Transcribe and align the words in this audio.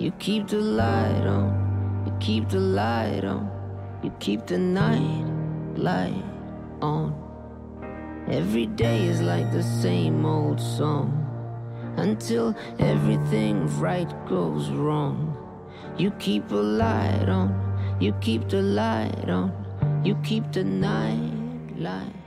You 0.00 0.12
keep 0.12 0.48
the 0.48 0.56
light 0.56 1.26
on, 1.26 2.04
you 2.06 2.12
keep 2.20 2.48
the 2.48 2.58
light 2.58 3.22
on, 3.22 3.50
you 4.02 4.10
keep 4.18 4.46
the 4.46 4.56
night 4.56 5.26
light 5.76 6.24
on. 6.80 7.12
Every 8.26 8.64
day 8.64 9.04
is 9.04 9.20
like 9.20 9.52
the 9.52 9.62
same 9.62 10.24
old 10.24 10.58
song. 10.58 11.26
Until 11.98 12.56
everything 12.78 13.66
right 13.78 14.10
goes 14.26 14.70
wrong. 14.70 15.36
You 15.98 16.12
keep 16.12 16.50
a 16.50 16.54
light 16.54 17.28
on, 17.28 17.52
you 18.00 18.14
keep 18.22 18.48
the 18.48 18.62
light 18.62 19.28
on, 19.28 19.52
you 20.02 20.14
keep 20.24 20.50
the 20.50 20.64
night 20.64 21.76
light 21.76 22.19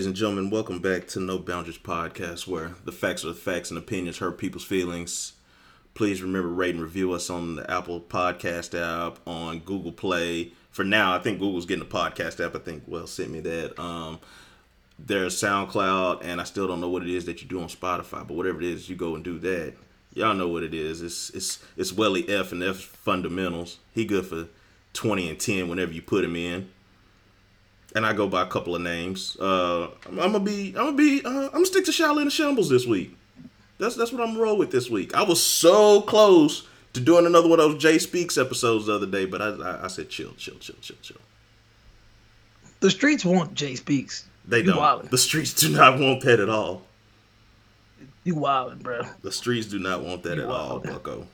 Ladies 0.00 0.06
and 0.06 0.16
gentlemen, 0.16 0.48
welcome 0.48 0.78
back 0.78 1.06
to 1.08 1.20
No 1.20 1.38
Boundaries 1.38 1.76
Podcast, 1.76 2.46
where 2.46 2.72
the 2.86 2.90
facts 2.90 3.22
are 3.22 3.28
the 3.28 3.34
facts 3.34 3.68
and 3.68 3.76
opinions 3.76 4.16
hurt 4.16 4.38
people's 4.38 4.64
feelings. 4.64 5.34
Please 5.92 6.22
remember 6.22 6.48
rate 6.48 6.74
and 6.74 6.82
review 6.82 7.12
us 7.12 7.28
on 7.28 7.56
the 7.56 7.70
Apple 7.70 8.00
Podcast 8.00 8.72
app, 8.72 9.18
on 9.26 9.58
Google 9.58 9.92
Play. 9.92 10.52
For 10.70 10.84
now, 10.84 11.14
I 11.14 11.18
think 11.18 11.38
Google's 11.38 11.66
getting 11.66 11.84
a 11.84 11.86
podcast 11.86 12.42
app. 12.42 12.56
I 12.56 12.60
think 12.60 12.84
Well 12.86 13.06
sent 13.06 13.30
me 13.30 13.40
that. 13.40 13.78
Um, 13.78 14.20
there's 14.98 15.36
SoundCloud, 15.36 16.24
and 16.24 16.40
I 16.40 16.44
still 16.44 16.66
don't 16.66 16.80
know 16.80 16.88
what 16.88 17.02
it 17.02 17.10
is 17.10 17.26
that 17.26 17.42
you 17.42 17.48
do 17.48 17.60
on 17.60 17.68
Spotify, 17.68 18.26
but 18.26 18.30
whatever 18.30 18.62
it 18.62 18.68
is, 18.68 18.88
you 18.88 18.96
go 18.96 19.16
and 19.16 19.22
do 19.22 19.38
that. 19.40 19.74
Y'all 20.14 20.32
know 20.32 20.48
what 20.48 20.62
it 20.62 20.72
is. 20.72 21.02
It's 21.02 21.28
it's 21.28 21.62
it's 21.76 21.92
Welly 21.92 22.26
F 22.26 22.52
and 22.52 22.62
F 22.62 22.78
fundamentals. 22.78 23.76
He 23.92 24.06
good 24.06 24.24
for 24.24 24.48
twenty 24.94 25.28
and 25.28 25.38
ten 25.38 25.68
whenever 25.68 25.92
you 25.92 26.00
put 26.00 26.24
him 26.24 26.36
in 26.36 26.70
and 27.94 28.06
I 28.06 28.12
go 28.12 28.28
by 28.28 28.42
a 28.42 28.46
couple 28.46 28.74
of 28.76 28.82
names. 28.82 29.36
Uh, 29.40 29.88
I'm, 30.06 30.18
I'm 30.20 30.32
gonna 30.32 30.40
be, 30.40 30.68
I'm 30.70 30.84
gonna 30.86 30.96
be, 30.96 31.22
uh, 31.24 31.28
I'm 31.28 31.50
gonna 31.50 31.66
stick 31.66 31.84
to 31.86 31.90
Shaolin 31.90 32.22
and 32.22 32.32
Shambles 32.32 32.68
this 32.68 32.86
week. 32.86 33.16
That's 33.78 33.96
that's 33.96 34.12
what 34.12 34.20
I'm 34.26 34.36
roll 34.38 34.58
with 34.58 34.70
this 34.70 34.90
week. 34.90 35.14
I 35.14 35.22
was 35.22 35.42
so 35.42 36.02
close 36.02 36.66
to 36.92 37.00
doing 37.00 37.24
another 37.26 37.48
one 37.48 37.60
of 37.60 37.70
those 37.72 37.82
Jay 37.82 37.98
Speaks 37.98 38.36
episodes 38.36 38.86
the 38.86 38.94
other 38.94 39.06
day, 39.06 39.24
but 39.24 39.40
I, 39.40 39.48
I, 39.48 39.84
I 39.84 39.86
said 39.88 40.08
chill, 40.10 40.32
chill, 40.34 40.56
chill, 40.56 40.76
chill, 40.80 40.96
chill. 41.02 41.16
The 42.80 42.90
streets 42.90 43.24
want 43.24 43.54
Jay 43.54 43.74
Speaks. 43.76 44.26
They 44.46 44.58
You 44.58 44.64
don't. 44.72 44.78
wildin'. 44.78 45.10
The 45.10 45.18
streets 45.18 45.52
do 45.54 45.68
not 45.68 45.98
want 45.98 46.22
that 46.22 46.40
at 46.40 46.48
all. 46.48 46.82
You 48.24 48.34
wildin', 48.34 48.82
bro. 48.82 49.02
The 49.22 49.32
streets 49.32 49.66
do 49.66 49.78
not 49.78 50.02
want 50.02 50.22
that 50.24 50.36
You 50.36 50.44
at 50.44 50.48
all, 50.50 50.80
wildin'. 50.80 50.92
Bucko. 50.92 51.26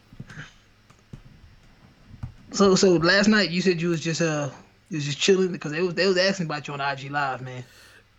So 2.52 2.74
so 2.74 2.92
last 2.92 3.28
night 3.28 3.50
you 3.50 3.60
said 3.60 3.80
you 3.82 3.88
was 3.88 4.00
just 4.00 4.22
uh 4.22 4.48
you 4.90 4.96
was 4.98 5.04
just 5.04 5.18
chilling 5.18 5.52
because 5.52 5.72
they 5.72 5.82
was 5.82 5.94
they 5.94 6.06
was 6.06 6.16
asking 6.18 6.46
about 6.46 6.66
you 6.68 6.74
on 6.74 6.80
IG 6.80 7.10
Live, 7.10 7.42
man. 7.42 7.64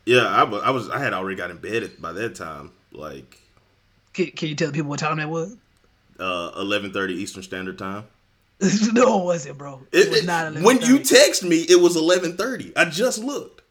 Yeah, 0.05 0.25
I, 0.27 0.43
wa- 0.45 0.59
I 0.59 0.69
was, 0.69 0.89
I 0.89 0.99
had 0.99 1.11
already 1.13 1.35
got 1.35 1.51
in 1.51 1.57
bed 1.57 1.91
by 1.99 2.13
that 2.13 2.33
time, 2.35 2.71
like 2.93 3.37
Can, 4.13 4.27
can 4.27 4.47
you 4.47 4.55
tell 4.55 4.67
the 4.67 4.73
people 4.73 4.89
what 4.89 4.99
time 4.99 5.17
that 5.17 5.29
was? 5.29 5.55
uh, 6.19 6.51
11:30 6.61 7.09
Eastern 7.11 7.43
Standard 7.43 7.77
Time. 7.77 8.05
no, 8.93 9.21
it 9.21 9.25
wasn't, 9.25 9.57
bro. 9.57 9.81
It, 9.91 10.07
It- 10.07 10.09
was 10.09 10.19
it- 10.19 10.25
not. 10.25 10.53
when 10.61 10.81
you 10.81 10.99
11:30. 10.99 11.09
text 11.09 11.43
me, 11.43 11.57
it 11.69 11.79
was 11.81 11.95
11:30. 11.97 12.73
I 12.75 12.85
just 12.85 13.19
looked. 13.19 13.61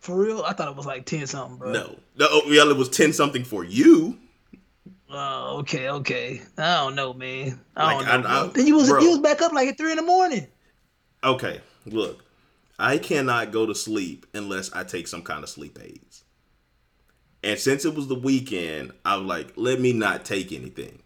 for 0.00 0.16
real, 0.16 0.42
I 0.42 0.52
thought 0.54 0.68
it 0.68 0.76
was 0.76 0.86
like 0.86 1.04
ten 1.06 1.26
something, 1.26 1.56
bro. 1.58 1.72
No, 1.72 1.96
no, 2.18 2.26
oh, 2.30 2.42
yeah, 2.46 2.68
it 2.70 2.76
was 2.76 2.88
ten 2.88 3.12
something 3.12 3.44
for 3.44 3.64
you. 3.64 4.18
Oh, 5.10 5.58
okay, 5.58 5.90
okay. 5.90 6.40
I 6.56 6.76
don't 6.84 6.94
know, 6.94 7.12
man. 7.12 7.60
I 7.76 7.94
Like, 7.96 8.06
don't 8.06 8.22
know. 8.22 8.28
I- 8.28 8.44
I- 8.44 8.46
then 8.46 8.66
you 8.66 8.76
was 8.76 8.88
bro. 8.88 9.00
you 9.02 9.10
was 9.10 9.18
back 9.18 9.42
up 9.42 9.52
like 9.52 9.68
at 9.68 9.76
three 9.76 9.90
in 9.90 9.96
the 9.98 10.02
morning. 10.02 10.46
Okay, 11.24 11.60
look, 11.86 12.24
I 12.78 12.98
cannot 12.98 13.52
go 13.52 13.66
to 13.66 13.74
sleep 13.74 14.26
unless 14.34 14.72
I 14.72 14.84
take 14.84 15.08
some 15.08 15.22
kind 15.22 15.42
of 15.42 15.48
sleep 15.50 15.78
aids. 15.80 16.24
And 17.44 17.58
since 17.58 17.84
it 17.84 17.94
was 17.94 18.08
the 18.08 18.14
weekend, 18.14 18.92
I 19.04 19.16
was 19.16 19.26
like, 19.26 19.52
let 19.56 19.80
me 19.80 19.92
not 19.92 20.24
take 20.24 20.52
anything. 20.52 21.02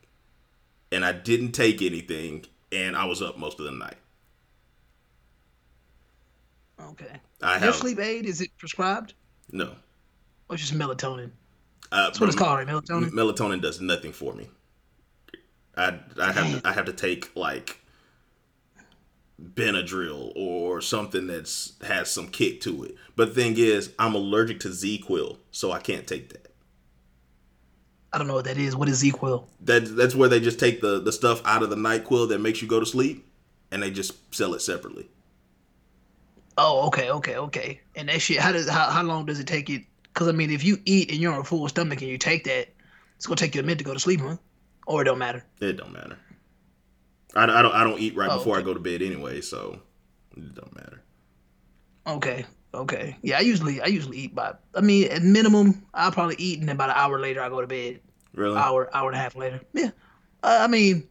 And 0.92 1.04
I 1.04 1.12
didn't 1.12 1.52
take 1.52 1.82
anything, 1.82 2.44
and 2.70 2.94
I 2.94 3.06
was 3.06 3.22
up 3.22 3.38
most 3.38 3.58
of 3.58 3.66
the 3.66 3.72
night. 3.72 3.96
Okay. 6.80 7.20
I 7.42 7.52
Your 7.52 7.60
have 7.60 7.74
sleep 7.74 7.98
aid 7.98 8.26
is 8.26 8.40
it 8.40 8.50
prescribed 8.58 9.14
no. 9.50 9.72
or 10.48 10.56
just 10.56 10.74
melatonin? 10.74 11.30
Uh, 11.90 12.04
That's 12.04 12.20
what 12.20 12.28
it's 12.28 12.36
called, 12.36 12.58
right? 12.58 12.66
Melatonin. 12.66 13.10
Melatonin 13.10 13.60
does 13.62 13.80
nothing 13.80 14.12
for 14.12 14.34
me. 14.34 14.48
I 15.76 15.98
I 16.20 16.32
have 16.32 16.62
to, 16.62 16.68
I 16.68 16.72
have 16.72 16.86
to 16.86 16.92
take 16.92 17.34
like 17.36 17.80
Benadryl 19.42 20.32
or 20.34 20.80
something 20.80 21.26
that's 21.26 21.74
has 21.86 22.10
some 22.10 22.28
kick 22.28 22.60
to 22.62 22.84
it. 22.84 22.94
But 23.16 23.34
the 23.34 23.42
thing 23.42 23.54
is, 23.58 23.92
I'm 23.98 24.14
allergic 24.14 24.60
to 24.60 24.68
ZzzQuil, 24.68 25.38
so 25.50 25.72
I 25.72 25.78
can't 25.78 26.06
take 26.06 26.30
that. 26.30 26.46
I 28.12 28.18
don't 28.18 28.28
know 28.28 28.34
what 28.34 28.46
that 28.46 28.56
is. 28.56 28.74
What 28.74 28.88
is 28.88 29.04
equal? 29.04 29.46
That 29.60 29.94
that's 29.94 30.14
where 30.14 30.28
they 30.28 30.40
just 30.40 30.58
take 30.58 30.80
the 30.80 31.00
the 31.00 31.12
stuff 31.12 31.42
out 31.44 31.62
of 31.62 31.70
the 31.70 31.76
Nyquil 31.76 32.28
that 32.30 32.40
makes 32.40 32.62
you 32.62 32.68
go 32.68 32.80
to 32.80 32.86
sleep, 32.86 33.26
and 33.70 33.82
they 33.82 33.90
just 33.90 34.34
sell 34.34 34.54
it 34.54 34.62
separately. 34.62 35.08
Oh, 36.56 36.86
okay, 36.86 37.10
okay, 37.10 37.36
okay. 37.36 37.80
And 37.94 38.08
that 38.08 38.22
shit, 38.22 38.38
how 38.38 38.52
does 38.52 38.68
how, 38.68 38.88
how 38.90 39.02
long 39.02 39.26
does 39.26 39.38
it 39.38 39.46
take 39.46 39.68
you? 39.68 39.84
Because 40.04 40.28
I 40.28 40.32
mean, 40.32 40.50
if 40.50 40.64
you 40.64 40.78
eat 40.86 41.10
and 41.10 41.20
you're 41.20 41.34
on 41.34 41.40
a 41.40 41.44
full 41.44 41.68
stomach 41.68 42.00
and 42.00 42.10
you 42.10 42.16
take 42.16 42.44
that, 42.44 42.68
it's 43.16 43.26
gonna 43.26 43.36
take 43.36 43.54
you 43.54 43.60
a 43.60 43.64
minute 43.64 43.78
to 43.78 43.84
go 43.84 43.92
to 43.92 44.00
sleep, 44.00 44.20
huh? 44.20 44.36
Or 44.86 45.02
it 45.02 45.04
don't 45.04 45.18
matter. 45.18 45.44
It 45.60 45.76
don't 45.76 45.92
matter. 45.92 46.16
I, 47.36 47.44
I 47.44 47.62
don't 47.62 47.74
I 47.74 47.84
don't 47.84 48.00
eat 48.00 48.16
right 48.16 48.30
Oh, 48.30 48.38
before 48.38 48.58
I 48.58 48.62
go 48.62 48.74
to 48.74 48.80
bed 48.80 49.02
anyway, 49.02 49.40
so 49.40 49.78
it 50.36 50.54
don't 50.54 50.74
matter. 50.74 51.02
Okay, 52.06 52.46
okay. 52.72 53.16
Yeah, 53.22 53.38
I 53.38 53.40
usually 53.40 53.80
I 53.80 53.86
usually 53.86 54.18
eat 54.18 54.34
by. 54.34 54.54
I 54.74 54.80
mean, 54.80 55.10
at 55.10 55.22
minimum, 55.22 55.86
I'll 55.94 56.12
probably 56.12 56.36
eat 56.38 56.60
and 56.60 56.68
then 56.68 56.76
about 56.76 56.90
an 56.90 56.96
hour 56.96 57.20
later 57.20 57.42
I 57.42 57.48
go 57.48 57.60
to 57.60 57.66
bed. 57.66 58.00
Really? 58.34 58.56
Hour, 58.56 58.94
hour 58.94 59.08
and 59.08 59.16
a 59.16 59.20
half 59.20 59.34
later. 59.34 59.60
Yeah. 59.72 59.90
Uh, 60.42 60.58
I 60.60 60.66
mean, 60.66 61.08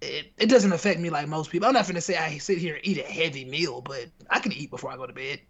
it, 0.00 0.32
it 0.38 0.46
doesn't 0.46 0.72
affect 0.72 1.00
me 1.00 1.10
like 1.10 1.28
most 1.28 1.50
people. 1.50 1.68
I'm 1.68 1.74
not 1.74 1.86
gonna 1.86 2.00
say 2.00 2.16
I 2.16 2.38
sit 2.38 2.58
here 2.58 2.76
and 2.76 2.86
eat 2.86 2.98
a 2.98 3.02
heavy 3.02 3.44
meal, 3.44 3.80
but 3.80 4.06
I 4.30 4.40
can 4.40 4.52
eat 4.52 4.70
before 4.70 4.90
I 4.90 4.96
go 4.96 5.06
to 5.06 5.12
bed. 5.12 5.40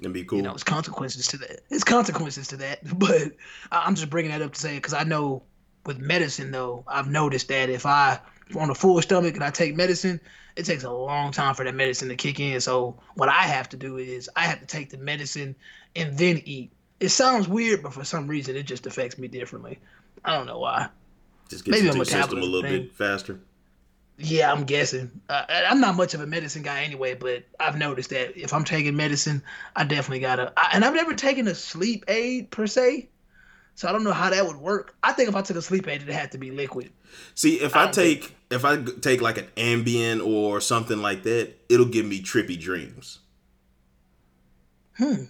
It'd 0.00 0.12
be 0.12 0.24
cool. 0.24 0.38
You 0.38 0.44
know, 0.44 0.54
it's 0.54 0.62
consequences 0.62 1.26
to 1.28 1.38
that. 1.38 1.60
It's 1.70 1.84
consequences 1.84 2.48
to 2.48 2.56
that. 2.58 2.80
But 2.98 3.32
I'm 3.72 3.94
just 3.94 4.10
bringing 4.10 4.30
that 4.30 4.42
up 4.42 4.52
to 4.54 4.60
say 4.60 4.76
because 4.76 4.94
I 4.94 5.04
know 5.04 5.42
with 5.86 5.98
medicine 5.98 6.50
though, 6.50 6.84
I've 6.86 7.08
noticed 7.08 7.48
that 7.48 7.70
if 7.70 7.86
I 7.86 8.20
on 8.56 8.70
a 8.70 8.74
full 8.74 9.00
stomach 9.02 9.34
and 9.34 9.44
I 9.44 9.50
take 9.50 9.76
medicine, 9.76 10.20
it 10.56 10.64
takes 10.64 10.84
a 10.84 10.90
long 10.90 11.32
time 11.32 11.54
for 11.54 11.64
that 11.64 11.74
medicine 11.74 12.08
to 12.08 12.16
kick 12.16 12.40
in. 12.40 12.60
So 12.60 12.98
what 13.14 13.28
I 13.28 13.42
have 13.42 13.68
to 13.70 13.76
do 13.76 13.96
is 13.96 14.28
I 14.36 14.42
have 14.42 14.60
to 14.60 14.66
take 14.66 14.90
the 14.90 14.98
medicine 14.98 15.54
and 15.94 16.16
then 16.18 16.42
eat. 16.44 16.72
It 17.00 17.10
sounds 17.10 17.48
weird, 17.48 17.82
but 17.82 17.92
for 17.92 18.04
some 18.04 18.26
reason 18.26 18.56
it 18.56 18.64
just 18.64 18.86
affects 18.86 19.18
me 19.18 19.28
differently. 19.28 19.78
I 20.24 20.36
don't 20.36 20.46
know 20.46 20.58
why. 20.58 20.88
just 21.48 21.64
gets 21.64 21.76
maybe 21.82 21.88
a 21.88 21.92
a 21.92 22.34
little 22.34 22.62
thing. 22.62 22.82
bit 22.82 22.94
faster. 22.94 23.40
Yeah, 24.20 24.52
I'm 24.52 24.64
guessing. 24.64 25.12
Uh, 25.28 25.44
I'm 25.48 25.80
not 25.80 25.94
much 25.94 26.12
of 26.14 26.20
a 26.20 26.26
medicine 26.26 26.62
guy 26.62 26.82
anyway, 26.82 27.14
but 27.14 27.44
I've 27.60 27.78
noticed 27.78 28.10
that 28.10 28.36
if 28.36 28.52
I'm 28.52 28.64
taking 28.64 28.96
medicine, 28.96 29.42
I 29.76 29.84
definitely 29.84 30.18
gotta. 30.18 30.52
I, 30.56 30.70
and 30.72 30.84
I've 30.84 30.94
never 30.94 31.14
taken 31.14 31.46
a 31.46 31.54
sleep 31.54 32.04
aid 32.08 32.50
per 32.50 32.66
se, 32.66 33.08
so 33.78 33.86
I 33.86 33.92
don't 33.92 34.02
know 34.02 34.10
how 34.12 34.28
that 34.28 34.44
would 34.44 34.56
work. 34.56 34.96
I 35.04 35.12
think 35.12 35.28
if 35.28 35.36
I 35.36 35.40
took 35.40 35.56
a 35.56 35.62
sleep 35.62 35.86
aid, 35.86 36.02
it 36.02 36.08
had 36.08 36.32
to 36.32 36.38
be 36.38 36.50
liquid. 36.50 36.90
See, 37.36 37.60
if 37.60 37.76
I 37.76 37.82
I, 37.82 37.84
don't 37.84 37.94
take 37.94 38.34
if 38.50 38.64
I 38.64 38.82
take 38.82 39.20
like 39.20 39.38
an 39.38 39.46
Ambien 39.56 40.20
or 40.26 40.60
something 40.60 41.00
like 41.00 41.22
that, 41.22 41.54
it'll 41.68 41.86
give 41.86 42.04
me 42.04 42.20
trippy 42.20 42.58
dreams. 42.58 43.20
Hmm. 44.96 45.26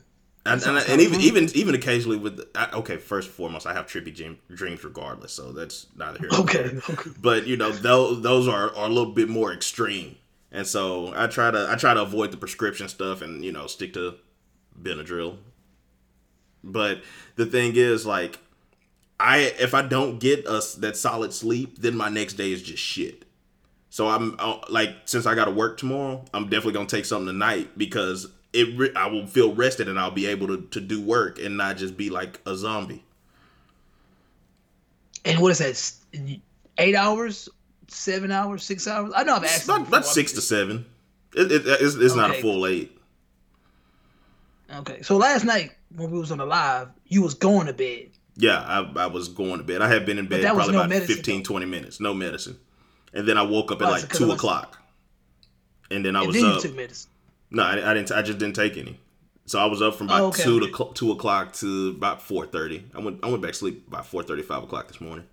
And, 0.46 0.62
and, 0.62 0.78
and 0.78 1.00
even 1.02 1.20
even 1.20 1.50
even 1.54 1.74
occasionally 1.74 2.16
with 2.16 2.40
I, 2.54 2.70
okay, 2.72 2.96
first 2.96 3.28
and 3.28 3.36
foremost, 3.36 3.66
I 3.66 3.74
have 3.74 3.84
trippy 3.84 4.16
dream, 4.16 4.38
dreams 4.48 4.82
regardless, 4.82 5.34
so 5.34 5.52
that's 5.52 5.86
neither 5.94 6.18
here. 6.18 6.30
nor 6.32 6.40
Okay. 6.40 6.68
there. 6.68 6.80
okay. 6.88 7.10
But 7.20 7.46
you 7.46 7.58
know, 7.58 7.70
those 7.70 8.22
those 8.22 8.48
are, 8.48 8.74
are 8.74 8.86
a 8.86 8.88
little 8.88 9.12
bit 9.12 9.28
more 9.28 9.52
extreme, 9.52 10.16
and 10.50 10.66
so 10.66 11.12
I 11.14 11.26
try 11.26 11.50
to 11.50 11.68
I 11.70 11.76
try 11.76 11.92
to 11.92 12.00
avoid 12.00 12.30
the 12.30 12.38
prescription 12.38 12.88
stuff 12.88 13.20
and 13.20 13.44
you 13.44 13.52
know 13.52 13.66
stick 13.66 13.92
to 13.92 14.14
Benadryl. 14.82 15.36
But 16.62 17.02
the 17.36 17.46
thing 17.46 17.76
is, 17.76 18.04
like, 18.06 18.38
I 19.20 19.38
if 19.58 19.74
I 19.74 19.82
don't 19.82 20.18
get 20.18 20.46
us 20.46 20.74
that 20.76 20.96
solid 20.96 21.32
sleep, 21.32 21.78
then 21.78 21.96
my 21.96 22.08
next 22.08 22.34
day 22.34 22.52
is 22.52 22.62
just 22.62 22.82
shit. 22.82 23.24
So 23.90 24.08
I'm 24.08 24.36
uh, 24.38 24.58
like, 24.68 24.90
since 25.06 25.26
I 25.26 25.34
got 25.34 25.46
to 25.46 25.50
work 25.50 25.78
tomorrow, 25.78 26.24
I'm 26.34 26.44
definitely 26.44 26.74
gonna 26.74 26.86
take 26.86 27.04
something 27.04 27.26
tonight 27.26 27.76
because 27.76 28.28
it 28.52 28.78
re- 28.78 28.94
I 28.94 29.06
will 29.06 29.26
feel 29.26 29.54
rested 29.54 29.88
and 29.88 29.98
I'll 29.98 30.10
be 30.10 30.26
able 30.26 30.46
to 30.48 30.62
to 30.70 30.80
do 30.80 31.00
work 31.00 31.38
and 31.38 31.56
not 31.56 31.76
just 31.76 31.96
be 31.96 32.10
like 32.10 32.40
a 32.46 32.54
zombie. 32.56 33.04
And 35.24 35.40
what 35.40 35.50
is 35.50 35.58
that? 35.58 36.40
Eight 36.78 36.94
hours, 36.94 37.48
seven 37.88 38.30
hours, 38.30 38.62
six 38.62 38.86
hours? 38.86 39.12
I 39.14 39.24
know 39.24 39.34
I've 39.34 39.44
asked. 39.44 39.66
Not, 39.66 39.90
not 39.90 40.06
six 40.06 40.32
to 40.32 40.40
seven. 40.40 40.86
It, 41.34 41.50
it, 41.50 41.62
it's 41.66 41.96
it's 41.96 42.14
not 42.14 42.30
a 42.30 42.34
full 42.34 42.66
eight. 42.66 42.96
Okay, 44.74 45.02
so 45.02 45.16
last 45.16 45.44
night 45.44 45.72
when 45.94 46.10
we 46.10 46.18
was 46.18 46.30
on 46.32 46.38
the 46.38 46.46
live, 46.46 46.88
you 47.06 47.22
was 47.22 47.34
going 47.34 47.66
to 47.66 47.72
bed. 47.72 48.10
Yeah, 48.36 48.60
I, 48.60 49.02
I 49.02 49.06
was 49.06 49.28
going 49.28 49.58
to 49.58 49.64
bed. 49.64 49.82
I 49.82 49.88
had 49.88 50.06
been 50.06 50.18
in 50.18 50.26
bed 50.26 50.44
probably 50.44 50.72
no 50.72 50.78
about 50.80 50.90
medicine, 50.90 51.16
15, 51.16 51.38
though. 51.42 51.46
20 51.48 51.66
minutes. 51.66 52.00
No 52.00 52.14
medicine. 52.14 52.58
and 53.12 53.26
then 53.26 53.36
I 53.36 53.42
woke 53.42 53.72
up 53.72 53.82
at 53.82 53.86
Why? 53.86 53.90
like 53.98 54.12
two 54.12 54.26
was- 54.28 54.36
o'clock, 54.36 54.78
and 55.90 56.04
then 56.04 56.14
I 56.14 56.20
And 56.20 56.28
was 56.28 56.36
then 56.36 56.44
you 56.44 56.50
up. 56.52 56.62
took 56.62 56.76
medicine. 56.76 57.10
No, 57.50 57.62
I, 57.62 57.90
I 57.90 57.94
didn't. 57.94 58.12
I 58.12 58.22
just 58.22 58.38
didn't 58.38 58.54
take 58.56 58.76
any. 58.76 59.00
So 59.46 59.58
I 59.58 59.64
was 59.64 59.80
up 59.80 59.94
from 59.94 60.10
oh, 60.10 60.14
about 60.14 60.22
Oh, 60.22 60.26
okay, 60.28 60.42
two 60.42 60.60
to 60.60 60.90
two 60.94 61.10
o'clock 61.12 61.54
to 61.54 61.94
about 61.96 62.20
four 62.22 62.44
thirty. 62.46 62.84
I 62.94 63.00
went. 63.00 63.24
I 63.24 63.28
went 63.28 63.40
back 63.42 63.52
to 63.52 63.56
sleep 63.58 63.88
by 63.88 64.02
four 64.02 64.22
thirty, 64.22 64.42
five 64.42 64.62
o'clock 64.62 64.86
this 64.88 65.00
morning. 65.00 65.24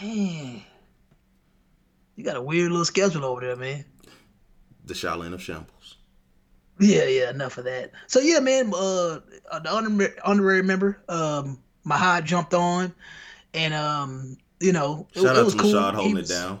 Dang. 0.00 0.62
You 2.14 2.24
got 2.24 2.36
a 2.36 2.40
weird 2.42 2.70
little 2.70 2.84
schedule 2.84 3.24
over 3.24 3.40
there, 3.42 3.56
man. 3.56 3.84
The 4.84 4.94
Shaolin 4.94 5.34
of 5.34 5.42
Shambles. 5.42 5.68
Yeah, 6.78 7.04
yeah, 7.04 7.30
enough 7.30 7.56
of 7.58 7.64
that. 7.64 7.92
So 8.06 8.20
yeah, 8.20 8.40
man, 8.40 8.72
uh 8.74 9.20
the 9.62 9.70
honorary, 9.70 10.12
honorary 10.24 10.62
member, 10.62 10.98
um, 11.08 11.58
Mahad 11.86 12.24
jumped 12.24 12.52
on 12.54 12.92
and 13.54 13.72
um, 13.74 14.36
you 14.60 14.72
know, 14.72 15.06
it, 15.14 15.20
Shout 15.22 15.36
it 15.36 15.38
out 15.38 15.44
was 15.44 15.54
to 15.54 15.60
cool. 15.60 15.72
Mashad 15.72 15.90
He 15.90 15.96
holding 15.96 16.14
was- 16.14 16.30
it 16.30 16.34
down. 16.34 16.60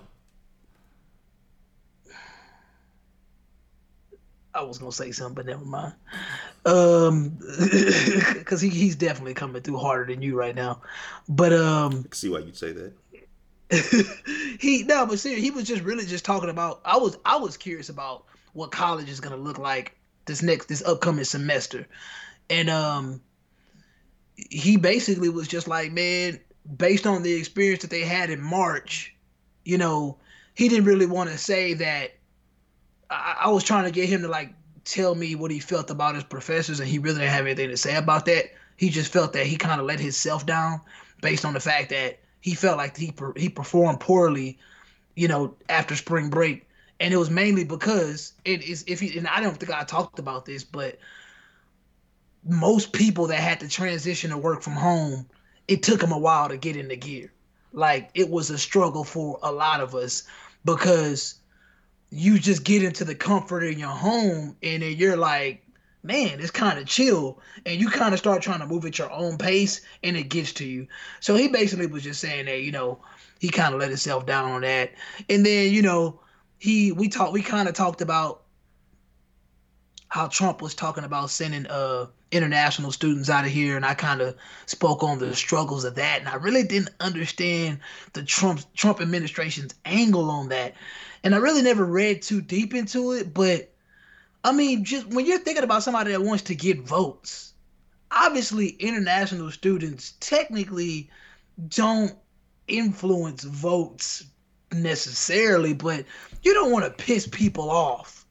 I 4.54 4.62
was 4.62 4.78
gonna 4.78 4.90
say 4.92 5.12
something, 5.12 5.34
but 5.34 5.44
never 5.46 5.64
mind. 5.66 5.92
Um, 6.64 7.38
because 8.34 8.60
he, 8.60 8.70
he's 8.70 8.96
definitely 8.96 9.34
coming 9.34 9.60
through 9.60 9.76
harder 9.76 10.10
than 10.12 10.22
you 10.22 10.34
right 10.34 10.54
now. 10.54 10.80
But 11.28 11.52
um, 11.52 11.92
I 11.98 12.02
can 12.02 12.12
see 12.12 12.30
why 12.30 12.38
you'd 12.38 12.56
say 12.56 12.72
that. 12.72 12.92
he 14.60 14.84
no, 14.84 15.04
but 15.04 15.18
seriously, 15.18 15.42
he 15.44 15.50
was 15.50 15.64
just 15.64 15.82
really 15.82 16.06
just 16.06 16.24
talking 16.24 16.48
about. 16.48 16.80
I 16.86 16.96
was 16.96 17.18
I 17.26 17.36
was 17.36 17.58
curious 17.58 17.90
about 17.90 18.24
what 18.54 18.70
college 18.70 19.10
is 19.10 19.20
gonna 19.20 19.36
look 19.36 19.58
like 19.58 19.94
this 20.26 20.42
next 20.42 20.66
this 20.66 20.82
upcoming 20.82 21.24
semester, 21.24 21.86
and 22.50 22.68
um, 22.68 23.20
he 24.36 24.76
basically 24.76 25.28
was 25.28 25.48
just 25.48 25.66
like, 25.68 25.92
man, 25.92 26.38
based 26.76 27.06
on 27.06 27.22
the 27.22 27.32
experience 27.32 27.82
that 27.82 27.90
they 27.90 28.02
had 28.02 28.30
in 28.30 28.40
March, 28.40 29.14
you 29.64 29.78
know, 29.78 30.18
he 30.54 30.68
didn't 30.68 30.84
really 30.84 31.06
want 31.06 31.30
to 31.30 31.38
say 31.38 31.74
that. 31.74 32.12
I, 33.08 33.36
I 33.44 33.50
was 33.50 33.64
trying 33.64 33.84
to 33.84 33.90
get 33.90 34.08
him 34.08 34.22
to 34.22 34.28
like 34.28 34.52
tell 34.84 35.14
me 35.14 35.34
what 35.34 35.50
he 35.50 35.58
felt 35.58 35.90
about 35.90 36.14
his 36.14 36.24
professors, 36.24 36.80
and 36.80 36.88
he 36.88 36.98
really 36.98 37.20
didn't 37.20 37.32
have 37.32 37.46
anything 37.46 37.70
to 37.70 37.76
say 37.76 37.96
about 37.96 38.26
that. 38.26 38.46
He 38.76 38.90
just 38.90 39.12
felt 39.12 39.32
that 39.32 39.46
he 39.46 39.56
kind 39.56 39.80
of 39.80 39.86
let 39.86 40.00
himself 40.00 40.44
down 40.44 40.80
based 41.22 41.44
on 41.44 41.54
the 41.54 41.60
fact 41.60 41.90
that 41.90 42.20
he 42.40 42.54
felt 42.54 42.76
like 42.76 42.96
he 42.96 43.12
he 43.36 43.48
performed 43.48 44.00
poorly, 44.00 44.58
you 45.14 45.28
know, 45.28 45.54
after 45.68 45.96
spring 45.96 46.30
break, 46.30 46.65
and 47.00 47.12
it 47.12 47.16
was 47.16 47.30
mainly 47.30 47.64
because 47.64 48.32
it 48.44 48.62
is 48.62 48.84
if 48.86 49.00
he 49.00 49.16
and 49.16 49.26
I 49.26 49.40
don't 49.40 49.56
think 49.56 49.72
I 49.72 49.84
talked 49.84 50.18
about 50.18 50.44
this, 50.44 50.64
but 50.64 50.98
most 52.44 52.92
people 52.92 53.26
that 53.26 53.40
had 53.40 53.60
to 53.60 53.68
transition 53.68 54.30
to 54.30 54.38
work 54.38 54.62
from 54.62 54.74
home, 54.74 55.26
it 55.68 55.82
took 55.82 56.00
them 56.00 56.12
a 56.12 56.18
while 56.18 56.48
to 56.48 56.56
get 56.56 56.76
into 56.76 56.96
gear. 56.96 57.32
Like 57.72 58.10
it 58.14 58.30
was 58.30 58.50
a 58.50 58.58
struggle 58.58 59.04
for 59.04 59.38
a 59.42 59.52
lot 59.52 59.80
of 59.80 59.94
us 59.94 60.22
because 60.64 61.34
you 62.10 62.38
just 62.38 62.64
get 62.64 62.82
into 62.82 63.04
the 63.04 63.14
comfort 63.14 63.62
in 63.62 63.78
your 63.78 63.88
home 63.88 64.56
and 64.62 64.82
then 64.82 64.96
you're 64.96 65.16
like, 65.16 65.66
man, 66.02 66.38
it's 66.40 66.52
kind 66.52 66.78
of 66.78 66.86
chill. 66.86 67.40
And 67.66 67.80
you 67.80 67.90
kind 67.90 68.14
of 68.14 68.20
start 68.20 68.40
trying 68.40 68.60
to 68.60 68.66
move 68.66 68.84
at 68.86 68.98
your 68.98 69.10
own 69.10 69.36
pace 69.36 69.80
and 70.02 70.16
it 70.16 70.28
gets 70.28 70.52
to 70.54 70.64
you. 70.64 70.86
So 71.20 71.34
he 71.34 71.48
basically 71.48 71.86
was 71.86 72.04
just 72.04 72.20
saying 72.20 72.46
that, 72.46 72.62
you 72.62 72.72
know, 72.72 73.00
he 73.40 73.48
kind 73.48 73.74
of 73.74 73.80
let 73.80 73.88
himself 73.88 74.24
down 74.24 74.52
on 74.52 74.60
that. 74.62 74.92
And 75.28 75.44
then, 75.44 75.72
you 75.72 75.82
know, 75.82 76.20
he 76.58 76.92
we 76.92 77.08
talked 77.08 77.32
we 77.32 77.42
kind 77.42 77.68
of 77.68 77.74
talked 77.74 78.00
about 78.00 78.42
how 80.08 80.28
Trump 80.28 80.62
was 80.62 80.74
talking 80.74 81.04
about 81.04 81.30
sending 81.30 81.66
uh 81.66 82.06
international 82.32 82.90
students 82.90 83.30
out 83.30 83.44
of 83.44 83.50
here 83.50 83.76
and 83.76 83.84
I 83.84 83.94
kind 83.94 84.20
of 84.20 84.34
spoke 84.66 85.02
on 85.02 85.18
the 85.18 85.34
struggles 85.34 85.84
of 85.84 85.94
that 85.96 86.20
and 86.20 86.28
I 86.28 86.34
really 86.36 86.64
didn't 86.64 86.90
understand 87.00 87.80
the 88.14 88.22
Trump 88.22 88.60
Trump 88.74 89.00
administration's 89.00 89.74
angle 89.84 90.30
on 90.30 90.48
that. 90.48 90.74
And 91.22 91.34
I 91.34 91.38
really 91.38 91.62
never 91.62 91.84
read 91.84 92.22
too 92.22 92.40
deep 92.40 92.74
into 92.74 93.12
it, 93.12 93.32
but 93.32 93.72
I 94.42 94.52
mean 94.52 94.84
just 94.84 95.06
when 95.06 95.26
you're 95.26 95.38
thinking 95.38 95.64
about 95.64 95.82
somebody 95.82 96.12
that 96.12 96.22
wants 96.22 96.44
to 96.44 96.54
get 96.54 96.80
votes, 96.80 97.52
obviously 98.10 98.68
international 98.70 99.50
students 99.50 100.14
technically 100.20 101.10
don't 101.68 102.14
influence 102.68 103.44
votes 103.44 104.24
necessarily, 104.72 105.74
but 105.74 106.04
you 106.46 106.54
don't 106.54 106.70
want 106.70 106.84
to 106.84 107.04
piss 107.04 107.26
people 107.26 107.70
off. 107.70 108.24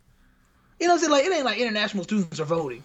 You 0.79 0.87
know 0.87 0.93
what 0.93 1.03
I'm 1.03 1.11
saying? 1.11 1.11
Like 1.11 1.25
it 1.25 1.35
ain't 1.35 1.45
like 1.45 1.59
international 1.59 2.03
students 2.05 2.39
are 2.39 2.45
voting, 2.45 2.83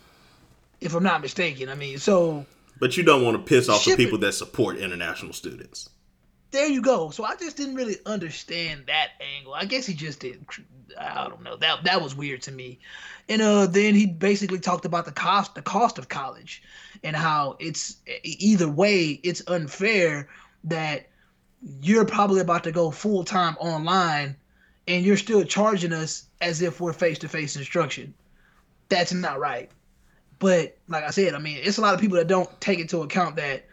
if 0.81 0.95
I'm 0.95 1.05
not 1.05 1.21
mistaken. 1.23 1.69
I 1.69 1.75
mean, 1.77 1.99
so 1.99 2.45
But 2.81 2.97
you 2.97 3.05
don't 3.05 3.25
want 3.25 3.37
to 3.37 3.43
piss 3.43 3.69
off 3.69 3.85
the 3.85 3.97
people 3.97 4.19
that 4.19 4.33
support 4.33 4.77
international 4.77 5.33
students. 5.33 5.89
there 6.51 6.67
you 6.67 6.83
go. 6.83 7.11
So 7.11 7.25
I 7.25 7.37
just 7.37 7.57
didn't 7.57 7.77
really 7.77 7.97
understand 8.07 8.85
that 8.89 9.11
angle. 9.39 9.55
I 9.55 9.65
guess 9.67 9.87
he 9.87 9.95
just 9.95 10.19
didn't. 10.21 10.49
I 10.99 11.29
don't 11.29 11.43
know. 11.43 11.57
That 11.57 11.85
that 11.85 12.03
was 12.03 12.17
weird 12.17 12.43
to 12.43 12.53
me. 12.53 12.81
And 13.29 13.41
uh, 13.41 13.67
then 13.67 13.95
he 13.95 14.07
basically 14.07 14.59
talked 14.59 14.85
about 14.85 15.05
the 15.05 15.13
cost, 15.13 15.55
the 15.55 15.63
cost 15.63 15.99
of 15.99 16.09
college, 16.09 16.63
and 17.05 17.15
how 17.15 17.57
it's 17.61 17.97
either 18.25 18.69
way, 18.69 19.21
it's 19.23 19.43
unfair 19.47 20.29
that 20.65 21.09
you're 21.83 22.05
probably 22.05 22.41
about 22.41 22.65
to 22.65 22.73
go 22.73 22.91
full 22.91 23.23
time 23.23 23.57
online, 23.61 24.35
and 24.91 25.07
you're 25.07 25.17
still 25.17 25.45
charging 25.45 25.93
us 25.93 26.27
as 26.41 26.63
if 26.63 26.81
we're 26.81 26.93
face 26.93 27.17
to 27.21 27.29
face 27.29 27.55
instruction. 27.55 28.13
That's 28.89 29.13
not 29.13 29.39
right. 29.39 29.71
But 30.41 30.77
like 30.89 31.05
I 31.05 31.11
said, 31.11 31.35
I 31.35 31.39
mean, 31.39 31.59
it's 31.63 31.79
a 31.79 31.81
lot 31.81 31.95
of 31.95 32.01
people 32.01 32.17
that 32.17 32.27
don't 32.27 32.61
take 32.61 32.81
into 32.81 33.03
account 33.03 33.37
that 33.37 33.67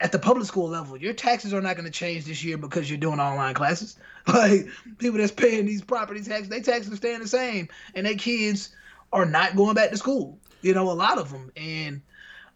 at 0.00 0.12
the 0.12 0.18
public 0.20 0.46
school 0.46 0.68
level, 0.68 0.96
your 0.96 1.12
taxes 1.12 1.52
are 1.52 1.60
not 1.60 1.74
going 1.74 1.84
to 1.84 1.90
change 1.90 2.26
this 2.26 2.44
year 2.44 2.56
because 2.56 2.88
you're 2.88 2.96
doing 2.98 3.18
online 3.20 3.54
classes. 3.54 3.98
Like 4.28 4.68
people 4.98 5.16
that's 5.16 5.32
paying 5.32 5.64
these 5.64 5.80
property 5.80 6.20
taxes, 6.22 6.50
they 6.50 6.60
taxes 6.60 6.92
are 6.92 6.96
staying 6.96 7.20
the 7.20 7.28
same, 7.28 7.66
and 7.94 8.04
their 8.04 8.14
kids 8.14 8.76
are 9.10 9.24
not 9.24 9.56
going 9.56 9.74
back 9.74 9.88
to 9.88 9.96
school. 9.96 10.38
You 10.60 10.74
know, 10.74 10.90
a 10.90 10.92
lot 10.92 11.16
of 11.16 11.32
them. 11.32 11.50
And 11.56 12.02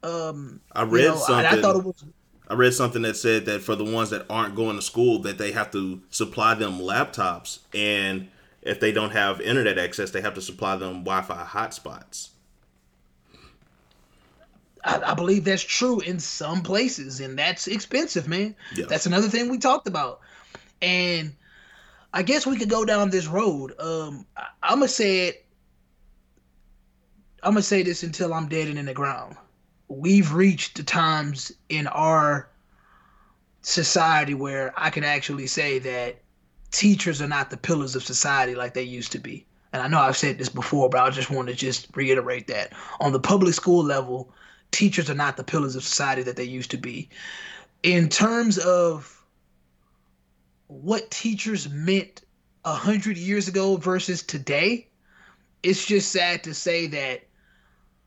um, 0.02 0.60
I 0.72 0.82
you 0.82 0.90
read 0.90 1.04
know, 1.06 1.16
something. 1.16 1.46
I, 1.46 1.56
I 1.56 1.62
thought 1.62 1.76
it 1.76 1.84
was 1.84 2.04
I 2.48 2.54
read 2.54 2.74
something 2.74 3.02
that 3.02 3.16
said 3.16 3.46
that 3.46 3.62
for 3.62 3.76
the 3.76 3.84
ones 3.84 4.10
that 4.10 4.26
aren't 4.28 4.56
going 4.56 4.76
to 4.76 4.82
school, 4.82 5.20
that 5.20 5.38
they 5.38 5.52
have 5.52 5.70
to 5.72 6.02
supply 6.10 6.54
them 6.54 6.78
laptops, 6.78 7.60
and 7.72 8.28
if 8.62 8.80
they 8.80 8.92
don't 8.92 9.12
have 9.12 9.40
internet 9.40 9.78
access, 9.78 10.10
they 10.10 10.20
have 10.20 10.34
to 10.34 10.42
supply 10.42 10.76
them 10.76 11.04
Wi-Fi 11.04 11.44
hotspots. 11.44 12.30
I, 14.84 15.00
I 15.00 15.14
believe 15.14 15.44
that's 15.44 15.62
true 15.62 16.00
in 16.00 16.18
some 16.18 16.62
places, 16.62 17.20
and 17.20 17.38
that's 17.38 17.68
expensive, 17.68 18.28
man. 18.28 18.54
Yeah. 18.74 18.86
That's 18.88 19.06
another 19.06 19.28
thing 19.28 19.48
we 19.48 19.58
talked 19.58 19.86
about, 19.86 20.20
and 20.80 21.32
I 22.12 22.22
guess 22.22 22.46
we 22.46 22.58
could 22.58 22.68
go 22.68 22.84
down 22.84 23.10
this 23.10 23.26
road. 23.26 23.72
Um, 23.78 24.26
I, 24.36 24.46
I'm 24.62 24.78
gonna 24.78 24.88
say 24.88 25.28
it. 25.28 25.46
I'm 27.42 27.52
gonna 27.52 27.62
say 27.62 27.82
this 27.82 28.02
until 28.02 28.34
I'm 28.34 28.48
dead 28.48 28.68
and 28.68 28.78
in 28.78 28.86
the 28.86 28.94
ground. 28.94 29.36
We've 29.94 30.32
reached 30.32 30.78
the 30.78 30.82
times 30.82 31.52
in 31.68 31.86
our 31.86 32.48
society 33.60 34.32
where 34.32 34.72
I 34.74 34.88
can 34.88 35.04
actually 35.04 35.46
say 35.46 35.78
that 35.80 36.16
teachers 36.70 37.20
are 37.20 37.28
not 37.28 37.50
the 37.50 37.58
pillars 37.58 37.94
of 37.94 38.02
society 38.02 38.54
like 38.54 38.72
they 38.72 38.82
used 38.82 39.12
to 39.12 39.18
be. 39.18 39.44
And 39.72 39.82
I 39.82 39.88
know 39.88 40.00
I've 40.00 40.16
said 40.16 40.38
this 40.38 40.48
before, 40.48 40.88
but 40.88 41.02
I 41.02 41.10
just 41.10 41.30
want 41.30 41.48
to 41.48 41.54
just 41.54 41.88
reiterate 41.94 42.46
that. 42.46 42.72
On 43.00 43.12
the 43.12 43.20
public 43.20 43.52
school 43.52 43.84
level, 43.84 44.32
teachers 44.70 45.10
are 45.10 45.14
not 45.14 45.36
the 45.36 45.44
pillars 45.44 45.76
of 45.76 45.84
society 45.84 46.22
that 46.22 46.36
they 46.36 46.44
used 46.44 46.70
to 46.70 46.78
be. 46.78 47.10
In 47.82 48.08
terms 48.08 48.56
of 48.58 49.22
what 50.68 51.10
teachers 51.10 51.68
meant 51.68 52.22
a 52.64 52.74
hundred 52.74 53.18
years 53.18 53.46
ago 53.46 53.76
versus 53.76 54.22
today, 54.22 54.88
it's 55.62 55.84
just 55.84 56.10
sad 56.10 56.44
to 56.44 56.54
say 56.54 56.86
that 56.86 57.24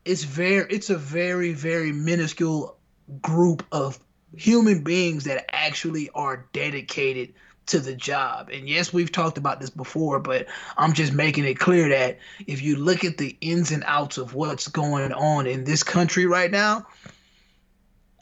it's 0.06 0.22
very 0.22 0.66
it's 0.70 0.88
a 0.88 0.96
very, 0.96 1.52
very 1.52 1.92
minuscule 1.92 2.76
group 3.20 3.64
of 3.72 3.98
human 4.36 4.82
beings 4.82 5.24
that 5.24 5.44
actually 5.52 6.08
are 6.14 6.46
dedicated 6.52 7.34
to 7.66 7.80
the 7.80 7.94
job. 7.94 8.48
And 8.52 8.68
yes, 8.68 8.92
we've 8.92 9.10
talked 9.10 9.36
about 9.36 9.60
this 9.60 9.70
before, 9.70 10.20
but 10.20 10.46
I'm 10.76 10.92
just 10.92 11.12
making 11.12 11.44
it 11.44 11.58
clear 11.58 11.88
that 11.88 12.18
if 12.46 12.62
you 12.62 12.76
look 12.76 13.04
at 13.04 13.18
the 13.18 13.36
ins 13.40 13.72
and 13.72 13.82
outs 13.86 14.18
of 14.18 14.34
what's 14.34 14.68
going 14.68 15.12
on 15.12 15.48
in 15.48 15.64
this 15.64 15.82
country 15.82 16.26
right 16.26 16.50
now, 16.50 16.86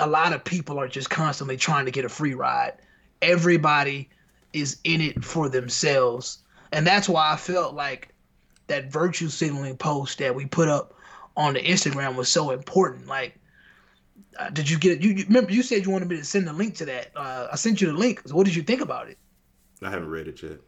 a 0.01 0.07
lot 0.07 0.33
of 0.33 0.43
people 0.43 0.81
are 0.81 0.89
just 0.89 1.11
constantly 1.11 1.59
trying 1.59 1.85
to 1.85 1.91
get 1.91 2.07
a 2.07 2.09
free 2.09 2.35
ride. 2.35 2.73
Everybody 3.21 4.09
is 4.55 4.79
in 4.85 5.03
it 5.03 5.23
for 5.23 5.51
themselves. 5.51 6.39
And 6.73 6.87
that's 6.87 7.09
why 7.09 7.33
I 7.33 7.37
felt 7.37 7.75
like 7.75 8.09
that 8.69 8.91
virtue 8.91 9.29
signaling 9.29 9.77
post 9.77 10.19
that 10.21 10.35
we 10.35 10.47
put 10.47 10.69
up 10.69 10.95
on 11.37 11.55
the 11.55 11.61
Instagram 11.61 12.15
was 12.15 12.31
so 12.31 12.51
important. 12.51 13.07
Like, 13.07 13.39
uh, 14.39 14.51
did 14.51 14.69
you 14.69 14.79
get 14.79 14.93
it? 14.93 15.03
You, 15.03 15.11
you 15.11 15.25
remember 15.25 15.53
you 15.53 15.63
said 15.63 15.85
you 15.85 15.91
wanted 15.91 16.09
me 16.09 16.17
to 16.17 16.25
send 16.25 16.49
a 16.49 16.53
link 16.53 16.77
to 16.77 16.85
that. 16.87 17.11
Uh, 17.15 17.49
I 17.53 17.57
sent 17.57 17.81
you 17.81 17.89
the 17.89 17.99
link. 17.99 18.23
So 18.27 18.35
what 18.35 18.47
did 18.47 18.55
you 18.55 18.63
think 18.63 18.81
about 18.81 19.09
it? 19.09 19.19
I 19.83 19.91
haven't 19.91 20.09
read 20.09 20.29
it 20.29 20.43
yet. 20.43 20.59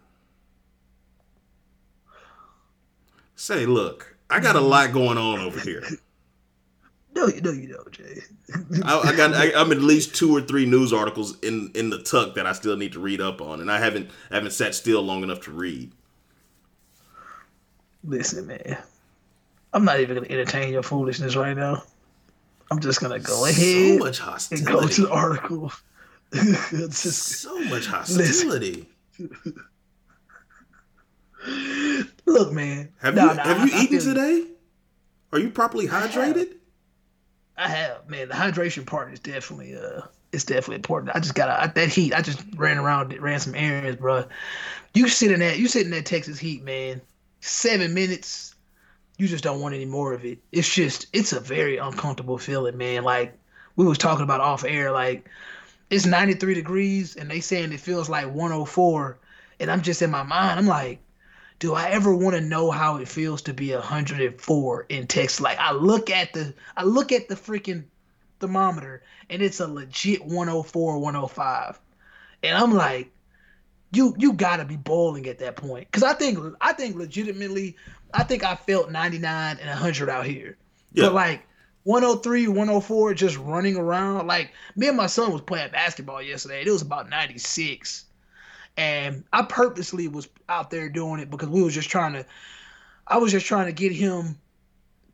Say, 3.35 3.67
look, 3.67 4.17
I 4.31 4.41
got 4.41 4.57
a 4.57 4.61
lot 4.61 4.93
going 4.93 5.19
on 5.19 5.41
over 5.41 5.61
here. 5.61 5.83
No, 7.15 7.29
you 7.29 7.41
know 7.41 7.51
you 7.51 7.69
don't, 7.69 7.91
Jay. 7.91 8.21
I, 8.85 8.99
I 8.99 9.17
got. 9.17 9.33
I, 9.33 9.51
I'm 9.59 9.73
at 9.73 9.79
least 9.79 10.15
two 10.15 10.37
or 10.37 10.43
three 10.43 10.67
news 10.67 10.93
articles 10.93 11.41
in 11.41 11.71
in 11.75 11.89
the 11.89 12.03
tuck 12.03 12.35
that 12.35 12.47
I 12.47 12.53
still 12.53 12.77
need 12.77 12.93
to 12.93 13.01
read 13.01 13.23
up 13.23 13.41
on, 13.41 13.63
and 13.63 13.73
I 13.73 13.79
haven't 13.79 14.11
haven't 14.31 14.51
sat 14.51 14.75
still 14.75 15.01
long 15.01 15.23
enough 15.23 15.41
to 15.45 15.51
read. 15.51 15.93
Listen, 18.05 18.47
man. 18.47 18.77
I'm 19.76 19.85
not 19.85 20.00
even 20.00 20.16
gonna 20.16 20.26
entertain 20.30 20.73
your 20.73 20.83
foolishness 20.83 21.37
right 21.37 21.54
now. 21.54 21.83
I'm 22.71 22.80
just 22.80 22.99
gonna 23.00 23.18
go 23.18 23.45
So 23.45 23.45
ahead 23.45 23.99
much 24.00 24.21
and 24.50 24.66
go 24.66 24.87
to 24.88 25.02
the 25.02 25.11
article. 25.11 25.71
It's 26.33 27.02
just- 27.04 27.42
So 27.42 27.61
much 27.66 27.87
hostility. 27.95 28.88
look, 32.26 32.52
man. 32.52 32.88
Have 33.02 33.14
you 33.14 33.21
have 33.21 33.38
I- 33.38 33.64
you 33.66 33.71
I 33.75 33.83
eaten 33.83 34.00
feel 34.00 34.14
today? 34.14 34.47
Are 35.33 35.38
you 35.38 35.50
properly 35.50 35.87
hydrated? 35.87 36.54
I 37.59 37.68
have, 37.68 38.09
man. 38.09 38.28
The 38.28 38.35
hydration 38.35 38.87
part 38.87 39.12
is 39.12 39.21
definitely 39.21 39.76
uh, 39.76 40.00
it's 40.33 40.45
definitely 40.45 40.76
important. 40.76 41.14
I 41.14 41.21
just 41.21 41.35
got 41.35 41.47
to 41.64 41.73
that 41.75 41.88
heat. 41.90 42.14
I 42.14 42.23
just 42.23 42.42
ran 42.56 42.78
around, 42.78 43.12
ran 43.21 43.40
some 43.40 43.54
errands, 43.54 44.00
bro. 44.00 44.25
You 44.95 45.06
sit 45.09 45.30
in 45.33 45.40
that, 45.40 45.59
you 45.59 45.68
sit 45.68 45.85
in 45.85 45.90
that 45.92 46.06
Texas 46.06 46.38
heat, 46.38 46.64
man. 46.64 47.02
Seven 47.40 47.92
minutes, 47.95 48.54
you 49.17 49.29
just 49.29 49.45
don't 49.45 49.61
want 49.61 49.75
any 49.75 49.85
more 49.85 50.13
of 50.13 50.25
it. 50.25 50.39
It's 50.53 50.73
just, 50.73 51.07
it's 51.13 51.33
a 51.33 51.41
very 51.41 51.79
uncomfortable 51.79 52.39
feeling, 52.39 52.77
man. 52.77 53.05
Like 53.05 53.37
we 53.77 53.87
was 53.87 53.99
talking 53.99 54.25
about 54.25 54.41
off 54.41 54.65
air, 54.65 54.91
like 54.93 55.29
it's 55.91 56.07
93 56.07 56.55
degrees, 56.55 57.17
and 57.17 57.31
they 57.31 57.41
saying 57.41 57.73
it 57.73 57.81
feels 57.81 58.09
like 58.09 58.27
104, 58.27 59.19
and 59.61 59.71
I'm 59.71 59.83
just 59.83 60.03
in 60.03 60.11
my 60.11 60.23
mind, 60.23 60.59
I'm 60.59 60.67
like. 60.67 61.01
Do 61.59 61.73
I 61.73 61.89
ever 61.89 62.15
want 62.15 62.37
to 62.37 62.43
know 62.43 62.71
how 62.71 62.99
it 62.99 63.09
feels 63.09 63.41
to 63.41 63.55
be 63.55 63.73
104 63.73 64.87
in 64.91 65.07
Texas? 65.07 65.41
Like 65.41 65.59
I 65.59 65.73
look 65.73 66.11
at 66.11 66.35
the 66.35 66.53
I 66.77 66.85
look 66.85 67.13
at 67.13 67.29
the 67.29 67.35
freaking 67.35 67.85
thermometer 68.41 69.03
and 69.31 69.43
it's 69.43 69.61
a 69.61 69.67
legit 69.67 70.25
104 70.25 70.99
105 70.99 71.81
and 72.43 72.57
i'm 72.57 72.73
like 72.73 73.11
you 73.93 74.15
you 74.19 74.33
gotta 74.33 74.65
be 74.65 74.77
boiling 74.77 75.27
at 75.27 75.39
that 75.39 75.57
point 75.57 75.87
because 75.91 76.03
i 76.03 76.13
think 76.13 76.39
i 76.61 76.73
think 76.73 76.97
legitimately 76.97 77.77
i 78.17 78.23
think 78.25 78.45
i 78.45 78.55
felt 78.55 78.91
99 78.91 79.59
and 79.61 79.69
100 79.69 80.09
out 80.09 80.27
here 80.27 80.57
Yeah. 80.93 81.05
but 81.07 81.15
like 81.15 81.43
103 81.85 82.49
104 82.49 83.15
just 83.15 83.37
running 83.39 83.77
around 83.77 84.27
like 84.27 84.53
me 84.75 84.89
and 84.89 84.97
my 84.97 85.07
son 85.07 85.33
was 85.33 85.43
playing 85.43 85.71
basketball 85.71 86.21
yesterday 86.23 86.63
it 86.63 86.71
was 86.71 86.83
about 86.83 87.09
96 87.09 88.07
and 88.77 89.25
i 89.33 89.43
purposely 89.43 90.09
was 90.09 90.29
out 90.49 90.71
there 90.71 90.89
doing 90.89 91.21
it 91.21 91.31
because 91.31 91.49
we 91.49 91.63
was 91.63 91.75
just 91.75 91.89
trying 91.91 92.15
to 92.15 92.27
i 93.07 93.19
was 93.19 93.31
just 93.33 93.47
trying 93.47 93.67
to 93.67 93.73
get 93.73 93.93
him 93.93 94.39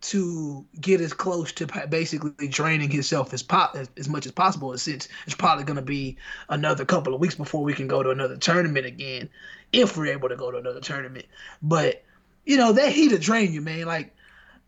to 0.00 0.66
get 0.80 1.00
as 1.00 1.12
close 1.12 1.52
to 1.52 1.66
basically 1.88 2.48
draining 2.48 2.90
himself 2.90 3.32
as, 3.32 3.40
po- 3.40 3.68
as 3.76 3.88
as 3.96 4.08
much 4.08 4.26
as 4.26 4.32
possible. 4.32 4.72
And 4.72 4.80
since 4.80 5.06
it's 5.26 5.36
probably 5.36 5.62
going 5.62 5.76
to 5.76 5.80
be 5.82 6.16
another 6.48 6.84
couple 6.84 7.14
of 7.14 7.20
weeks 7.20 7.36
before 7.36 7.62
we 7.62 7.72
can 7.72 7.86
go 7.86 8.02
to 8.02 8.10
another 8.10 8.36
tournament 8.36 8.84
again, 8.84 9.28
if 9.72 9.96
we're 9.96 10.06
able 10.12 10.28
to 10.28 10.34
go 10.34 10.50
to 10.50 10.56
another 10.58 10.80
tournament. 10.80 11.26
But 11.62 12.02
you 12.44 12.56
know 12.56 12.72
that 12.72 12.92
heat'll 12.92 13.18
drain 13.18 13.52
you, 13.52 13.60
man. 13.60 13.86
Like, 13.86 14.14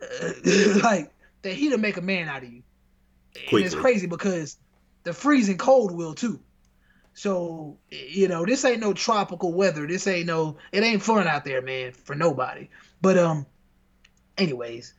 uh, 0.03 0.33
like 0.83 1.13
that 1.43 1.55
heat'll 1.55 1.79
make 1.79 1.97
a 1.97 2.03
man 2.03 2.29
out 2.29 2.43
of 2.43 2.53
you. 2.53 2.63
And 3.51 3.61
it's 3.61 3.75
crazy 3.75 4.07
because 4.07 4.57
the 5.03 5.13
freezing 5.13 5.59
cold 5.59 5.93
will 5.93 6.15
too. 6.15 6.41
So 7.15 7.79
you 7.91 8.29
know 8.29 8.45
this 8.45 8.65
ain't 8.65 8.81
no 8.81 8.93
tropical 8.93 9.53
weather. 9.53 9.87
This 9.87 10.07
ain't 10.07 10.27
no. 10.27 10.57
It 10.73 10.83
ain't 10.83 11.03
fun 11.03 11.27
out 11.27 11.45
there, 11.45 11.63
man, 11.63 11.93
for 11.93 12.15
nobody. 12.15 12.69
But 13.01 13.19
um, 13.19 13.47
anyways. 14.37 14.95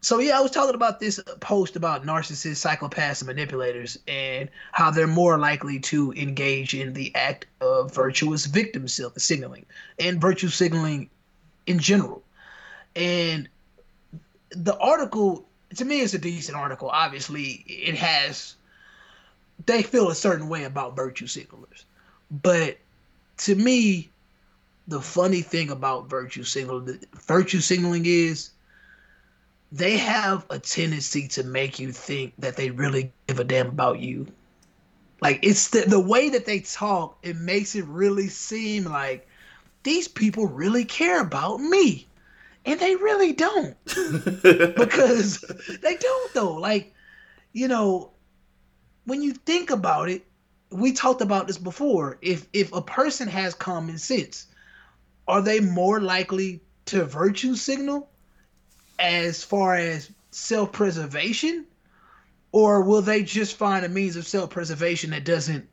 So 0.00 0.20
yeah, 0.20 0.38
I 0.38 0.40
was 0.40 0.52
talking 0.52 0.76
about 0.76 1.00
this 1.00 1.20
post 1.40 1.74
about 1.74 2.04
narcissists, 2.04 2.64
psychopaths, 2.64 3.20
and 3.20 3.26
manipulators, 3.26 3.98
and 4.06 4.48
how 4.70 4.92
they're 4.92 5.08
more 5.08 5.36
likely 5.38 5.80
to 5.80 6.12
engage 6.12 6.72
in 6.72 6.92
the 6.92 7.12
act 7.16 7.46
of 7.60 7.92
virtuous 7.92 8.46
victim 8.46 8.86
signaling 8.86 9.66
and 9.98 10.20
virtue 10.20 10.48
signaling 10.48 11.10
in 11.68 11.78
general. 11.78 12.22
And 12.96 13.48
the 14.50 14.76
article, 14.78 15.46
to 15.76 15.84
me, 15.84 16.00
is 16.00 16.14
a 16.14 16.18
decent 16.18 16.56
article. 16.56 16.88
Obviously, 16.88 17.64
it 17.66 17.94
has 17.94 18.54
they 19.66 19.82
feel 19.82 20.08
a 20.08 20.14
certain 20.14 20.48
way 20.48 20.64
about 20.64 20.96
virtue 20.96 21.26
signalers, 21.26 21.84
but 22.30 22.78
to 23.38 23.54
me, 23.54 24.10
the 24.86 25.00
funny 25.00 25.42
thing 25.42 25.70
about 25.70 26.08
virtue 26.08 26.44
signaling, 26.44 27.00
virtue 27.26 27.60
signaling 27.60 28.06
is 28.06 28.50
they 29.70 29.98
have 29.98 30.46
a 30.48 30.58
tendency 30.58 31.28
to 31.28 31.44
make 31.44 31.78
you 31.78 31.92
think 31.92 32.32
that 32.38 32.56
they 32.56 32.70
really 32.70 33.12
give 33.26 33.38
a 33.38 33.44
damn 33.44 33.68
about 33.68 33.98
you. 33.98 34.26
Like 35.20 35.40
it's 35.42 35.68
the 35.68 35.80
the 35.80 36.00
way 36.00 36.30
that 36.30 36.46
they 36.46 36.60
talk, 36.60 37.18
it 37.22 37.36
makes 37.36 37.74
it 37.74 37.84
really 37.84 38.28
seem 38.28 38.84
like 38.84 39.27
these 39.82 40.08
people 40.08 40.46
really 40.46 40.84
care 40.84 41.20
about 41.20 41.60
me. 41.60 42.06
And 42.64 42.78
they 42.78 42.96
really 42.96 43.32
don't. 43.32 43.76
because 43.84 45.40
they 45.82 45.96
don't 45.96 46.34
though. 46.34 46.54
Like, 46.54 46.94
you 47.52 47.68
know, 47.68 48.12
when 49.04 49.22
you 49.22 49.32
think 49.32 49.70
about 49.70 50.10
it, 50.10 50.24
we 50.70 50.92
talked 50.92 51.22
about 51.22 51.46
this 51.46 51.56
before. 51.56 52.18
If 52.20 52.46
if 52.52 52.72
a 52.74 52.82
person 52.82 53.28
has 53.28 53.54
common 53.54 53.96
sense, 53.96 54.46
are 55.26 55.40
they 55.40 55.60
more 55.60 56.00
likely 56.00 56.60
to 56.86 57.04
virtue 57.04 57.54
signal 57.54 58.10
as 58.98 59.44
far 59.44 59.76
as 59.76 60.10
self-preservation 60.30 61.64
or 62.52 62.82
will 62.82 63.02
they 63.02 63.22
just 63.22 63.56
find 63.56 63.84
a 63.84 63.88
means 63.88 64.16
of 64.16 64.26
self-preservation 64.26 65.10
that 65.10 65.24
doesn't 65.24 65.68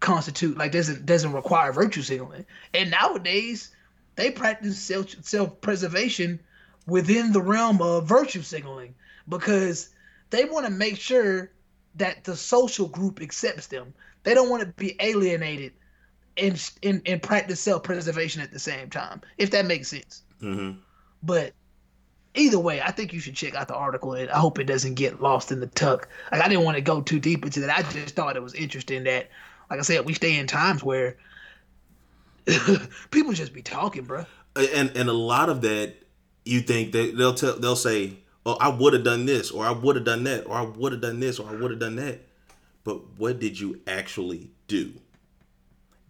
constitute 0.00 0.56
like 0.56 0.72
doesn't 0.72 1.04
doesn't 1.04 1.32
require 1.32 1.72
virtue 1.72 2.02
signaling 2.02 2.44
and 2.72 2.90
nowadays 2.90 3.70
they 4.16 4.30
practice 4.30 4.78
self 4.78 5.14
self-preservation 5.22 6.40
within 6.86 7.32
the 7.32 7.40
realm 7.40 7.80
of 7.82 8.08
virtue 8.08 8.42
signaling 8.42 8.94
because 9.28 9.90
they 10.30 10.44
want 10.46 10.64
to 10.64 10.72
make 10.72 10.96
sure 10.96 11.52
that 11.94 12.24
the 12.24 12.34
social 12.34 12.88
group 12.88 13.20
accepts 13.20 13.66
them 13.66 13.92
they 14.22 14.32
don't 14.32 14.48
want 14.48 14.62
to 14.62 14.68
be 14.68 14.96
alienated 15.00 15.72
and 16.38 16.70
and, 16.82 17.02
and 17.04 17.22
practice 17.22 17.60
self-preservation 17.60 18.40
at 18.40 18.50
the 18.50 18.58
same 18.58 18.88
time 18.88 19.20
if 19.36 19.50
that 19.50 19.66
makes 19.66 19.88
sense 19.88 20.22
hmm 20.40 20.72
but 21.22 21.52
either 22.34 22.58
way, 22.58 22.80
I 22.80 22.90
think 22.90 23.12
you 23.12 23.20
should 23.20 23.34
check 23.34 23.54
out 23.54 23.68
the 23.68 23.74
article, 23.74 24.14
and 24.14 24.30
I 24.30 24.38
hope 24.38 24.58
it 24.58 24.64
doesn't 24.64 24.94
get 24.94 25.20
lost 25.20 25.52
in 25.52 25.60
the 25.60 25.66
tuck. 25.66 26.08
Like 26.30 26.40
I 26.40 26.48
didn't 26.48 26.64
want 26.64 26.76
to 26.76 26.80
go 26.80 27.00
too 27.00 27.18
deep 27.18 27.44
into 27.44 27.60
that. 27.60 27.78
I 27.78 27.82
just 27.90 28.14
thought 28.14 28.36
it 28.36 28.42
was 28.42 28.54
interesting 28.54 29.04
that, 29.04 29.28
like 29.70 29.78
I 29.78 29.82
said, 29.82 30.04
we 30.04 30.14
stay 30.14 30.36
in 30.36 30.46
times 30.46 30.82
where 30.82 31.16
people 33.10 33.32
just 33.32 33.54
be 33.54 33.62
talking, 33.62 34.04
bro. 34.04 34.26
and 34.56 34.90
and 34.96 35.08
a 35.08 35.14
lot 35.14 35.48
of 35.48 35.62
that 35.62 35.94
you 36.44 36.60
think 36.60 36.92
that 36.92 37.16
they'll 37.16 37.34
tell 37.34 37.58
they'll 37.58 37.76
say 37.76 38.14
oh 38.46 38.56
i 38.60 38.68
would 38.68 38.94
have 38.94 39.04
done 39.04 39.26
this 39.26 39.50
or 39.50 39.64
i 39.64 39.70
would 39.70 39.94
have 39.94 40.06
done 40.06 40.24
that 40.24 40.46
or 40.46 40.54
i 40.54 40.62
would 40.62 40.92
have 40.92 41.02
done 41.02 41.20
this 41.20 41.38
or 41.38 41.48
i 41.48 41.54
would 41.54 41.70
have 41.70 41.80
done 41.80 41.96
that. 41.96 42.20
But 42.82 43.18
what 43.18 43.38
did 43.38 43.60
you 43.60 43.80
actually 43.86 44.50
do? 44.66 44.94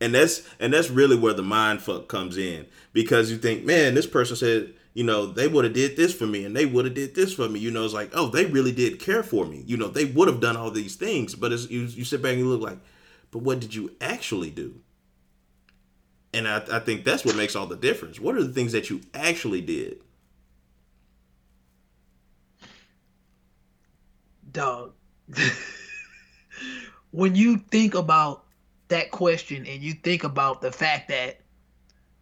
And 0.00 0.14
that's 0.14 0.48
and 0.58 0.72
that's 0.72 0.88
really 0.88 1.16
where 1.16 1.34
the 1.34 1.42
mind 1.42 1.82
fuck 1.82 2.08
comes 2.08 2.38
in 2.38 2.66
because 2.92 3.30
you 3.30 3.36
think 3.36 3.64
man 3.64 3.94
this 3.94 4.06
person 4.06 4.36
said 4.36 4.72
you 4.94 5.04
know 5.04 5.26
they 5.26 5.46
would 5.46 5.64
have 5.64 5.74
did 5.74 5.96
this 5.96 6.14
for 6.14 6.26
me 6.26 6.44
and 6.44 6.56
they 6.56 6.64
would 6.64 6.86
have 6.86 6.94
did 6.94 7.14
this 7.14 7.34
for 7.34 7.48
me. 7.48 7.58
You 7.60 7.70
know 7.70 7.84
it's 7.84 7.92
like 7.92 8.10
oh 8.14 8.28
they 8.28 8.46
really 8.46 8.72
did 8.72 8.98
care 8.98 9.22
for 9.22 9.44
me. 9.44 9.62
You 9.66 9.76
know 9.76 9.88
they 9.88 10.06
would 10.06 10.28
have 10.28 10.40
done 10.40 10.56
all 10.56 10.70
these 10.70 10.96
things 10.96 11.34
but 11.34 11.52
it's, 11.52 11.68
you, 11.68 11.80
you 11.80 12.04
sit 12.04 12.22
back 12.22 12.32
and 12.32 12.40
you 12.40 12.48
look 12.48 12.62
like 12.62 12.78
but 13.30 13.40
what 13.40 13.60
did 13.60 13.74
you 13.74 13.94
actually 14.00 14.50
do 14.50 14.80
and 16.32 16.46
I, 16.46 16.62
I 16.70 16.78
think 16.78 17.04
that's 17.04 17.24
what 17.24 17.36
makes 17.36 17.56
all 17.56 17.66
the 17.66 17.76
difference. 17.76 18.20
What 18.20 18.36
are 18.36 18.44
the 18.44 18.52
things 18.52 18.72
that 18.72 18.88
you 18.88 19.00
actually 19.14 19.60
did? 19.60 20.00
Dog. 24.52 24.92
when 27.10 27.34
you 27.34 27.58
think 27.58 27.94
about 27.94 28.44
that 28.88 29.10
question 29.10 29.66
and 29.66 29.82
you 29.82 29.94
think 29.94 30.24
about 30.24 30.60
the 30.60 30.72
fact 30.72 31.08
that 31.08 31.40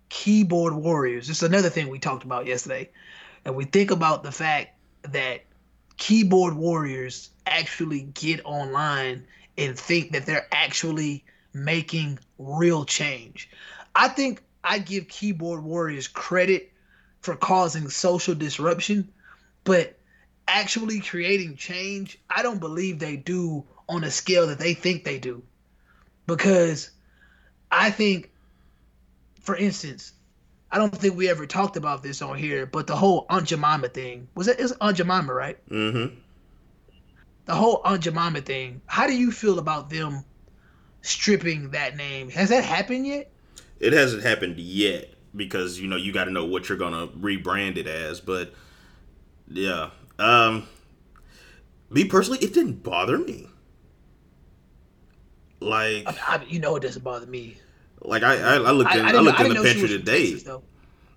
keyboard 0.08 0.74
warriors, 0.74 1.28
is 1.28 1.42
another 1.42 1.68
thing 1.68 1.88
we 1.88 1.98
talked 1.98 2.24
about 2.24 2.46
yesterday, 2.46 2.90
and 3.44 3.54
we 3.54 3.64
think 3.64 3.90
about 3.90 4.22
the 4.22 4.32
fact 4.32 4.74
that 5.02 5.44
keyboard 5.96 6.54
warriors 6.54 7.30
actually 7.46 8.02
get 8.02 8.40
online 8.44 9.26
and 9.58 9.78
think 9.78 10.12
that 10.12 10.24
they're 10.24 10.46
actually 10.52 11.24
making 11.52 12.18
real 12.38 12.84
change. 12.84 13.50
I 13.94 14.08
think 14.08 14.42
I 14.62 14.78
give 14.78 15.08
keyboard 15.08 15.62
warriors 15.62 16.06
credit 16.06 16.72
for 17.20 17.34
causing 17.34 17.90
social 17.90 18.34
disruption, 18.34 19.12
but 19.64 19.98
actually 20.46 21.00
creating 21.00 21.56
change, 21.56 22.18
I 22.30 22.42
don't 22.42 22.60
believe 22.60 22.98
they 22.98 23.16
do 23.16 23.64
on 23.88 24.04
a 24.04 24.10
scale 24.10 24.46
that 24.46 24.58
they 24.58 24.74
think 24.74 25.04
they 25.04 25.18
do. 25.18 25.42
Because 26.26 26.90
I 27.70 27.90
think, 27.90 28.30
for 29.40 29.56
instance, 29.56 30.12
I 30.70 30.78
don't 30.78 30.94
think 30.94 31.16
we 31.16 31.28
ever 31.28 31.46
talked 31.46 31.76
about 31.76 32.02
this 32.02 32.22
on 32.22 32.36
here, 32.36 32.66
but 32.66 32.86
the 32.86 32.96
whole 32.96 33.26
Aunt 33.30 33.46
Jemima 33.46 33.88
thing 33.88 34.28
was 34.34 34.48
it 34.48 34.60
is 34.60 34.72
Aunt 34.80 34.96
Jemima, 34.96 35.32
right? 35.32 35.58
Mm-hmm. 35.68 36.14
The 37.48 37.54
whole 37.54 37.80
Aunt 37.82 38.02
Jemima 38.02 38.42
thing. 38.42 38.82
How 38.84 39.06
do 39.06 39.16
you 39.16 39.32
feel 39.32 39.58
about 39.58 39.88
them 39.88 40.22
stripping 41.00 41.70
that 41.70 41.96
name? 41.96 42.28
Has 42.28 42.50
that 42.50 42.62
happened 42.62 43.06
yet? 43.06 43.32
It 43.80 43.94
hasn't 43.94 44.22
happened 44.22 44.58
yet 44.58 45.14
because 45.34 45.80
you 45.80 45.88
know 45.88 45.96
you 45.96 46.12
got 46.12 46.24
to 46.24 46.30
know 46.30 46.44
what 46.44 46.68
you're 46.68 46.76
gonna 46.76 47.08
rebrand 47.08 47.78
it 47.78 47.86
as. 47.86 48.20
But 48.20 48.52
yeah, 49.50 49.90
um, 50.18 50.68
me 51.88 52.04
personally, 52.04 52.38
it 52.40 52.52
didn't 52.52 52.82
bother 52.82 53.16
me. 53.16 53.48
Like, 55.60 56.04
I, 56.06 56.36
I, 56.36 56.44
you 56.46 56.60
know, 56.60 56.76
it 56.76 56.80
doesn't 56.80 57.02
bother 57.02 57.26
me. 57.26 57.56
Like 58.02 58.22
I, 58.24 58.36
I, 58.36 58.54
I 58.56 58.70
looked 58.72 58.94
in, 58.94 59.06
I, 59.06 59.12
looked 59.12 59.40
in 59.40 59.54
the 59.54 59.62
pantry 59.62 59.88
today. 59.88 60.38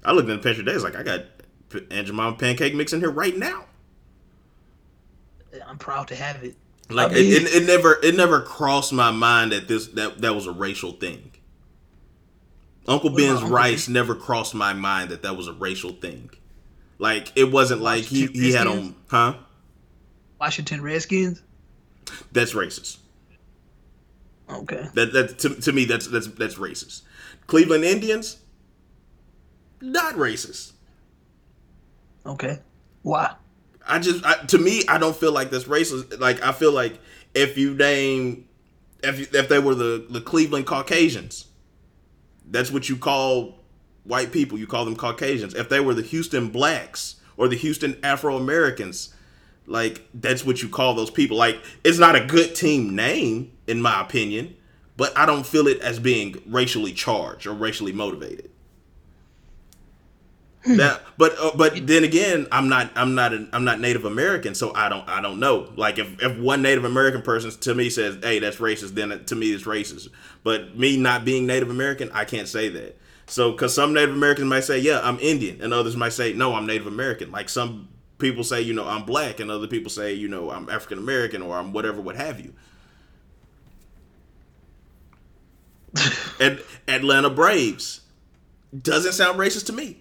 I 0.05 0.13
looked 0.13 0.29
in 0.29 0.37
the 0.37 0.41
pantry 0.41 0.63
today. 0.63 0.75
It's 0.75 0.83
like 0.83 0.95
I 0.95 1.03
got 1.03 1.25
Aunt 1.91 2.07
Jemima 2.07 2.35
pancake 2.35 2.73
mix 2.73 2.93
in 2.93 3.01
here 3.01 3.11
right 3.11 3.35
now. 3.35 3.65
I'm 5.65 5.77
proud 5.77 6.07
to 6.09 6.15
have 6.15 6.43
it. 6.43 6.55
Like 6.89 7.11
I 7.11 7.13
mean, 7.15 7.31
it, 7.31 7.43
it, 7.43 7.63
it, 7.63 7.65
never, 7.65 7.99
it 8.03 8.15
never 8.15 8.41
crossed 8.41 8.91
my 8.91 9.11
mind 9.11 9.51
that 9.51 9.67
this 9.67 9.87
that 9.87 10.21
that 10.21 10.35
was 10.35 10.47
a 10.47 10.51
racial 10.51 10.91
thing. 10.91 11.31
Uncle 12.87 13.11
Ben's 13.11 13.41
Uncle 13.41 13.49
rice 13.49 13.85
ben? 13.85 13.93
never 13.93 14.15
crossed 14.15 14.55
my 14.55 14.73
mind 14.73 15.09
that 15.09 15.21
that 15.21 15.37
was 15.37 15.47
a 15.47 15.53
racial 15.53 15.91
thing. 15.91 16.29
Like 16.97 17.31
it 17.35 17.51
wasn't 17.51 17.81
like 17.81 18.03
he, 18.03 18.27
he 18.27 18.51
had 18.51 18.67
on, 18.67 18.95
huh? 19.07 19.35
Washington 20.39 20.81
Redskins. 20.81 21.41
That's 22.31 22.53
racist. 22.53 22.97
Okay. 24.49 24.87
That 24.93 25.13
that 25.13 25.39
to, 25.39 25.55
to 25.55 25.71
me 25.71 25.85
that's 25.85 26.07
that's 26.07 26.27
that's 26.27 26.55
racist. 26.55 27.03
Cleveland 27.47 27.83
Indians, 27.83 28.37
not 29.79 30.15
racist. 30.15 30.73
Okay. 32.25 32.59
Why? 33.01 33.33
I 33.91 33.99
just 33.99 34.25
I, 34.25 34.35
to 34.45 34.57
me 34.57 34.83
I 34.87 34.97
don't 34.97 35.15
feel 35.15 35.33
like 35.33 35.51
that's 35.51 35.65
racist. 35.65 36.17
Like 36.17 36.41
I 36.41 36.53
feel 36.53 36.71
like 36.71 36.97
if 37.33 37.57
you 37.57 37.75
name 37.75 38.47
if 39.03 39.19
you, 39.19 39.27
if 39.33 39.49
they 39.49 39.59
were 39.59 39.75
the 39.75 40.05
the 40.09 40.21
Cleveland 40.21 40.65
Caucasians, 40.65 41.47
that's 42.49 42.71
what 42.71 42.87
you 42.87 42.95
call 42.95 43.59
white 44.05 44.31
people. 44.31 44.57
You 44.57 44.65
call 44.65 44.85
them 44.85 44.95
Caucasians. 44.95 45.53
If 45.53 45.67
they 45.67 45.81
were 45.81 45.93
the 45.93 46.03
Houston 46.03 46.49
blacks 46.49 47.17
or 47.35 47.49
the 47.49 47.57
Houston 47.57 47.99
Afro 48.01 48.37
Americans, 48.37 49.13
like 49.67 50.07
that's 50.13 50.45
what 50.45 50.61
you 50.63 50.69
call 50.69 50.93
those 50.93 51.11
people. 51.11 51.35
Like 51.35 51.61
it's 51.83 51.99
not 51.99 52.15
a 52.15 52.25
good 52.25 52.55
team 52.55 52.95
name 52.95 53.51
in 53.67 53.81
my 53.81 53.99
opinion, 53.99 54.55
but 54.95 55.15
I 55.17 55.25
don't 55.25 55.45
feel 55.45 55.67
it 55.67 55.81
as 55.81 55.99
being 55.99 56.41
racially 56.47 56.93
charged 56.93 57.45
or 57.45 57.51
racially 57.51 57.91
motivated. 57.91 58.51
That, 60.63 61.01
but 61.17 61.35
uh, 61.39 61.51
but 61.55 61.87
then 61.87 62.03
again, 62.03 62.45
I'm 62.51 62.69
not 62.69 62.91
I'm 62.95 63.15
not 63.15 63.33
an, 63.33 63.49
I'm 63.51 63.63
not 63.63 63.79
Native 63.79 64.05
American, 64.05 64.53
so 64.53 64.73
I 64.75 64.89
don't 64.89 65.07
I 65.09 65.19
don't 65.19 65.39
know. 65.39 65.71
Like 65.75 65.97
if, 65.97 66.21
if 66.21 66.37
one 66.37 66.61
Native 66.61 66.85
American 66.85 67.23
person 67.23 67.49
to 67.49 67.73
me 67.73 67.89
says, 67.89 68.17
"Hey, 68.21 68.37
that's 68.37 68.57
racist," 68.57 68.89
then 68.89 69.25
to 69.25 69.35
me 69.35 69.51
it's 69.51 69.63
racist. 69.63 70.09
But 70.43 70.77
me 70.77 70.97
not 70.97 71.25
being 71.25 71.47
Native 71.47 71.71
American, 71.71 72.11
I 72.13 72.25
can't 72.25 72.47
say 72.47 72.69
that. 72.69 72.97
So 73.25 73.51
because 73.51 73.73
some 73.73 73.93
Native 73.93 74.13
Americans 74.13 74.47
might 74.47 74.63
say, 74.63 74.77
"Yeah, 74.77 75.01
I'm 75.03 75.17
Indian," 75.19 75.61
and 75.61 75.73
others 75.73 75.97
might 75.97 76.13
say, 76.13 76.33
"No, 76.33 76.53
I'm 76.53 76.67
Native 76.67 76.85
American." 76.85 77.31
Like 77.31 77.49
some 77.49 77.87
people 78.21 78.43
say, 78.43 78.61
you 78.61 78.73
know, 78.73 78.87
I'm 78.87 79.03
black, 79.03 79.41
and 79.41 79.51
other 79.51 79.67
people 79.67 79.89
say, 79.89 80.13
you 80.13 80.29
know, 80.29 80.51
I'm 80.51 80.69
African 80.69 80.99
American 80.99 81.41
or 81.41 81.57
I'm 81.57 81.73
whatever, 81.73 81.99
what 81.99 82.15
have 82.15 82.39
you. 82.39 82.53
and 86.39 86.61
Atlanta 86.87 87.29
Braves 87.29 88.01
doesn't 88.79 89.13
sound 89.13 89.37
racist 89.37 89.65
to 89.65 89.73
me. 89.73 90.00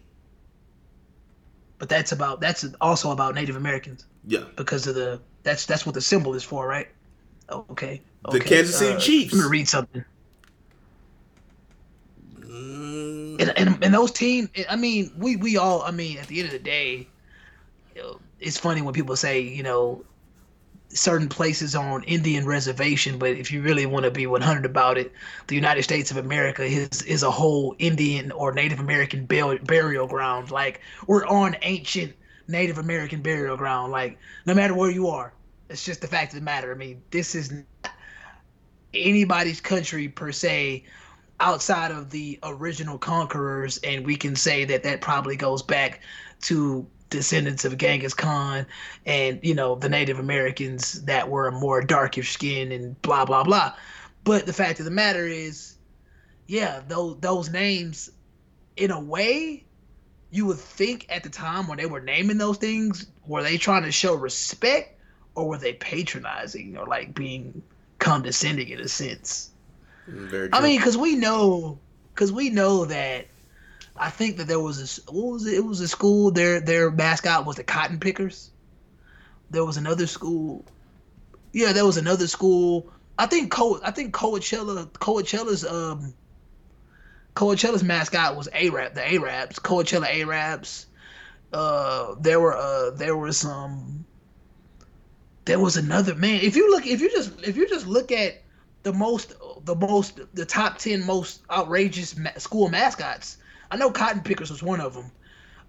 But 1.80 1.88
that's 1.88 2.12
about 2.12 2.40
that's 2.40 2.64
also 2.80 3.10
about 3.10 3.34
Native 3.34 3.56
Americans. 3.56 4.04
Yeah. 4.26 4.44
Because 4.54 4.86
of 4.86 4.94
the 4.94 5.18
that's 5.42 5.64
that's 5.64 5.86
what 5.86 5.94
the 5.94 6.00
symbol 6.02 6.34
is 6.34 6.44
for, 6.44 6.68
right? 6.68 6.86
Okay. 7.50 8.02
okay. 8.26 8.38
The 8.38 8.44
Kansas 8.44 8.78
City 8.78 8.94
uh, 8.94 9.00
Chiefs. 9.00 9.34
Let 9.34 9.44
me 9.44 9.50
read 9.50 9.66
something. 9.66 10.04
Mm. 12.42 13.40
And, 13.40 13.58
and, 13.58 13.84
and 13.84 13.94
those 13.94 14.12
teams, 14.12 14.50
I 14.68 14.76
mean, 14.76 15.10
we 15.16 15.36
we 15.36 15.56
all, 15.56 15.80
I 15.82 15.90
mean, 15.90 16.18
at 16.18 16.26
the 16.26 16.38
end 16.40 16.46
of 16.46 16.52
the 16.52 16.58
day, 16.58 17.08
you 17.96 18.02
know, 18.02 18.20
it's 18.38 18.58
funny 18.58 18.82
when 18.82 18.92
people 18.92 19.16
say, 19.16 19.40
you 19.40 19.62
know, 19.62 20.04
certain 20.92 21.28
places 21.28 21.74
on 21.74 22.02
Indian 22.04 22.46
reservation, 22.46 23.18
but 23.18 23.30
if 23.30 23.52
you 23.52 23.62
really 23.62 23.86
want 23.86 24.04
to 24.04 24.10
be 24.10 24.26
100 24.26 24.64
about 24.64 24.98
it, 24.98 25.12
the 25.46 25.54
United 25.54 25.82
States 25.82 26.10
of 26.10 26.16
America 26.16 26.64
is 26.64 27.02
is 27.02 27.22
a 27.22 27.30
whole 27.30 27.74
Indian 27.78 28.32
or 28.32 28.52
Native 28.52 28.80
American 28.80 29.26
burial 29.26 30.06
ground. 30.06 30.50
Like 30.50 30.80
we're 31.06 31.26
on 31.26 31.56
ancient 31.62 32.14
Native 32.48 32.78
American 32.78 33.22
burial 33.22 33.56
ground. 33.56 33.92
Like 33.92 34.18
no 34.46 34.54
matter 34.54 34.74
where 34.74 34.90
you 34.90 35.08
are, 35.08 35.32
it's 35.68 35.84
just 35.84 36.00
the 36.00 36.08
fact 36.08 36.32
of 36.32 36.40
the 36.40 36.44
matter. 36.44 36.72
I 36.72 36.76
mean, 36.76 37.02
this 37.10 37.34
is 37.34 37.52
anybody's 38.92 39.60
country 39.60 40.08
per 40.08 40.32
se 40.32 40.84
outside 41.38 41.90
of 41.90 42.10
the 42.10 42.38
original 42.42 42.98
conquerors, 42.98 43.78
and 43.78 44.04
we 44.04 44.16
can 44.16 44.36
say 44.36 44.64
that 44.64 44.82
that 44.82 45.00
probably 45.00 45.36
goes 45.36 45.62
back 45.62 46.00
to 46.42 46.86
descendants 47.10 47.64
of 47.64 47.76
Genghis 47.76 48.14
Khan 48.14 48.66
and 49.04 49.40
you 49.42 49.54
know 49.54 49.74
the 49.74 49.88
Native 49.88 50.18
Americans 50.18 51.02
that 51.02 51.28
were 51.28 51.50
more 51.50 51.82
darker 51.82 52.22
skin 52.22 52.72
and 52.72 53.00
blah 53.02 53.24
blah 53.24 53.44
blah. 53.44 53.74
But 54.24 54.46
the 54.46 54.52
fact 54.52 54.78
of 54.78 54.84
the 54.84 54.90
matter 54.90 55.26
is, 55.26 55.76
yeah, 56.46 56.80
those 56.86 57.18
those 57.20 57.50
names, 57.50 58.10
in 58.76 58.90
a 58.90 59.00
way, 59.00 59.64
you 60.30 60.46
would 60.46 60.58
think 60.58 61.06
at 61.08 61.22
the 61.22 61.30
time 61.30 61.68
when 61.68 61.78
they 61.78 61.86
were 61.86 62.00
naming 62.00 62.38
those 62.38 62.58
things, 62.58 63.06
were 63.26 63.42
they 63.42 63.58
trying 63.58 63.82
to 63.82 63.92
show 63.92 64.14
respect 64.14 64.98
or 65.34 65.48
were 65.48 65.58
they 65.58 65.72
patronizing 65.74 66.76
or 66.76 66.86
like 66.86 67.14
being 67.14 67.62
condescending 67.98 68.68
in 68.68 68.80
a 68.80 68.88
sense? 68.88 69.50
Mm, 70.08 70.50
I 70.52 70.60
mean, 70.60 70.78
because 70.78 70.96
we 70.96 71.16
know, 71.16 71.78
because 72.14 72.32
we 72.32 72.50
know 72.50 72.84
that 72.86 73.26
I 74.00 74.08
think 74.08 74.38
that 74.38 74.46
there 74.48 74.58
was 74.58 74.80
a 74.80 75.12
what 75.12 75.32
was 75.32 75.46
it? 75.46 75.54
It 75.54 75.64
was 75.64 75.80
a 75.80 75.86
school. 75.86 76.30
Their 76.30 76.58
their 76.58 76.90
mascot 76.90 77.44
was 77.44 77.56
the 77.56 77.64
Cotton 77.64 78.00
Pickers. 78.00 78.50
There 79.50 79.64
was 79.64 79.76
another 79.76 80.06
school. 80.06 80.64
Yeah, 81.52 81.72
there 81.74 81.84
was 81.84 81.98
another 81.98 82.26
school. 82.26 82.90
I 83.18 83.26
think 83.26 83.52
Co. 83.52 83.78
I 83.84 83.90
think 83.90 84.14
Coachella 84.14 84.90
Coachella's 84.92 85.66
um 85.66 86.14
Coachella's 87.36 87.84
mascot 87.84 88.36
was 88.36 88.48
Arab. 88.54 88.94
The 88.94 89.06
Arabs. 89.06 89.58
Coachella 89.58 90.08
Arabs. 90.08 90.86
Uh, 91.52 92.14
there 92.20 92.40
were 92.40 92.56
uh 92.56 92.92
there 92.92 93.18
were 93.18 93.32
some. 93.32 94.06
There 95.44 95.58
was 95.58 95.76
another 95.76 96.14
man. 96.14 96.40
If 96.40 96.56
you 96.56 96.70
look, 96.70 96.86
if 96.86 97.02
you 97.02 97.10
just 97.10 97.32
if 97.42 97.54
you 97.54 97.68
just 97.68 97.86
look 97.86 98.12
at 98.12 98.42
the 98.82 98.94
most 98.94 99.34
the 99.66 99.74
most 99.74 100.20
the 100.32 100.46
top 100.46 100.78
10 100.78 101.04
most 101.04 101.42
outrageous 101.50 102.16
ma- 102.16 102.38
school 102.38 102.70
mascots 102.70 103.36
I 103.70 103.76
know 103.76 103.90
Cotton 103.90 104.22
Pickers 104.22 104.50
was 104.50 104.62
one 104.62 104.80
of 104.80 104.94
them. 104.94 105.10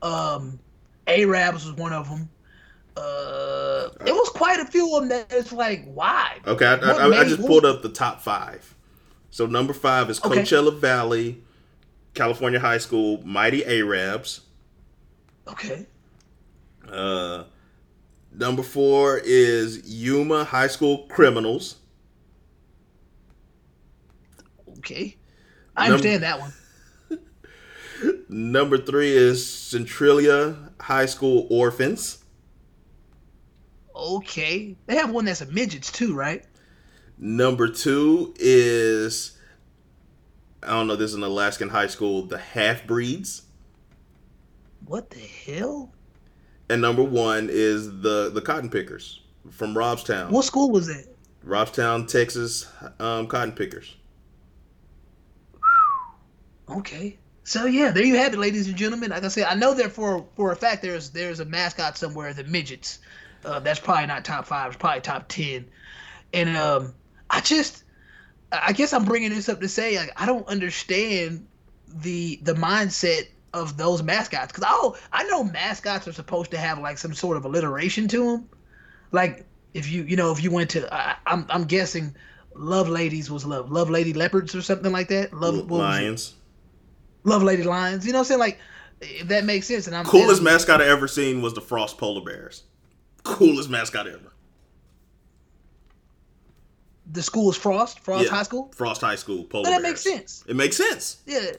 Um, 0.01 0.59
Arabs 1.07 1.65
was 1.65 1.75
one 1.75 1.93
of 1.93 2.09
them. 2.09 2.29
Uh, 2.97 3.89
it 4.05 4.11
was 4.11 4.29
quite 4.29 4.59
a 4.59 4.65
few 4.65 4.95
of 4.95 5.01
them 5.01 5.09
that 5.09 5.31
it's 5.31 5.51
like, 5.51 5.85
why? 5.93 6.39
Okay, 6.45 6.65
I, 6.65 6.75
I, 6.75 7.19
I 7.19 7.23
just 7.23 7.41
pulled 7.41 7.65
up 7.65 7.81
the 7.81 7.89
top 7.89 8.21
five. 8.21 8.75
So 9.29 9.45
number 9.45 9.73
five 9.73 10.09
is 10.09 10.19
Coachella 10.19 10.67
okay. 10.67 10.79
Valley, 10.79 11.43
California 12.13 12.59
High 12.59 12.79
School, 12.79 13.21
Mighty 13.25 13.65
Arabs. 13.65 14.41
Okay. 15.47 15.85
Uh, 16.89 17.45
number 18.33 18.63
four 18.63 19.21
is 19.23 19.89
Yuma 19.89 20.43
High 20.43 20.67
School 20.67 21.05
Criminals. 21.07 21.77
Okay, 24.79 25.15
I 25.77 25.83
number, 25.83 25.93
understand 25.93 26.23
that 26.23 26.39
one. 26.39 26.51
Number 28.33 28.77
three 28.77 29.11
is 29.11 29.45
Centralia 29.45 30.55
High 30.79 31.05
School 31.05 31.47
Orphans. 31.49 32.23
Okay. 33.93 34.77
They 34.85 34.95
have 34.95 35.11
one 35.11 35.25
that's 35.25 35.41
a 35.41 35.47
midgets 35.47 35.91
too, 35.91 36.15
right? 36.15 36.45
Number 37.17 37.67
two 37.67 38.33
is 38.39 39.37
I 40.63 40.69
don't 40.69 40.87
know, 40.87 40.95
this 40.95 41.09
is 41.09 41.17
an 41.17 41.23
Alaskan 41.23 41.67
high 41.67 41.87
school, 41.87 42.21
the 42.21 42.37
half 42.37 42.87
breeds. 42.87 43.41
What 44.85 45.09
the 45.09 45.19
hell? 45.19 45.91
And 46.69 46.81
number 46.81 47.03
one 47.03 47.49
is 47.51 47.99
the 48.01 48.31
the 48.33 48.41
cotton 48.41 48.69
pickers 48.69 49.19
from 49.49 49.75
Robstown. 49.75 50.29
What 50.29 50.45
school 50.45 50.71
was 50.71 50.87
it? 50.87 51.13
Robstown, 51.45 52.07
Texas, 52.07 52.71
um, 52.97 53.27
cotton 53.27 53.51
pickers. 53.51 53.97
Okay. 56.69 57.17
So 57.51 57.65
yeah, 57.65 57.91
there 57.91 58.05
you 58.05 58.15
have 58.15 58.33
it, 58.33 58.39
ladies 58.39 58.69
and 58.69 58.77
gentlemen. 58.77 59.09
Like 59.09 59.25
I 59.25 59.27
said, 59.27 59.43
I 59.43 59.55
know 59.55 59.73
that 59.73 59.91
for 59.91 60.25
for 60.37 60.53
a 60.53 60.55
fact 60.55 60.81
there's 60.81 61.09
there's 61.09 61.41
a 61.41 61.45
mascot 61.45 61.97
somewhere, 61.97 62.33
the 62.33 62.45
midgets. 62.45 62.99
Uh, 63.43 63.59
that's 63.59 63.77
probably 63.77 64.05
not 64.05 64.23
top 64.23 64.47
five. 64.47 64.67
It's 64.67 64.77
probably 64.77 65.01
top 65.01 65.27
ten. 65.27 65.65
And 66.31 66.55
um, 66.55 66.93
I 67.29 67.41
just, 67.41 67.83
I 68.53 68.71
guess 68.71 68.93
I'm 68.93 69.03
bringing 69.03 69.31
this 69.31 69.49
up 69.49 69.59
to 69.59 69.67
say 69.67 69.97
like 69.97 70.13
I 70.15 70.25
don't 70.25 70.47
understand 70.47 71.45
the 71.89 72.39
the 72.41 72.53
mindset 72.53 73.27
of 73.53 73.75
those 73.75 74.01
mascots 74.01 74.53
because 74.53 74.63
oh 74.65 74.97
I 75.11 75.25
know 75.25 75.43
mascots 75.43 76.07
are 76.07 76.13
supposed 76.13 76.51
to 76.51 76.57
have 76.57 76.79
like 76.79 76.99
some 76.99 77.13
sort 77.13 77.35
of 77.35 77.43
alliteration 77.43 78.07
to 78.07 78.31
them, 78.31 78.49
like 79.11 79.45
if 79.73 79.91
you 79.91 80.03
you 80.03 80.15
know 80.15 80.31
if 80.31 80.41
you 80.41 80.51
went 80.51 80.69
to 80.69 80.87
I, 80.93 81.17
I'm 81.25 81.45
I'm 81.49 81.65
guessing 81.65 82.15
Love 82.55 82.87
Ladies 82.87 83.29
was 83.29 83.45
love 83.45 83.69
Love 83.69 83.89
Lady 83.89 84.13
Leopards 84.13 84.55
or 84.55 84.61
something 84.61 84.93
like 84.93 85.09
that. 85.09 85.33
Love 85.33 85.69
Lions. 85.69 86.35
Love 87.23 87.43
Lady 87.43 87.63
Lions. 87.63 88.05
You 88.05 88.11
know 88.13 88.19
what 88.19 88.23
I'm 88.23 88.27
saying? 88.27 88.39
Like 88.39 88.59
if 89.01 89.27
that 89.27 89.43
makes 89.45 89.67
sense. 89.67 89.87
And 89.87 89.95
I'm 89.95 90.05
coolest 90.05 90.41
mascot 90.41 90.81
I 90.81 90.87
ever 90.87 91.07
seen 91.07 91.41
was 91.41 91.53
the 91.53 91.61
Frost 91.61 91.97
Polar 91.97 92.23
Bears. 92.23 92.63
Coolest 93.23 93.69
mascot 93.69 94.07
ever. 94.07 94.31
The 97.11 97.21
school 97.21 97.49
is 97.49 97.57
Frost, 97.57 97.99
Frost 97.99 98.25
Yeah. 98.25 98.31
High 98.31 98.43
School. 98.43 98.71
Frost 98.75 99.01
High 99.01 99.15
School 99.15 99.43
Polar 99.43 99.63
Well, 99.63 99.71
that 99.73 99.81
Bears. 99.81 99.91
makes 99.91 100.01
sense. 100.03 100.43
It 100.47 100.55
makes 100.55 100.77
sense. 100.77 101.17
Yeah. 101.25 101.51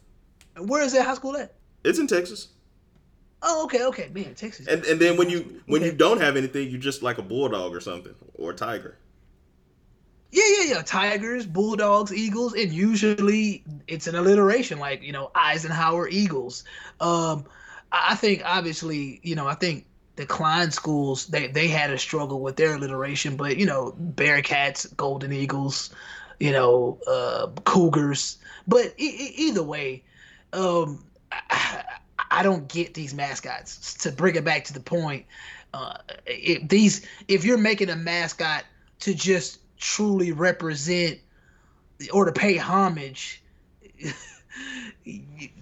Where 0.58 0.82
is 0.82 0.92
that 0.92 1.04
high 1.06 1.14
school 1.14 1.36
at? 1.36 1.54
It's 1.84 1.98
in 1.98 2.06
Texas. 2.06 2.48
Oh, 3.42 3.64
okay, 3.64 3.84
okay, 3.86 4.08
man, 4.14 4.34
Texas. 4.34 4.68
And 4.68 4.84
and 4.84 5.00
then 5.00 5.16
when 5.16 5.28
you 5.28 5.62
when 5.66 5.82
you 5.82 5.90
don't 5.92 6.20
have 6.20 6.36
anything, 6.36 6.70
you're 6.70 6.78
just 6.80 7.02
like 7.02 7.18
a 7.18 7.22
bulldog 7.22 7.74
or 7.74 7.80
something 7.80 8.14
or 8.34 8.52
a 8.52 8.54
tiger. 8.54 8.96
Yeah, 10.32 10.44
yeah, 10.60 10.74
yeah. 10.76 10.82
Tigers, 10.82 11.46
Bulldogs, 11.46 12.12
Eagles, 12.12 12.54
and 12.54 12.72
usually 12.72 13.64
it's 13.86 14.06
an 14.06 14.14
alliteration, 14.14 14.78
like 14.78 15.02
you 15.02 15.12
know 15.12 15.30
Eisenhower 15.34 16.08
Eagles. 16.08 16.64
Um, 17.00 17.44
I 17.92 18.14
think 18.14 18.42
obviously, 18.44 19.20
you 19.22 19.34
know, 19.34 19.46
I 19.46 19.54
think 19.54 19.86
the 20.16 20.24
Klein 20.26 20.70
schools 20.70 21.26
they 21.26 21.48
they 21.48 21.68
had 21.68 21.90
a 21.90 21.98
struggle 21.98 22.40
with 22.40 22.56
their 22.56 22.74
alliteration, 22.76 23.36
but 23.36 23.58
you 23.58 23.66
know, 23.66 23.94
Bearcats, 24.14 24.96
Golden 24.96 25.32
Eagles, 25.34 25.90
you 26.40 26.52
know, 26.52 26.98
uh, 27.06 27.48
Cougars. 27.64 28.38
But 28.66 28.94
e- 28.98 29.04
e- 29.18 29.34
either 29.36 29.62
way, 29.62 30.02
um, 30.54 31.04
I, 31.30 31.84
I 32.30 32.42
don't 32.42 32.68
get 32.68 32.94
these 32.94 33.14
mascots. 33.14 33.94
To 34.02 34.12
bring 34.12 34.36
it 34.36 34.44
back 34.44 34.64
to 34.64 34.72
the 34.72 34.80
point, 34.80 35.26
uh, 35.74 35.98
if 36.26 36.68
these 36.68 37.06
if 37.28 37.44
you're 37.44 37.58
making 37.58 37.90
a 37.90 37.96
mascot 37.96 38.64
to 39.00 39.14
just 39.14 39.58
truly 39.82 40.30
represent 40.30 41.18
or 42.12 42.24
to 42.24 42.32
pay 42.32 42.56
homage, 42.56 43.42
you 43.98 44.12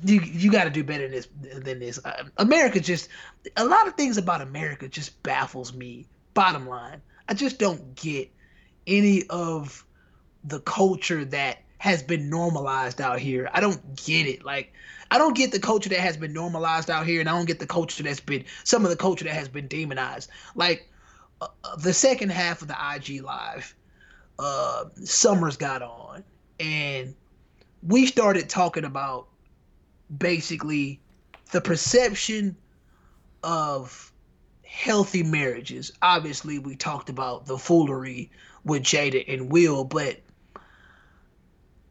you 0.03 0.51
got 0.51 0.65
to 0.65 0.71
do 0.71 0.85
better 0.85 1.05
than 1.05 1.13
this 1.13 1.29
than 1.41 1.79
this. 1.81 1.99
Uh, 2.05 2.25
America 2.37 2.81
just 2.81 3.09
a 3.57 3.65
lot 3.65 3.89
of 3.89 3.95
things 3.95 4.19
about 4.19 4.43
America 4.43 4.89
just 4.89 5.21
baffles 5.23 5.73
me. 5.73 6.07
Bottom 6.35 6.69
line, 6.69 7.01
I 7.29 7.35
just 7.35 7.59
don't 7.59 7.95
get 7.97 8.31
any 8.87 9.25
of 9.29 9.85
the 10.45 10.61
culture 10.61 11.25
that 11.25 11.59
has 11.79 12.03
been 12.03 12.29
normalized 12.29 13.01
out 13.01 13.19
here. 13.19 13.51
I 13.53 13.61
don't 13.61 13.97
get 13.97 14.27
it. 14.27 14.45
Like 14.45 14.73
I 15.11 15.19
don't 15.19 15.37
get 15.37 15.51
the 15.51 15.61
culture 15.61 15.89
that 15.89 15.99
has 15.99 16.17
been 16.17 16.35
normalized 16.35 16.91
out 16.91 17.07
here, 17.07 17.21
and 17.21 17.29
I 17.29 17.33
don't 17.33 17.47
get 17.47 17.59
the 17.59 17.67
culture 17.67 18.03
that's 18.03 18.21
been 18.21 18.45
some 18.65 18.85
of 18.85 18.91
the 18.91 18.97
culture 18.97 19.25
that 19.25 19.35
has 19.35 19.49
been 19.49 19.67
demonized. 19.67 20.31
Like 20.55 20.89
uh, 21.41 21.49
the 21.79 21.95
second 21.95 22.31
half 22.31 22.63
of 22.63 22.69
the 22.69 22.77
IG 22.95 23.23
live, 23.23 23.75
uh, 24.41 24.85
Summers 25.05 25.57
got 25.57 25.83
on, 25.83 26.25
and 26.59 27.15
we 27.83 28.07
started 28.07 28.49
talking 28.49 28.85
about 28.85 29.29
basically 30.19 30.99
the 31.53 31.61
perception 31.61 32.57
of 33.43 34.13
healthy 34.65 35.23
marriages. 35.23 35.93
Obviously, 36.01 36.59
we 36.59 36.75
talked 36.75 37.11
about 37.11 37.45
the 37.47 37.59
foolery 37.59 38.31
with 38.65 38.83
Jada 38.83 39.25
and 39.29 39.51
Will, 39.51 39.85
but 39.85 40.21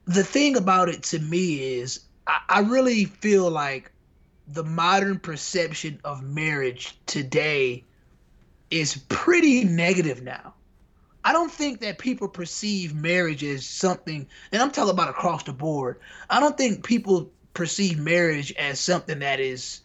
the 0.06 0.24
thing 0.24 0.58
about 0.58 0.90
it 0.90 1.04
to 1.04 1.20
me 1.20 1.78
is 1.78 2.02
I, 2.26 2.40
I 2.50 2.60
really 2.62 3.06
feel 3.06 3.52
like 3.52 3.92
the 4.48 4.64
modern 4.64 5.20
perception 5.20 6.00
of 6.04 6.24
marriage 6.24 6.98
today 7.06 7.84
is 8.72 8.98
pretty 9.08 9.64
negative 9.64 10.24
now. 10.24 10.56
I 11.30 11.34
don't 11.34 11.52
think 11.52 11.82
that 11.82 12.00
people 12.00 12.28
perceive 12.28 12.96
marriage 12.96 13.44
as 13.44 13.64
something, 13.64 14.28
and 14.52 14.62
I'm 14.64 14.72
talking 14.72 14.90
about 14.90 15.10
across 15.10 15.44
the 15.44 15.54
board. 15.54 16.00
I 16.28 16.40
don't 16.40 16.58
think 16.58 16.84
people 16.84 17.32
perceive 17.54 18.00
marriage 18.00 18.52
as 18.54 18.80
something 18.80 19.20
that 19.20 19.40
is 19.40 19.82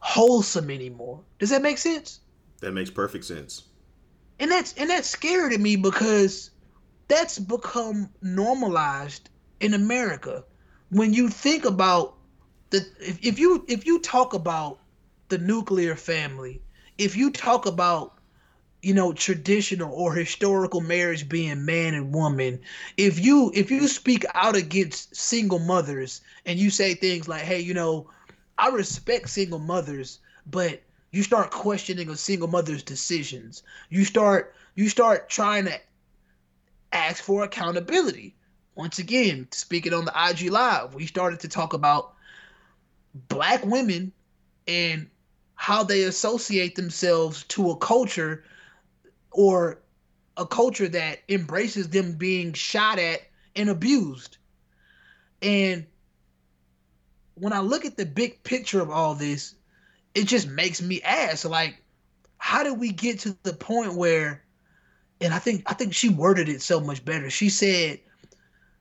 wholesome 0.00 0.70
anymore. 0.70 1.20
Does 1.38 1.50
that 1.50 1.62
make 1.62 1.78
sense? 1.78 2.18
That 2.62 2.72
makes 2.72 2.90
perfect 2.90 3.26
sense. 3.26 3.62
and 4.40 4.50
that's 4.50 4.74
and 4.74 4.90
that's 4.90 5.08
scary 5.08 5.52
to 5.54 5.58
me 5.58 5.76
because 5.76 6.50
that's 7.06 7.38
become 7.38 8.10
normalized 8.20 9.30
in 9.60 9.74
America. 9.74 10.44
When 10.90 11.14
you 11.14 11.28
think 11.28 11.64
about 11.64 12.16
the 12.70 12.78
if, 12.98 13.24
if 13.24 13.38
you 13.38 13.64
if 13.68 13.86
you 13.86 14.00
talk 14.00 14.34
about 14.34 14.80
the 15.28 15.38
nuclear 15.38 15.94
family, 15.94 16.60
if 16.98 17.16
you 17.16 17.30
talk 17.30 17.66
about 17.66 18.19
you 18.82 18.94
know 18.94 19.12
traditional 19.12 19.92
or 19.92 20.14
historical 20.14 20.80
marriage 20.80 21.28
being 21.28 21.64
man 21.64 21.94
and 21.94 22.14
woman, 22.14 22.60
if 22.96 23.18
you 23.18 23.50
if 23.54 23.70
you 23.70 23.88
speak 23.88 24.24
out 24.34 24.56
against 24.56 25.14
single 25.14 25.58
mothers 25.58 26.20
and 26.46 26.58
you 26.58 26.70
say 26.70 26.94
things 26.94 27.28
like, 27.28 27.42
"Hey, 27.42 27.60
you 27.60 27.74
know, 27.74 28.10
I 28.58 28.68
respect 28.68 29.28
single 29.30 29.58
mothers, 29.58 30.20
but 30.46 30.82
you 31.12 31.22
start 31.22 31.50
questioning 31.50 32.08
a 32.08 32.16
single 32.16 32.48
mother's 32.48 32.82
decisions. 32.82 33.62
You 33.88 34.04
start 34.04 34.54
you 34.74 34.88
start 34.88 35.28
trying 35.28 35.66
to 35.66 35.80
ask 36.92 37.22
for 37.22 37.44
accountability. 37.44 38.34
Once 38.74 38.98
again, 38.98 39.46
speaking 39.50 39.92
on 39.92 40.04
the 40.04 40.28
IG 40.30 40.50
live, 40.50 40.94
we 40.94 41.06
started 41.06 41.40
to 41.40 41.48
talk 41.48 41.74
about 41.74 42.14
black 43.28 43.64
women 43.64 44.12
and 44.66 45.08
how 45.54 45.82
they 45.82 46.04
associate 46.04 46.76
themselves 46.76 47.42
to 47.44 47.70
a 47.70 47.76
culture 47.76 48.44
or 49.30 49.80
a 50.36 50.46
culture 50.46 50.88
that 50.88 51.20
embraces 51.28 51.88
them 51.88 52.12
being 52.12 52.52
shot 52.52 52.98
at 52.98 53.20
and 53.56 53.68
abused. 53.68 54.38
And 55.42 55.86
when 57.34 57.52
I 57.52 57.60
look 57.60 57.84
at 57.84 57.96
the 57.96 58.06
big 58.06 58.42
picture 58.42 58.80
of 58.80 58.90
all 58.90 59.14
this, 59.14 59.54
it 60.14 60.24
just 60.24 60.48
makes 60.48 60.82
me 60.82 61.00
ask 61.02 61.48
like 61.48 61.82
how 62.38 62.64
did 62.64 62.78
we 62.78 62.90
get 62.90 63.20
to 63.20 63.36
the 63.42 63.52
point 63.52 63.94
where 63.94 64.42
and 65.20 65.34
I 65.34 65.38
think 65.38 65.62
I 65.66 65.74
think 65.74 65.94
she 65.94 66.08
worded 66.08 66.48
it 66.48 66.62
so 66.62 66.80
much 66.80 67.04
better. 67.04 67.30
She 67.30 67.48
said 67.48 68.00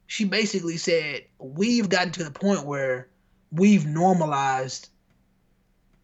she 0.07 0.25
basically 0.25 0.77
said 0.77 1.25
we've 1.37 1.89
gotten 1.89 2.11
to 2.13 2.23
the 2.23 2.31
point 2.31 2.65
where 2.65 3.09
we've 3.51 3.85
normalized 3.85 4.89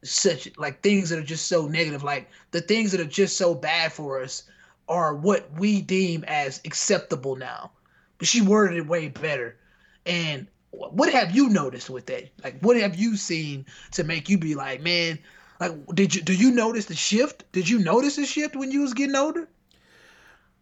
such 0.06 0.50
like 0.58 0.82
things 0.82 1.10
that 1.10 1.20
are 1.20 1.24
just 1.24 1.48
so 1.48 1.68
negative 1.68 2.04
like 2.04 2.30
the 2.52 2.62
things 2.62 2.92
that 2.92 3.02
are 3.02 3.06
just 3.06 3.38
so 3.38 3.54
bad 3.54 3.92
for 3.92 4.22
us 4.22 4.44
are 4.88 5.16
what 5.16 5.50
we 5.58 5.82
deem 5.82 6.24
as 6.28 6.62
acceptable 6.66 7.36
now. 7.36 7.72
But 8.18 8.28
she 8.28 8.42
worded 8.42 8.78
it 8.78 8.88
way 8.88 9.10
better. 9.10 9.58
And 10.06 10.48
what 10.72 11.12
have 11.12 11.36
you 11.36 11.50
noticed 11.50 11.90
with 11.90 12.06
that? 12.08 12.30
Like, 12.44 12.60
what 12.60 12.78
have 12.78 12.96
you 12.96 13.18
seen 13.18 13.66
to 13.94 14.04
make 14.04 14.30
you 14.30 14.38
be 14.38 14.56
like, 14.56 14.82
man? 14.82 15.20
Like, 15.60 15.72
did 15.94 16.14
you 16.14 16.22
do 16.22 16.34
you 16.34 16.52
notice 16.52 16.86
the 16.86 16.96
shift? 16.96 17.50
Did 17.52 17.68
you 17.70 17.80
notice 17.80 18.18
the 18.18 18.26
shift 18.26 18.56
when 18.56 18.72
you 18.72 18.82
was 18.82 18.94
getting 18.94 19.16
older? 19.16 19.48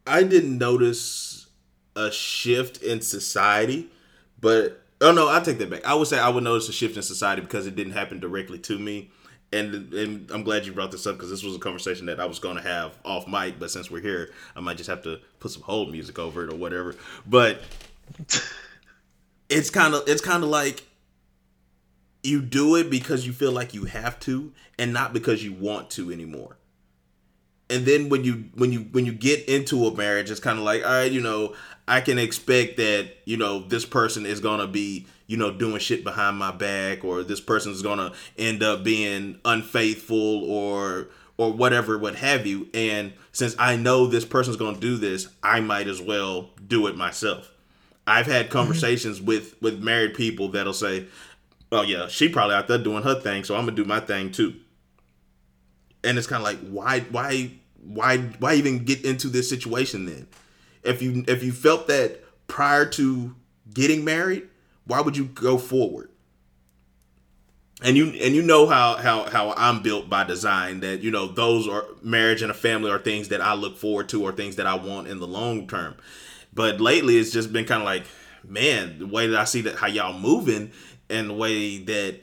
I 0.05 0.23
didn't 0.23 0.57
notice 0.57 1.47
a 1.95 2.11
shift 2.11 2.83
in 2.83 3.01
society, 3.01 3.89
but 4.39 4.81
oh 5.01 5.11
no, 5.11 5.29
I 5.29 5.39
take 5.39 5.57
that 5.59 5.69
back. 5.69 5.85
I 5.85 5.95
would 5.95 6.07
say 6.07 6.19
I 6.19 6.29
would 6.29 6.43
notice 6.43 6.69
a 6.69 6.73
shift 6.73 6.95
in 6.95 7.03
society 7.03 7.41
because 7.41 7.65
it 7.65 7.75
didn't 7.75 7.93
happen 7.93 8.19
directly 8.19 8.59
to 8.59 8.77
me. 8.77 9.11
And, 9.53 9.93
and 9.93 10.31
I'm 10.31 10.43
glad 10.43 10.65
you 10.65 10.73
brought 10.73 10.91
this 10.91 11.05
up 11.05 11.15
because 11.15 11.29
this 11.29 11.43
was 11.43 11.55
a 11.55 11.59
conversation 11.59 12.07
that 12.07 12.19
I 12.19 12.25
was 12.25 12.39
going 12.39 12.57
to 12.57 12.63
have 12.63 12.97
off 13.05 13.27
mic, 13.27 13.59
but 13.59 13.71
since 13.71 13.91
we're 13.91 14.01
here, 14.01 14.31
I 14.55 14.59
might 14.59 14.77
just 14.77 14.89
have 14.89 15.03
to 15.03 15.19
put 15.39 15.51
some 15.51 15.61
hold 15.61 15.91
music 15.91 16.17
over 16.17 16.43
it 16.43 16.51
or 16.51 16.55
whatever. 16.55 16.95
But 17.27 17.61
it's 19.49 19.69
kind 19.69 19.93
of 19.93 20.03
it's 20.07 20.21
kind 20.21 20.43
of 20.43 20.49
like 20.49 20.87
you 22.23 22.41
do 22.41 22.75
it 22.75 22.89
because 22.89 23.27
you 23.27 23.33
feel 23.33 23.51
like 23.51 23.73
you 23.73 23.85
have 23.85 24.19
to 24.21 24.51
and 24.79 24.93
not 24.93 25.13
because 25.13 25.43
you 25.43 25.53
want 25.53 25.89
to 25.91 26.11
anymore 26.11 26.57
and 27.69 27.85
then 27.85 28.09
when 28.09 28.23
you 28.23 28.45
when 28.55 28.71
you 28.71 28.81
when 28.91 29.05
you 29.05 29.13
get 29.13 29.47
into 29.47 29.85
a 29.85 29.95
marriage 29.95 30.31
it's 30.31 30.39
kind 30.39 30.57
of 30.57 30.65
like 30.65 30.83
all 30.83 30.91
right 30.91 31.11
you 31.11 31.21
know 31.21 31.53
i 31.87 32.01
can 32.01 32.17
expect 32.17 32.77
that 32.77 33.09
you 33.25 33.37
know 33.37 33.59
this 33.59 33.85
person 33.85 34.25
is 34.25 34.39
gonna 34.39 34.67
be 34.67 35.05
you 35.27 35.37
know 35.37 35.51
doing 35.51 35.79
shit 35.79 36.03
behind 36.03 36.37
my 36.37 36.51
back 36.51 37.03
or 37.03 37.23
this 37.23 37.41
person's 37.41 37.81
gonna 37.81 38.11
end 38.37 38.61
up 38.63 38.83
being 38.83 39.39
unfaithful 39.45 40.43
or 40.49 41.09
or 41.37 41.51
whatever 41.51 41.97
what 41.97 42.15
have 42.15 42.45
you. 42.45 42.69
And 42.73 43.13
since 43.31 43.55
i 43.57 43.75
know 43.75 44.07
this 44.07 44.25
person's 44.25 44.57
gonna 44.57 44.79
do 44.79 44.97
this 44.97 45.27
i 45.41 45.59
might 45.59 45.87
as 45.87 46.01
well 46.01 46.49
do 46.65 46.87
it 46.87 46.95
myself. 46.95 47.51
I've 48.05 48.25
had 48.25 48.45
mm-hmm. 48.45 48.53
conversations 48.53 49.21
with 49.21 49.59
with 49.61 49.81
married 49.81 50.13
people 50.13 50.49
that'll 50.49 50.73
say 50.73 51.07
oh 51.71 51.81
yeah 51.81 52.07
she 52.07 52.29
probably 52.29 52.55
out 52.55 52.67
there 52.67 52.77
doing 52.77 53.03
her 53.03 53.19
thing 53.19 53.43
so 53.43 53.55
i'm 53.55 53.65
gonna 53.65 53.75
do 53.75 53.85
my 53.85 53.99
thing 53.99 54.31
too. 54.31 54.55
And 56.03 56.17
it's 56.17 56.27
kind 56.27 56.41
of 56.41 56.45
like 56.45 56.59
why 56.69 56.99
why 57.11 57.51
why 57.81 58.17
why 58.39 58.55
even 58.55 58.83
get 58.83 59.03
into 59.05 59.27
this 59.29 59.49
situation 59.49 60.05
then? 60.05 60.27
If 60.83 61.01
you 61.01 61.23
if 61.27 61.43
you 61.43 61.53
felt 61.53 61.87
that 61.87 62.23
prior 62.47 62.85
to 62.85 63.35
getting 63.73 64.03
married 64.03 64.49
why 64.85 65.01
would 65.01 65.17
you 65.17 65.25
go 65.25 65.57
forward 65.57 66.09
and 67.83 67.97
you 67.97 68.07
and 68.21 68.33
you 68.33 68.41
know 68.41 68.65
how 68.67 68.95
how 68.95 69.29
how 69.29 69.53
I'm 69.57 69.81
built 69.81 70.09
by 70.09 70.23
design 70.23 70.79
that 70.79 71.01
you 71.01 71.11
know 71.11 71.27
those 71.27 71.67
are 71.67 71.85
marriage 72.01 72.41
and 72.41 72.49
a 72.49 72.53
family 72.53 72.89
are 72.89 72.99
things 72.99 73.27
that 73.29 73.41
I 73.41 73.53
look 73.53 73.77
forward 73.77 74.09
to 74.09 74.23
or 74.23 74.31
things 74.31 74.55
that 74.55 74.65
I 74.65 74.75
want 74.75 75.07
in 75.07 75.19
the 75.19 75.27
long 75.27 75.67
term. 75.67 75.95
But 76.53 76.79
lately 76.79 77.17
it's 77.17 77.31
just 77.31 77.51
been 77.51 77.65
kind 77.65 77.81
of 77.81 77.85
like, 77.85 78.05
man, 78.47 78.99
the 78.99 79.07
way 79.07 79.27
that 79.27 79.39
I 79.39 79.43
see 79.43 79.61
that 79.61 79.75
how 79.75 79.87
y'all 79.87 80.17
moving 80.17 80.71
and 81.09 81.29
the 81.29 81.33
way 81.33 81.79
that 81.79 82.21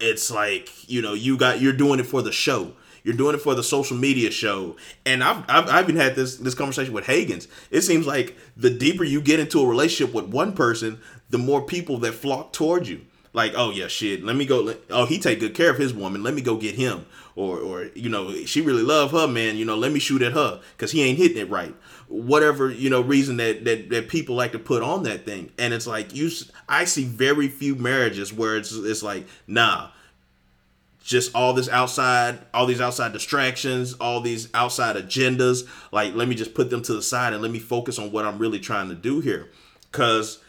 it's 0.00 0.30
like, 0.30 0.88
you 0.88 1.00
know, 1.00 1.14
you 1.14 1.36
got 1.36 1.60
you're 1.60 1.72
doing 1.72 2.00
it 2.00 2.06
for 2.06 2.22
the 2.22 2.32
show. 2.32 2.72
You're 3.04 3.16
doing 3.16 3.34
it 3.34 3.40
for 3.40 3.54
the 3.54 3.64
social 3.64 3.96
media 3.96 4.30
show. 4.30 4.76
And 5.04 5.24
I've, 5.24 5.44
I've, 5.48 5.68
I've 5.68 5.84
even 5.88 5.96
had 6.00 6.14
this, 6.14 6.36
this 6.36 6.54
conversation 6.54 6.94
with 6.94 7.04
Hagans. 7.04 7.48
It 7.70 7.80
seems 7.80 8.06
like 8.06 8.36
the 8.56 8.70
deeper 8.70 9.02
you 9.02 9.20
get 9.20 9.40
into 9.40 9.60
a 9.60 9.66
relationship 9.66 10.14
with 10.14 10.26
one 10.26 10.52
person, 10.52 11.00
the 11.32 11.38
more 11.38 11.62
people 11.62 11.98
that 11.98 12.14
flock 12.14 12.52
towards 12.52 12.88
you 12.88 13.00
like, 13.34 13.54
oh 13.56 13.70
yeah, 13.70 13.88
shit. 13.88 14.24
Let 14.24 14.36
me 14.36 14.44
go. 14.44 14.74
Oh, 14.90 15.06
he 15.06 15.18
take 15.18 15.40
good 15.40 15.54
care 15.54 15.70
of 15.70 15.78
his 15.78 15.94
woman. 15.94 16.22
Let 16.22 16.34
me 16.34 16.42
go 16.42 16.56
get 16.56 16.74
him. 16.74 17.06
Or, 17.34 17.58
or 17.58 17.84
you 17.94 18.10
know, 18.10 18.30
she 18.44 18.60
really 18.60 18.82
love 18.82 19.12
her 19.12 19.26
man. 19.26 19.56
You 19.56 19.64
know, 19.64 19.76
let 19.76 19.90
me 19.90 19.98
shoot 19.98 20.20
at 20.20 20.32
her 20.32 20.60
because 20.76 20.92
he 20.92 21.02
ain't 21.02 21.16
hitting 21.16 21.38
it 21.38 21.48
right. 21.48 21.74
Whatever 22.08 22.70
you 22.70 22.90
know 22.90 23.00
reason 23.00 23.38
that, 23.38 23.64
that 23.64 23.88
that 23.88 24.08
people 24.08 24.34
like 24.34 24.52
to 24.52 24.58
put 24.58 24.82
on 24.82 25.04
that 25.04 25.24
thing, 25.24 25.50
and 25.58 25.72
it's 25.72 25.86
like 25.86 26.14
you. 26.14 26.30
I 26.68 26.84
see 26.84 27.04
very 27.04 27.48
few 27.48 27.74
marriages 27.74 28.34
where 28.34 28.58
it's 28.58 28.72
it's 28.72 29.02
like 29.02 29.24
nah, 29.46 29.88
just 31.02 31.34
all 31.34 31.54
this 31.54 31.70
outside, 31.70 32.38
all 32.52 32.66
these 32.66 32.82
outside 32.82 33.14
distractions, 33.14 33.94
all 33.94 34.20
these 34.20 34.50
outside 34.52 34.96
agendas. 34.96 35.66
Like, 35.90 36.14
let 36.14 36.28
me 36.28 36.34
just 36.34 36.52
put 36.52 36.68
them 36.68 36.82
to 36.82 36.92
the 36.92 37.02
side 37.02 37.32
and 37.32 37.40
let 37.40 37.50
me 37.50 37.60
focus 37.60 37.98
on 37.98 38.12
what 38.12 38.26
I'm 38.26 38.38
really 38.38 38.60
trying 38.60 38.90
to 38.90 38.94
do 38.94 39.20
here, 39.20 39.48
because 39.90 40.41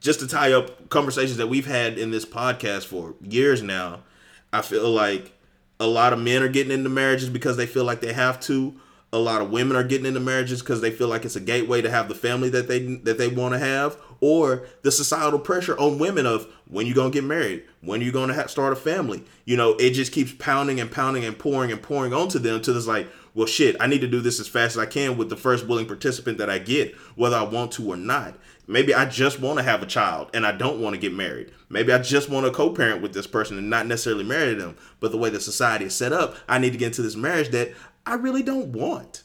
just 0.00 0.20
to 0.20 0.28
tie 0.28 0.52
up 0.52 0.88
conversations 0.88 1.36
that 1.36 1.48
we've 1.48 1.66
had 1.66 1.98
in 1.98 2.10
this 2.10 2.24
podcast 2.24 2.86
for 2.86 3.14
years 3.22 3.62
now, 3.62 4.02
I 4.52 4.62
feel 4.62 4.90
like 4.90 5.32
a 5.78 5.86
lot 5.86 6.12
of 6.12 6.18
men 6.18 6.42
are 6.42 6.48
getting 6.48 6.72
into 6.72 6.88
marriages 6.88 7.28
because 7.28 7.56
they 7.56 7.66
feel 7.66 7.84
like 7.84 8.00
they 8.00 8.12
have 8.12 8.40
to. 8.40 8.74
A 9.12 9.18
lot 9.18 9.40
of 9.40 9.50
women 9.50 9.76
are 9.76 9.84
getting 9.84 10.06
into 10.06 10.20
marriages 10.20 10.60
because 10.60 10.80
they 10.80 10.90
feel 10.90 11.08
like 11.08 11.24
it's 11.24 11.36
a 11.36 11.40
gateway 11.40 11.80
to 11.80 11.90
have 11.90 12.08
the 12.08 12.14
family 12.14 12.48
that 12.50 12.68
they 12.68 12.96
that 12.96 13.18
they 13.18 13.28
want 13.28 13.54
to 13.54 13.58
have, 13.58 13.96
or 14.20 14.66
the 14.82 14.90
societal 14.90 15.38
pressure 15.38 15.78
on 15.78 15.98
women 15.98 16.26
of 16.26 16.46
when 16.68 16.86
you 16.86 16.94
gonna 16.94 17.10
get 17.10 17.24
married, 17.24 17.64
when 17.80 18.00
you 18.00 18.10
gonna 18.10 18.34
have, 18.34 18.50
start 18.50 18.72
a 18.72 18.76
family. 18.76 19.24
You 19.44 19.56
know, 19.56 19.74
it 19.74 19.90
just 19.90 20.12
keeps 20.12 20.32
pounding 20.32 20.80
and 20.80 20.90
pounding 20.90 21.24
and 21.24 21.38
pouring 21.38 21.70
and 21.70 21.80
pouring 21.80 22.12
onto 22.12 22.38
them 22.38 22.60
to 22.62 22.72
this 22.72 22.86
like, 22.86 23.08
well, 23.34 23.46
shit, 23.46 23.76
I 23.80 23.86
need 23.86 24.00
to 24.00 24.08
do 24.08 24.20
this 24.20 24.40
as 24.40 24.48
fast 24.48 24.76
as 24.76 24.78
I 24.78 24.86
can 24.86 25.16
with 25.16 25.28
the 25.28 25.36
first 25.36 25.66
willing 25.66 25.86
participant 25.86 26.38
that 26.38 26.50
I 26.50 26.58
get, 26.58 26.94
whether 27.14 27.36
I 27.36 27.42
want 27.42 27.72
to 27.72 27.92
or 27.92 27.96
not. 27.96 28.36
Maybe 28.68 28.92
I 28.92 29.04
just 29.04 29.38
want 29.38 29.58
to 29.58 29.62
have 29.62 29.82
a 29.82 29.86
child 29.86 30.30
and 30.34 30.44
I 30.44 30.52
don't 30.52 30.80
want 30.80 30.94
to 30.94 31.00
get 31.00 31.14
married. 31.14 31.52
Maybe 31.68 31.92
I 31.92 31.98
just 31.98 32.28
want 32.28 32.46
to 32.46 32.52
co 32.52 32.70
parent 32.70 33.00
with 33.00 33.14
this 33.14 33.26
person 33.26 33.58
and 33.58 33.70
not 33.70 33.86
necessarily 33.86 34.24
marry 34.24 34.54
them. 34.54 34.76
But 34.98 35.12
the 35.12 35.18
way 35.18 35.30
the 35.30 35.40
society 35.40 35.84
is 35.84 35.94
set 35.94 36.12
up, 36.12 36.34
I 36.48 36.58
need 36.58 36.72
to 36.72 36.78
get 36.78 36.86
into 36.86 37.02
this 37.02 37.14
marriage 37.14 37.50
that 37.50 37.72
I 38.04 38.14
really 38.14 38.42
don't 38.42 38.68
want. 38.68 39.22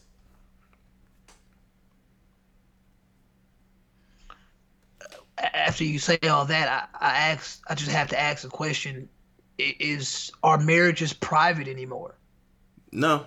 After 5.39 5.83
you 5.83 5.97
say 5.97 6.19
all 6.29 6.45
that, 6.45 6.89
I, 7.01 7.05
I 7.05 7.17
ask. 7.31 7.63
I 7.67 7.73
just 7.73 7.89
have 7.89 8.09
to 8.09 8.19
ask 8.19 8.43
a 8.43 8.49
question: 8.49 9.09
Is 9.57 10.31
our 10.43 10.59
marriages 10.59 11.13
private 11.13 11.67
anymore? 11.67 12.15
No. 12.91 13.25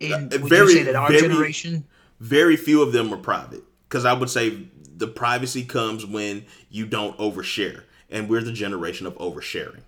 In, 0.00 0.12
uh, 0.12 0.28
very, 0.32 0.66
you 0.66 0.68
say 0.68 0.82
that 0.82 0.96
our 0.96 1.08
very, 1.08 1.22
generation? 1.22 1.86
Very 2.20 2.56
few 2.56 2.82
of 2.82 2.92
them 2.92 3.12
are 3.14 3.16
private 3.16 3.62
because 3.88 4.04
I 4.04 4.12
would 4.12 4.30
say 4.30 4.68
the 4.96 5.06
privacy 5.06 5.64
comes 5.64 6.04
when 6.06 6.44
you 6.70 6.86
don't 6.86 7.16
overshare, 7.18 7.84
and 8.10 8.28
we're 8.28 8.42
the 8.42 8.52
generation 8.52 9.06
of 9.06 9.16
oversharing 9.18 9.82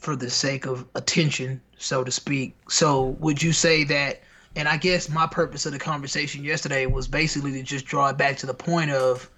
for 0.00 0.16
the 0.16 0.30
sake 0.30 0.66
of 0.66 0.86
attention, 0.94 1.60
so 1.76 2.02
to 2.02 2.10
speak. 2.10 2.56
So, 2.68 3.16
would 3.20 3.42
you 3.42 3.52
say 3.52 3.84
that? 3.84 4.22
And 4.56 4.66
I 4.66 4.78
guess 4.78 5.08
my 5.08 5.26
purpose 5.26 5.66
of 5.66 5.72
the 5.72 5.78
conversation 5.78 6.42
yesterday 6.42 6.86
was 6.86 7.06
basically 7.06 7.52
to 7.52 7.62
just 7.62 7.84
draw 7.84 8.08
it 8.08 8.16
back 8.16 8.36
to 8.38 8.46
the 8.46 8.54
point 8.54 8.90
of 8.90 9.30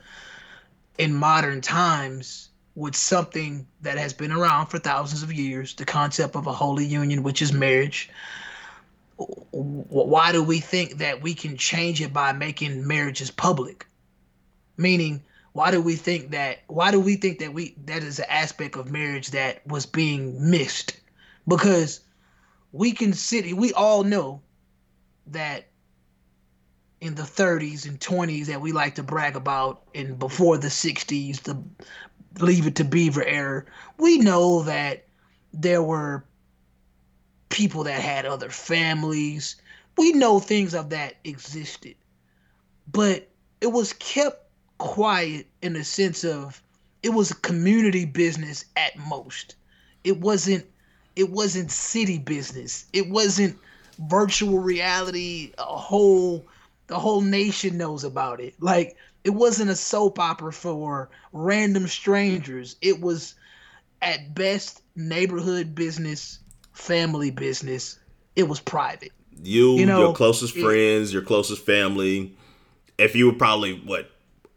in 0.98 1.12
modern 1.12 1.61
times, 1.61 2.48
with 2.75 2.96
something 2.96 3.66
that 3.83 3.98
has 3.98 4.14
been 4.14 4.33
around 4.33 4.66
for 4.66 4.79
thousands 4.79 5.22
of 5.22 5.31
years, 5.33 5.75
the 5.75 5.85
concept 5.85 6.37
of 6.37 6.46
a 6.46 6.53
holy 6.53 6.87
union, 6.87 7.22
which 7.22 7.42
is 7.42 7.53
marriage, 7.53 8.09
why 9.52 10.32
do 10.32 10.42
we 10.42 10.61
think 10.61 10.98
that 10.98 11.22
we 11.22 11.35
can 11.35 11.56
change 11.56 12.00
it 12.00 12.12
by 12.12 12.32
making 12.32 12.87
marriages 12.87 13.30
public? 13.30 13.87
Meaning, 14.76 15.22
why 15.52 15.70
do 15.70 15.82
we 15.82 15.96
think 15.96 16.30
that 16.30 16.61
why 16.66 16.90
do 16.90 17.00
we 17.00 17.16
think 17.16 17.38
that 17.40 17.52
we 17.52 17.74
that 17.85 18.02
is 18.02 18.18
an 18.18 18.26
aspect 18.28 18.76
of 18.76 18.90
marriage 18.90 19.30
that 19.30 19.66
was 19.66 19.87
being 19.87 20.50
missed? 20.50 20.98
Because 21.46 22.00
we 22.72 22.92
can 22.92 23.12
sit 23.12 23.56
we 23.56 23.72
all 23.72 24.02
know 24.02 24.40
that 25.26 25.66
in 27.00 27.14
the 27.16 27.22
30s 27.22 27.87
and 27.87 27.98
20s 27.98 28.46
that 28.46 28.61
we 28.61 28.72
like 28.72 28.94
to 28.94 29.02
brag 29.02 29.37
about 29.37 29.82
and 29.94 30.18
before 30.18 30.56
the 30.56 30.68
60s 30.68 31.42
the 31.42 31.62
leave 32.40 32.66
it 32.66 32.76
to 32.76 32.85
beaver 32.85 33.24
era 33.24 33.64
we 33.98 34.18
know 34.18 34.62
that 34.62 35.04
there 35.52 35.82
were 35.82 36.24
people 37.53 37.85
that 37.85 38.01
had 38.01 38.25
other 38.25 38.49
families. 38.49 39.57
We 39.97 40.12
know 40.12 40.41
things 40.41 40.75
of 40.75 40.91
that 40.91 41.17
existed. 41.23 41.95
But 42.91 43.29
it 43.61 43.69
was 43.69 43.93
kept 43.93 44.49
quiet 44.79 45.47
in 45.61 45.75
the 45.75 45.85
sense 45.85 46.25
of 46.25 46.61
it 47.03 47.11
was 47.11 47.31
a 47.31 47.37
community 47.37 48.07
business 48.07 48.65
at 48.77 48.97
most. 48.97 49.55
It 50.03 50.19
wasn't 50.19 50.65
it 51.15 51.31
wasn't 51.31 51.71
city 51.71 52.19
business. 52.19 52.87
It 52.95 53.11
wasn't 53.11 53.59
virtual 54.09 54.59
reality 54.59 55.53
a 55.59 55.62
whole 55.62 56.47
the 56.87 56.99
whole 56.99 57.21
nation 57.21 57.77
knows 57.77 58.03
about 58.03 58.41
it. 58.41 58.55
Like 58.61 58.97
it 59.25 59.31
wasn't 59.31 59.71
a 59.71 59.77
soap 59.77 60.19
opera 60.19 60.53
for 60.53 61.11
random 61.33 61.87
strangers. 61.87 62.77
It 62.81 63.01
was 63.01 63.35
at 64.01 64.35
best 64.35 64.83
neighborhood 64.97 65.75
business 65.75 66.38
family 66.72 67.30
business. 67.30 67.98
It 68.37 68.44
was 68.44 68.61
private. 68.61 69.12
You, 69.42 69.76
you 69.76 69.87
know, 69.87 70.00
your 70.00 70.14
closest 70.14 70.56
it, 70.56 70.62
friends, 70.62 71.12
your 71.12 71.22
closest 71.22 71.64
family. 71.64 72.35
If 72.98 73.14
you 73.16 73.26
were 73.26 73.37
probably 73.37 73.80
what 73.80 74.11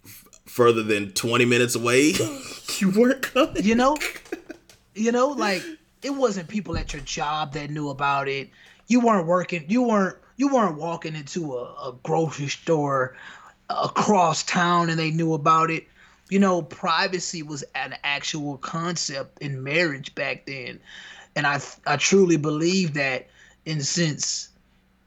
f- 0.05 0.25
further 0.45 0.83
than 0.83 1.11
twenty 1.13 1.45
minutes 1.45 1.75
away, 1.75 2.13
you 2.77 2.91
weren't 2.91 3.21
coming. 3.21 3.63
You 3.63 3.75
know, 3.75 3.97
you 4.93 5.11
know, 5.11 5.29
like 5.29 5.63
it 6.01 6.11
wasn't 6.11 6.47
people 6.47 6.77
at 6.77 6.93
your 6.93 7.01
job 7.01 7.53
that 7.53 7.69
knew 7.69 7.89
about 7.89 8.27
it. 8.27 8.49
You 8.87 8.99
weren't 9.01 9.27
working. 9.27 9.65
You 9.67 9.83
weren't. 9.83 10.17
You 10.37 10.53
weren't 10.53 10.77
walking 10.77 11.15
into 11.15 11.55
a, 11.55 11.89
a 11.89 11.95
grocery 12.03 12.49
store 12.49 13.15
across 13.69 14.43
town 14.43 14.89
and 14.89 14.99
they 14.99 15.09
knew 15.09 15.33
about 15.33 15.71
it 15.71 15.87
you 16.29 16.39
know, 16.39 16.61
privacy 16.61 17.43
was 17.43 17.63
an 17.75 17.95
actual 18.03 18.57
concept 18.57 19.39
in 19.41 19.63
marriage 19.63 20.15
back 20.15 20.45
then 20.45 20.79
and 21.35 21.45
I 21.45 21.59
I 21.85 21.97
truly 21.97 22.37
believe 22.37 22.93
that 22.93 23.27
in 23.65 23.81
since 23.81 24.49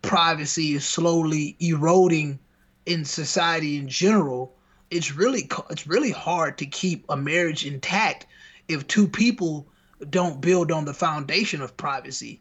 privacy 0.02 0.74
is 0.74 0.84
slowly 0.84 1.56
eroding 1.60 2.38
in 2.86 3.04
society 3.04 3.76
in 3.76 3.88
general, 3.88 4.54
it's 4.90 5.14
really 5.14 5.48
it's 5.70 5.86
really 5.86 6.10
hard 6.10 6.58
to 6.58 6.66
keep 6.66 7.04
a 7.08 7.16
marriage 7.16 7.66
intact 7.66 8.26
if 8.68 8.86
two 8.86 9.08
people 9.08 9.66
don't 10.10 10.40
build 10.40 10.70
on 10.70 10.84
the 10.84 10.94
foundation 10.94 11.60
of 11.60 11.76
privacy. 11.76 12.40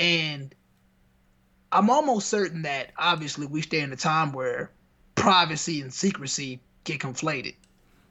And 0.00 0.54
I'm 1.70 1.90
almost 1.90 2.28
certain 2.28 2.62
that 2.62 2.92
obviously 2.96 3.46
we 3.46 3.62
stay 3.62 3.80
in 3.80 3.92
a 3.92 3.96
time 3.96 4.32
where 4.32 4.70
privacy 5.14 5.80
and 5.80 5.92
secrecy 5.92 6.60
get 6.84 7.00
conflated. 7.00 7.54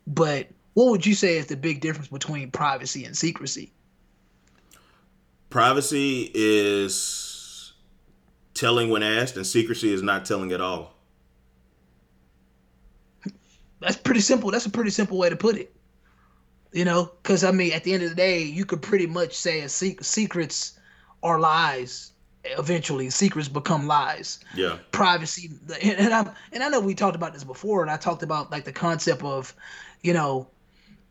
But 0.05 0.47
what 0.73 0.91
would 0.91 1.05
you 1.05 1.15
say 1.15 1.37
is 1.37 1.47
the 1.47 1.57
big 1.57 1.81
difference 1.81 2.09
between 2.09 2.51
privacy 2.51 3.03
and 3.05 3.17
secrecy? 3.17 3.71
Privacy 5.49 6.31
is 6.33 7.73
telling 8.53 8.89
when 8.89 9.03
asked, 9.03 9.35
and 9.37 9.45
secrecy 9.45 9.93
is 9.93 10.01
not 10.01 10.25
telling 10.25 10.51
at 10.51 10.61
all. 10.61 10.93
That's 13.79 13.97
pretty 13.97 14.21
simple. 14.21 14.51
That's 14.51 14.65
a 14.65 14.71
pretty 14.71 14.89
simple 14.89 15.17
way 15.17 15.29
to 15.29 15.35
put 15.35 15.55
it. 15.57 15.73
You 16.73 16.85
know, 16.85 17.11
because 17.21 17.43
I 17.43 17.51
mean, 17.51 17.73
at 17.73 17.83
the 17.83 17.93
end 17.93 18.03
of 18.03 18.09
the 18.09 18.15
day, 18.15 18.41
you 18.43 18.65
could 18.65 18.81
pretty 18.81 19.07
much 19.07 19.33
say 19.33 19.61
a 19.61 19.69
se- 19.69 19.97
secrets 20.01 20.77
are 21.23 21.39
lies. 21.39 22.11
Eventually, 22.43 23.09
secrets 23.09 23.47
become 23.47 23.87
lies. 23.87 24.39
Yeah. 24.55 24.77
Privacy, 24.91 25.51
and, 25.83 25.99
and 25.99 26.13
I 26.13 26.33
and 26.51 26.63
I 26.63 26.69
know 26.69 26.79
we 26.79 26.95
talked 26.95 27.15
about 27.15 27.33
this 27.33 27.43
before, 27.43 27.81
and 27.81 27.91
I 27.91 27.97
talked 27.97 28.23
about 28.23 28.51
like 28.51 28.63
the 28.63 28.71
concept 28.71 29.23
of, 29.23 29.53
you 30.01 30.13
know, 30.13 30.47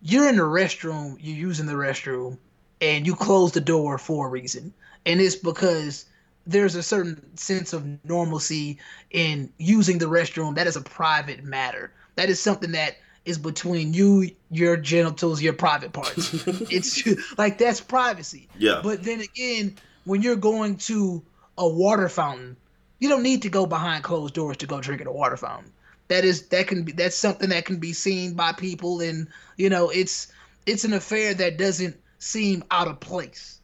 you're 0.00 0.28
in 0.28 0.36
the 0.36 0.42
restroom, 0.42 1.16
you're 1.20 1.36
using 1.36 1.66
the 1.66 1.74
restroom, 1.74 2.38
and 2.80 3.06
you 3.06 3.14
close 3.14 3.52
the 3.52 3.60
door 3.60 3.98
for 3.98 4.26
a 4.26 4.30
reason. 4.30 4.72
And 5.04 5.20
it's 5.20 5.36
because 5.36 6.06
there's 6.46 6.74
a 6.74 6.82
certain 6.82 7.36
sense 7.36 7.72
of 7.72 7.86
normalcy 8.04 8.78
in 9.10 9.52
using 9.58 9.98
the 9.98 10.06
restroom. 10.06 10.54
That 10.54 10.66
is 10.66 10.76
a 10.76 10.82
private 10.82 11.44
matter. 11.44 11.92
That 12.16 12.28
is 12.28 12.40
something 12.40 12.72
that 12.72 12.96
is 13.24 13.38
between 13.38 13.92
you, 13.92 14.30
your 14.50 14.76
genitals, 14.76 15.42
your 15.42 15.52
private 15.52 15.92
parts. 15.92 16.32
it's 16.70 17.06
like 17.38 17.58
that's 17.58 17.80
privacy. 17.80 18.48
Yeah. 18.58 18.80
But 18.82 19.02
then 19.02 19.20
again, 19.20 19.76
when 20.04 20.22
you're 20.22 20.36
going 20.36 20.76
to 20.76 21.22
a 21.58 21.68
water 21.68 22.08
fountain, 22.08 22.56
you 23.00 23.08
don't 23.08 23.22
need 23.22 23.42
to 23.42 23.48
go 23.48 23.66
behind 23.66 24.04
closed 24.04 24.34
doors 24.34 24.56
to 24.58 24.66
go 24.66 24.80
drink 24.80 25.00
at 25.00 25.06
a 25.06 25.12
water 25.12 25.36
fountain. 25.36 25.72
That 26.08 26.24
is 26.24 26.46
that 26.48 26.68
can 26.68 26.84
be 26.84 26.92
that's 26.92 27.16
something 27.16 27.48
that 27.48 27.64
can 27.64 27.78
be 27.78 27.92
seen 27.92 28.34
by 28.34 28.52
people 28.52 29.00
and 29.00 29.26
you 29.56 29.68
know, 29.68 29.90
it's 29.90 30.28
it's 30.64 30.84
an 30.84 30.92
affair 30.92 31.34
that 31.34 31.58
doesn't 31.58 31.96
seem 32.18 32.64
out 32.70 32.88
of 32.88 33.00
place. 33.00 33.60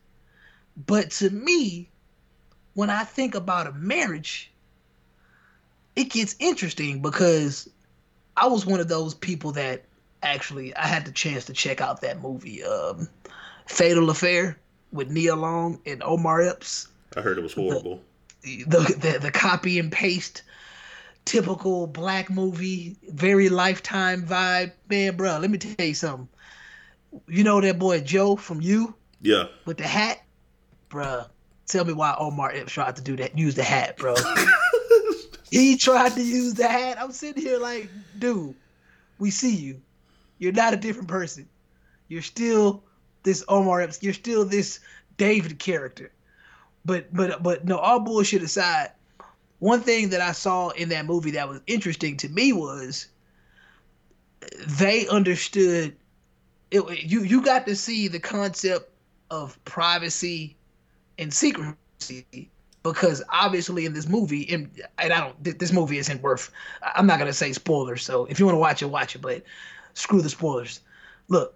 But 0.86 1.10
to 1.12 1.30
me, 1.30 1.88
when 2.74 2.90
I 2.90 3.04
think 3.04 3.34
about 3.34 3.66
a 3.66 3.72
marriage, 3.72 4.50
it 5.96 6.04
gets 6.10 6.34
interesting 6.38 7.02
because 7.02 7.68
I 8.36 8.46
was 8.46 8.64
one 8.64 8.80
of 8.80 8.88
those 8.88 9.14
people 9.14 9.52
that 9.52 9.84
actually 10.22 10.74
I 10.76 10.86
had 10.86 11.04
the 11.04 11.12
chance 11.12 11.44
to 11.46 11.52
check 11.52 11.80
out 11.80 12.00
that 12.00 12.22
movie, 12.22 12.64
um, 12.64 13.08
Fatal 13.66 14.08
Affair 14.10 14.58
with 14.92 15.10
Nia 15.10 15.36
Long 15.36 15.80
and 15.84 16.02
Omar 16.02 16.42
Epps. 16.42 16.88
I 17.16 17.20
heard 17.20 17.38
it 17.38 17.42
was 17.42 17.52
horrible. 17.52 18.00
The 18.42 18.64
the, 18.64 18.96
the, 18.98 19.18
the 19.18 19.30
copy 19.30 19.78
and 19.78 19.92
paste 19.92 20.42
typical 21.24 21.86
black 21.86 22.30
movie, 22.30 22.96
very 23.08 23.48
lifetime 23.48 24.26
vibe. 24.26 24.72
Man, 24.88 25.16
bro, 25.16 25.38
let 25.38 25.50
me 25.50 25.58
tell 25.58 25.86
you 25.86 25.94
something. 25.94 26.28
You 27.28 27.44
know 27.44 27.60
that 27.60 27.78
boy 27.78 28.00
Joe 28.00 28.36
from 28.36 28.60
you 28.60 28.94
Yeah. 29.20 29.44
with 29.64 29.76
the 29.78 29.86
hat? 29.86 30.22
Bruh, 30.90 31.28
tell 31.66 31.84
me 31.84 31.92
why 31.92 32.14
Omar 32.18 32.52
Epps 32.52 32.72
tried 32.72 32.96
to 32.96 33.02
do 33.02 33.16
that, 33.16 33.36
use 33.38 33.54
the 33.54 33.62
hat, 33.62 33.96
bro. 33.96 34.14
he 35.50 35.76
tried 35.76 36.12
to 36.14 36.22
use 36.22 36.54
the 36.54 36.68
hat. 36.68 36.98
I'm 37.00 37.12
sitting 37.12 37.42
here 37.42 37.58
like, 37.58 37.88
dude, 38.18 38.54
we 39.18 39.30
see 39.30 39.54
you. 39.54 39.80
You're 40.38 40.52
not 40.52 40.74
a 40.74 40.76
different 40.76 41.08
person. 41.08 41.48
You're 42.08 42.22
still 42.22 42.82
this 43.22 43.44
Omar 43.48 43.80
Epps. 43.80 44.02
You're 44.02 44.12
still 44.14 44.44
this 44.44 44.80
David 45.16 45.58
character. 45.58 46.10
But 46.84 47.14
but 47.14 47.42
but 47.42 47.64
no, 47.64 47.78
all 47.78 48.00
bullshit 48.00 48.42
aside, 48.42 48.90
one 49.60 49.80
thing 49.80 50.10
that 50.10 50.20
I 50.20 50.32
saw 50.32 50.70
in 50.70 50.88
that 50.88 51.06
movie 51.06 51.30
that 51.32 51.48
was 51.48 51.60
interesting 51.68 52.16
to 52.18 52.28
me 52.28 52.52
was 52.52 53.06
they 54.66 55.06
understood 55.06 55.94
it, 56.72 57.04
you 57.04 57.22
you 57.22 57.42
got 57.42 57.66
to 57.66 57.76
see 57.76 58.08
the 58.08 58.18
concept 58.18 58.90
of 59.30 59.62
privacy 59.64 60.56
and 61.18 61.32
secrecy 61.32 62.50
because 62.82 63.22
obviously 63.28 63.86
in 63.86 63.92
this 63.92 64.08
movie 64.08 64.52
and, 64.52 64.70
and 64.98 65.12
I 65.12 65.20
don't 65.20 65.58
this 65.58 65.72
movie 65.72 65.98
isn't 65.98 66.22
worth 66.22 66.50
I'm 66.82 67.06
not 67.06 67.18
gonna 67.18 67.32
say 67.32 67.52
spoilers 67.52 68.02
so 68.02 68.24
if 68.26 68.40
you 68.40 68.46
want 68.46 68.56
to 68.56 68.60
watch 68.60 68.82
it 68.82 68.86
watch 68.86 69.14
it 69.14 69.22
but 69.22 69.42
screw 69.94 70.22
the 70.22 70.28
spoilers. 70.28 70.80
Look 71.28 71.54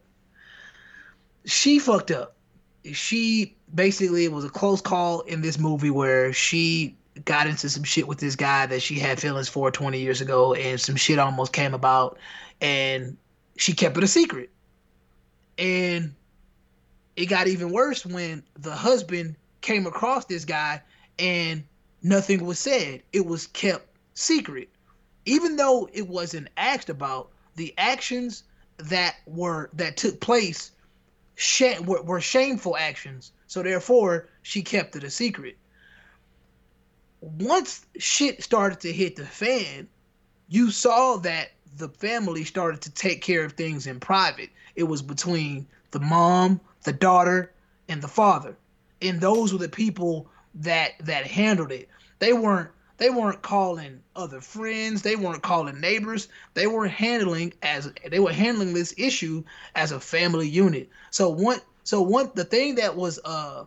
she 1.46 1.79
fucked 1.79 2.11
up. 2.11 2.37
She 2.92 3.57
basically 3.74 4.24
it 4.24 4.33
was 4.33 4.44
a 4.44 4.50
close 4.50 4.81
call 4.81 5.20
in 5.22 5.40
this 5.42 5.59
movie 5.59 5.90
where 5.90 6.33
she 6.33 6.96
got 7.24 7.46
into 7.46 7.68
some 7.68 7.83
shit 7.83 8.07
with 8.07 8.18
this 8.18 8.37
guy 8.37 8.66
that 8.66 8.83
she 8.83 8.98
had 8.98 9.18
feelings 9.18 9.48
for 9.48 9.70
20 9.70 9.98
years 9.98 10.20
ago 10.20 10.52
and 10.55 10.79
some 10.79 10.96
shit 10.96 11.18
almost 11.18 11.52
came 11.52 11.72
about 11.72 12.18
and 12.61 13.16
she 13.57 13.72
kept 13.72 13.96
it 13.96 14.05
a 14.05 14.07
secret 14.07 14.50
and 15.59 16.14
it 17.16 17.27
got 17.27 17.49
even 17.49 17.71
worse 17.71 18.05
when 18.05 18.42
the 18.59 18.75
husband 18.75 19.37
came 19.61 19.87
across 19.87 20.27
this 20.27 20.45
guy 20.45 20.83
and 21.19 21.64
nothing 22.03 22.45
was 22.45 22.59
said. 22.59 23.03
It 23.12 23.25
was 23.25 23.47
kept 23.49 23.88
secret. 24.14 24.69
Even 25.25 25.57
though 25.57 25.88
it 25.92 26.07
wasn't 26.07 26.49
asked 26.57 26.90
about, 26.90 27.31
the 27.57 27.75
actions 27.79 28.45
that 28.77 29.16
were 29.27 29.71
that 29.73 29.97
took 29.97 30.21
place 30.21 30.73
sh- 31.35 31.81
were, 31.81 32.03
were 32.03 32.21
shameful 32.21 32.77
actions. 32.77 33.33
So 33.47 33.62
therefore, 33.62 34.29
she 34.42 34.62
kept 34.62 34.95
it 34.97 35.05
a 35.05 35.11
secret. 35.11 35.57
Once 37.21 37.87
shit 37.99 38.42
started 38.42 38.81
to 38.81 38.92
hit 38.92 39.16
the 39.16 39.25
fan, 39.25 39.88
you 40.49 40.71
saw 40.71 41.16
that 41.16 41.53
the 41.77 41.88
family 41.88 42.45
started 42.45 42.81
to 42.83 42.90
take 42.90 43.23
care 43.23 43.45
of 43.45 43.53
things 43.53 43.87
in 43.87 44.01
private. 44.01 44.51
It 44.77 44.85
was 44.85 45.03
between 45.03 45.67
the 45.91 46.01
mom, 46.01 46.61
the 46.85 46.93
daughter, 46.93 47.53
and 47.89 48.03
the 48.03 48.09
father. 48.09 48.57
And 49.03 49.21
those 49.21 49.53
were 49.53 49.59
the 49.59 49.69
people 49.69 50.29
that 50.55 50.93
that 51.01 51.27
handled 51.27 51.73
it. 51.73 51.89
They 52.19 52.33
weren't 52.33 52.71
they 52.99 53.11
weren't 53.11 53.43
calling 53.43 54.03
other 54.15 54.41
friends, 54.41 55.03
they 55.03 55.17
weren't 55.17 55.43
calling 55.43 55.81
neighbors. 55.81 56.29
They 56.55 56.67
were 56.67 56.89
handling 56.89 57.53
as 57.62 57.93
they 58.09 58.21
were 58.21 58.33
handling 58.33 58.73
this 58.73 58.95
issue 58.97 59.45
as 59.75 59.93
a 59.93 60.01
family 60.01 60.49
unit. 60.49 60.89
So 61.11 61.29
one 61.29 61.61
so 61.85 62.03
one 62.03 62.31
the 62.35 62.45
thing 62.45 62.77
that 62.77 62.97
was 62.97 63.19
a 63.25 63.67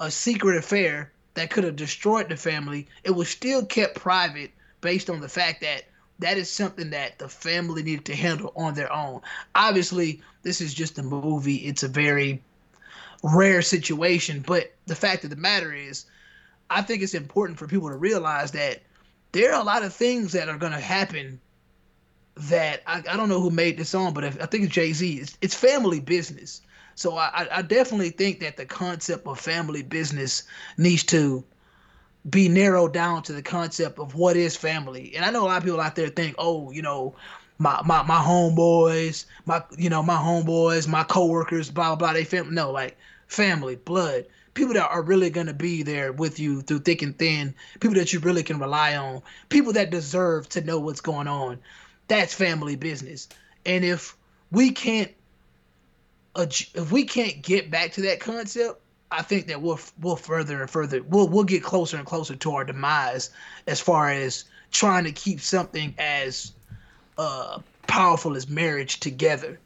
a 0.00 0.10
secret 0.10 0.56
affair 0.56 1.12
that 1.34 1.50
could 1.50 1.64
have 1.64 1.76
destroyed 1.76 2.28
the 2.28 2.36
family, 2.36 2.86
it 3.04 3.10
was 3.12 3.28
still 3.28 3.64
kept 3.64 3.96
private 3.96 4.50
based 4.80 5.08
on 5.08 5.20
the 5.20 5.28
fact 5.28 5.60
that 5.62 5.84
that 6.18 6.38
is 6.38 6.50
something 6.50 6.90
that 6.90 7.18
the 7.18 7.28
family 7.28 7.82
needed 7.82 8.04
to 8.06 8.14
handle 8.14 8.52
on 8.56 8.74
their 8.74 8.92
own. 8.92 9.20
Obviously, 9.54 10.22
this 10.42 10.60
is 10.60 10.72
just 10.74 10.98
a 10.98 11.02
movie. 11.02 11.56
It's 11.56 11.82
a 11.82 11.88
very 11.88 12.42
rare 13.22 13.62
situation, 13.62 14.44
but 14.46 14.72
the 14.86 14.94
fact 14.94 15.24
of 15.24 15.30
the 15.30 15.36
matter 15.36 15.72
is, 15.72 16.04
I 16.70 16.82
think 16.82 17.02
it's 17.02 17.14
important 17.14 17.58
for 17.58 17.66
people 17.66 17.88
to 17.88 17.96
realize 17.96 18.52
that 18.52 18.82
there 19.32 19.52
are 19.52 19.60
a 19.60 19.64
lot 19.64 19.82
of 19.82 19.92
things 19.92 20.32
that 20.32 20.48
are 20.48 20.58
going 20.58 20.72
to 20.72 20.80
happen 20.80 21.40
that 22.36 22.82
I, 22.86 23.02
I 23.08 23.16
don't 23.16 23.28
know 23.28 23.40
who 23.40 23.50
made 23.50 23.76
this 23.76 23.90
song, 23.90 24.12
but 24.12 24.24
I 24.24 24.30
think 24.30 24.64
it's 24.64 24.74
Jay 24.74 24.92
Z. 24.92 25.14
It's, 25.14 25.38
it's 25.40 25.54
family 25.54 26.00
business. 26.00 26.60
So 26.94 27.16
I, 27.16 27.48
I 27.50 27.62
definitely 27.62 28.10
think 28.10 28.40
that 28.40 28.56
the 28.56 28.66
concept 28.66 29.26
of 29.26 29.40
family 29.40 29.82
business 29.82 30.44
needs 30.76 31.02
to 31.04 31.44
be 32.28 32.48
narrowed 32.48 32.92
down 32.92 33.22
to 33.24 33.32
the 33.32 33.42
concept 33.42 33.98
of 33.98 34.14
what 34.14 34.36
is 34.36 34.56
family. 34.56 35.12
And 35.14 35.24
I 35.24 35.30
know 35.30 35.44
a 35.44 35.46
lot 35.46 35.58
of 35.58 35.64
people 35.64 35.80
out 35.80 35.94
there 35.94 36.08
think, 36.08 36.36
oh, 36.38 36.70
you 36.70 36.82
know, 36.82 37.14
my 37.58 37.80
my 37.84 38.02
my 38.02 38.18
homeboys, 38.18 39.26
my 39.46 39.62
you 39.76 39.90
know 39.90 40.02
my 40.02 40.16
homeboys, 40.16 40.88
my 40.88 41.04
coworkers, 41.04 41.70
blah 41.70 41.88
blah 41.88 41.96
blah. 41.96 42.12
They 42.14 42.24
family. 42.24 42.54
No, 42.54 42.70
like 42.70 42.96
family, 43.26 43.76
blood, 43.76 44.26
people 44.54 44.74
that 44.74 44.88
are 44.88 45.02
really 45.02 45.30
gonna 45.30 45.52
be 45.52 45.82
there 45.82 46.12
with 46.12 46.38
you 46.40 46.62
through 46.62 46.80
thick 46.80 47.02
and 47.02 47.16
thin. 47.18 47.54
People 47.80 47.96
that 47.96 48.12
you 48.12 48.20
really 48.20 48.42
can 48.42 48.58
rely 48.58 48.96
on. 48.96 49.22
People 49.48 49.72
that 49.74 49.90
deserve 49.90 50.48
to 50.50 50.62
know 50.62 50.80
what's 50.80 51.00
going 51.00 51.28
on. 51.28 51.58
That's 52.08 52.34
family 52.34 52.76
business. 52.76 53.28
And 53.66 53.84
if 53.84 54.16
we 54.50 54.70
can't, 54.72 55.10
if 56.36 56.90
we 56.90 57.04
can't 57.04 57.42
get 57.42 57.70
back 57.70 57.92
to 57.92 58.02
that 58.02 58.20
concept, 58.20 58.80
I 59.16 59.22
think 59.22 59.46
that 59.46 59.62
we'll 59.62 59.78
we'll 60.00 60.16
further 60.16 60.60
and 60.60 60.68
further 60.68 61.02
we'll 61.02 61.28
we'll 61.28 61.44
get 61.44 61.62
closer 61.62 61.96
and 61.96 62.04
closer 62.06 62.34
to 62.34 62.52
our 62.52 62.64
demise 62.64 63.30
as 63.66 63.80
far 63.80 64.10
as 64.10 64.44
trying 64.72 65.04
to 65.04 65.12
keep 65.12 65.40
something 65.40 65.94
as 65.98 66.52
uh, 67.16 67.60
powerful 67.86 68.36
as 68.36 68.48
marriage 68.48 69.00
together. 69.00 69.60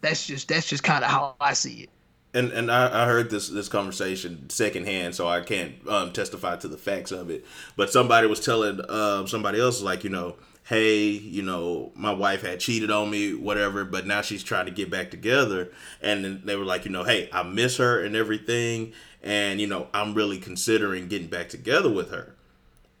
That's 0.00 0.26
just 0.26 0.48
that's 0.48 0.68
just 0.68 0.84
kind 0.84 1.02
of 1.04 1.10
how 1.10 1.34
I 1.40 1.54
see 1.54 1.82
it. 1.82 1.90
And 2.34 2.52
and 2.52 2.70
I, 2.70 3.02
I 3.02 3.06
heard 3.06 3.30
this 3.30 3.48
this 3.48 3.68
conversation 3.68 4.48
secondhand, 4.48 5.14
so 5.14 5.26
I 5.26 5.40
can't 5.40 5.74
um, 5.88 6.12
testify 6.12 6.56
to 6.56 6.68
the 6.68 6.78
facts 6.78 7.10
of 7.10 7.30
it. 7.30 7.44
But 7.76 7.90
somebody 7.90 8.26
was 8.28 8.40
telling 8.40 8.80
uh, 8.80 9.26
somebody 9.26 9.60
else 9.60 9.82
like 9.82 10.04
you 10.04 10.10
know, 10.10 10.36
hey, 10.64 11.02
you 11.08 11.42
know, 11.42 11.92
my 11.94 12.12
wife 12.12 12.42
had 12.42 12.58
cheated 12.58 12.90
on 12.90 13.10
me, 13.10 13.34
whatever, 13.34 13.84
but 13.84 14.06
now 14.06 14.22
she's 14.22 14.42
trying 14.42 14.64
to 14.64 14.72
get 14.72 14.90
back 14.90 15.10
together. 15.10 15.70
And 16.00 16.24
then 16.24 16.42
they 16.44 16.56
were 16.56 16.64
like, 16.64 16.84
you 16.84 16.90
know, 16.90 17.04
hey, 17.04 17.28
I 17.32 17.42
miss 17.42 17.76
her 17.76 18.02
and 18.02 18.16
everything, 18.16 18.92
and 19.22 19.60
you 19.60 19.66
know, 19.66 19.88
I'm 19.92 20.14
really 20.14 20.38
considering 20.38 21.08
getting 21.08 21.28
back 21.28 21.48
together 21.48 21.90
with 21.90 22.10
her. 22.10 22.34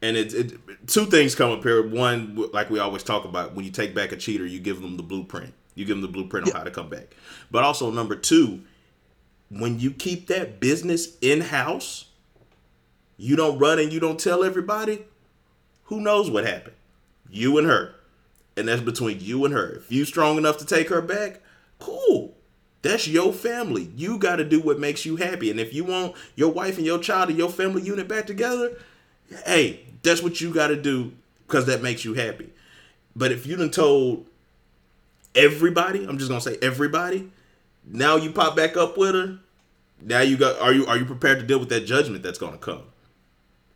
And 0.02 0.16
it, 0.18 0.34
it 0.34 0.58
two 0.86 1.06
things 1.06 1.34
come 1.34 1.50
up 1.50 1.62
here. 1.62 1.86
One, 1.86 2.36
like 2.52 2.68
we 2.68 2.78
always 2.78 3.02
talk 3.02 3.24
about, 3.24 3.54
when 3.54 3.64
you 3.64 3.70
take 3.70 3.94
back 3.94 4.12
a 4.12 4.16
cheater, 4.16 4.46
you 4.46 4.60
give 4.60 4.82
them 4.82 4.98
the 4.98 5.02
blueprint. 5.02 5.54
You 5.74 5.86
give 5.86 5.96
them 5.96 6.02
the 6.02 6.08
blueprint 6.08 6.48
on 6.48 6.52
how 6.52 6.64
to 6.64 6.70
come 6.70 6.88
back. 6.90 7.16
But 7.50 7.64
also 7.64 7.90
number 7.90 8.14
two, 8.14 8.60
when 9.48 9.80
you 9.80 9.90
keep 9.90 10.26
that 10.26 10.60
business 10.60 11.16
in 11.20 11.40
house, 11.40 12.06
you 13.16 13.34
don't 13.36 13.58
run 13.58 13.78
and 13.78 13.92
you 13.92 14.00
don't 14.00 14.20
tell 14.20 14.44
everybody. 14.44 15.04
Who 15.84 16.00
knows 16.00 16.30
what 16.30 16.46
happened? 16.46 16.76
You 17.34 17.58
and 17.58 17.66
her, 17.66 17.94
and 18.56 18.68
that's 18.68 18.82
between 18.82 19.20
you 19.20 19.44
and 19.44 19.52
her. 19.52 19.72
If 19.72 19.90
you 19.90 20.04
strong 20.04 20.38
enough 20.38 20.58
to 20.58 20.66
take 20.66 20.88
her 20.88 21.02
back, 21.02 21.40
cool. 21.78 22.34
That's 22.82 23.08
your 23.08 23.32
family. 23.32 23.90
You 23.96 24.18
got 24.18 24.36
to 24.36 24.44
do 24.44 24.60
what 24.60 24.78
makes 24.78 25.06
you 25.06 25.16
happy. 25.16 25.50
And 25.50 25.58
if 25.58 25.72
you 25.72 25.84
want 25.84 26.14
your 26.36 26.52
wife 26.52 26.76
and 26.76 26.86
your 26.86 26.98
child 26.98 27.30
and 27.30 27.38
your 27.38 27.48
family 27.48 27.82
unit 27.82 28.06
back 28.06 28.26
together, 28.26 28.78
hey, 29.46 29.80
that's 30.02 30.22
what 30.22 30.40
you 30.40 30.52
got 30.52 30.68
to 30.68 30.76
do 30.76 31.12
because 31.46 31.66
that 31.66 31.82
makes 31.82 32.04
you 32.04 32.14
happy. 32.14 32.50
But 33.16 33.32
if 33.32 33.46
you 33.46 33.56
done 33.56 33.70
told 33.70 34.26
everybody, 35.34 36.04
I'm 36.04 36.18
just 36.18 36.28
gonna 36.28 36.40
say 36.40 36.58
everybody, 36.62 37.30
now 37.86 38.16
you 38.16 38.30
pop 38.30 38.56
back 38.56 38.76
up 38.76 38.96
with 38.96 39.14
her. 39.14 39.38
Now 40.00 40.20
you 40.20 40.36
got 40.36 40.60
are 40.60 40.72
you 40.72 40.86
are 40.86 40.96
you 40.96 41.04
prepared 41.04 41.40
to 41.40 41.46
deal 41.46 41.58
with 41.58 41.68
that 41.70 41.86
judgment 41.86 42.22
that's 42.22 42.38
gonna 42.38 42.58
come? 42.58 42.82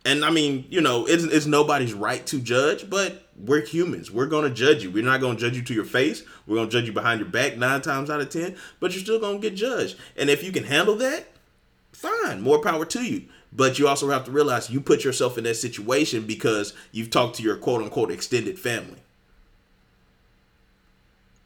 And 0.05 0.23
I 0.23 0.29
mean, 0.29 0.65
you 0.69 0.81
know, 0.81 1.05
it's 1.05 1.23
it's 1.23 1.45
nobody's 1.45 1.93
right 1.93 2.25
to 2.27 2.39
judge, 2.39 2.89
but 2.89 3.28
we're 3.39 3.65
humans. 3.65 4.11
We're 4.11 4.27
gonna 4.27 4.49
judge 4.49 4.83
you. 4.83 4.91
We're 4.91 5.03
not 5.03 5.21
gonna 5.21 5.39
judge 5.39 5.55
you 5.55 5.63
to 5.63 5.73
your 5.73 5.85
face. 5.85 6.23
We're 6.45 6.57
gonna 6.57 6.69
judge 6.69 6.85
you 6.85 6.93
behind 6.93 7.19
your 7.19 7.29
back 7.29 7.57
nine 7.57 7.81
times 7.81 8.09
out 8.09 8.21
of 8.21 8.29
ten. 8.29 8.55
But 8.79 8.91
you're 8.91 9.01
still 9.01 9.19
gonna 9.19 9.39
get 9.39 9.55
judged. 9.55 9.97
And 10.17 10.29
if 10.29 10.43
you 10.43 10.51
can 10.51 10.65
handle 10.65 10.95
that, 10.95 11.27
fine. 11.91 12.41
More 12.41 12.61
power 12.61 12.85
to 12.85 13.03
you. 13.03 13.25
But 13.51 13.79
you 13.79 13.87
also 13.87 14.09
have 14.09 14.25
to 14.25 14.31
realize 14.31 14.69
you 14.69 14.81
put 14.81 15.03
yourself 15.03 15.37
in 15.37 15.43
that 15.45 15.55
situation 15.55 16.25
because 16.25 16.73
you've 16.91 17.09
talked 17.09 17.37
to 17.37 17.43
your 17.43 17.57
quote 17.57 17.81
unquote 17.81 18.11
extended 18.11 18.59
family. 18.59 18.99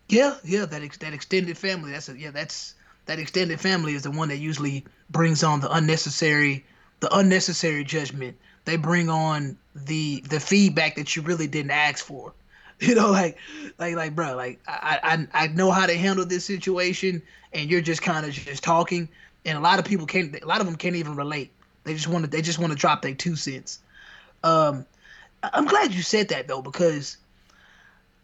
Yeah, 0.10 0.36
yeah, 0.44 0.66
that 0.66 0.82
ex- 0.82 0.98
that 0.98 1.14
extended 1.14 1.58
family. 1.58 1.92
That's 1.92 2.10
a, 2.10 2.18
yeah, 2.18 2.32
that's 2.32 2.76
that 3.06 3.20
extended 3.20 3.60
family 3.60 3.94
is 3.94 4.04
the 4.04 4.12
one 4.12 4.30
that 4.30 4.38
usually 4.38 4.86
brings 5.10 5.44
on 5.44 5.60
the 5.60 5.72
unnecessary 5.72 6.66
the 7.04 7.18
unnecessary 7.18 7.84
judgment. 7.84 8.38
They 8.64 8.78
bring 8.78 9.10
on 9.10 9.58
the 9.76 10.22
the 10.22 10.40
feedback 10.40 10.96
that 10.96 11.16
you 11.16 11.22
really 11.22 11.48
didn't 11.48 11.72
ask 11.72 12.04
for. 12.04 12.34
You 12.80 12.96
know, 12.96 13.12
like 13.12 13.38
like 13.78 13.96
like 13.96 14.16
bro, 14.16 14.36
like 14.36 14.60
I 14.68 15.00
I 15.34 15.44
I 15.44 15.48
know 15.48 15.72
how 15.72 15.86
to 15.86 15.96
handle 15.96 16.26
this 16.26 16.44
situation, 16.44 17.22
and 17.54 17.70
you're 17.70 17.82
just 17.82 18.02
kind 18.02 18.26
of 18.26 18.34
just 18.34 18.62
talking, 18.62 19.08
and 19.46 19.58
a 19.58 19.62
lot 19.62 19.80
of 19.80 19.86
people 19.86 20.06
can't. 20.06 20.36
A 20.42 20.46
lot 20.46 20.60
of 20.60 20.66
them 20.66 20.76
can't 20.76 20.96
even 20.96 21.16
relate. 21.16 21.52
They 21.86 21.94
just 21.94 22.08
want 22.08 22.26
to 22.26 22.30
they 22.30 22.42
just 22.42 22.60
want 22.60 22.74
to 22.74 22.78
drop 22.78 23.02
their 23.02 23.14
two 23.14 23.38
cents. 23.38 23.80
Um, 24.44 24.86
I'm 25.44 25.66
glad 25.66 25.94
you 25.94 26.02
said 26.02 26.30
that 26.30 26.48
though 26.48 26.62
because 26.62 27.18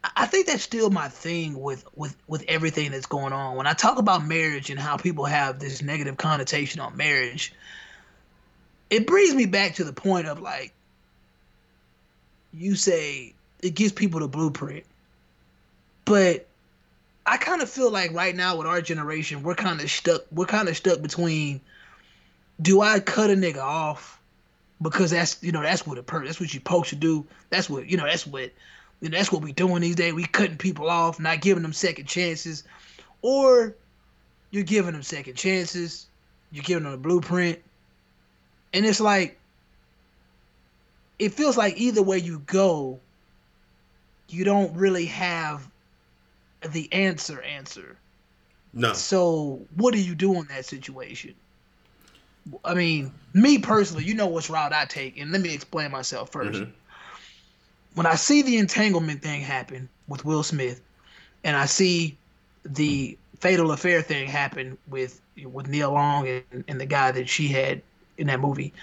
I 0.04 0.26
think 0.26 0.48
that's 0.48 0.64
still 0.64 0.90
my 0.90 1.08
thing 1.08 1.62
with 1.62 1.86
with 1.96 2.18
with 2.28 2.44
everything 2.48 2.92
that's 2.92 3.06
going 3.06 3.32
on. 3.32 3.56
When 3.56 3.68
I 3.68 3.74
talk 3.74 3.98
about 3.98 4.26
marriage 4.26 4.70
and 4.72 4.80
how 4.80 4.98
people 4.98 5.26
have 5.26 5.60
this 5.60 5.82
negative 5.82 6.18
connotation 6.18 6.82
on 6.82 6.98
marriage, 6.98 7.54
it 8.90 9.08
brings 9.08 9.36
me 9.36 9.46
back 9.46 9.76
to 9.76 9.84
the 9.84 9.94
point 9.94 10.28
of 10.28 10.40
like 10.40 10.74
you 12.54 12.76
say 12.76 13.34
it 13.62 13.76
gives 13.76 13.92
people 13.92 14.20
the 14.20 14.28
blueprint. 14.28 14.86
But 16.06 16.48
I 17.26 17.38
kind 17.38 17.62
of 17.62 17.70
feel 17.70 17.92
like 17.92 18.12
right 18.14 18.36
now 18.36 18.58
with 18.58 18.68
our 18.68 18.82
generation, 18.82 19.44
we're 19.44 19.56
kind 19.56 19.80
of 19.80 19.90
stuck 19.90 20.22
we're 20.32 20.46
kind 20.46 20.68
of 20.68 20.76
stuck 20.76 21.02
between 21.02 21.62
do 22.62 22.82
I 22.82 23.00
cut 23.00 23.30
a 23.30 23.34
nigga 23.34 23.62
off 23.62 24.20
because 24.82 25.12
that's 25.12 25.42
you 25.44 25.52
know 25.52 25.62
that's 25.62 25.86
what 25.86 25.98
a 25.98 26.04
per 26.04 26.26
that's 26.26 26.40
what 26.40 26.54
you're 26.54 26.60
supposed 26.60 26.90
to 26.90 26.96
do. 26.96 27.26
That's 27.50 27.70
what 27.70 27.88
you 27.88 27.98
know 27.98 28.06
that's 28.06 28.26
what 28.26 28.52
you 29.02 29.10
know, 29.10 29.18
that's 29.18 29.32
what 29.32 29.42
we 29.42 29.52
doing 29.52 29.82
these 29.82 29.96
days. 29.96 30.14
We 30.14 30.26
cutting 30.26 30.58
people 30.58 30.90
off, 30.90 31.20
not 31.20 31.42
giving 31.42 31.64
them 31.64 31.74
second 31.74 32.06
chances, 32.06 32.64
or 33.22 33.76
you're 34.52 34.64
giving 34.64 34.94
them 34.94 35.04
second 35.04 35.36
chances. 35.36 36.08
You're 36.52 36.64
giving 36.64 36.84
them 36.84 36.94
a 36.94 36.98
blueprint, 36.98 37.60
and 38.74 38.86
it's 38.86 39.00
like 39.00 39.38
it 41.18 41.34
feels 41.34 41.58
like 41.58 41.80
either 41.80 42.02
way 42.02 42.18
you 42.18 42.40
go, 42.46 43.00
you 44.30 44.44
don't 44.44 44.74
really 44.76 45.06
have 45.06 45.68
the 46.72 46.92
answer. 46.94 47.42
Answer. 47.42 47.98
No. 48.74 48.94
So 48.94 49.60
what 49.76 49.94
do 49.94 50.02
you 50.02 50.16
do 50.16 50.36
in 50.36 50.46
that 50.46 50.66
situation? 50.66 51.34
I 52.64 52.74
mean, 52.74 53.12
me 53.34 53.58
personally, 53.60 54.06
you 54.06 54.14
know 54.14 54.28
which 54.28 54.50
route 54.50 54.74
I 54.74 54.86
take, 54.86 55.20
and 55.20 55.32
let 55.32 55.42
me 55.42 55.54
explain 55.54 55.92
myself 55.92 56.32
1st 56.32 56.62
Mhm. 56.62 56.72
When 57.96 58.06
I 58.06 58.16
see 58.16 58.42
the 58.44 58.58
entanglement 58.58 59.22
thing 59.22 59.42
happen 59.42 59.90
with 60.08 60.24
Will 60.24 60.44
Smith, 60.44 60.80
and 61.44 61.58
I 61.58 61.66
see 61.66 62.18
the 62.64 63.18
fatal 63.40 63.72
affair 63.72 64.02
thing 64.02 64.28
happen 64.28 64.78
with 64.88 65.22
with 65.44 65.68
Neil 65.68 65.92
Long 65.92 66.28
and, 66.28 66.64
and 66.68 66.80
the 66.80 66.86
guy 66.86 67.12
that 67.12 67.28
she 67.28 67.48
had 67.48 67.82
in 68.20 68.28
that 68.28 68.40
movie, 68.40 68.74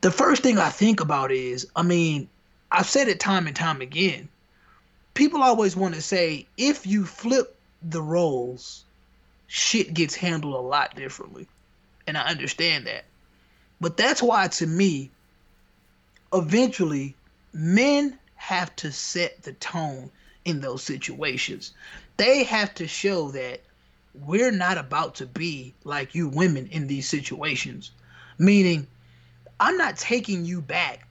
the 0.00 0.10
first 0.10 0.42
thing 0.42 0.58
I 0.58 0.68
think 0.68 1.00
about 1.00 1.32
is, 1.32 1.66
I 1.74 1.82
mean, 1.82 2.28
I've 2.70 2.88
said 2.88 3.08
it 3.08 3.20
time 3.20 3.46
and 3.46 3.56
time 3.56 3.80
again. 3.80 4.28
People 5.14 5.42
always 5.42 5.76
want 5.76 5.94
to 5.94 6.02
say 6.02 6.46
if 6.56 6.86
you 6.86 7.06
flip 7.06 7.56
the 7.82 8.02
roles, 8.02 8.84
shit 9.46 9.94
gets 9.94 10.14
handled 10.14 10.54
a 10.54 10.58
lot 10.58 10.96
differently 10.96 11.48
and 12.06 12.18
I 12.18 12.22
understand 12.22 12.86
that. 12.86 13.04
But 13.80 13.96
that's 13.96 14.22
why, 14.22 14.48
to 14.48 14.66
me, 14.66 15.10
eventually, 16.32 17.14
men 17.52 18.18
have 18.36 18.74
to 18.76 18.92
set 18.92 19.42
the 19.42 19.52
tone 19.54 20.10
in 20.44 20.60
those 20.60 20.82
situations. 20.82 21.72
They 22.16 22.44
have 22.44 22.74
to 22.74 22.86
show 22.86 23.30
that 23.30 23.60
we're 24.14 24.52
not 24.52 24.78
about 24.78 25.16
to 25.16 25.26
be 25.26 25.74
like 25.84 26.14
you 26.14 26.28
women 26.28 26.68
in 26.68 26.86
these 26.86 27.08
situations. 27.08 27.90
Meaning, 28.38 28.86
I'm 29.60 29.76
not 29.76 29.96
taking 29.96 30.44
you 30.44 30.60
back 30.60 31.06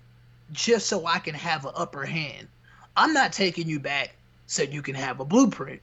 just 0.51 0.87
so 0.87 1.05
I 1.05 1.19
can 1.19 1.33
have 1.33 1.65
an 1.65 1.71
upper 1.75 2.05
hand. 2.05 2.47
I'm 2.95 3.13
not 3.13 3.33
taking 3.33 3.67
you 3.67 3.79
back 3.79 4.15
so 4.47 4.63
you 4.63 4.81
can 4.81 4.95
have 4.95 5.19
a 5.19 5.25
blueprint. 5.25 5.81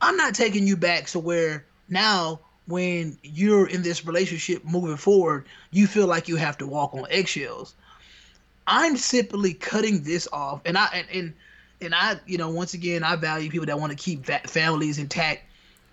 I'm 0.00 0.16
not 0.16 0.34
taking 0.34 0.66
you 0.66 0.76
back 0.76 1.08
so 1.08 1.20
where 1.20 1.64
now 1.88 2.40
when 2.66 3.18
you're 3.22 3.66
in 3.66 3.82
this 3.82 4.04
relationship 4.04 4.64
moving 4.64 4.96
forward, 4.96 5.46
you 5.70 5.86
feel 5.86 6.06
like 6.06 6.28
you 6.28 6.36
have 6.36 6.58
to 6.58 6.66
walk 6.66 6.94
on 6.94 7.06
eggshells. 7.10 7.74
I'm 8.66 8.96
simply 8.96 9.54
cutting 9.54 10.02
this 10.02 10.28
off, 10.32 10.60
and 10.64 10.78
I 10.78 10.86
and 10.94 11.06
and, 11.12 11.34
and 11.80 11.94
I, 11.94 12.20
you 12.26 12.38
know, 12.38 12.50
once 12.50 12.74
again, 12.74 13.02
I 13.02 13.16
value 13.16 13.50
people 13.50 13.66
that 13.66 13.78
want 13.78 13.90
to 13.90 13.96
keep 13.96 14.24
families 14.24 14.98
intact, 14.98 15.42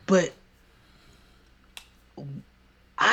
but 0.06 0.32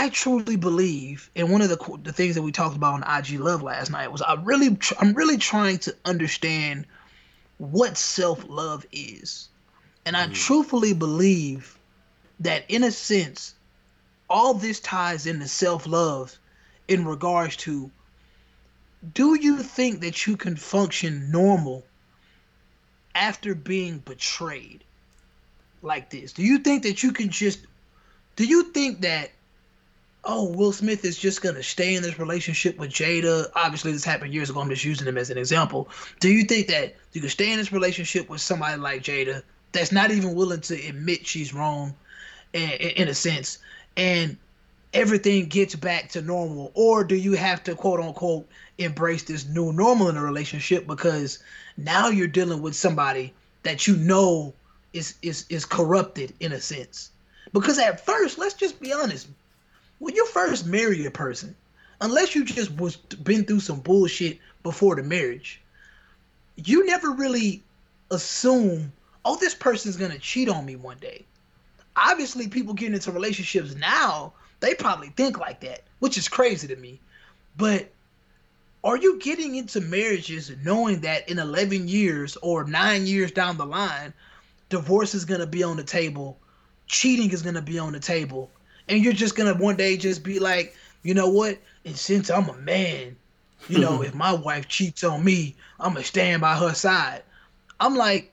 I 0.06 0.08
truly 0.08 0.54
believe, 0.54 1.28
and 1.34 1.50
one 1.50 1.62
of 1.62 1.68
the 1.68 1.98
the 2.04 2.12
things 2.12 2.36
that 2.36 2.42
we 2.42 2.52
talked 2.52 2.76
about 2.76 3.02
on 3.02 3.18
IG 3.18 3.40
Live 3.40 3.60
last 3.60 3.90
night 3.90 4.12
was 4.12 4.22
I 4.22 4.34
really, 4.34 4.76
tr- 4.76 4.94
I'm 5.00 5.14
really 5.14 5.36
trying 5.36 5.78
to 5.78 5.96
understand 6.04 6.86
what 7.58 7.96
self 7.96 8.48
love 8.48 8.86
is, 8.92 9.48
and 10.04 10.16
I 10.16 10.28
mm. 10.28 10.32
truthfully 10.32 10.92
believe 10.92 11.76
that 12.38 12.66
in 12.68 12.84
a 12.84 12.92
sense 12.92 13.56
all 14.30 14.54
this 14.54 14.78
ties 14.78 15.26
into 15.26 15.48
self-love 15.48 16.38
in 16.86 17.04
regards 17.04 17.56
to 17.56 17.90
do 19.12 19.34
you 19.34 19.58
think 19.58 20.02
that 20.02 20.24
you 20.24 20.36
can 20.36 20.54
function 20.54 21.32
normal 21.32 21.84
after 23.12 23.56
being 23.56 23.98
betrayed 23.98 24.84
like 25.82 26.10
this? 26.10 26.32
Do 26.32 26.44
you 26.44 26.58
think 26.58 26.84
that 26.84 27.02
you 27.02 27.10
can 27.10 27.28
just 27.28 27.66
do 28.36 28.44
you 28.44 28.70
think 28.70 29.00
that 29.00 29.30
oh 30.26 30.44
will 30.44 30.72
smith 30.72 31.04
is 31.04 31.16
just 31.16 31.40
going 31.40 31.54
to 31.54 31.62
stay 31.62 31.94
in 31.94 32.02
this 32.02 32.18
relationship 32.18 32.76
with 32.78 32.90
jada. 32.90 33.46
Obviously 33.54 33.92
this 33.92 34.04
happened 34.04 34.34
years 34.34 34.50
ago. 34.50 34.60
I'm 34.60 34.68
just 34.68 34.84
using 34.84 35.06
him 35.06 35.16
as 35.16 35.30
an 35.30 35.38
example. 35.38 35.88
Do 36.20 36.28
you 36.28 36.44
think 36.44 36.66
that 36.66 36.96
you 37.12 37.20
can 37.20 37.30
stay 37.30 37.52
in 37.52 37.58
this 37.58 37.72
relationship 37.72 38.28
with 38.28 38.40
somebody 38.40 38.76
like 38.76 39.02
jada 39.02 39.42
that's 39.72 39.92
not 39.92 40.10
even 40.10 40.34
willing 40.34 40.60
to 40.62 40.74
admit 40.86 41.26
she's 41.26 41.54
wrong 41.54 41.94
in, 42.52 42.70
in 42.70 43.08
a 43.08 43.14
sense, 43.14 43.58
and 43.96 44.36
everything 44.92 45.46
gets 45.46 45.74
back 45.74 46.08
to 46.10 46.22
normal, 46.22 46.72
or 46.74 47.04
do 47.04 47.14
you 47.14 47.32
have 47.32 47.62
to 47.64 47.74
quote 47.74 48.00
unquote 48.00 48.48
embrace 48.78 49.22
this 49.22 49.46
new 49.46 49.72
normal 49.72 50.08
in 50.08 50.16
a 50.16 50.22
relationship 50.22 50.86
because 50.86 51.38
now 51.76 52.08
you're 52.08 52.26
dealing 52.26 52.62
with 52.62 52.74
somebody 52.74 53.32
that 53.62 53.86
you 53.86 53.96
know 53.96 54.52
is 54.92 55.14
is 55.22 55.44
is 55.48 55.64
corrupted 55.64 56.32
in 56.40 56.52
a 56.52 56.60
sense? 56.60 57.10
Because 57.52 57.78
at 57.78 58.04
first, 58.04 58.38
let's 58.38 58.54
just 58.54 58.80
be 58.80 58.92
honest, 58.92 59.28
when 59.98 60.14
you 60.14 60.26
first 60.26 60.66
marry 60.66 61.04
a 61.06 61.10
person, 61.10 61.54
unless 62.00 62.34
you 62.34 62.44
just 62.44 62.70
was 62.72 62.96
been 62.96 63.44
through 63.44 63.60
some 63.60 63.80
bullshit 63.80 64.38
before 64.62 64.96
the 64.96 65.02
marriage, 65.02 65.60
you 66.56 66.86
never 66.86 67.10
really 67.12 67.62
assume, 68.10 68.92
oh, 69.24 69.36
this 69.36 69.54
person's 69.54 69.96
gonna 69.96 70.18
cheat 70.18 70.48
on 70.48 70.64
me 70.64 70.76
one 70.76 70.98
day. 70.98 71.24
Obviously 71.96 72.48
people 72.48 72.74
getting 72.74 72.94
into 72.94 73.10
relationships 73.10 73.74
now 73.74 74.32
they 74.60 74.74
probably 74.74 75.08
think 75.10 75.38
like 75.38 75.60
that 75.60 75.82
which 75.98 76.18
is 76.18 76.28
crazy 76.28 76.68
to 76.68 76.76
me. 76.76 77.00
But 77.56 77.90
are 78.84 78.96
you 78.96 79.18
getting 79.18 79.56
into 79.56 79.80
marriages 79.80 80.52
knowing 80.62 81.00
that 81.00 81.28
in 81.28 81.38
11 81.38 81.88
years 81.88 82.36
or 82.42 82.64
9 82.64 83.06
years 83.06 83.32
down 83.32 83.56
the 83.56 83.66
line 83.66 84.12
divorce 84.68 85.14
is 85.14 85.24
to 85.24 85.46
be 85.46 85.62
on 85.62 85.76
the 85.76 85.84
table 85.84 86.38
cheating 86.86 87.30
is 87.30 87.42
to 87.42 87.62
be 87.62 87.78
on 87.78 87.92
the 87.92 88.00
table 88.00 88.50
and 88.88 89.02
you're 89.02 89.12
just 89.12 89.36
to 89.36 89.54
one 89.54 89.76
day 89.76 89.96
just 89.96 90.22
be 90.22 90.38
like 90.38 90.74
you 91.02 91.14
know 91.14 91.28
what? 91.28 91.58
And 91.84 91.96
since 91.96 92.30
i'm 92.30 92.48
a 92.48 92.56
man 92.56 93.16
you 93.68 93.78
know 93.78 94.02
if 94.08 94.14
my 94.14 94.32
wife 94.32 94.68
cheats 94.68 95.04
on 95.04 95.24
me 95.24 95.54
i'm 95.80 95.94
to 95.94 96.02
stand 96.02 96.40
by 96.40 96.56
her 96.56 96.74
side. 96.74 97.22
I'm 97.80 97.96
like 97.96 98.32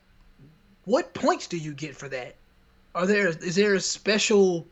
what 0.86 1.14
points 1.14 1.48
do 1.48 1.58
you 1.58 1.74
get 1.74 1.96
for 1.96 2.10
that? 2.10 2.36
Are 2.96 3.06
there 3.06 3.28
is 3.28 3.56
there 3.56 3.76
a 3.76 3.80
special 3.80 4.68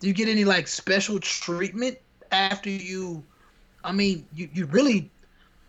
do 0.00 0.06
you 0.06 0.12
get 0.12 0.28
any 0.28 0.44
like 0.44 0.68
special 0.68 1.18
treatment 1.18 1.98
after 2.32 2.70
you 2.70 3.22
i 3.84 3.92
mean 3.92 4.26
you, 4.34 4.48
you 4.52 4.66
really 4.66 5.10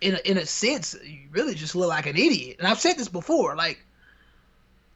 in 0.01 0.15
a, 0.15 0.29
in 0.29 0.37
a 0.37 0.45
sense 0.45 0.95
you 1.03 1.19
really 1.31 1.55
just 1.55 1.75
look 1.75 1.89
like 1.89 2.05
an 2.05 2.15
idiot. 2.15 2.57
And 2.59 2.67
i've 2.67 2.79
said 2.79 2.97
this 2.97 3.07
before 3.07 3.55
like 3.55 3.79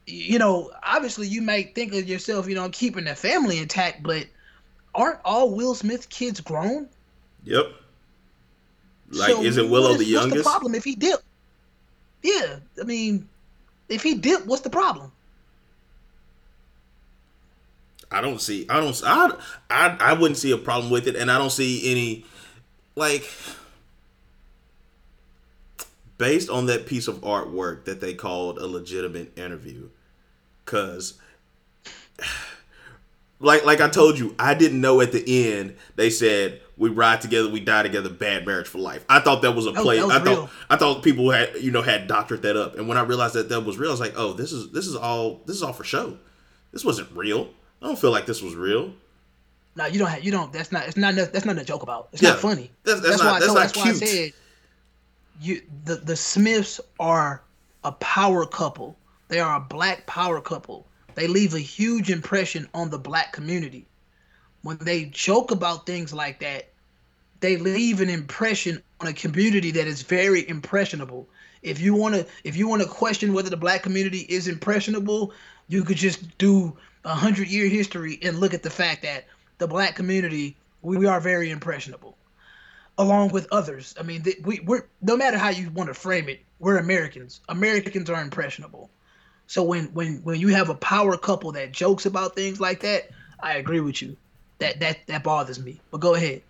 you 0.06 0.38
know 0.38 0.70
obviously 0.82 1.28
you 1.28 1.42
might 1.42 1.74
think 1.74 1.94
of 1.94 2.08
yourself 2.08 2.48
you 2.48 2.54
know 2.54 2.68
keeping 2.70 3.04
the 3.04 3.14
family 3.14 3.58
intact 3.58 4.02
but 4.02 4.26
aren't 4.94 5.18
all 5.24 5.50
will 5.54 5.74
smith 5.74 6.08
kids 6.08 6.40
grown 6.40 6.88
Yep. 7.44 7.66
Like, 9.10 9.30
So 9.30 9.42
is 9.42 9.56
it 9.56 9.68
Willow 9.68 9.90
is- 9.92 9.98
the 9.98 10.04
youngest? 10.06 10.36
what's 10.36 10.44
the 10.44 10.50
problem 10.50 10.74
if 10.74 10.84
he 10.84 10.94
did 10.94 11.16
yeah 12.22 12.56
i 12.80 12.84
mean 12.84 13.28
If 13.88 14.02
he 14.02 14.14
did, 14.14 14.46
what's 14.46 14.62
the 14.62 14.70
problem? 14.70 15.12
I 18.10 18.20
don't 18.20 18.40
see. 18.40 18.64
I 18.70 18.80
don't. 18.80 19.02
I, 19.04 19.36
I. 19.70 19.96
I 20.00 20.12
wouldn't 20.14 20.38
see 20.38 20.50
a 20.52 20.56
problem 20.56 20.90
with 20.90 21.06
it, 21.06 21.16
and 21.16 21.30
I 21.30 21.36
don't 21.38 21.50
see 21.50 21.90
any, 21.90 22.24
like, 22.94 23.30
based 26.18 26.48
on 26.50 26.66
that 26.66 26.86
piece 26.86 27.08
of 27.08 27.16
artwork 27.22 27.84
that 27.84 28.00
they 28.00 28.14
called 28.14 28.58
a 28.58 28.66
legitimate 28.66 29.36
interview, 29.36 29.88
because, 30.64 31.14
like, 33.42 33.64
like 33.66 33.80
I 33.80 33.88
told 33.88 34.18
you, 34.18 34.34
I 34.38 34.54
didn't 34.54 34.80
know 34.80 35.00
at 35.00 35.12
the 35.12 35.48
end 35.50 35.76
they 35.96 36.10
said 36.10 36.60
we 36.76 36.88
ride 36.90 37.20
together, 37.20 37.48
we 37.50 37.60
die 37.60 37.82
together, 37.82 38.08
bad 38.08 38.46
marriage 38.46 38.66
for 38.68 38.78
life. 38.78 39.04
I 39.08 39.20
thought 39.20 39.42
that 39.42 39.52
was 39.52 39.66
a 39.66 39.72
play. 39.72 40.02
was 40.02 40.12
I 40.12 40.22
real. 40.22 40.34
thought 40.46 40.50
I 40.70 40.76
thought 40.76 41.02
people 41.02 41.30
had 41.30 41.56
you 41.60 41.70
know 41.70 41.82
had 41.82 42.06
doctored 42.08 42.42
that 42.42 42.56
up, 42.56 42.76
and 42.76 42.88
when 42.88 42.96
I 42.98 43.02
realized 43.02 43.34
that 43.34 43.48
that 43.50 43.60
was 43.60 43.78
real, 43.78 43.90
I 43.90 43.92
was 43.92 44.00
like, 44.00 44.14
oh, 44.16 44.32
this 44.32 44.52
is 44.52 44.70
this 44.72 44.86
is 44.86 44.96
all 44.96 45.40
this 45.46 45.56
is 45.56 45.62
all 45.62 45.72
for 45.72 45.84
show. 45.84 46.16
This 46.72 46.84
wasn't 46.84 47.10
real. 47.14 47.50
I 47.82 47.86
don't 47.86 47.98
feel 47.98 48.10
like 48.12 48.26
this 48.26 48.40
was 48.42 48.54
real. 48.54 48.92
No, 49.74 49.86
you 49.86 49.98
don't 49.98 50.08
have. 50.08 50.22
You 50.24 50.30
don't. 50.32 50.52
That's 50.52 50.70
not. 50.72 50.86
It's 50.86 50.96
not. 50.96 51.14
That's 51.14 51.44
not 51.44 51.58
a 51.58 51.64
joke 51.64 51.82
about. 51.82 52.08
It's 52.12 52.22
Yeah. 52.22 52.30
not 52.30 52.40
funny. 52.40 52.70
That's- 52.84 53.02
that's 53.02 53.22
not- 53.22 53.24
why. 53.30 53.36
I 53.36 53.40
that's 53.40 53.46
told, 53.46 53.58
that's 53.58 53.76
why 53.76 53.82
I 53.82 53.84
cute. 53.86 53.96
said 54.08 54.32
you. 55.40 55.62
The 55.84 55.96
the 55.96 56.16
Smiths 56.16 56.80
are 57.00 57.42
a 57.84 57.92
power 57.92 58.46
couple. 58.46 58.96
They 59.28 59.40
are 59.40 59.56
a 59.56 59.60
black 59.60 60.06
power 60.06 60.40
couple. 60.40 60.86
They 61.14 61.26
leave 61.26 61.54
a 61.54 61.58
huge 61.58 62.10
impression 62.10 62.68
on 62.74 62.90
the 62.90 62.98
black 62.98 63.32
community. 63.32 63.86
When 64.62 64.78
they 64.78 65.06
joke 65.06 65.50
about 65.50 65.86
things 65.86 66.12
like 66.12 66.40
that, 66.40 66.68
they 67.40 67.56
leave 67.56 68.00
an 68.00 68.08
impression 68.08 68.82
on 69.00 69.08
a 69.08 69.12
community 69.12 69.72
that 69.72 69.86
is 69.86 70.02
very 70.02 70.48
impressionable. 70.48 71.28
If 71.62 71.80
you 71.80 71.94
want 71.94 72.14
to, 72.14 72.26
if 72.44 72.56
you 72.56 72.68
want 72.68 72.82
to 72.82 72.88
question 72.88 73.32
whether 73.34 73.50
the 73.50 73.56
black 73.56 73.82
community 73.82 74.20
is 74.28 74.46
impressionable, 74.46 75.32
you 75.68 75.82
could 75.82 75.96
just 75.96 76.38
do 76.38 76.76
a 77.04 77.14
hundred 77.14 77.48
year 77.48 77.68
history 77.68 78.18
and 78.22 78.38
look 78.38 78.54
at 78.54 78.62
the 78.62 78.70
fact 78.70 79.02
that 79.02 79.24
the 79.58 79.66
black 79.66 79.96
community 79.96 80.56
we, 80.82 80.96
we 80.96 81.06
are 81.06 81.20
very 81.20 81.50
impressionable, 81.50 82.16
along 82.98 83.30
with 83.30 83.48
others. 83.52 83.94
I 83.98 84.02
mean, 84.02 84.24
we 84.44 84.60
we're 84.60 84.86
no 85.00 85.16
matter 85.16 85.38
how 85.38 85.50
you 85.50 85.70
want 85.70 85.88
to 85.88 85.94
frame 85.94 86.28
it, 86.28 86.40
we're 86.58 86.78
Americans. 86.78 87.40
Americans 87.48 88.10
are 88.10 88.22
impressionable. 88.22 88.90
So 89.52 89.62
when 89.62 89.88
when 89.92 90.16
when 90.22 90.40
you 90.40 90.48
have 90.48 90.70
a 90.70 90.74
power 90.74 91.14
couple 91.18 91.52
that 91.52 91.72
jokes 91.72 92.06
about 92.06 92.34
things 92.34 92.58
like 92.58 92.80
that, 92.80 93.10
I 93.40 93.56
agree 93.56 93.80
with 93.80 94.00
you. 94.00 94.16
That 94.60 94.80
that 94.80 95.06
that 95.08 95.22
bothers 95.22 95.60
me. 95.60 95.78
But 95.90 96.00
go 96.00 96.14
ahead. 96.14 96.40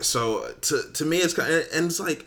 So 0.00 0.52
to 0.62 0.90
to 0.94 1.04
me, 1.04 1.18
it's 1.18 1.34
kind 1.34 1.54
of, 1.54 1.68
and 1.72 1.86
it's 1.86 2.00
like 2.00 2.26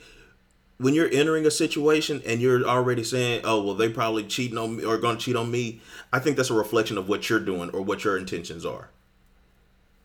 when 0.77 0.93
you're 0.93 1.09
entering 1.11 1.45
a 1.45 1.51
situation 1.51 2.21
and 2.25 2.39
you're 2.39 2.63
already 2.63 3.03
saying, 3.03 3.41
"Oh, 3.43 3.61
well, 3.61 3.75
they 3.75 3.89
probably 3.89 4.23
cheating 4.23 4.57
on 4.57 4.77
me 4.77 4.85
or 4.85 4.97
going 4.99 5.17
to 5.17 5.21
cheat 5.21 5.35
on 5.35 5.51
me." 5.51 5.81
I 6.13 6.19
think 6.19 6.37
that's 6.37 6.49
a 6.49 6.53
reflection 6.53 6.97
of 6.97 7.09
what 7.09 7.29
you're 7.29 7.41
doing 7.41 7.69
or 7.71 7.81
what 7.81 8.05
your 8.05 8.17
intentions 8.17 8.65
are. 8.65 8.91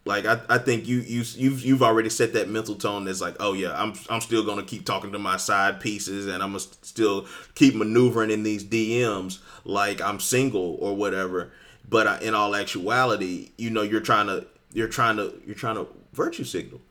Like 0.06 0.26
I, 0.26 0.40
I 0.50 0.58
think 0.58 0.86
you 0.86 0.98
you 0.98 1.24
you've 1.34 1.64
you've 1.64 1.82
already 1.82 2.10
set 2.10 2.34
that 2.34 2.48
mental 2.48 2.74
tone 2.74 3.04
that's 3.04 3.22
like, 3.22 3.36
oh 3.40 3.54
yeah, 3.54 3.72
I'm 3.80 3.94
I'm 4.10 4.20
still 4.20 4.44
gonna 4.44 4.62
keep 4.62 4.84
talking 4.84 5.12
to 5.12 5.18
my 5.18 5.38
side 5.38 5.80
pieces 5.80 6.26
and 6.26 6.42
I'm 6.42 6.50
gonna 6.50 6.60
still 6.82 7.26
keep 7.54 7.74
maneuvering 7.74 8.30
in 8.30 8.42
these 8.42 8.64
DMs 8.64 9.38
like 9.64 10.02
I'm 10.02 10.20
single 10.20 10.76
or 10.80 10.94
whatever. 10.94 11.52
But 11.88 12.06
I, 12.06 12.18
in 12.18 12.34
all 12.34 12.54
actuality, 12.54 13.52
you 13.56 13.70
know, 13.70 13.82
you're 13.82 14.02
trying 14.02 14.26
to 14.26 14.46
you're 14.74 14.88
trying 14.88 15.16
to 15.16 15.34
you're 15.46 15.54
trying 15.54 15.76
to 15.76 15.86
virtue 16.12 16.44
signal. 16.44 16.82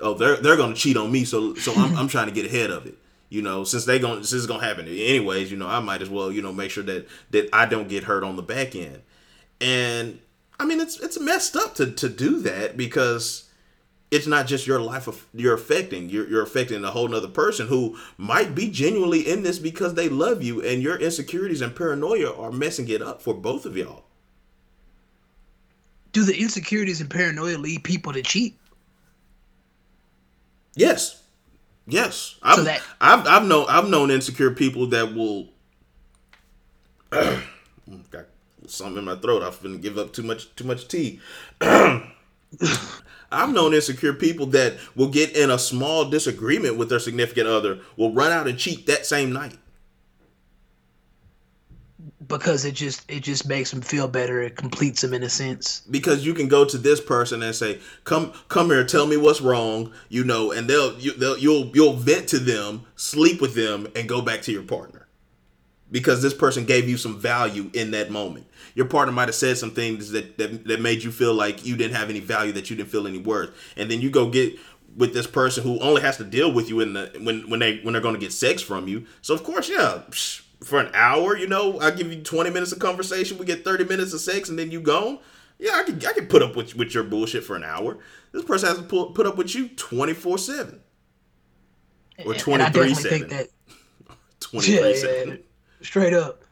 Oh, 0.00 0.14
they're 0.14 0.36
they're 0.36 0.56
gonna 0.56 0.74
cheat 0.74 0.96
on 0.96 1.12
me, 1.12 1.24
so 1.24 1.54
so 1.54 1.72
I'm 1.74 1.96
I'm 1.96 2.08
trying 2.08 2.26
to 2.26 2.34
get 2.34 2.46
ahead 2.46 2.70
of 2.70 2.86
it. 2.86 2.96
You 3.28 3.42
know, 3.42 3.62
since 3.62 3.84
they 3.84 4.00
going 4.00 4.24
since 4.24 4.32
it's 4.32 4.46
gonna 4.46 4.64
happen 4.64 4.88
anyways, 4.88 5.50
you 5.50 5.56
know, 5.56 5.68
I 5.68 5.78
might 5.78 6.02
as 6.02 6.10
well 6.10 6.32
you 6.32 6.42
know 6.42 6.52
make 6.52 6.72
sure 6.72 6.84
that 6.84 7.06
that 7.30 7.48
I 7.52 7.66
don't 7.66 7.88
get 7.88 8.02
hurt 8.02 8.24
on 8.24 8.34
the 8.34 8.42
back 8.42 8.74
end. 8.74 9.02
And 9.60 10.18
I 10.60 10.64
mean, 10.64 10.80
it's 10.80 10.98
it's 11.00 11.18
messed 11.20 11.56
up 11.56 11.74
to 11.76 11.90
to 11.90 12.08
do 12.08 12.40
that 12.40 12.76
because 12.76 13.44
it's 14.10 14.26
not 14.26 14.46
just 14.46 14.66
your 14.66 14.80
life 14.80 15.06
of 15.06 15.26
you're 15.34 15.54
affecting 15.54 16.08
you're, 16.08 16.26
you're 16.28 16.42
affecting 16.42 16.82
a 16.82 16.90
whole 16.90 17.06
nother 17.08 17.28
person 17.28 17.66
who 17.68 17.96
might 18.16 18.54
be 18.54 18.70
genuinely 18.70 19.20
in 19.28 19.42
this 19.42 19.58
because 19.58 19.94
they 19.94 20.08
love 20.08 20.42
you 20.42 20.62
and 20.62 20.82
your 20.82 20.96
insecurities 20.96 21.60
and 21.60 21.76
paranoia 21.76 22.34
are 22.34 22.50
messing 22.50 22.88
it 22.88 23.02
up 23.02 23.20
for 23.22 23.34
both 23.34 23.66
of 23.66 23.76
y'all. 23.76 24.04
Do 26.12 26.24
the 26.24 26.34
insecurities 26.40 27.00
and 27.02 27.10
paranoia 27.10 27.58
lead 27.58 27.84
people 27.84 28.12
to 28.14 28.22
cheat? 28.22 28.56
yes. 30.74 31.22
Yes. 31.90 32.36
I've, 32.42 32.56
So 32.56 32.64
that- 32.64 32.82
I've, 33.00 33.26
I've 33.26 33.44
known 33.46 33.66
i've 33.68 33.88
known 33.88 34.10
insecure 34.10 34.50
people 34.50 34.88
that 34.88 35.14
will 35.14 35.48
oh 37.12 37.42
got 38.10 38.26
something 38.70 38.98
in 38.98 39.04
my 39.04 39.16
throat 39.16 39.42
i've 39.42 39.62
been 39.62 39.80
give 39.80 39.98
up 39.98 40.12
too 40.12 40.22
much 40.22 40.54
too 40.56 40.64
much 40.64 40.88
tea 40.88 41.20
I've 43.30 43.52
known 43.52 43.74
insecure 43.74 44.14
people 44.14 44.46
that 44.46 44.78
will 44.94 45.08
get 45.08 45.36
in 45.36 45.50
a 45.50 45.58
small 45.58 46.08
disagreement 46.08 46.76
with 46.76 46.88
their 46.88 46.98
significant 46.98 47.46
other, 47.46 47.80
will 47.96 48.12
run 48.12 48.32
out 48.32 48.48
and 48.48 48.58
cheat 48.58 48.86
that 48.86 49.04
same 49.04 49.32
night. 49.32 49.58
Because 52.26 52.64
it 52.64 52.74
just 52.74 53.10
it 53.10 53.20
just 53.20 53.48
makes 53.48 53.70
them 53.70 53.80
feel 53.80 54.06
better. 54.06 54.42
It 54.42 54.56
completes 54.56 55.00
them 55.00 55.14
in 55.14 55.22
a 55.22 55.30
sense. 55.30 55.82
Because 55.90 56.26
you 56.26 56.34
can 56.34 56.46
go 56.46 56.64
to 56.64 56.76
this 56.76 57.00
person 57.00 57.42
and 57.42 57.54
say, 57.54 57.80
"Come, 58.04 58.32
come 58.48 58.68
here, 58.68 58.84
tell 58.84 59.06
me 59.06 59.16
what's 59.16 59.40
wrong," 59.40 59.92
you 60.10 60.24
know, 60.24 60.52
and 60.52 60.68
they'll, 60.68 60.98
you, 60.98 61.12
they'll 61.14 61.38
you'll 61.38 61.70
you'll 61.74 61.94
vent 61.94 62.28
to 62.28 62.38
them, 62.38 62.82
sleep 62.96 63.40
with 63.40 63.54
them, 63.54 63.88
and 63.96 64.08
go 64.08 64.20
back 64.20 64.42
to 64.42 64.52
your 64.52 64.62
partner. 64.62 65.07
Because 65.90 66.20
this 66.20 66.34
person 66.34 66.66
gave 66.66 66.88
you 66.88 66.98
some 66.98 67.18
value 67.18 67.70
in 67.72 67.92
that 67.92 68.10
moment. 68.10 68.46
Your 68.74 68.86
partner 68.86 69.12
might 69.12 69.28
have 69.28 69.34
said 69.34 69.56
some 69.56 69.70
things 69.70 70.10
that, 70.10 70.36
that 70.36 70.66
that 70.66 70.80
made 70.80 71.02
you 71.02 71.10
feel 71.10 71.32
like 71.32 71.64
you 71.64 71.76
didn't 71.76 71.96
have 71.96 72.10
any 72.10 72.20
value, 72.20 72.52
that 72.52 72.68
you 72.68 72.76
didn't 72.76 72.90
feel 72.90 73.06
any 73.06 73.18
worth, 73.18 73.50
and 73.76 73.90
then 73.90 74.00
you 74.00 74.10
go 74.10 74.28
get 74.28 74.58
with 74.96 75.14
this 75.14 75.26
person 75.26 75.62
who 75.62 75.78
only 75.80 76.02
has 76.02 76.16
to 76.18 76.24
deal 76.24 76.52
with 76.52 76.68
you 76.68 76.80
in 76.80 76.92
the 76.92 77.10
when 77.22 77.48
when 77.48 77.60
they 77.60 77.78
when 77.78 77.92
they're 77.92 78.02
going 78.02 78.14
to 78.14 78.20
get 78.20 78.32
sex 78.32 78.60
from 78.60 78.86
you. 78.86 79.06
So 79.22 79.32
of 79.32 79.44
course, 79.44 79.68
yeah, 79.70 80.02
for 80.62 80.78
an 80.78 80.90
hour, 80.92 81.36
you 81.36 81.46
know, 81.46 81.80
I 81.80 81.90
give 81.90 82.12
you 82.12 82.22
twenty 82.22 82.50
minutes 82.50 82.72
of 82.72 82.80
conversation, 82.80 83.38
we 83.38 83.46
get 83.46 83.64
thirty 83.64 83.84
minutes 83.84 84.12
of 84.12 84.20
sex, 84.20 84.50
and 84.50 84.58
then 84.58 84.70
you 84.70 84.80
gone. 84.80 85.20
Yeah, 85.58 85.72
I 85.74 85.84
can 85.84 85.96
I 86.06 86.12
can 86.12 86.26
put 86.26 86.42
up 86.42 86.54
with 86.54 86.76
with 86.76 86.92
your 86.92 87.04
bullshit 87.04 87.44
for 87.44 87.56
an 87.56 87.64
hour. 87.64 87.98
This 88.32 88.44
person 88.44 88.68
has 88.68 88.76
to 88.78 88.84
put 88.84 89.14
put 89.14 89.26
up 89.26 89.36
with 89.38 89.54
you 89.54 89.68
twenty 89.68 90.12
four 90.12 90.36
seven 90.36 90.82
or 92.24 92.34
23-7 92.34 92.60
i 92.60 92.94
think 92.94 93.28
that 93.28 93.48
Twenty 94.40 94.72
Yeah, 94.72 94.78
three 94.78 94.90
yeah, 94.90 94.96
seven. 94.96 95.42
Straight 95.80 96.14
up. 96.14 96.44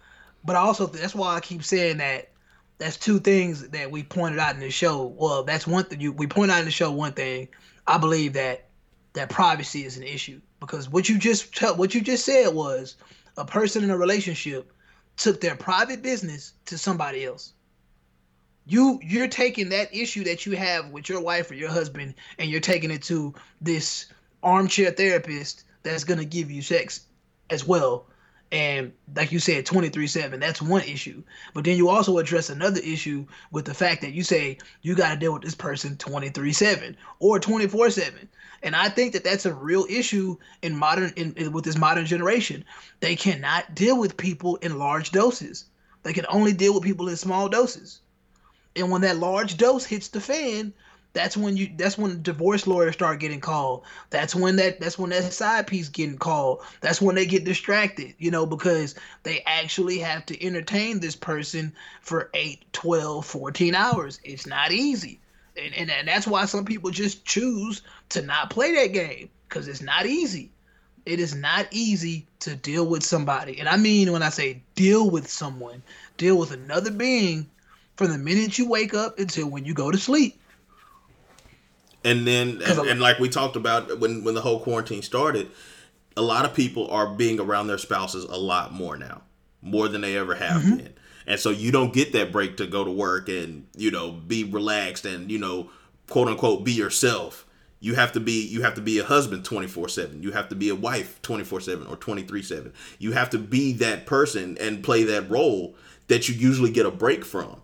But 0.45 0.57
I 0.57 0.61
also 0.61 0.87
that's 0.87 1.14
why 1.14 1.35
I 1.35 1.41
keep 1.41 1.64
saying 1.64 1.99
that 1.99 2.29
that's 2.79 2.97
two 2.97 3.18
things 3.18 3.68
that 3.68 3.91
we 3.91 4.03
pointed 4.03 4.39
out 4.39 4.55
in 4.55 4.61
the 4.61 4.70
show. 4.70 5.14
Well, 5.18 5.43
that's 5.43 5.66
one 5.66 5.85
thing 5.85 6.01
you 6.01 6.12
we 6.12 6.27
point 6.27 6.51
out 6.51 6.61
in 6.61 6.64
the 6.64 6.70
show 6.70 6.93
one 6.93 7.12
thing. 7.12 7.49
I 7.87 7.99
believe 7.99 8.33
that 8.35 8.68
that 9.14 9.31
privacy 9.31 9.85
is 9.85 9.97
an 9.97 10.03
issue 10.03 10.41
because 10.61 10.89
what 10.89 11.09
you 11.09 11.18
just 11.18 11.55
tell 11.55 11.74
what 11.77 11.95
you 11.95 12.01
just 12.01 12.24
said 12.24 12.55
was 12.55 12.97
a 13.37 13.45
person 13.45 13.83
in 13.83 13.91
a 13.91 13.99
relationship 13.99 14.72
took 15.16 15.41
their 15.41 15.57
private 15.57 16.03
business 16.03 16.53
to 16.66 16.77
somebody 16.77 17.24
else. 17.24 17.53
You 18.66 19.01
you're 19.03 19.29
taking 19.29 19.70
that 19.70 19.95
issue 19.95 20.24
that 20.24 20.45
you 20.45 20.57
have 20.57 20.91
with 20.91 21.09
your 21.09 21.20
wife 21.20 21.51
or 21.51 21.55
your 21.55 21.70
husband 21.70 22.14
and 22.39 22.51
you're 22.51 22.61
taking 22.61 22.91
it 22.91 23.03
to 23.05 23.35
this 23.61 24.07
armchair 24.43 24.91
therapist 24.91 25.64
that's 25.83 26.05
going 26.05 26.18
to 26.18 26.24
give 26.24 26.51
you 26.51 26.62
sex 26.62 27.07
as 27.49 27.66
well. 27.66 28.07
And 28.53 28.92
like 29.14 29.32
you 29.32 29.40
said, 29.40 29.66
23 29.66 30.07
7, 30.07 30.38
that's 30.38 30.62
one 30.62 30.82
issue. 30.82 31.22
But 31.53 31.64
then 31.64 31.76
you 31.76 31.88
also 31.88 32.18
address 32.18 32.49
another 32.49 32.80
issue 32.80 33.26
with 33.51 33.64
the 33.64 33.74
fact 33.74 34.03
that 34.03 34.12
you 34.12 34.22
say 34.22 34.59
you 34.82 34.94
got 34.94 35.11
to 35.14 35.18
deal 35.18 35.32
with 35.32 35.42
this 35.42 35.55
person 35.55 35.97
23 35.97 36.53
7 36.53 36.97
or 37.18 37.40
24 37.40 37.90
7. 37.90 38.28
And 38.62 38.74
I 38.76 38.88
think 38.88 39.12
that 39.12 39.24
that's 39.24 39.47
a 39.47 39.55
real 39.55 39.84
issue 39.88 40.36
in 40.62 40.76
modern, 40.76 41.12
in, 41.16 41.34
in- 41.34 41.53
with 41.53 41.64
this 41.64 41.76
modern 41.76 42.07
generation. 42.07 42.64
They 43.01 43.16
cannot 43.16 43.74
deal 43.74 43.99
with 43.99 44.16
people 44.16 44.57
in 44.57 44.78
large 44.78 45.11
doses, 45.11 45.64
they 46.05 46.12
can 46.12 46.26
only 46.28 46.53
deal 46.53 46.72
with 46.74 46.84
people 46.84 47.09
in 47.09 47.16
small 47.16 47.49
doses. 47.49 48.01
And 48.76 48.90
when 48.90 49.01
that 49.01 49.16
large 49.16 49.57
dose 49.57 49.84
hits 49.86 50.09
the 50.09 50.20
fan, 50.20 50.72
that's 51.17 51.35
when 51.35 51.57
you 51.57 51.71
that's 51.79 51.97
when 51.97 52.21
divorce 52.21 52.67
lawyers 52.67 52.93
start 52.93 53.21
getting 53.21 53.41
called. 53.41 53.85
That's 54.11 54.35
when 54.35 54.57
that 54.57 54.81
that's 54.81 54.99
when 54.99 55.11
that 55.11 55.33
side 55.33 55.67
piece 55.67 55.89
getting 55.89 56.19
called. 56.19 56.61
That's 56.83 57.01
when 57.01 57.14
they 57.14 57.25
get 57.25 57.45
distracted, 57.45 58.14
you 58.19 58.31
know, 58.31 58.45
because 58.45 58.95
they 59.23 59.43
actually 59.47 59.99
have 59.99 60.27
to 60.27 60.45
entertain 60.45 61.01
this 61.01 61.17
person 61.17 61.73
for 62.03 62.29
8, 62.35 62.62
12, 62.73 63.25
14 63.25 63.75
hours. 63.75 64.21
It's 64.25 64.47
not 64.47 64.73
easy. 64.73 65.19
And 65.57 65.73
and, 65.75 65.91
and 65.91 66.07
that's 66.07 66.27
why 66.27 66.45
some 66.45 66.67
people 66.67 66.91
just 66.91 67.25
choose 67.25 67.81
to 68.11 68.21
not 68.21 68.51
play 68.51 68.75
that 68.75 68.93
game 68.93 69.31
cuz 69.49 69.69
it's 69.69 69.81
not 69.81 70.05
easy. 70.05 70.53
It 71.07 71.19
is 71.19 71.35
not 71.35 71.67
easy 71.71 72.27
to 72.41 72.55
deal 72.55 72.87
with 72.87 73.03
somebody. 73.03 73.59
And 73.59 73.71
I 73.71 73.79
mean 73.79 74.12
when 74.12 74.23
I 74.23 74.29
say 74.29 74.62
deal 74.75 75.09
with 75.09 75.31
someone, 75.31 75.83
deal 76.19 76.37
with 76.37 76.51
another 76.51 76.91
being 76.91 77.49
from 77.97 78.09
the 78.09 78.19
minute 78.19 78.59
you 78.59 78.69
wake 78.69 78.93
up 78.93 79.19
until 79.19 79.49
when 79.49 79.64
you 79.64 79.73
go 79.73 79.91
to 79.91 79.97
sleep. 79.97 80.39
And 82.07 82.26
then, 82.26 82.62
and, 82.64 83.00
like 83.00 83.18
we 83.18 83.28
talked 83.28 83.57
about 83.57 83.98
when 83.98 84.24
when 84.24 84.34
the 84.34 84.40
whole 84.40 84.61
quarantine 84.61 85.02
started, 85.02 85.50
a 86.16 86.22
lot 86.22 86.44
of 86.44 86.54
people 86.54 86.88
are 86.90 87.09
being 87.09 87.38
around 87.40 87.66
their 87.66 87.78
spouses 87.78 88.24
a 88.24 88.36
lot 88.38 88.72
more 88.72 88.96
now. 88.96 89.22
more 89.66 89.88
than 89.88 90.00
they 90.00 90.16
ever 90.16 90.34
have 90.34 90.62
mm-hmm. 90.62 90.76
been. 90.76 90.94
And 91.26 91.40
so 91.40 91.50
you 91.50 91.72
don't 91.72 91.92
get 91.92 92.12
that 92.12 92.30
break 92.30 92.57
to 92.59 92.66
go 92.66 92.84
to 92.84 92.90
work 92.90 93.28
and, 93.28 93.66
you 93.76 93.90
know, 93.90 94.12
be 94.12 94.44
relaxed 94.44 95.04
and, 95.04 95.30
you 95.30 95.38
know, 95.38 95.70
quote 96.09 96.28
unquote 96.28 96.64
be 96.64 96.72
yourself. 96.72 97.44
You 97.80 97.94
have 97.94 98.12
to 98.12 98.20
be 98.20 98.46
you 98.46 98.62
have 98.62 98.74
to 98.74 98.80
be 98.80 98.98
a 98.98 99.04
husband 99.04 99.44
24/7. 99.44 100.22
You 100.22 100.32
have 100.32 100.48
to 100.48 100.54
be 100.54 100.68
a 100.70 100.74
wife 100.74 101.20
24/7 101.22 101.86
or 101.88 101.96
23/7. 101.96 102.72
You 102.98 103.12
have 103.12 103.30
to 103.30 103.38
be 103.38 103.72
that 103.74 104.07
person 104.07 104.57
and 104.61 104.82
play 104.82 105.04
that 105.04 105.28
role 105.28 105.74
that 106.09 106.28
you 106.28 106.34
usually 106.34 106.70
get 106.70 106.86
a 106.86 106.90
break 106.90 107.24
from. 107.24 107.61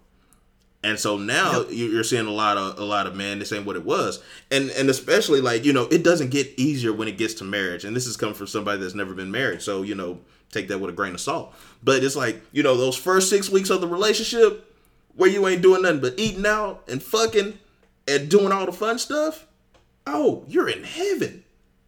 And 0.84 0.98
so 0.98 1.16
now 1.16 1.60
yep. 1.60 1.68
you're 1.70 2.02
seeing 2.02 2.26
a 2.26 2.32
lot 2.32 2.58
of 2.58 2.78
a 2.78 2.84
lot 2.84 3.06
of 3.06 3.14
men. 3.14 3.38
This 3.38 3.52
ain't 3.52 3.64
what 3.64 3.76
it 3.76 3.84
was, 3.84 4.20
and 4.50 4.70
and 4.70 4.90
especially 4.90 5.40
like 5.40 5.64
you 5.64 5.72
know 5.72 5.84
it 5.84 6.02
doesn't 6.02 6.30
get 6.30 6.48
easier 6.56 6.92
when 6.92 7.06
it 7.06 7.16
gets 7.16 7.34
to 7.34 7.44
marriage. 7.44 7.84
And 7.84 7.94
this 7.94 8.06
is 8.06 8.16
coming 8.16 8.34
from 8.34 8.48
somebody 8.48 8.80
that's 8.80 8.94
never 8.94 9.14
been 9.14 9.30
married, 9.30 9.62
so 9.62 9.82
you 9.82 9.94
know 9.94 10.18
take 10.50 10.68
that 10.68 10.78
with 10.78 10.90
a 10.90 10.92
grain 10.92 11.14
of 11.14 11.20
salt. 11.20 11.54
But 11.84 12.02
it's 12.02 12.16
like 12.16 12.42
you 12.50 12.64
know 12.64 12.76
those 12.76 12.96
first 12.96 13.30
six 13.30 13.48
weeks 13.48 13.70
of 13.70 13.80
the 13.80 13.86
relationship 13.86 14.74
where 15.14 15.30
you 15.30 15.46
ain't 15.46 15.62
doing 15.62 15.82
nothing 15.82 16.00
but 16.00 16.14
eating 16.16 16.46
out 16.46 16.82
and 16.88 17.00
fucking 17.00 17.58
and 18.08 18.28
doing 18.28 18.50
all 18.50 18.66
the 18.66 18.72
fun 18.72 18.98
stuff. 18.98 19.46
Oh, 20.04 20.44
you're 20.48 20.68
in 20.68 20.82
heaven. 20.82 21.44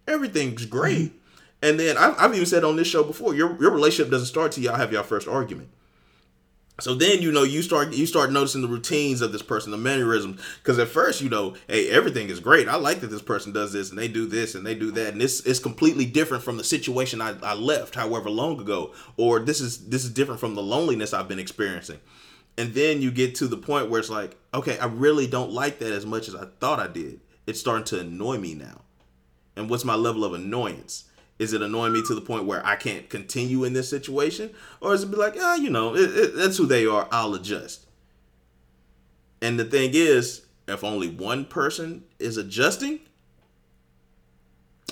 Everything's 0.07 0.67
great. 0.67 1.09
Mm-hmm. 1.09 1.19
And 1.63 1.81
then 1.81 1.97
I've, 1.97 2.15
I've 2.19 2.35
even 2.35 2.47
said 2.47 2.63
on 2.63 2.77
this 2.77 2.87
show 2.87 3.03
before, 3.03 3.35
your 3.35 3.61
your 3.61 3.73
relationship 3.73 4.13
doesn't 4.13 4.29
start 4.29 4.53
till 4.53 4.63
y'all 4.63 4.77
have 4.77 4.93
your 4.93 5.03
first 5.03 5.27
argument. 5.27 5.71
So 6.81 6.93
then 6.95 7.23
you 7.23 7.31
know 7.31 7.45
you 7.45 7.63
start 7.63 7.93
you 7.93 8.05
start 8.05 8.33
noticing 8.33 8.61
the 8.61 8.69
routines 8.69 9.21
of 9.21 9.31
this 9.31 9.43
person, 9.43 9.71
the 9.71 9.77
mannerisms. 9.79 10.41
Because 10.59 10.79
at 10.79 10.89
first 10.89 11.21
you 11.21 11.29
know, 11.29 11.55
hey, 11.69 11.89
everything 11.89 12.29
is 12.29 12.41
great. 12.41 12.69
I 12.69 12.75
like 12.77 13.01
that 13.01 13.09
this 13.09 13.23
person 13.23 13.53
does 13.53 13.73
this 13.73 13.91
and 13.91 13.99
they 13.99 14.09
do 14.09 14.27
this 14.27 14.57
and 14.57 14.67
they 14.67 14.75
do 14.75 14.91
that, 14.93 15.13
and 15.13 15.21
this 15.21 15.41
is 15.43 15.61
completely 15.61 16.05
different 16.05 16.43
from 16.43 16.57
the 16.57 16.65
situation 16.65 17.21
I, 17.21 17.37
I 17.43 17.55
left, 17.55 17.95
however 17.95 18.29
long 18.29 18.61
ago, 18.61 18.93
or 19.17 19.39
this 19.39 19.61
is 19.61 19.87
this 19.87 20.05
is 20.05 20.11
different 20.11 20.41
from 20.41 20.57
the 20.57 20.63
loneliness 20.63 21.15
I've 21.15 21.29
been 21.29 21.39
experiencing. 21.39 22.01
And 22.57 22.75
then 22.75 23.03
you 23.03 23.11
get 23.11 23.35
to 23.37 23.49
the 23.49 23.57
point 23.57 23.91
where 23.91 24.01
it's 24.01 24.11
like, 24.11 24.37
okay, 24.53 24.79
I 24.79 24.87
really 24.87 25.27
don't 25.27 25.53
like 25.53 25.79
that 25.81 25.93
as 25.93 26.07
much 26.07 26.29
as 26.29 26.35
I 26.35 26.47
thought 26.61 26.81
I 26.81 26.87
did. 26.87 27.21
It's 27.47 27.61
starting 27.61 27.85
to 27.87 28.01
annoy 28.01 28.39
me 28.39 28.55
now. 28.55 28.83
And 29.57 29.69
what's 29.69 29.85
my 29.85 29.95
level 29.95 30.25
of 30.25 30.35
annoyance? 30.35 31.05
Is 31.39 31.53
it 31.53 31.63
annoying 31.63 31.93
me 31.93 32.03
to 32.07 32.15
the 32.15 32.21
point 32.21 32.45
where 32.45 32.65
I 32.65 32.77
can't 32.77 33.11
continue 33.11 33.65
in 33.65 33.73
this 33.73 33.89
situation? 33.89 34.51
Or 34.81 34.95
is 34.95 35.03
it 35.03 35.11
be 35.11 35.17
like, 35.17 35.35
ah, 35.39 35.57
you 35.57 35.69
know, 35.69 35.95
it, 35.95 36.17
it, 36.17 36.37
that's 36.37 36.57
who 36.57 36.67
they 36.67 36.87
are, 36.87 37.09
I'll 37.11 37.35
adjust. 37.35 37.87
And 39.43 39.59
the 39.59 39.65
thing 39.65 39.91
is, 39.93 40.47
if 40.69 40.85
only 40.85 41.09
one 41.09 41.45
person 41.45 42.05
is 42.19 42.37
adjusting, 42.37 43.01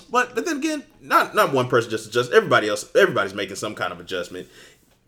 but 0.09 0.35
but 0.35 0.45
then 0.45 0.57
again, 0.57 0.83
not 1.01 1.33
not 1.33 1.53
one 1.53 1.67
person 1.67 1.89
just 1.89 2.07
adjust. 2.07 2.31
Everybody 2.31 2.69
else, 2.69 2.93
everybody's 2.95 3.33
making 3.33 3.55
some 3.55 3.73
kind 3.73 3.91
of 3.91 3.99
adjustment, 3.99 4.47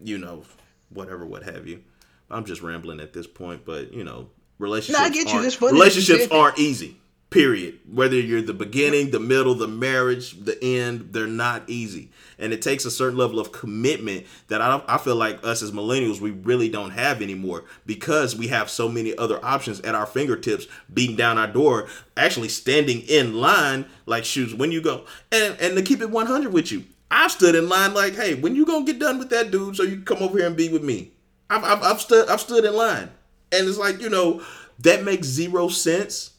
you 0.02 0.18
know, 0.18 0.44
whatever, 0.90 1.26
what 1.26 1.44
have 1.44 1.68
you. 1.68 1.84
I'm 2.32 2.46
just 2.46 2.62
rambling 2.62 3.00
at 3.00 3.14
this 3.14 3.28
point, 3.28 3.66
but 3.66 3.94
you 3.94 4.04
know, 4.04 4.30
relationships. 4.58 5.00
No, 5.00 5.06
I 5.06 5.10
get 5.10 5.32
you. 5.62 5.68
relationships 5.70 6.28
aren't 6.32 6.58
easy. 6.58 6.98
Period. 7.36 7.80
Whether 7.92 8.16
you're 8.16 8.42
the 8.42 8.54
beginning, 8.54 9.12
the 9.12 9.20
middle, 9.20 9.56
the 9.56 9.68
marriage, 9.68 10.46
the 10.46 10.58
end, 10.64 11.10
they're 11.12 11.28
not 11.28 11.64
easy. 11.68 12.10
And 12.40 12.54
it 12.54 12.62
takes 12.62 12.86
a 12.86 12.92
certain 12.92 13.18
level 13.18 13.42
of 13.42 13.52
commitment 13.52 14.26
that 14.48 14.62
I, 14.62 14.82
I 14.88 14.98
feel 14.98 15.18
like 15.18 15.46
us 15.46 15.62
as 15.62 15.74
millennials, 15.74 16.22
we 16.22 16.32
really 16.32 16.70
don't 16.70 16.92
have 16.92 17.22
anymore 17.22 17.66
because 17.86 18.38
we 18.38 18.48
have 18.48 18.70
so 18.70 18.88
many 18.88 19.18
other 19.18 19.44
options 19.44 19.82
at 19.82 19.96
our 19.96 20.06
fingertips, 20.06 20.68
beating 20.94 21.18
down 21.18 21.38
our 21.38 21.46
door, 21.46 21.90
actually 22.16 22.48
standing 22.48 23.02
in 23.02 23.34
line 23.34 23.84
like 24.06 24.24
shoes 24.24 24.56
when 24.56 24.72
you 24.72 24.82
go. 24.82 25.04
And, 25.30 25.60
and 25.60 25.76
to 25.76 25.84
keep 25.84 26.00
it 26.00 26.10
100 26.10 26.54
with 26.54 26.72
you, 26.72 26.86
I've 27.12 27.32
stood 27.32 27.56
in 27.56 27.68
line 27.68 27.94
like, 27.94 28.16
hey, 28.16 28.36
when 28.36 28.56
you 28.56 28.66
gonna 28.66 28.86
get 28.86 29.00
done 29.00 29.20
with 29.20 29.30
that 29.32 29.52
dude 29.52 29.76
so 29.76 29.84
you 29.84 30.00
come 30.04 30.20
over 30.20 30.38
here 30.38 30.48
and 30.48 30.56
be 30.56 30.70
with 30.70 30.86
me? 30.86 31.12
I've, 31.50 31.66
I've, 31.66 31.84
I've 31.84 32.00
stood 32.00 32.30
I've 32.30 32.40
stood 32.40 32.64
in 32.64 32.74
line. 32.74 33.10
And 33.52 33.68
it's 33.68 33.78
like, 33.78 34.00
you 34.00 34.10
know, 34.10 34.42
that 34.80 35.04
makes 35.04 35.28
zero 35.28 35.68
sense 35.68 36.32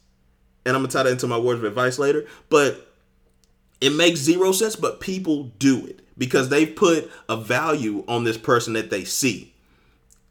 and 0.67 0.77
I'm 0.77 0.83
gonna 0.83 0.93
tie 0.93 1.05
that 1.05 1.13
into 1.13 1.27
my 1.27 1.39
words 1.39 1.61
of 1.61 1.65
advice 1.65 1.99
later. 1.99 2.27
But 2.51 2.93
it 3.81 3.91
makes 3.91 4.21
zero 4.21 4.53
sense, 4.53 4.77
but 4.77 5.01
people 5.01 5.45
do 5.59 5.87
it 5.87 6.01
because 6.19 6.49
they 6.49 6.67
put 6.67 7.11
a 7.29 7.37
value 7.37 8.05
on 8.09 8.25
this 8.25 8.37
person 8.37 8.73
that 8.75 8.91
they 8.91 9.05
see. 9.05 9.55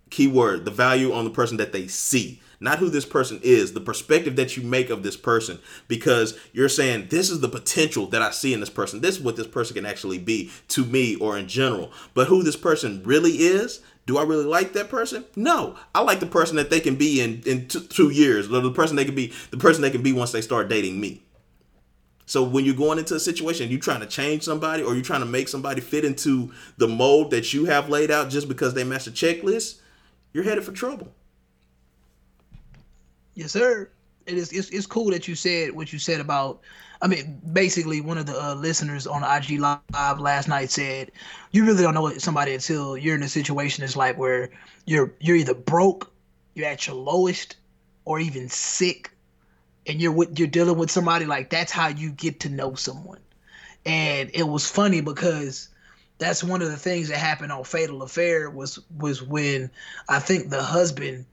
Keyword: 0.09 0.65
the 0.65 0.71
value 0.71 1.13
on 1.13 1.23
the 1.23 1.31
person 1.31 1.57
that 1.57 1.71
they 1.71 1.87
see, 1.87 2.41
not 2.59 2.79
who 2.79 2.89
this 2.89 3.05
person 3.05 3.39
is. 3.43 3.73
The 3.73 3.81
perspective 3.81 4.35
that 4.35 4.57
you 4.57 4.63
make 4.63 4.89
of 4.89 5.03
this 5.03 5.17
person, 5.17 5.59
because 5.87 6.37
you're 6.53 6.69
saying 6.69 7.07
this 7.09 7.29
is 7.29 7.39
the 7.39 7.49
potential 7.49 8.07
that 8.07 8.21
I 8.21 8.31
see 8.31 8.53
in 8.53 8.59
this 8.59 8.69
person. 8.69 9.01
This 9.01 9.17
is 9.17 9.23
what 9.23 9.37
this 9.37 9.47
person 9.47 9.75
can 9.75 9.85
actually 9.85 10.19
be 10.19 10.51
to 10.69 10.85
me 10.85 11.15
or 11.15 11.37
in 11.37 11.47
general. 11.47 11.91
But 12.13 12.27
who 12.27 12.43
this 12.43 12.57
person 12.57 13.01
really 13.03 13.37
is, 13.37 13.81
do 14.05 14.17
I 14.17 14.23
really 14.23 14.45
like 14.45 14.73
that 14.73 14.89
person? 14.89 15.25
No, 15.35 15.75
I 15.93 16.01
like 16.01 16.19
the 16.19 16.27
person 16.27 16.57
that 16.57 16.69
they 16.69 16.79
can 16.79 16.95
be 16.95 17.21
in 17.21 17.41
in 17.45 17.67
two, 17.67 18.11
years, 18.11 18.51
or 18.51 18.59
the 18.61 18.71
person 18.71 18.95
they 18.95 19.05
can 19.05 19.15
be, 19.15 19.33
the 19.51 19.57
person 19.57 19.81
they 19.81 19.89
can 19.89 20.03
be 20.03 20.13
once 20.13 20.31
they 20.31 20.41
start 20.41 20.69
dating 20.69 20.99
me. 20.99 21.23
So 22.27 22.43
when 22.43 22.65
you're 22.65 22.75
going 22.75 22.97
into 22.99 23.15
a 23.15 23.19
situation, 23.19 23.69
you're 23.69 23.79
trying 23.79 23.99
to 24.01 24.07
change 24.07 24.43
somebody, 24.43 24.83
or 24.83 24.93
you're 24.93 25.03
trying 25.03 25.21
to 25.21 25.27
make 25.27 25.47
somebody 25.47 25.81
fit 25.81 26.05
into 26.05 26.51
the 26.77 26.87
mold 26.87 27.31
that 27.31 27.53
you 27.53 27.65
have 27.65 27.89
laid 27.89 28.11
out 28.11 28.29
just 28.29 28.47
because 28.47 28.73
they 28.73 28.83
match 28.83 29.07
a 29.07 29.11
checklist, 29.11 29.79
you're 30.33 30.43
headed 30.43 30.63
for 30.63 30.71
trouble. 30.71 31.11
Yes, 33.33 33.51
sir. 33.51 33.89
It 34.25 34.37
is. 34.37 34.51
It's, 34.51 34.69
it's 34.69 34.87
cool 34.87 35.11
that 35.11 35.27
you 35.27 35.35
said 35.35 35.71
what 35.71 35.91
you 35.93 35.99
said 35.99 36.19
about 36.19 36.61
I 37.01 37.07
mean, 37.07 37.41
basically, 37.51 38.01
one 38.01 38.17
of 38.17 38.25
the 38.25 38.41
uh, 38.41 38.55
listeners 38.55 39.05
on 39.05 39.23
IG 39.23 39.59
Live 39.59 40.19
last 40.19 40.47
night 40.47 40.71
said, 40.71 41.11
"You 41.51 41.65
really 41.65 41.83
don't 41.83 41.93
know 41.93 42.09
somebody 42.17 42.53
until 42.53 42.97
you're 42.97 43.15
in 43.15 43.23
a 43.23 43.29
situation 43.29 43.81
that's 43.81 43.95
like 43.95 44.17
where 44.17 44.49
you're 44.85 45.13
you're 45.19 45.35
either 45.35 45.53
broke, 45.53 46.11
you're 46.53 46.67
at 46.67 46.87
your 46.87 46.95
lowest, 46.95 47.57
or 48.05 48.19
even 48.19 48.49
sick, 48.49 49.11
and 49.87 50.01
you're 50.01 50.11
with, 50.11 50.37
you're 50.39 50.47
dealing 50.47 50.77
with 50.77 50.91
somebody 50.91 51.25
like 51.25 51.49
that's 51.49 51.71
how 51.71 51.87
you 51.87 52.11
get 52.11 52.39
to 52.41 52.49
know 52.49 52.75
someone." 52.75 53.19
And 53.85 54.31
it 54.33 54.47
was 54.47 54.69
funny 54.69 55.01
because 55.01 55.69
that's 56.17 56.43
one 56.43 56.61
of 56.61 56.71
the 56.71 56.77
things 56.77 57.09
that 57.09 57.17
happened 57.17 57.51
on 57.51 57.63
Fatal 57.63 58.01
Affair 58.01 58.49
was 58.49 58.79
was 58.97 59.21
when 59.21 59.69
I 60.07 60.19
think 60.19 60.49
the 60.49 60.63
husband 60.63 61.25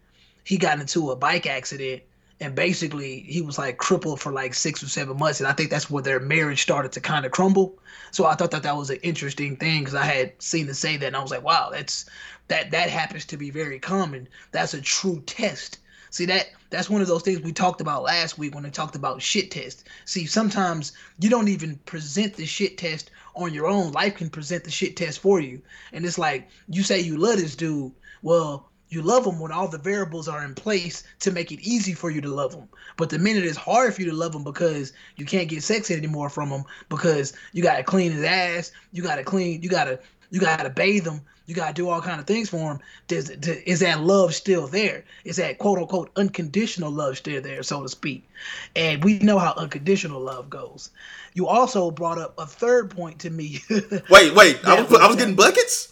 he 0.45 0.59
got 0.59 0.81
into 0.81 1.11
a 1.11 1.17
bike 1.17 1.47
accident 1.47 2.03
and 2.43 2.55
basically 2.55 3.21
he 3.21 3.41
was 3.41 3.57
like 3.59 3.79
crippled 3.79 4.21
for 4.21 4.33
like 4.33 4.53
six 4.53 4.83
or 4.83 4.89
seven 4.89 5.17
months 5.17 5.41
and 5.41 5.49
i 5.49 5.53
think 5.53 5.71
that's 5.71 5.89
where 5.89 6.03
their 6.03 6.21
marriage 6.21 6.63
started 6.63 6.93
to 6.93 7.01
kind 7.01 7.25
of 7.25 7.33
crumble. 7.33 7.79
So 8.11 8.27
i 8.27 8.35
thought 8.35 8.51
that 8.51 8.65
that 8.65 8.77
was 8.77 8.91
an 8.91 8.99
interesting 9.03 9.57
thing 9.57 9.81
because 9.81 9.95
i 9.95 10.05
had 10.05 10.33
seen 10.43 10.67
to 10.67 10.75
say 10.75 10.97
that 10.97 11.07
and 11.07 11.17
i 11.17 11.23
was 11.23 11.31
like 11.31 11.45
wow 11.45 11.71
that's 11.73 12.07
that 12.49 12.71
that 12.73 12.91
happens 12.91 13.25
to 13.27 13.37
be 13.39 13.51
very 13.51 13.79
common. 13.79 14.29
That's 14.51 14.75
a 14.75 14.81
true 14.81 15.23
test. 15.25 15.79
See 16.11 16.27
that 16.27 16.51
that's 16.69 16.91
one 16.91 17.01
of 17.01 17.09
those 17.09 17.23
things 17.23 17.41
we 17.41 17.53
talked 17.53 17.81
about 17.81 18.03
last 18.03 18.37
week 18.37 18.55
when 18.55 18.65
we 18.65 18.71
talked 18.71 18.97
about 18.97 19.23
shit 19.23 19.51
test. 19.51 19.89
See 20.05 20.27
sometimes 20.27 20.93
you 21.19 21.31
don't 21.31 21.49
even 21.49 21.77
present 21.87 22.35
the 22.35 22.45
shit 22.45 22.77
test 22.77 23.11
on 23.35 23.55
your 23.55 23.67
own. 23.67 23.93
Life 23.93 24.17
can 24.17 24.29
present 24.29 24.65
the 24.65 24.71
shit 24.71 24.97
test 24.97 25.21
for 25.21 25.41
you. 25.41 25.63
And 25.93 26.05
it's 26.05 26.19
like 26.19 26.49
you 26.69 26.83
say 26.83 27.01
you 27.01 27.17
love 27.17 27.39
this 27.39 27.57
dude. 27.57 27.93
Well 28.21 28.69
you 28.93 29.01
love 29.01 29.25
them 29.25 29.41
when 29.41 29.51
all 29.51 29.69
the 29.69 29.79
variables 29.79 30.29
are 30.29 30.45
in 30.45 30.55
place 30.55 31.03
to 31.21 31.31
make 31.31 31.51
it 31.51 31.61
easy 31.61 31.95
for 31.95 32.11
you 32.11 32.21
to 32.21 32.29
love 32.29 32.53
them. 32.53 32.69
But 32.99 33.09
the 33.09 33.19
minute 33.19 33.45
it's 33.45 33.57
hard 33.57 33.95
for 33.95 34.03
you 34.03 34.11
to 34.11 34.17
love 34.17 34.33
them 34.33 34.45
because 34.45 34.93
you 35.17 35.25
can't 35.25 35.49
get 35.49 35.63
sex 35.63 35.91
anymore 35.91 36.29
from 36.29 36.51
them 36.51 36.65
because 36.91 37.33
you 37.53 37.63
gotta 37.63 37.83
clean 37.83 38.13
his 38.13 38.23
ass, 38.23 38.71
you 38.93 39.03
gotta 39.03 39.25
clean, 39.25 39.63
you 39.63 39.71
gotta 39.71 39.99
you 40.31 40.41
gotta 40.41 40.69
bathe 40.69 41.07
him, 41.07 41.23
you 41.47 41.55
gotta 41.55 41.73
do 41.73 41.89
all 41.89 42.03
kind 42.03 42.21
of 42.21 42.27
things 42.27 42.51
for 42.51 42.73
him. 42.73 42.81
Does, 43.09 43.31
is 43.31 43.81
that 43.81 44.03
love 44.03 44.35
still 44.35 44.67
there? 44.67 45.05
Is 45.25 45.37
that 45.37 45.57
quote 45.57 45.79
unquote 45.79 46.11
unconditional 46.17 46.91
love 46.91 47.17
still 47.17 47.41
there, 47.41 47.63
so 47.63 47.83
to 47.83 47.89
speak? 47.89 48.29
And 48.77 49.03
we 49.03 49.21
know 49.21 49.39
how 49.39 49.55
unconditional 49.57 50.21
love 50.21 50.51
goes. 50.51 50.91
You 51.33 51.47
also 51.47 51.91
brought 51.91 52.19
up 52.19 52.35
a 52.37 52.45
third 52.45 52.91
point 52.91 53.21
to 53.21 53.31
me. 53.31 53.61
wait, 54.11 54.35
wait, 54.35 54.61
I 54.65 54.83
was, 54.83 55.01
I 55.01 55.07
was 55.07 55.17
getting 55.17 55.35
buckets. 55.35 55.92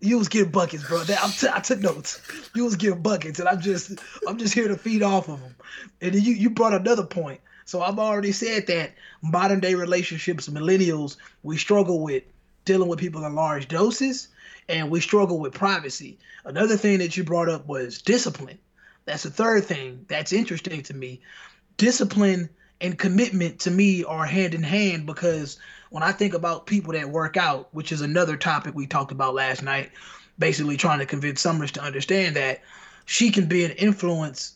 You 0.00 0.18
was 0.18 0.28
getting 0.28 0.50
buckets, 0.50 0.86
bro. 0.86 1.00
That, 1.04 1.34
t- 1.38 1.48
i 1.52 1.60
took 1.60 1.80
notes. 1.80 2.20
You 2.54 2.64
was 2.64 2.76
getting 2.76 3.02
buckets, 3.02 3.38
and 3.38 3.48
I'm 3.48 3.60
just 3.60 4.00
I'm 4.26 4.38
just 4.38 4.54
here 4.54 4.68
to 4.68 4.76
feed 4.76 5.02
off 5.02 5.28
of 5.28 5.40
them. 5.40 5.54
And 6.00 6.14
you 6.14 6.32
you 6.32 6.50
brought 6.50 6.74
another 6.74 7.04
point. 7.04 7.40
So 7.66 7.82
I've 7.82 7.98
already 7.98 8.32
said 8.32 8.66
that 8.66 8.92
modern 9.22 9.60
day 9.60 9.74
relationships, 9.74 10.48
millennials, 10.48 11.16
we 11.42 11.56
struggle 11.56 12.00
with 12.00 12.24
dealing 12.64 12.88
with 12.88 12.98
people 12.98 13.24
in 13.24 13.34
large 13.34 13.68
doses, 13.68 14.28
and 14.68 14.90
we 14.90 15.00
struggle 15.00 15.38
with 15.38 15.54
privacy. 15.54 16.18
Another 16.44 16.76
thing 16.76 16.98
that 16.98 17.16
you 17.16 17.24
brought 17.24 17.48
up 17.48 17.66
was 17.68 18.02
discipline. 18.02 18.58
That's 19.04 19.22
the 19.24 19.30
third 19.30 19.64
thing 19.64 20.04
that's 20.08 20.32
interesting 20.32 20.82
to 20.84 20.94
me. 20.94 21.20
Discipline 21.76 22.48
and 22.80 22.98
commitment 22.98 23.60
to 23.60 23.70
me 23.70 24.04
are 24.04 24.24
hand 24.24 24.54
in 24.54 24.62
hand 24.62 25.06
because 25.06 25.58
when 25.90 26.02
I 26.02 26.12
think 26.12 26.34
about 26.34 26.66
people 26.66 26.92
that 26.94 27.10
work 27.10 27.36
out, 27.36 27.68
which 27.72 27.92
is 27.92 28.00
another 28.00 28.36
topic 28.36 28.74
we 28.74 28.86
talked 28.86 29.12
about 29.12 29.34
last 29.34 29.62
night, 29.62 29.90
basically 30.38 30.76
trying 30.76 31.00
to 31.00 31.06
convince 31.06 31.40
Summers 31.40 31.72
to 31.72 31.82
understand 31.82 32.36
that 32.36 32.62
she 33.04 33.30
can 33.30 33.46
be 33.46 33.64
an 33.64 33.72
influence 33.72 34.54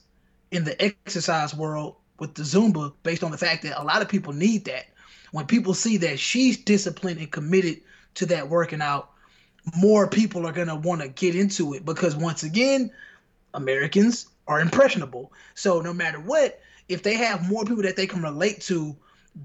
in 0.51 0.64
the 0.64 0.80
exercise 0.80 1.55
world 1.55 1.97
with 2.18 2.35
the 2.35 2.43
Zumba 2.43 2.93
based 3.03 3.24
on 3.24 3.32
the 3.32 3.39
fact 3.39 3.64
that 3.64 3.80
a 3.80 3.85
lot 3.85 4.01
of 4.01 4.09
people 4.09 4.32
need 4.32 4.64
that. 4.66 4.87
When 5.32 5.47
people 5.47 5.74
see 5.74 5.97
that 5.99 6.20
she's 6.20 6.57
disciplined 6.57 7.18
and 7.18 7.30
committed 7.30 7.80
to 8.14 8.26
that 8.26 8.49
working 8.49 8.80
out, 8.80 9.11
more 9.76 10.07
people 10.07 10.47
are 10.47 10.53
going 10.53 10.68
to 10.68 10.76
want 10.76 11.01
to 11.03 11.09
get 11.09 11.35
into 11.35 11.74
it 11.74 11.85
because 11.85 12.14
once 12.14 12.45
again, 12.45 12.93
Americans 13.55 14.28
are 14.47 14.61
impressionable. 14.61 15.32
So 15.55 15.80
no 15.80 15.93
matter 15.93 16.20
what, 16.20 16.61
if 16.89 17.03
they 17.03 17.14
have 17.16 17.49
more 17.49 17.64
people 17.64 17.82
that 17.82 17.97
they 17.97 18.07
can 18.07 18.22
relate 18.22 18.61
to 18.62 18.95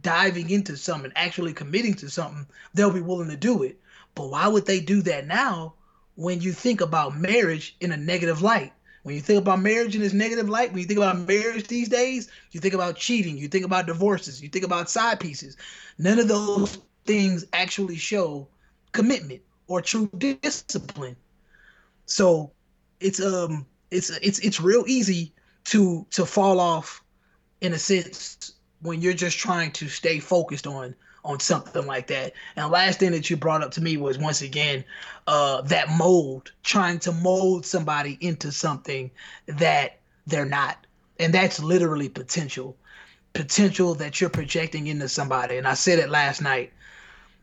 diving 0.02 0.50
into 0.50 0.78
something, 0.78 1.12
actually 1.16 1.54
committing 1.54 1.94
to 1.96 2.10
something, 2.10 2.48
they'll 2.74 2.92
be 2.92 3.02
willing 3.02 3.30
to 3.30 3.38
do 3.38 3.64
it. 3.64 3.80
But 4.16 4.30
why 4.30 4.48
would 4.48 4.66
they 4.66 4.80
do 4.80 5.02
that 5.04 5.28
now 5.28 5.74
when 6.16 6.42
you 6.42 6.52
think 6.52 6.82
about 6.82 7.18
marriage 7.18 7.76
in 7.80 7.92
a 7.92 7.98
negative 7.98 8.42
light? 8.42 8.74
When 9.04 9.16
you 9.16 9.22
think 9.22 9.40
about 9.40 9.62
marriage 9.62 9.96
in 9.96 10.02
this 10.02 10.14
negative 10.14 10.50
light, 10.50 10.72
when 10.72 10.80
you 10.82 10.86
think 10.86 11.00
about 11.00 11.18
marriage 11.28 11.68
these 11.68 11.90
days, 11.90 12.30
you 12.52 12.60
think 12.60 12.74
about 12.74 12.98
cheating, 12.98 13.38
you 13.38 13.48
think 13.48 13.66
about 13.66 13.88
divorces, 13.88 14.42
you 14.42 14.50
think 14.50 14.66
about 14.66 14.90
side 14.90 15.20
pieces. 15.20 15.56
None 15.98 16.20
of 16.20 16.28
those 16.28 16.78
things 17.06 17.46
actually 17.54 17.96
show 17.96 18.48
commitment 18.92 19.42
or 19.68 19.82
true 19.82 20.10
discipline. 20.18 21.16
So 22.06 22.52
it's 23.00 23.22
um 23.22 23.66
it's 23.90 24.10
it's 24.10 24.40
it's 24.40 24.60
real 24.60 24.84
easy 24.88 25.34
to 25.66 26.06
to 26.12 26.26
fall 26.26 26.60
off 26.60 27.04
in 27.62 27.74
a 27.74 27.80
sense 27.80 28.54
when 28.82 29.02
you're 29.02 29.14
just 29.14 29.38
trying 29.38 29.72
to 29.74 29.88
stay 29.88 30.20
focused 30.20 30.68
on 30.68 30.96
on 31.26 31.40
something 31.40 31.86
like 31.86 32.08
that. 32.08 32.34
And 32.56 32.66
the 32.66 32.70
last 32.70 33.00
thing 33.00 33.12
that 33.12 33.30
you 33.30 33.36
brought 33.36 33.62
up 33.62 33.72
to 33.72 33.82
me 33.82 33.98
was 33.98 34.18
once 34.18 34.42
again 34.42 34.86
uh, 35.28 35.62
that 35.64 35.90
mold, 35.90 36.54
trying 36.64 37.00
to 37.00 37.12
mold 37.12 37.66
somebody 37.66 38.18
into 38.22 38.54
something 38.54 39.12
that 39.48 40.00
they're 40.28 40.46
not. 40.46 40.86
And 41.20 41.34
that's 41.34 41.60
literally 41.60 42.08
potential. 42.08 42.78
Potential 43.34 43.96
that 43.96 44.22
you're 44.22 44.30
projecting 44.30 44.88
into 44.88 45.10
somebody. 45.10 45.58
And 45.58 45.68
I 45.68 45.74
said 45.74 46.00
it 46.00 46.10
last 46.10 46.42
night. 46.42 46.72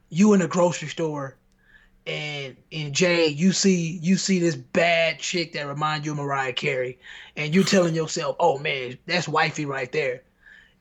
You 0.09 0.33
in 0.33 0.41
a 0.41 0.49
grocery 0.49 0.89
store 0.89 1.37
and 2.07 2.57
and 2.71 2.95
Jay, 2.95 3.27
you 3.27 3.53
see 3.53 3.99
you 4.03 4.17
see 4.17 4.39
this 4.39 4.55
bad 4.55 5.19
chick 5.19 5.53
that 5.53 5.67
remind 5.67 6.05
you 6.07 6.13
of 6.13 6.19
Mariah 6.19 6.53
Carey, 6.53 6.99
and 7.37 7.55
you 7.55 7.65
telling 7.65 7.95
yourself, 7.95 8.37
"Oh 8.39 8.59
man, 8.59 8.97
that's 9.07 9.29
wifey 9.29 9.67
right 9.67 9.91
there," 9.91 10.23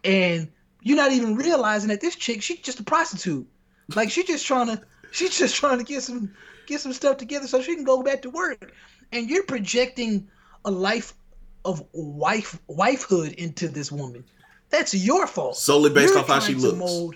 and 0.06 0.52
you're 0.82 0.98
not 0.98 1.12
even 1.12 1.36
realizing 1.36 1.90
that 1.90 2.00
this 2.00 2.16
chick, 2.16 2.42
she's 2.42 2.60
just 2.60 2.80
a 2.80 2.84
prostitute. 2.84 3.48
Like 3.96 4.12
she's 4.12 4.26
just 4.26 4.46
trying 4.46 4.68
to, 4.78 4.82
she's 5.12 5.38
just 5.38 5.56
trying 5.56 5.80
to 5.80 5.84
get 5.84 6.04
some 6.04 6.34
get 6.68 6.80
some 6.80 6.94
stuff 6.94 7.18
together 7.18 7.48
so 7.48 7.62
she 7.62 7.76
can 7.76 7.84
go 7.84 8.02
back 8.02 8.22
to 8.22 8.30
work. 8.30 8.72
And 9.12 9.30
you're 9.30 9.44
projecting 9.44 10.28
a 10.64 10.72
life 10.72 11.14
of 11.64 11.84
wife 11.94 12.60
wifehood 12.70 13.34
into 13.36 13.68
this 13.68 13.92
woman. 13.92 14.24
That's 14.70 14.94
your 14.94 15.28
fault. 15.28 15.58
Solely 15.58 15.90
based 15.90 16.14
you're 16.14 16.20
off 16.20 16.28
how 16.28 16.40
she 16.40 16.56
looks. 16.56 16.78
Mold, 16.78 17.16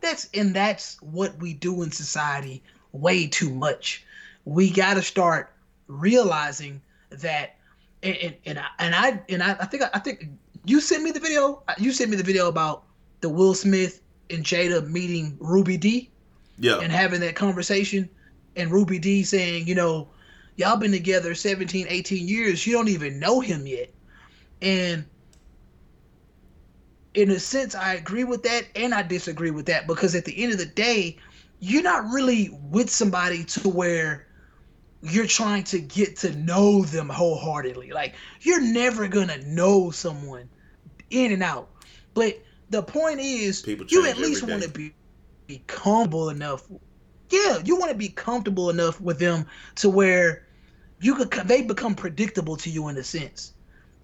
that's 0.00 0.28
and 0.34 0.54
that's 0.54 1.00
what 1.00 1.36
we 1.38 1.54
do 1.54 1.82
in 1.82 1.90
society 1.90 2.62
way 2.92 3.26
too 3.26 3.50
much. 3.50 4.04
We 4.44 4.70
got 4.70 4.94
to 4.94 5.02
start 5.02 5.52
realizing 5.86 6.80
that 7.10 7.56
and, 8.02 8.16
and, 8.16 8.36
and 8.46 8.58
I 8.58 8.66
and 8.78 8.94
I 8.94 9.22
and 9.28 9.42
I, 9.42 9.56
I 9.60 9.66
think 9.66 9.82
I 9.92 9.98
think 9.98 10.28
you 10.68 10.80
sent 10.80 11.02
me 11.02 11.10
the 11.10 11.20
video. 11.20 11.62
Uh, 11.66 11.74
you 11.78 11.92
sent 11.92 12.10
me 12.10 12.16
the 12.16 12.22
video 12.22 12.48
about 12.48 12.84
the 13.20 13.28
Will 13.28 13.54
Smith 13.54 14.02
and 14.30 14.44
Jada 14.44 14.86
meeting 14.86 15.36
Ruby 15.40 15.76
Dee. 15.76 16.10
Yeah. 16.58 16.80
And 16.80 16.92
having 16.92 17.20
that 17.20 17.36
conversation 17.36 18.08
and 18.56 18.70
Ruby 18.70 18.98
Dee 18.98 19.22
saying, 19.22 19.66
you 19.66 19.74
know, 19.74 20.08
y'all 20.56 20.76
been 20.76 20.92
together 20.92 21.34
17, 21.34 21.86
18 21.88 22.28
years. 22.28 22.66
You 22.66 22.74
don't 22.74 22.88
even 22.88 23.18
know 23.18 23.40
him 23.40 23.66
yet. 23.66 23.90
And 24.60 25.04
in 27.14 27.30
a 27.30 27.38
sense, 27.38 27.74
I 27.74 27.94
agree 27.94 28.24
with 28.24 28.42
that 28.42 28.64
and 28.76 28.94
I 28.94 29.02
disagree 29.02 29.50
with 29.50 29.66
that 29.66 29.86
because 29.86 30.14
at 30.14 30.24
the 30.24 30.42
end 30.42 30.52
of 30.52 30.58
the 30.58 30.66
day, 30.66 31.16
you're 31.60 31.82
not 31.82 32.08
really 32.10 32.50
with 32.70 32.90
somebody 32.90 33.44
to 33.44 33.68
where 33.68 34.26
you're 35.02 35.26
trying 35.26 35.64
to 35.64 35.78
get 35.78 36.16
to 36.18 36.36
know 36.36 36.82
them 36.82 37.08
wholeheartedly. 37.08 37.92
Like 37.92 38.14
you're 38.40 38.60
never 38.60 39.08
gonna 39.08 39.38
know 39.44 39.90
someone 39.90 40.48
in 41.10 41.32
and 41.32 41.42
out. 41.42 41.70
But 42.14 42.42
the 42.70 42.82
point 42.82 43.20
is, 43.20 43.62
People 43.62 43.86
you 43.88 44.06
at 44.06 44.18
least 44.18 44.42
want 44.42 44.62
to 44.62 44.68
be, 44.68 44.94
be 45.46 45.62
comfortable 45.66 46.28
enough. 46.30 46.64
Yeah, 47.30 47.58
you 47.64 47.76
want 47.76 47.90
to 47.90 47.96
be 47.96 48.08
comfortable 48.08 48.70
enough 48.70 49.00
with 49.00 49.18
them 49.18 49.46
to 49.76 49.90
where 49.90 50.46
you 51.00 51.14
could 51.14 51.30
they 51.46 51.62
become 51.62 51.94
predictable 51.94 52.56
to 52.56 52.70
you 52.70 52.88
in 52.88 52.96
a 52.96 53.04
sense. 53.04 53.52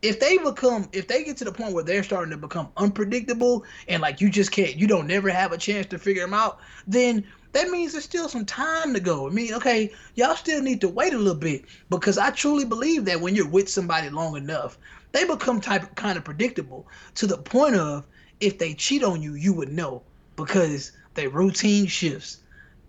If 0.02 0.20
they 0.20 0.36
become 0.38 0.88
if 0.92 1.08
they 1.08 1.24
get 1.24 1.38
to 1.38 1.44
the 1.44 1.52
point 1.52 1.72
where 1.72 1.84
they're 1.84 2.02
starting 2.02 2.30
to 2.30 2.36
become 2.36 2.68
unpredictable 2.76 3.64
and 3.88 4.02
like 4.02 4.20
you 4.20 4.28
just 4.28 4.52
can't 4.52 4.76
you 4.76 4.86
don't 4.86 5.06
never 5.06 5.30
have 5.30 5.52
a 5.52 5.58
chance 5.58 5.86
to 5.86 5.98
figure 5.98 6.22
them 6.22 6.34
out, 6.34 6.58
then 6.86 7.24
that 7.52 7.68
means 7.68 7.92
there's 7.92 8.04
still 8.04 8.28
some 8.28 8.44
time 8.44 8.92
to 8.94 9.00
go. 9.00 9.28
I 9.28 9.30
mean, 9.30 9.54
okay, 9.54 9.92
y'all 10.16 10.36
still 10.36 10.60
need 10.60 10.80
to 10.82 10.88
wait 10.88 11.14
a 11.14 11.18
little 11.18 11.38
bit 11.38 11.64
because 11.88 12.18
I 12.18 12.30
truly 12.30 12.64
believe 12.64 13.04
that 13.06 13.20
when 13.20 13.34
you're 13.34 13.48
with 13.48 13.68
somebody 13.68 14.10
long 14.10 14.36
enough, 14.36 14.76
they 15.14 15.24
become 15.24 15.60
type 15.60 15.94
kind 15.94 16.18
of 16.18 16.24
predictable 16.24 16.88
to 17.14 17.28
the 17.28 17.38
point 17.38 17.76
of 17.76 18.04
if 18.40 18.58
they 18.58 18.74
cheat 18.74 19.04
on 19.04 19.22
you, 19.22 19.34
you 19.34 19.52
would 19.52 19.72
know 19.72 20.02
because 20.34 20.90
their 21.14 21.30
routine 21.30 21.86
shifts. 21.86 22.38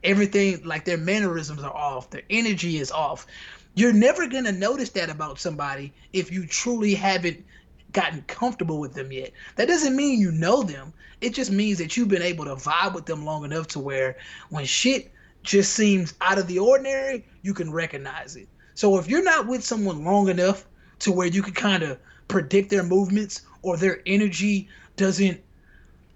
Everything 0.04 0.64
like 0.64 0.86
their 0.86 0.98
mannerisms 0.98 1.64
are 1.64 1.76
off, 1.76 2.10
their 2.10 2.24
energy 2.32 2.80
is 2.80 2.92
off. 2.92 3.28
You're 3.76 3.94
never 3.94 4.28
gonna 4.28 4.52
notice 4.52 4.90
that 4.92 5.12
about 5.12 5.40
somebody 5.40 5.94
if 6.14 6.32
you 6.32 6.48
truly 6.48 6.96
haven't 6.96 7.46
gotten 7.92 8.24
comfortable 8.24 8.80
with 8.80 8.96
them 8.96 9.12
yet. 9.12 9.32
That 9.56 9.68
doesn't 9.68 9.96
mean 9.96 10.20
you 10.20 10.32
know 10.32 10.64
them. 10.64 10.94
It 11.22 11.36
just 11.36 11.52
means 11.52 11.78
that 11.78 11.96
you've 11.96 12.08
been 12.08 12.24
able 12.24 12.46
to 12.46 12.56
vibe 12.56 12.96
with 12.96 13.06
them 13.06 13.24
long 13.24 13.46
enough 13.46 13.68
to 13.68 13.80
where 13.80 14.18
when 14.50 14.66
shit 14.66 15.12
just 15.44 15.74
seems 15.74 16.16
out 16.22 16.40
of 16.40 16.48
the 16.48 16.58
ordinary, 16.58 17.24
you 17.44 17.54
can 17.54 17.72
recognize 17.72 18.36
it. 18.36 18.48
So 18.74 18.98
if 18.98 19.08
you're 19.08 19.24
not 19.24 19.46
with 19.46 19.64
someone 19.64 20.04
long 20.04 20.28
enough 20.28 20.66
to 21.00 21.12
where 21.12 21.28
you 21.28 21.44
can 21.44 21.54
kind 21.54 21.84
of 21.84 22.00
predict 22.28 22.70
their 22.70 22.84
movements 22.84 23.42
or 23.62 23.78
their 23.78 24.02
energy 24.06 24.68
doesn't 24.96 25.42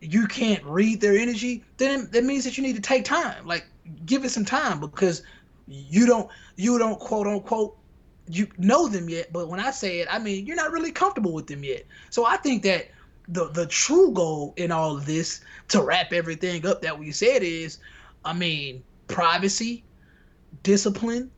you 0.01 0.27
can't 0.27 0.63
read 0.63 1.01
their 1.01 1.17
energy, 1.17 1.63
then 1.77 2.07
that 2.11 2.23
means 2.23 2.45
that 2.45 2.57
you 2.57 2.63
need 2.63 2.75
to 2.75 2.81
take 2.81 3.03
time. 3.03 3.45
Like 3.45 3.65
give 4.05 4.23
it 4.23 4.29
some 4.29 4.45
time 4.45 4.79
because 4.79 5.23
you 5.67 6.05
don't 6.05 6.29
you 6.55 6.77
don't 6.77 6.99
quote 6.99 7.27
unquote 7.27 7.77
you 8.27 8.47
know 8.57 8.87
them 8.87 9.09
yet, 9.09 9.33
but 9.33 9.49
when 9.49 9.59
I 9.59 9.71
say 9.71 9.99
it, 9.99 10.07
I 10.09 10.19
mean 10.19 10.45
you're 10.45 10.55
not 10.55 10.71
really 10.71 10.91
comfortable 10.91 11.33
with 11.33 11.47
them 11.47 11.63
yet. 11.63 11.85
So 12.09 12.25
I 12.25 12.37
think 12.37 12.63
that 12.63 12.89
the 13.27 13.49
the 13.49 13.65
true 13.67 14.11
goal 14.11 14.53
in 14.57 14.71
all 14.71 14.95
of 14.95 15.05
this 15.05 15.41
to 15.69 15.81
wrap 15.81 16.13
everything 16.13 16.65
up 16.65 16.81
that 16.81 16.97
we 16.97 17.11
said 17.11 17.43
is, 17.43 17.79
I 18.25 18.33
mean, 18.33 18.83
privacy, 19.07 19.83
discipline, 20.63 21.31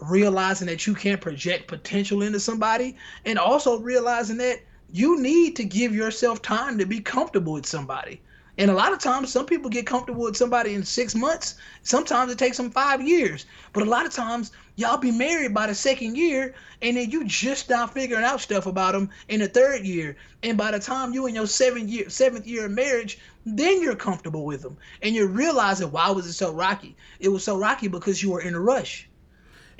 realizing 0.00 0.66
that 0.68 0.86
you 0.86 0.94
can't 0.94 1.20
project 1.20 1.68
potential 1.68 2.22
into 2.22 2.40
somebody, 2.40 2.96
and 3.24 3.38
also 3.38 3.80
realizing 3.80 4.38
that 4.38 4.60
you 4.92 5.20
need 5.20 5.56
to 5.56 5.64
give 5.64 5.94
yourself 5.94 6.42
time 6.42 6.78
to 6.78 6.86
be 6.86 7.00
comfortable 7.00 7.52
with 7.52 7.66
somebody. 7.66 8.20
And 8.58 8.70
a 8.70 8.74
lot 8.74 8.92
of 8.92 8.98
times, 8.98 9.32
some 9.32 9.46
people 9.46 9.70
get 9.70 9.86
comfortable 9.86 10.24
with 10.24 10.36
somebody 10.36 10.74
in 10.74 10.84
six 10.84 11.14
months. 11.14 11.54
Sometimes 11.82 12.30
it 12.30 12.38
takes 12.38 12.58
them 12.58 12.70
five 12.70 13.00
years. 13.00 13.46
But 13.72 13.84
a 13.84 13.90
lot 13.90 14.04
of 14.04 14.12
times, 14.12 14.52
y'all 14.76 14.98
be 14.98 15.12
married 15.12 15.54
by 15.54 15.66
the 15.66 15.74
second 15.74 16.16
year, 16.16 16.54
and 16.82 16.96
then 16.96 17.10
you 17.10 17.24
just 17.24 17.70
not 17.70 17.94
figuring 17.94 18.24
out 18.24 18.40
stuff 18.40 18.66
about 18.66 18.92
them 18.92 19.08
in 19.28 19.40
the 19.40 19.48
third 19.48 19.86
year. 19.86 20.16
And 20.42 20.58
by 20.58 20.72
the 20.72 20.78
time 20.78 21.14
you 21.14 21.26
in 21.26 21.34
your 21.34 21.46
seventh 21.46 21.88
year, 21.88 22.10
seventh 22.10 22.46
year 22.46 22.66
of 22.66 22.72
marriage, 22.72 23.18
then 23.46 23.80
you're 23.80 23.96
comfortable 23.96 24.44
with 24.44 24.62
them, 24.62 24.76
and 25.00 25.14
you're 25.14 25.26
realizing 25.26 25.90
why 25.90 26.10
was 26.10 26.26
it 26.26 26.34
so 26.34 26.52
rocky? 26.52 26.96
It 27.18 27.28
was 27.28 27.44
so 27.44 27.56
rocky 27.56 27.88
because 27.88 28.22
you 28.22 28.30
were 28.30 28.42
in 28.42 28.54
a 28.54 28.60
rush. 28.60 29.08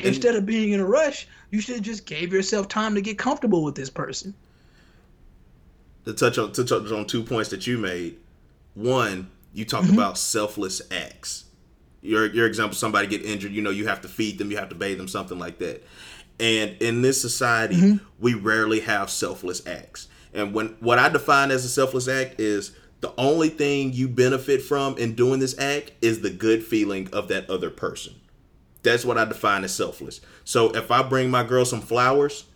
And 0.00 0.08
Instead 0.08 0.34
of 0.34 0.46
being 0.46 0.72
in 0.72 0.80
a 0.80 0.86
rush, 0.86 1.26
you 1.50 1.60
should 1.60 1.76
have 1.76 1.84
just 1.84 2.06
gave 2.06 2.32
yourself 2.32 2.68
time 2.68 2.94
to 2.94 3.00
get 3.00 3.18
comfortable 3.18 3.62
with 3.62 3.74
this 3.74 3.90
person. 3.90 4.34
To 6.06 6.14
touch 6.14 6.38
on 6.38 6.52
to 6.52 6.64
touch 6.64 6.90
on 6.90 7.06
two 7.06 7.22
points 7.22 7.50
that 7.50 7.66
you 7.66 7.76
made 7.76 8.16
one, 8.74 9.30
you 9.52 9.64
talked 9.64 9.86
mm-hmm. 9.86 9.94
about 9.94 10.18
selfless 10.18 10.80
acts. 10.90 11.44
Your 12.02 12.26
your 12.26 12.46
example, 12.46 12.76
somebody 12.76 13.06
get 13.06 13.24
injured, 13.24 13.52
you 13.52 13.62
know, 13.62 13.70
you 13.70 13.86
have 13.86 14.00
to 14.02 14.08
feed 14.08 14.38
them, 14.38 14.50
you 14.50 14.56
have 14.56 14.70
to 14.70 14.74
bathe 14.74 14.98
them, 14.98 15.08
something 15.08 15.38
like 15.38 15.58
that. 15.58 15.84
And 16.38 16.80
in 16.80 17.02
this 17.02 17.20
society, 17.20 17.76
mm-hmm. 17.76 18.04
we 18.18 18.34
rarely 18.34 18.80
have 18.80 19.10
selfless 19.10 19.66
acts. 19.66 20.08
And 20.32 20.54
when 20.54 20.68
what 20.80 20.98
I 20.98 21.08
define 21.08 21.50
as 21.50 21.64
a 21.64 21.68
selfless 21.68 22.08
act 22.08 22.40
is 22.40 22.72
the 23.00 23.12
only 23.18 23.48
thing 23.48 23.92
you 23.92 24.08
benefit 24.08 24.62
from 24.62 24.96
in 24.96 25.14
doing 25.14 25.40
this 25.40 25.58
act 25.58 25.92
is 26.00 26.20
the 26.20 26.30
good 26.30 26.64
feeling 26.64 27.08
of 27.12 27.28
that 27.28 27.48
other 27.50 27.70
person. 27.70 28.14
That's 28.82 29.04
what 29.04 29.18
I 29.18 29.24
define 29.24 29.64
as 29.64 29.74
selfless. 29.74 30.20
So 30.44 30.70
if 30.70 30.90
I 30.90 31.02
bring 31.02 31.30
my 31.30 31.44
girl 31.44 31.64
some 31.64 31.80
flowers, 31.80 32.46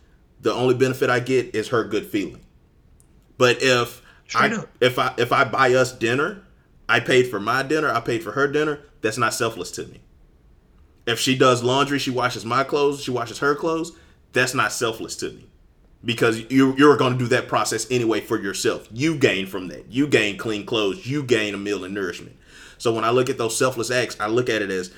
the 0.41 0.53
only 0.53 0.75
benefit 0.75 1.09
I 1.09 1.19
get 1.19 1.55
is 1.55 1.69
her 1.69 1.83
good 1.83 2.05
feeling. 2.05 2.43
But 3.37 3.57
if 3.61 4.01
I, 4.33 4.63
if 4.81 4.97
I 4.97 5.13
if 5.17 5.31
I 5.31 5.43
buy 5.43 5.73
us 5.73 5.91
dinner, 5.91 6.43
I 6.89 6.99
paid 6.99 7.27
for 7.27 7.39
my 7.39 7.63
dinner, 7.63 7.91
I 7.91 7.99
paid 7.99 8.23
for 8.23 8.31
her 8.31 8.47
dinner. 8.47 8.79
That's 9.01 9.17
not 9.17 9.33
selfless 9.33 9.71
to 9.71 9.85
me. 9.85 10.01
If 11.05 11.19
she 11.19 11.37
does 11.37 11.61
laundry, 11.63 11.99
she 11.99 12.11
washes 12.11 12.45
my 12.45 12.63
clothes, 12.63 13.03
she 13.03 13.11
washes 13.11 13.39
her 13.39 13.53
clothes. 13.55 13.91
That's 14.33 14.55
not 14.55 14.71
selfless 14.71 15.15
to 15.17 15.29
me, 15.29 15.47
because 16.03 16.39
you 16.51 16.75
you're 16.75 16.97
going 16.97 17.13
to 17.13 17.19
do 17.19 17.27
that 17.27 17.47
process 17.47 17.85
anyway 17.91 18.21
for 18.21 18.41
yourself. 18.41 18.87
You 18.91 19.15
gain 19.15 19.45
from 19.45 19.67
that. 19.67 19.91
You 19.91 20.07
gain 20.07 20.37
clean 20.37 20.65
clothes. 20.65 21.05
You 21.05 21.23
gain 21.23 21.53
a 21.53 21.57
meal 21.57 21.83
and 21.85 21.93
nourishment. 21.93 22.35
So 22.77 22.93
when 22.93 23.03
I 23.03 23.09
look 23.09 23.29
at 23.29 23.37
those 23.37 23.57
selfless 23.57 23.91
acts, 23.91 24.17
I 24.19 24.27
look 24.27 24.49
at 24.49 24.61
it 24.61 24.69
as 24.69 24.93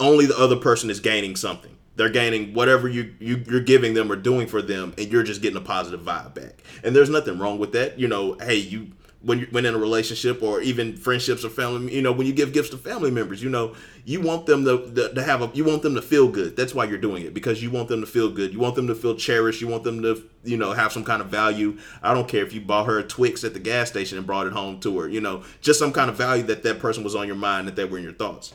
only 0.00 0.26
the 0.26 0.38
other 0.38 0.56
person 0.56 0.90
is 0.90 1.00
gaining 1.00 1.36
something. 1.36 1.76
They're 1.96 2.08
gaining 2.08 2.54
whatever 2.54 2.88
you, 2.88 3.14
you 3.20 3.44
you're 3.46 3.60
giving 3.60 3.94
them 3.94 4.10
or 4.10 4.16
doing 4.16 4.46
for 4.46 4.62
them, 4.62 4.94
and 4.96 5.12
you're 5.12 5.22
just 5.22 5.42
getting 5.42 5.58
a 5.58 5.62
positive 5.62 6.00
vibe 6.00 6.34
back. 6.34 6.62
And 6.82 6.96
there's 6.96 7.10
nothing 7.10 7.38
wrong 7.38 7.58
with 7.58 7.72
that. 7.72 7.98
You 7.98 8.08
know, 8.08 8.36
hey, 8.40 8.56
you 8.56 8.92
when 9.24 9.38
you 9.38 9.46
when 9.50 9.64
in 9.64 9.74
a 9.74 9.78
relationship 9.78 10.42
or 10.42 10.60
even 10.60 10.96
friendships 10.96 11.44
or 11.44 11.48
family, 11.48 11.94
you 11.94 12.02
know, 12.02 12.12
when 12.12 12.26
you 12.26 12.32
give 12.32 12.52
gifts 12.52 12.70
to 12.70 12.76
family 12.76 13.10
members, 13.10 13.42
you 13.42 13.48
know, 13.48 13.74
you 14.04 14.20
want 14.20 14.46
them 14.46 14.64
to, 14.64 14.92
to, 14.94 15.14
to 15.14 15.22
have 15.22 15.42
a 15.42 15.50
you 15.54 15.64
want 15.64 15.82
them 15.82 15.94
to 15.94 16.02
feel 16.02 16.28
good. 16.28 16.56
That's 16.56 16.74
why 16.74 16.84
you're 16.84 16.98
doing 16.98 17.24
it 17.24 17.32
because 17.32 17.62
you 17.62 17.70
want 17.70 17.88
them 17.88 18.00
to 18.00 18.06
feel 18.06 18.30
good. 18.30 18.52
You 18.52 18.58
want 18.58 18.74
them 18.74 18.88
to 18.88 18.94
feel 18.94 19.14
cherished. 19.14 19.60
You 19.60 19.68
want 19.68 19.84
them 19.84 20.02
to 20.02 20.28
you 20.42 20.56
know 20.56 20.72
have 20.72 20.92
some 20.92 21.04
kind 21.04 21.22
of 21.22 21.28
value. 21.28 21.78
I 22.02 22.14
don't 22.14 22.28
care 22.28 22.44
if 22.44 22.52
you 22.52 22.60
bought 22.60 22.86
her 22.86 22.98
a 22.98 23.04
Twix 23.04 23.44
at 23.44 23.54
the 23.54 23.60
gas 23.60 23.90
station 23.90 24.18
and 24.18 24.26
brought 24.26 24.48
it 24.48 24.52
home 24.52 24.80
to 24.80 24.98
her. 25.00 25.08
You 25.08 25.20
know, 25.20 25.44
just 25.60 25.78
some 25.78 25.92
kind 25.92 26.10
of 26.10 26.16
value 26.16 26.42
that 26.44 26.64
that 26.64 26.80
person 26.80 27.04
was 27.04 27.14
on 27.14 27.26
your 27.26 27.36
mind 27.36 27.68
that 27.68 27.76
they 27.76 27.84
were 27.84 27.98
in 27.98 28.04
your 28.04 28.12
thoughts. 28.12 28.54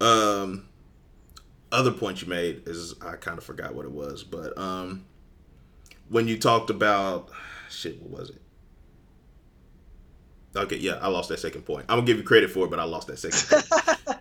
Um, 0.00 0.66
other 1.70 1.90
point 1.90 2.22
you 2.22 2.28
made 2.28 2.62
is 2.66 2.94
I 3.02 3.16
kind 3.16 3.36
of 3.36 3.44
forgot 3.44 3.74
what 3.74 3.84
it 3.84 3.92
was, 3.92 4.24
but 4.24 4.56
um, 4.56 5.04
when 6.08 6.26
you 6.26 6.38
talked 6.38 6.70
about 6.70 7.28
shit, 7.68 8.00
what 8.00 8.20
was 8.20 8.30
it? 8.30 8.40
Okay, 10.56 10.76
yeah, 10.76 10.98
I 11.00 11.08
lost 11.08 11.28
that 11.28 11.38
second 11.38 11.62
point. 11.62 11.86
I'm 11.88 11.98
gonna 11.98 12.06
give 12.06 12.16
you 12.16 12.22
credit 12.22 12.50
for 12.50 12.64
it, 12.66 12.70
but 12.70 12.78
I 12.78 12.84
lost 12.84 13.08
that 13.08 13.18
second. 13.18 14.18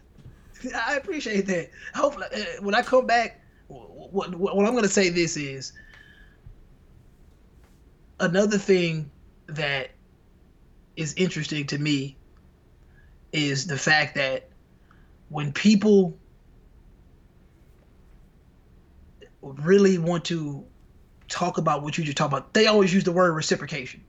I 0.75 0.95
appreciate 0.95 1.45
that. 1.47 1.69
Hopefully, 1.95 2.27
uh, 2.33 2.61
when 2.61 2.75
I 2.75 2.81
come 2.81 3.05
back, 3.05 3.41
what, 3.67 4.35
what, 4.35 4.55
what 4.55 4.65
I'm 4.65 4.75
gonna 4.75 4.87
say 4.87 5.09
this 5.09 5.37
is 5.37 5.73
another 8.19 8.57
thing 8.57 9.09
that 9.47 9.91
is 10.95 11.13
interesting 11.15 11.67
to 11.67 11.77
me 11.77 12.17
is 13.31 13.67
the 13.67 13.77
fact 13.77 14.15
that 14.15 14.49
when 15.29 15.53
people 15.53 16.17
really 19.41 19.97
want 19.97 20.25
to 20.25 20.65
talk 21.27 21.57
about 21.57 21.83
what 21.83 21.97
you 21.97 22.03
just 22.03 22.17
talked 22.17 22.33
about, 22.33 22.53
they 22.53 22.67
always 22.67 22.93
use 22.93 23.03
the 23.03 23.11
word 23.11 23.33
reciprocation 23.33 24.03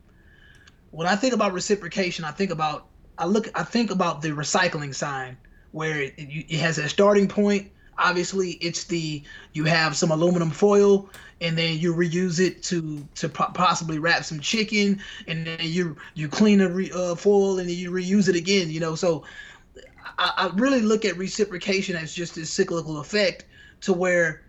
when 0.91 1.07
I 1.07 1.17
think 1.17 1.35
about 1.35 1.53
reciprocation, 1.53 2.25
I 2.25 2.31
think 2.31 2.51
about 2.51 2.87
I 3.19 3.27
look 3.27 3.49
I 3.55 3.63
think 3.63 3.91
about 3.91 4.23
the 4.23 4.31
recycling 4.31 4.95
sign 4.95 5.37
where 5.73 6.03
it, 6.03 6.15
it 6.17 6.59
has 6.61 6.79
a 6.79 6.89
starting 6.89 7.29
point. 7.29 7.71
Obviously, 7.99 8.53
it's 8.53 8.85
the 8.85 9.23
you 9.53 9.65
have 9.65 9.97
some 9.97 10.11
aluminum 10.11 10.51
foil 10.51 11.11
and 11.41 11.59
then 11.59 11.79
you 11.79 11.95
reuse 11.95 12.41
it 12.41 12.63
to 12.65 13.07
to 13.17 13.29
possibly 13.29 13.99
wrap 13.99 14.25
some 14.25 14.41
chicken 14.41 15.01
and 15.27 15.47
then 15.47 15.59
you 15.63 15.97
you 16.15 16.29
clean 16.29 16.59
the 16.59 16.69
re, 16.69 16.91
uh, 16.93 17.15
foil 17.15 17.59
and 17.59 17.69
then 17.69 17.77
you 17.77 17.91
reuse 17.91 18.29
it 18.29 18.37
again. 18.37 18.71
You 18.71 18.81
know, 18.81 18.95
so 18.95 19.25
I, 20.19 20.33
I 20.37 20.51
really 20.55 20.81
look 20.81 21.05
at 21.05 21.17
reciprocation 21.17 21.97
as 21.97 22.15
just 22.15 22.37
this 22.37 22.51
cyclical 22.51 22.99
effect 22.99 23.45
to 23.83 23.93
where 23.93 24.43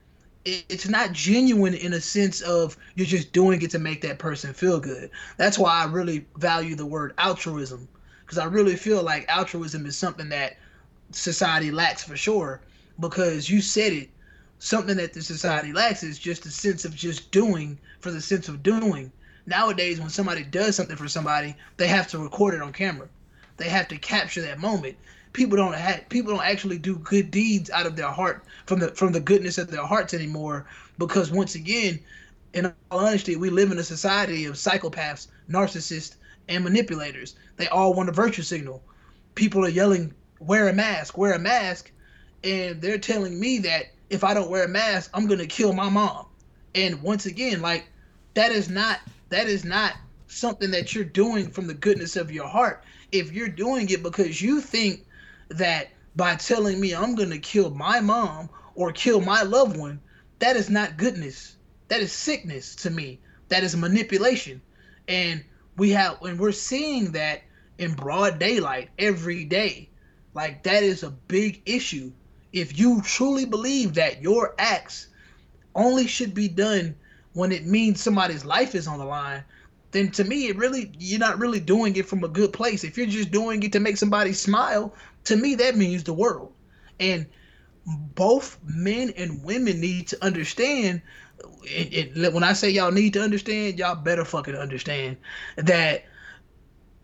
it's 0.45 0.87
not 0.87 1.11
genuine 1.11 1.73
in 1.73 1.93
a 1.93 2.01
sense 2.01 2.41
of 2.41 2.77
you're 2.95 3.05
just 3.05 3.33
doing 3.33 3.61
it 3.61 3.71
to 3.71 3.79
make 3.79 4.01
that 4.01 4.19
person 4.19 4.53
feel 4.53 4.79
good. 4.79 5.11
That's 5.37 5.59
why 5.59 5.81
I 5.81 5.85
really 5.85 6.25
value 6.37 6.75
the 6.75 6.85
word 6.85 7.13
altruism 7.17 7.87
because 8.21 8.37
I 8.37 8.45
really 8.45 8.75
feel 8.75 9.03
like 9.03 9.25
altruism 9.27 9.85
is 9.85 9.97
something 9.97 10.29
that 10.29 10.57
society 11.11 11.71
lacks 11.71 12.03
for 12.03 12.15
sure 12.15 12.61
because 12.99 13.49
you 13.49 13.61
said 13.61 13.91
it 13.91 14.09
something 14.59 14.97
that 14.97 15.13
the 15.13 15.21
society 15.21 15.73
lacks 15.73 16.03
is 16.03 16.19
just 16.19 16.45
a 16.45 16.51
sense 16.51 16.85
of 16.85 16.95
just 16.95 17.31
doing 17.31 17.77
for 17.99 18.11
the 18.11 18.21
sense 18.21 18.47
of 18.47 18.63
doing. 18.63 19.11
Nowadays 19.45 19.99
when 19.99 20.09
somebody 20.09 20.43
does 20.43 20.75
something 20.75 20.95
for 20.95 21.07
somebody, 21.07 21.55
they 21.77 21.87
have 21.87 22.07
to 22.09 22.19
record 22.19 22.53
it 22.53 22.61
on 22.61 22.71
camera. 22.71 23.07
They 23.57 23.69
have 23.69 23.87
to 23.89 23.97
capture 23.97 24.41
that 24.43 24.59
moment 24.59 24.95
people 25.33 25.57
don't 25.57 25.73
have 25.73 26.07
people 26.09 26.33
don't 26.33 26.45
actually 26.45 26.77
do 26.77 26.97
good 26.97 27.31
deeds 27.31 27.69
out 27.69 27.85
of 27.85 27.95
their 27.95 28.09
heart 28.09 28.43
from 28.65 28.79
the 28.79 28.89
from 28.89 29.11
the 29.11 29.19
goodness 29.19 29.57
of 29.57 29.69
their 29.69 29.85
hearts 29.85 30.13
anymore. 30.13 30.65
Because 30.97 31.31
once 31.31 31.55
again 31.55 31.99
in 32.53 32.73
all 32.89 32.99
honesty 32.99 33.35
we 33.35 33.49
live 33.49 33.71
in 33.71 33.77
a 33.77 33.83
society 33.83 34.45
of 34.45 34.55
psychopaths 34.55 35.27
narcissists 35.49 36.15
and 36.47 36.63
manipulators. 36.63 37.35
They 37.57 37.67
all 37.67 37.93
want 37.93 38.09
a 38.09 38.13
virtue 38.13 38.41
signal. 38.41 38.83
People 39.35 39.65
are 39.65 39.69
yelling 39.69 40.13
wear 40.39 40.67
a 40.69 40.73
mask 40.73 41.17
wear 41.17 41.33
a 41.33 41.39
mask 41.39 41.91
and 42.43 42.81
they're 42.81 42.97
telling 42.97 43.37
me 43.37 43.59
that 43.59 43.87
if 44.09 44.23
i 44.23 44.33
don't 44.33 44.49
wear 44.49 44.63
a 44.63 44.69
mask 44.69 45.11
i'm 45.13 45.27
going 45.27 45.39
to 45.39 45.47
kill 45.47 45.73
my 45.73 45.89
mom. 45.89 46.25
And 46.75 47.01
once 47.01 47.25
again 47.25 47.61
like 47.61 47.87
that 48.33 48.51
is 48.51 48.69
not 48.69 48.99
that 49.29 49.47
is 49.47 49.63
not 49.63 49.93
something 50.27 50.71
that 50.71 50.95
you're 50.95 51.03
doing 51.03 51.49
from 51.49 51.67
the 51.67 51.73
goodness 51.73 52.15
of 52.15 52.31
your 52.31 52.47
heart. 52.47 52.83
If 53.11 53.31
you're 53.31 53.49
doing 53.49 53.89
it 53.89 54.03
because 54.03 54.41
you 54.41 54.61
think 54.61 55.05
that 55.49 55.89
by 56.15 56.35
telling 56.35 56.79
me 56.79 56.93
I'm 56.93 57.15
going 57.15 57.29
to 57.29 57.39
kill 57.39 57.69
my 57.71 57.99
mom 57.99 58.49
or 58.75 58.91
kill 58.91 59.21
my 59.21 59.43
loved 59.43 59.77
one, 59.77 59.99
that 60.39 60.55
is 60.55 60.69
not 60.69 60.97
goodness. 60.97 61.55
That 61.89 62.01
is 62.01 62.11
sickness 62.11 62.75
to 62.77 62.89
me. 62.89 63.19
That 63.49 63.63
is 63.63 63.75
manipulation. 63.75 64.61
And 65.07 65.43
we 65.75 65.91
have 65.91 66.21
and 66.21 66.39
we're 66.39 66.51
seeing 66.51 67.11
that 67.13 67.41
in 67.77 67.93
broad 67.93 68.39
daylight 68.39 68.89
every 68.99 69.45
day. 69.45 69.89
Like 70.33 70.63
that 70.63 70.83
is 70.83 71.03
a 71.03 71.09
big 71.09 71.61
issue. 71.65 72.11
If 72.53 72.77
you 72.77 73.01
truly 73.01 73.45
believe 73.45 73.95
that 73.95 74.21
your 74.21 74.55
acts 74.57 75.07
only 75.75 76.07
should 76.07 76.33
be 76.33 76.47
done 76.47 76.95
when 77.33 77.51
it 77.51 77.65
means 77.65 78.01
somebody's 78.01 78.45
life 78.45 78.75
is 78.75 78.87
on 78.87 78.99
the 78.99 79.05
line, 79.05 79.43
then 79.91 80.11
to 80.11 80.23
me 80.23 80.47
it 80.47 80.57
really 80.57 80.91
you're 80.99 81.19
not 81.19 81.39
really 81.39 81.59
doing 81.59 81.95
it 81.95 82.07
from 82.07 82.23
a 82.23 82.27
good 82.27 82.53
place. 82.53 82.83
If 82.83 82.97
you're 82.97 83.07
just 83.07 83.31
doing 83.31 83.63
it 83.63 83.71
to 83.71 83.79
make 83.79 83.97
somebody 83.97 84.33
smile, 84.33 84.93
to 85.29 85.35
me 85.35 85.55
that 85.55 85.75
means 85.75 86.03
the 86.03 86.13
world. 86.13 86.53
And 86.99 87.25
both 87.85 88.59
men 88.63 89.11
and 89.17 89.43
women 89.43 89.79
need 89.79 90.07
to 90.09 90.23
understand 90.23 91.01
it, 91.63 92.15
it, 92.17 92.33
when 92.33 92.43
i 92.43 92.53
say 92.53 92.69
y'all 92.69 92.91
need 92.91 93.13
to 93.13 93.21
understand 93.21 93.79
y'all 93.79 93.95
better 93.95 94.25
fucking 94.25 94.55
understand 94.55 95.17
that 95.55 96.03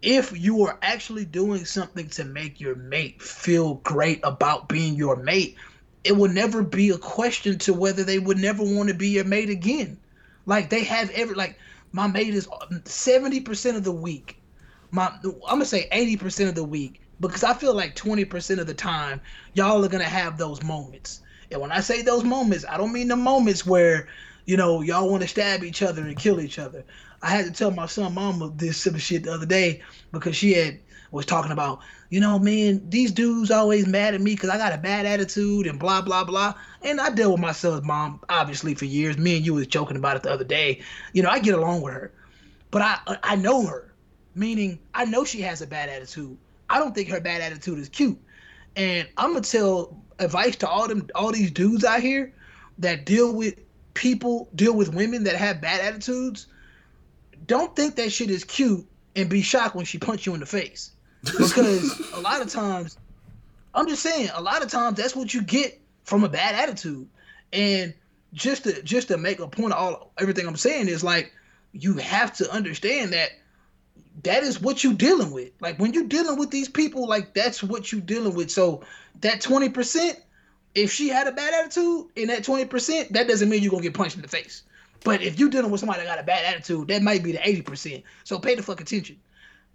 if 0.01 0.38
you 0.38 0.61
are 0.63 0.78
actually 0.82 1.26
doing 1.26 1.65
something 1.65 2.07
to 2.09 2.26
make 2.26 2.59
your 2.59 2.76
mate 2.76 3.19
feel 3.21 3.76
great 3.76 4.19
about 4.23 4.67
being 4.67 4.93
your 4.95 5.15
mate 5.15 5.55
it 6.05 6.15
will 6.15 6.30
never 6.30 6.63
be 6.63 6.91
a 6.91 6.97
question 6.99 7.57
to 7.57 7.73
whether 7.73 8.03
they 8.03 8.19
would 8.19 8.38
never 8.38 8.63
want 8.63 8.88
to 8.89 8.95
be 8.95 9.09
your 9.09 9.26
mate 9.26 9.49
again. 9.49 9.97
Like 10.45 10.69
they 10.69 10.84
have 10.84 11.09
every 11.09 11.36
like 11.36 11.57
my 11.91 12.05
mate 12.05 12.34
is 12.34 12.47
70% 12.47 13.76
of 13.76 13.84
the 13.84 13.91
week. 13.91 14.39
My 14.91 15.11
i'm 15.23 15.39
gonna 15.49 15.65
say 15.65 15.89
80% 15.91 16.49
of 16.49 16.55
the 16.55 16.63
week 16.63 17.01
because 17.20 17.43
I 17.43 17.53
feel 17.53 17.74
like 17.74 17.95
20% 17.95 18.59
of 18.59 18.68
the 18.68 18.74
time 18.74 19.22
y'all 19.53 19.84
are 19.84 19.89
gonna 19.89 20.03
have 20.03 20.38
those 20.38 20.63
moments. 20.63 21.22
And 21.51 21.61
when 21.61 21.72
I 21.72 21.80
say 21.80 22.01
those 22.01 22.24
moments, 22.24 22.66
I 22.68 22.78
don't 22.78 22.93
mean 22.93 23.07
the 23.07 23.16
moments 23.16 23.66
where, 23.66 24.07
you 24.45 24.57
know, 24.57 24.82
y'all 24.82 25.09
want 25.09 25.22
to 25.22 25.28
stab 25.28 25.63
each 25.63 25.82
other 25.82 26.01
and 26.03 26.18
kill 26.18 26.41
each 26.41 26.59
other. 26.59 26.84
I 27.22 27.30
had 27.30 27.45
to 27.45 27.51
tell 27.51 27.72
my 27.72 27.86
son 27.86 28.13
mama 28.13 28.51
this 28.55 28.78
sort 28.78 28.95
of 28.95 29.01
shit 29.01 29.24
the 29.24 29.34
other 29.34 29.45
day 29.45 29.82
because 30.11 30.36
she 30.36 30.53
had 30.53 30.80
was 31.11 31.26
talking 31.26 31.51
about, 31.51 31.80
you 32.09 32.20
know, 32.20 32.38
man, 32.38 32.89
these 32.89 33.11
dudes 33.11 33.49
always 33.49 33.88
mad 33.88 34.13
at 34.13 34.22
me 34.22 34.36
because 34.36 34.49
I 34.49 34.57
got 34.57 34.74
a 34.74 34.78
bad 34.78 35.05
attitude 35.05 35.66
and 35.66 35.80
blah 35.80 36.01
blah 36.01 36.24
blah. 36.24 36.53
And 36.82 36.99
I 36.99 37.09
dealt 37.09 37.34
with 37.34 37.41
my 37.41 37.53
son's 37.53 37.86
mom 37.86 38.20
obviously 38.30 38.76
for 38.76 38.86
years. 38.86 39.18
Me 39.18 39.38
and 39.38 39.45
you 39.45 39.53
was 39.53 39.68
joking 39.68 39.97
about 39.97 40.18
it 40.18 40.24
the 40.24 40.32
other 40.32 40.43
day. 40.43 40.82
You 41.13 41.24
know, 41.24 41.30
I 41.30 41.39
get 41.39 41.55
along 41.55 41.82
with 41.82 41.93
her, 41.93 42.11
but 42.70 42.82
I 42.82 43.18
I 43.24 43.36
know 43.36 43.66
her, 43.66 43.93
meaning 44.34 44.80
I 44.93 45.05
know 45.05 45.24
she 45.24 45.41
has 45.41 45.61
a 45.61 45.68
bad 45.68 45.89
attitude. 45.89 46.38
I 46.70 46.80
don't 46.80 46.95
think 46.95 47.09
her 47.09 47.22
bad 47.22 47.41
attitude 47.41 47.80
is 47.80 47.89
cute. 47.89 48.20
And 48.76 49.07
I'm 49.18 49.32
gonna 49.34 49.41
tell 49.41 50.01
advice 50.20 50.55
to 50.57 50.68
all 50.68 50.88
them 50.88 51.07
all 51.16 51.32
these 51.32 51.51
dudes 51.51 51.84
out 51.84 52.01
here 52.01 52.34
that 52.80 53.05
deal 53.05 53.34
with 53.34 53.55
people, 53.93 54.49
deal 54.55 54.74
with 54.74 54.93
women 54.93 55.24
that 55.26 55.36
have 55.36 55.61
bad 55.61 55.82
attitudes. 55.82 56.47
Don't 57.47 57.76
think 57.76 57.95
that 57.95 58.11
shit 58.11 58.30
is 58.30 58.43
cute 58.43 58.86
and 59.16 59.30
be 59.30 59.41
shocked 59.41 59.76
when 59.76 59.86
she 59.86 59.97
punch 59.97 60.26
you 60.26 60.34
in 60.34 60.39
the 60.39 60.45
face. 60.45 60.91
Because 61.24 62.11
a 62.13 62.20
lot 62.20 62.41
of 62.41 62.49
times 62.49 62.97
I'm 63.74 63.88
just 63.88 64.03
saying, 64.03 64.30
a 64.34 64.41
lot 64.41 64.63
of 64.63 64.70
times 64.70 64.97
that's 64.97 65.16
what 65.16 65.34
you 65.34 65.41
get 65.41 65.80
from 66.03 66.24
a 66.24 66.30
bad 66.30 66.55
attitude. 66.55 67.07
And 67.51 67.93
just 68.34 68.63
to 68.63 68.82
just 68.84 69.07
to 69.09 69.18
make 69.18 69.39
a 69.39 69.47
point 69.47 69.74
of 69.74 69.80
all 69.80 70.11
everything 70.18 70.47
I'm 70.47 70.55
saying 70.55 70.88
is 70.88 71.03
like 71.03 71.32
you 71.72 71.93
have 71.93 72.36
to 72.38 72.51
understand 72.51 73.13
that 73.13 73.32
that 74.26 74.43
is 74.43 74.61
what 74.61 74.84
you 74.84 74.93
dealing 74.93 75.32
with. 75.32 75.51
Like 75.61 75.80
when 75.80 75.93
you're 75.93 76.03
dealing 76.03 76.38
with 76.38 76.51
these 76.51 76.67
people, 76.67 77.07
like 77.07 77.34
that's 77.34 77.63
what 77.63 77.91
you 77.91 78.01
dealing 78.01 78.36
with. 78.36 78.51
So 78.51 78.84
that 79.21 79.39
twenty 79.41 79.69
percent, 79.69 80.19
if 80.73 80.91
she 80.91 81.07
had 81.07 81.28
a 81.28 81.32
bad 81.32 81.53
attitude 81.53 82.07
in 82.15 82.28
that 82.28 82.43
twenty 82.43 82.65
percent, 82.65 83.13
that 83.13 83.28
doesn't 83.28 83.49
mean 83.49 83.61
you're 83.61 83.71
gonna 83.71 83.84
get 83.84 83.93
punched 83.93 84.15
in 84.15 84.21
the 84.21 84.28
face. 84.28 84.63
But 85.03 85.21
if 85.21 85.39
you're 85.39 85.49
dealing 85.49 85.71
with 85.71 85.80
somebody 85.80 86.01
that 86.01 86.07
got 86.07 86.19
a 86.19 86.23
bad 86.23 86.43
attitude, 86.45 86.88
that 86.89 87.01
might 87.01 87.23
be 87.23 87.32
the 87.32 87.47
eighty 87.47 87.61
percent. 87.61 88.03
So 88.23 88.39
pay 88.39 88.55
the 88.55 88.63
fuck 88.63 88.82
attention. 88.82 89.17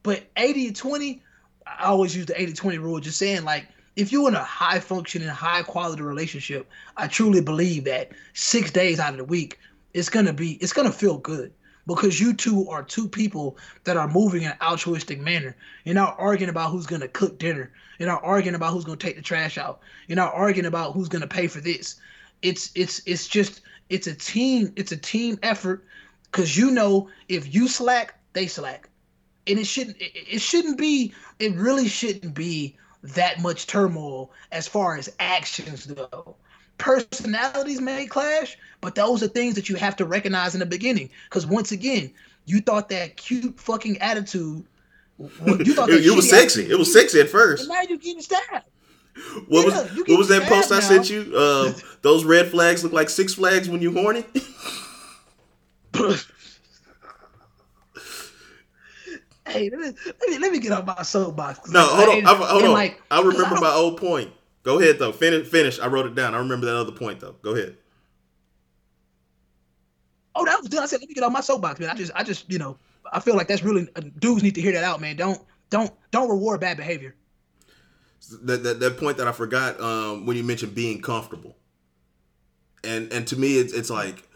But 0.02 0.24
80 0.36 0.72
20, 0.72 1.22
I 1.66 1.84
always 1.84 2.16
use 2.16 2.24
the 2.26 2.32
80-20 2.32 2.78
rule, 2.80 3.00
just 3.00 3.18
saying 3.18 3.44
like 3.44 3.68
if 3.96 4.10
you're 4.10 4.28
in 4.28 4.34
a 4.34 4.42
high 4.42 4.80
functioning, 4.80 5.28
high 5.28 5.62
quality 5.62 6.02
relationship, 6.02 6.68
I 6.96 7.06
truly 7.06 7.40
believe 7.40 7.84
that 7.84 8.12
six 8.32 8.70
days 8.70 8.98
out 8.98 9.12
of 9.12 9.18
the 9.18 9.24
week, 9.24 9.58
it's 9.92 10.08
gonna 10.08 10.32
be 10.32 10.52
it's 10.54 10.72
gonna 10.72 10.92
feel 10.92 11.18
good 11.18 11.52
because 11.94 12.20
you 12.20 12.32
two 12.32 12.68
are 12.68 12.84
two 12.84 13.08
people 13.08 13.58
that 13.82 13.96
are 13.96 14.06
moving 14.06 14.42
in 14.42 14.50
an 14.52 14.56
altruistic 14.62 15.18
manner. 15.18 15.56
You're 15.84 15.96
not 15.96 16.14
arguing 16.20 16.48
about 16.48 16.70
who's 16.70 16.86
gonna 16.86 17.08
cook 17.08 17.36
dinner. 17.40 17.72
You're 17.98 18.08
not 18.08 18.22
arguing 18.22 18.54
about 18.54 18.72
who's 18.72 18.84
gonna 18.84 18.96
take 18.96 19.16
the 19.16 19.22
trash 19.22 19.58
out. 19.58 19.80
You're 20.06 20.14
not 20.14 20.32
arguing 20.32 20.66
about 20.66 20.92
who's 20.92 21.08
gonna 21.08 21.26
pay 21.26 21.48
for 21.48 21.60
this. 21.60 21.96
It's 22.42 22.70
it's 22.76 23.02
it's 23.06 23.26
just 23.26 23.62
it's 23.88 24.06
a 24.06 24.14
team 24.14 24.72
it's 24.76 24.92
a 24.92 24.96
team 24.96 25.36
effort 25.42 25.84
because 26.30 26.56
you 26.56 26.70
know 26.70 27.08
if 27.28 27.52
you 27.52 27.66
slack 27.66 28.14
they 28.34 28.46
slack 28.46 28.88
and 29.48 29.58
it 29.58 29.66
shouldn't 29.66 30.00
it, 30.00 30.12
it 30.14 30.40
shouldn't 30.40 30.78
be 30.78 31.12
it 31.40 31.56
really 31.56 31.88
shouldn't 31.88 32.34
be 32.34 32.76
that 33.02 33.40
much 33.40 33.66
turmoil 33.66 34.30
as 34.52 34.68
far 34.68 34.96
as 34.96 35.12
actions 35.18 35.86
go 35.86 36.36
personalities 36.80 37.80
may 37.80 38.06
clash 38.06 38.56
but 38.80 38.94
those 38.94 39.22
are 39.22 39.28
things 39.28 39.54
that 39.54 39.68
you 39.68 39.76
have 39.76 39.94
to 39.94 40.04
recognize 40.04 40.54
in 40.54 40.60
the 40.60 40.66
beginning 40.66 41.08
because 41.28 41.46
once 41.46 41.70
again 41.72 42.10
you 42.46 42.60
thought 42.60 42.88
that 42.88 43.16
cute 43.16 43.58
fucking 43.60 43.98
attitude 43.98 44.64
you 45.18 45.74
thought 45.74 45.90
it, 45.90 46.04
it 46.04 46.16
was 46.16 46.28
sexy 46.28 46.60
attitude, 46.62 46.72
it 46.72 46.78
was 46.78 46.92
sexy 46.92 47.20
at 47.20 47.28
first 47.28 47.62
and 47.62 47.68
now 47.68 47.82
you're 47.82 47.98
getting 47.98 48.22
stabbed 48.22 48.64
what 49.48 49.66
yeah, 49.66 49.82
was 49.82 49.96
what 50.06 50.18
was 50.18 50.28
that 50.28 50.44
post 50.44 50.70
now. 50.70 50.76
I 50.76 50.80
sent 50.80 51.10
you? 51.10 51.32
Uh, 51.36 51.72
those 52.02 52.24
red 52.24 52.48
flags 52.48 52.82
look 52.82 52.92
like 52.92 53.08
Six 53.10 53.34
Flags 53.34 53.68
when 53.68 53.82
you 53.82 53.92
horny. 53.92 54.24
hey, 59.46 59.68
let 59.68 59.78
me, 59.80 59.92
let 60.06 60.28
me, 60.28 60.38
let 60.38 60.52
me 60.52 60.58
get 60.60 60.72
off 60.72 60.86
my 60.86 61.02
soapbox. 61.02 61.70
No, 61.70 61.82
hold 61.82 62.08
on, 62.08 62.26
I, 62.26 62.34
hold 62.34 62.62
on. 62.64 62.72
Like, 62.72 63.02
I 63.10 63.20
remember 63.20 63.56
I 63.56 63.60
my 63.60 63.72
old 63.72 63.98
point. 63.98 64.30
Go 64.62 64.78
ahead 64.78 64.98
though. 64.98 65.12
Finish. 65.12 65.48
Finish. 65.48 65.80
I 65.80 65.86
wrote 65.86 66.06
it 66.06 66.14
down. 66.14 66.34
I 66.34 66.38
remember 66.38 66.66
that 66.66 66.76
other 66.76 66.92
point 66.92 67.20
though. 67.20 67.36
Go 67.42 67.54
ahead. 67.54 67.76
Oh, 70.34 70.44
that 70.44 70.60
was 70.60 70.68
done. 70.68 70.82
I 70.82 70.86
said, 70.86 71.00
let 71.00 71.08
me 71.08 71.14
get 71.14 71.24
on 71.24 71.32
my 71.32 71.40
soapbox, 71.40 71.80
man. 71.80 71.90
I 71.90 71.94
just, 71.94 72.12
I 72.14 72.22
just, 72.22 72.50
you 72.50 72.58
know, 72.58 72.78
I 73.12 73.18
feel 73.20 73.36
like 73.36 73.48
that's 73.48 73.64
really 73.64 73.88
uh, 73.96 74.02
dudes 74.20 74.42
need 74.42 74.54
to 74.54 74.60
hear 74.60 74.72
that 74.72 74.84
out, 74.84 75.00
man. 75.00 75.16
Don't, 75.16 75.40
don't, 75.70 75.92
don't 76.12 76.30
reward 76.30 76.60
bad 76.60 76.76
behavior. 76.76 77.16
That 78.42 78.62
that, 78.62 78.80
that 78.80 78.98
point 78.98 79.16
that 79.16 79.26
I 79.26 79.32
forgot 79.32 79.80
um, 79.80 80.26
when 80.26 80.36
you 80.36 80.44
mentioned 80.44 80.74
being 80.74 81.00
comfortable, 81.00 81.56
and 82.84 83.10
and 83.12 83.26
to 83.28 83.36
me, 83.36 83.58
it's 83.58 83.72
it's 83.72 83.88
like 83.88 84.28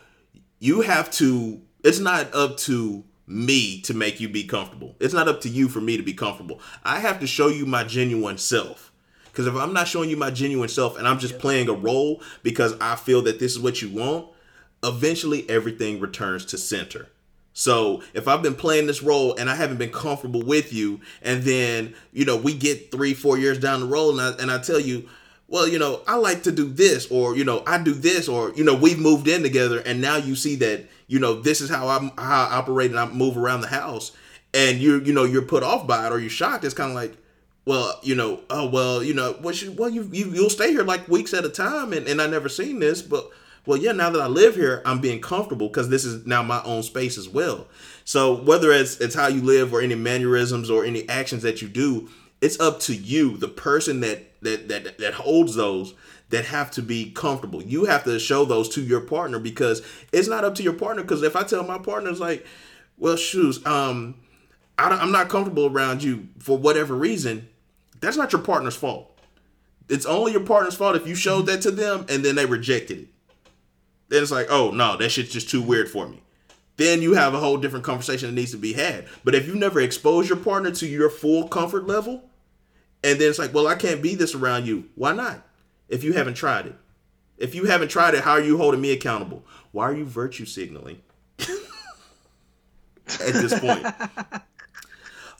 you 0.58 0.80
have 0.80 1.10
to. 1.12 1.60
It's 1.84 1.98
not 1.98 2.34
up 2.34 2.56
to 2.60 3.04
me 3.26 3.82
to 3.82 3.92
make 3.92 4.20
you 4.20 4.28
be 4.28 4.44
comfortable. 4.44 4.96
It's 5.00 5.12
not 5.12 5.28
up 5.28 5.42
to 5.42 5.50
you 5.50 5.68
for 5.68 5.82
me 5.82 5.98
to 5.98 6.02
be 6.02 6.14
comfortable. 6.14 6.60
I 6.82 6.98
have 7.00 7.20
to 7.20 7.26
show 7.26 7.48
you 7.48 7.66
my 7.66 7.84
genuine 7.84 8.38
self. 8.38 8.90
Because 9.34 9.48
if 9.48 9.56
I'm 9.56 9.72
not 9.72 9.88
showing 9.88 10.10
you 10.10 10.16
my 10.16 10.30
genuine 10.30 10.68
self 10.68 10.96
and 10.96 11.08
I'm 11.08 11.18
just 11.18 11.40
playing 11.40 11.68
a 11.68 11.72
role 11.72 12.22
because 12.44 12.76
I 12.80 12.94
feel 12.94 13.20
that 13.22 13.40
this 13.40 13.50
is 13.50 13.58
what 13.58 13.82
you 13.82 13.88
want, 13.88 14.28
eventually 14.84 15.50
everything 15.50 15.98
returns 15.98 16.44
to 16.46 16.58
center. 16.58 17.08
So 17.52 18.00
if 18.14 18.28
I've 18.28 18.42
been 18.42 18.54
playing 18.54 18.86
this 18.86 19.02
role 19.02 19.34
and 19.34 19.50
I 19.50 19.56
haven't 19.56 19.78
been 19.78 19.90
comfortable 19.90 20.42
with 20.42 20.72
you, 20.72 21.00
and 21.20 21.42
then 21.42 21.94
you 22.12 22.24
know 22.24 22.36
we 22.36 22.54
get 22.54 22.92
three, 22.92 23.12
four 23.12 23.36
years 23.36 23.58
down 23.58 23.80
the 23.80 23.86
road, 23.86 24.10
and 24.12 24.20
I, 24.20 24.30
and 24.40 24.50
I 24.52 24.58
tell 24.58 24.78
you, 24.78 25.08
well, 25.48 25.66
you 25.66 25.80
know, 25.80 26.02
I 26.06 26.14
like 26.16 26.44
to 26.44 26.52
do 26.52 26.68
this, 26.68 27.10
or 27.10 27.36
you 27.36 27.44
know, 27.44 27.64
I 27.66 27.82
do 27.82 27.92
this, 27.92 28.28
or 28.28 28.52
you 28.54 28.62
know, 28.62 28.74
we've 28.74 28.98
moved 29.00 29.26
in 29.26 29.42
together, 29.42 29.80
and 29.80 30.00
now 30.00 30.16
you 30.16 30.36
see 30.36 30.54
that 30.56 30.88
you 31.08 31.18
know 31.18 31.40
this 31.40 31.60
is 31.60 31.70
how 31.70 31.88
I'm 31.88 32.10
how 32.18 32.46
I 32.46 32.56
operate 32.56 32.92
and 32.92 33.00
I 33.00 33.06
move 33.06 33.36
around 33.36 33.62
the 33.62 33.68
house, 33.68 34.12
and 34.52 34.78
you 34.78 35.00
you 35.00 35.12
know 35.12 35.24
you're 35.24 35.42
put 35.42 35.64
off 35.64 35.88
by 35.88 36.06
it 36.06 36.12
or 36.12 36.20
you're 36.20 36.30
shocked. 36.30 36.64
It's 36.64 36.74
kind 36.74 36.90
of 36.90 36.96
like, 36.96 37.16
well, 37.66 37.98
you 38.02 38.14
know, 38.14 38.40
oh 38.50 38.68
well, 38.68 39.02
you 39.02 39.14
know, 39.14 39.36
well, 39.40 39.54
you, 39.54 39.72
well 39.72 39.90
you, 39.90 40.08
you 40.12 40.30
you'll 40.30 40.50
stay 40.50 40.70
here 40.70 40.82
like 40.82 41.08
weeks 41.08 41.32
at 41.34 41.44
a 41.44 41.48
time, 41.48 41.92
and 41.92 42.06
and 42.06 42.20
I 42.20 42.26
never 42.26 42.48
seen 42.48 42.78
this, 42.78 43.02
but 43.02 43.30
well, 43.66 43.78
yeah, 43.78 43.92
now 43.92 44.10
that 44.10 44.20
I 44.20 44.26
live 44.26 44.56
here, 44.56 44.82
I'm 44.84 45.00
being 45.00 45.20
comfortable 45.20 45.68
because 45.68 45.88
this 45.88 46.04
is 46.04 46.26
now 46.26 46.42
my 46.42 46.62
own 46.64 46.82
space 46.82 47.16
as 47.16 47.28
well. 47.28 47.66
So 48.04 48.34
whether 48.34 48.70
it's 48.70 49.00
it's 49.00 49.14
how 49.14 49.28
you 49.28 49.40
live 49.40 49.72
or 49.72 49.80
any 49.80 49.94
mannerisms 49.94 50.68
or 50.70 50.84
any 50.84 51.08
actions 51.08 51.42
that 51.42 51.62
you 51.62 51.68
do, 51.68 52.10
it's 52.40 52.60
up 52.60 52.80
to 52.80 52.94
you, 52.94 53.38
the 53.38 53.48
person 53.48 54.00
that 54.00 54.40
that 54.42 54.68
that 54.68 54.98
that 54.98 55.14
holds 55.14 55.54
those 55.54 55.94
that 56.30 56.46
have 56.46 56.70
to 56.72 56.82
be 56.82 57.10
comfortable. 57.12 57.62
You 57.62 57.84
have 57.84 58.04
to 58.04 58.18
show 58.18 58.44
those 58.44 58.68
to 58.70 58.82
your 58.82 59.00
partner 59.00 59.38
because 59.38 59.82
it's 60.12 60.28
not 60.28 60.44
up 60.44 60.54
to 60.56 60.62
your 60.62 60.72
partner. 60.72 61.02
Because 61.02 61.22
if 61.22 61.36
I 61.36 61.44
tell 61.44 61.62
my 61.62 61.78
partner, 61.78 62.10
it's 62.10 62.20
like, 62.20 62.44
well, 62.98 63.16
shoes, 63.16 63.64
um, 63.66 64.16
I 64.76 65.02
am 65.02 65.12
not 65.12 65.28
comfortable 65.28 65.66
around 65.66 66.02
you 66.02 66.28
for 66.38 66.58
whatever 66.58 66.94
reason. 66.94 67.48
That's 68.04 68.16
not 68.16 68.32
your 68.32 68.42
partner's 68.42 68.76
fault. 68.76 69.18
It's 69.88 70.06
only 70.06 70.32
your 70.32 70.42
partner's 70.42 70.74
fault 70.74 70.96
if 70.96 71.06
you 71.06 71.14
showed 71.14 71.46
that 71.46 71.62
to 71.62 71.70
them 71.70 72.06
and 72.08 72.24
then 72.24 72.36
they 72.36 72.46
rejected 72.46 72.98
it. 72.98 73.08
Then 74.08 74.22
it's 74.22 74.32
like, 74.32 74.46
oh 74.50 74.70
no, 74.70 74.96
that 74.96 75.10
shit's 75.10 75.32
just 75.32 75.50
too 75.50 75.62
weird 75.62 75.88
for 75.88 76.08
me. 76.08 76.22
Then 76.76 77.02
you 77.02 77.14
have 77.14 77.34
a 77.34 77.40
whole 77.40 77.56
different 77.56 77.84
conversation 77.84 78.28
that 78.28 78.34
needs 78.34 78.50
to 78.50 78.56
be 78.56 78.72
had. 78.72 79.06
But 79.22 79.34
if 79.34 79.46
you 79.46 79.54
never 79.54 79.80
expose 79.80 80.28
your 80.28 80.38
partner 80.38 80.70
to 80.72 80.86
your 80.86 81.08
full 81.08 81.48
comfort 81.48 81.86
level, 81.86 82.24
and 83.02 83.20
then 83.20 83.28
it's 83.28 83.38
like, 83.38 83.54
well, 83.54 83.66
I 83.68 83.74
can't 83.74 84.02
be 84.02 84.14
this 84.14 84.34
around 84.34 84.66
you. 84.66 84.88
Why 84.94 85.12
not? 85.12 85.46
If 85.88 86.02
you 86.02 86.14
haven't 86.14 86.34
tried 86.34 86.66
it. 86.66 86.74
If 87.36 87.54
you 87.54 87.64
haven't 87.66 87.88
tried 87.88 88.14
it, 88.14 88.24
how 88.24 88.32
are 88.32 88.40
you 88.40 88.56
holding 88.56 88.80
me 88.80 88.92
accountable? 88.92 89.44
Why 89.72 89.84
are 89.84 89.94
you 89.94 90.04
virtue 90.04 90.46
signaling? 90.46 91.00
At 91.38 93.34
this 93.34 93.58
point. 93.58 93.86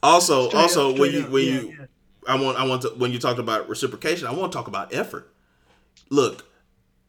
Also, 0.05 0.51
also 0.51 0.93
up, 0.93 0.99
when 0.99 1.13
you 1.13 1.23
when 1.23 1.47
yeah, 1.47 1.53
you 1.53 1.77
yeah. 1.79 1.87
I 2.29 2.41
want 2.41 2.59
I 2.59 2.67
want 2.67 2.83
to 2.83 2.89
when 2.91 3.13
you 3.13 3.19
talked 3.19 3.39
about 3.39 3.69
reciprocation, 3.69 4.27
I 4.27 4.33
want 4.33 4.53
to 4.53 4.57
talk 4.57 4.69
about 4.69 4.95
effort. 4.95 5.33
Look, 6.11 6.47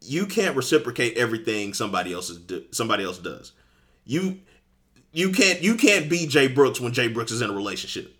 you 0.00 0.26
can't 0.26 0.56
reciprocate 0.56 1.16
everything 1.16 1.74
somebody 1.74 2.12
else 2.12 2.30
is 2.30 2.38
do, 2.38 2.64
somebody 2.70 3.04
else 3.04 3.18
does. 3.18 3.52
You 4.04 4.40
you 5.12 5.32
can't 5.32 5.62
you 5.62 5.76
can't 5.76 6.08
be 6.08 6.26
Jay 6.26 6.48
Brooks 6.48 6.80
when 6.80 6.92
Jay 6.92 7.08
Brooks 7.08 7.32
is 7.32 7.42
in 7.42 7.50
a 7.50 7.54
relationship. 7.54 8.14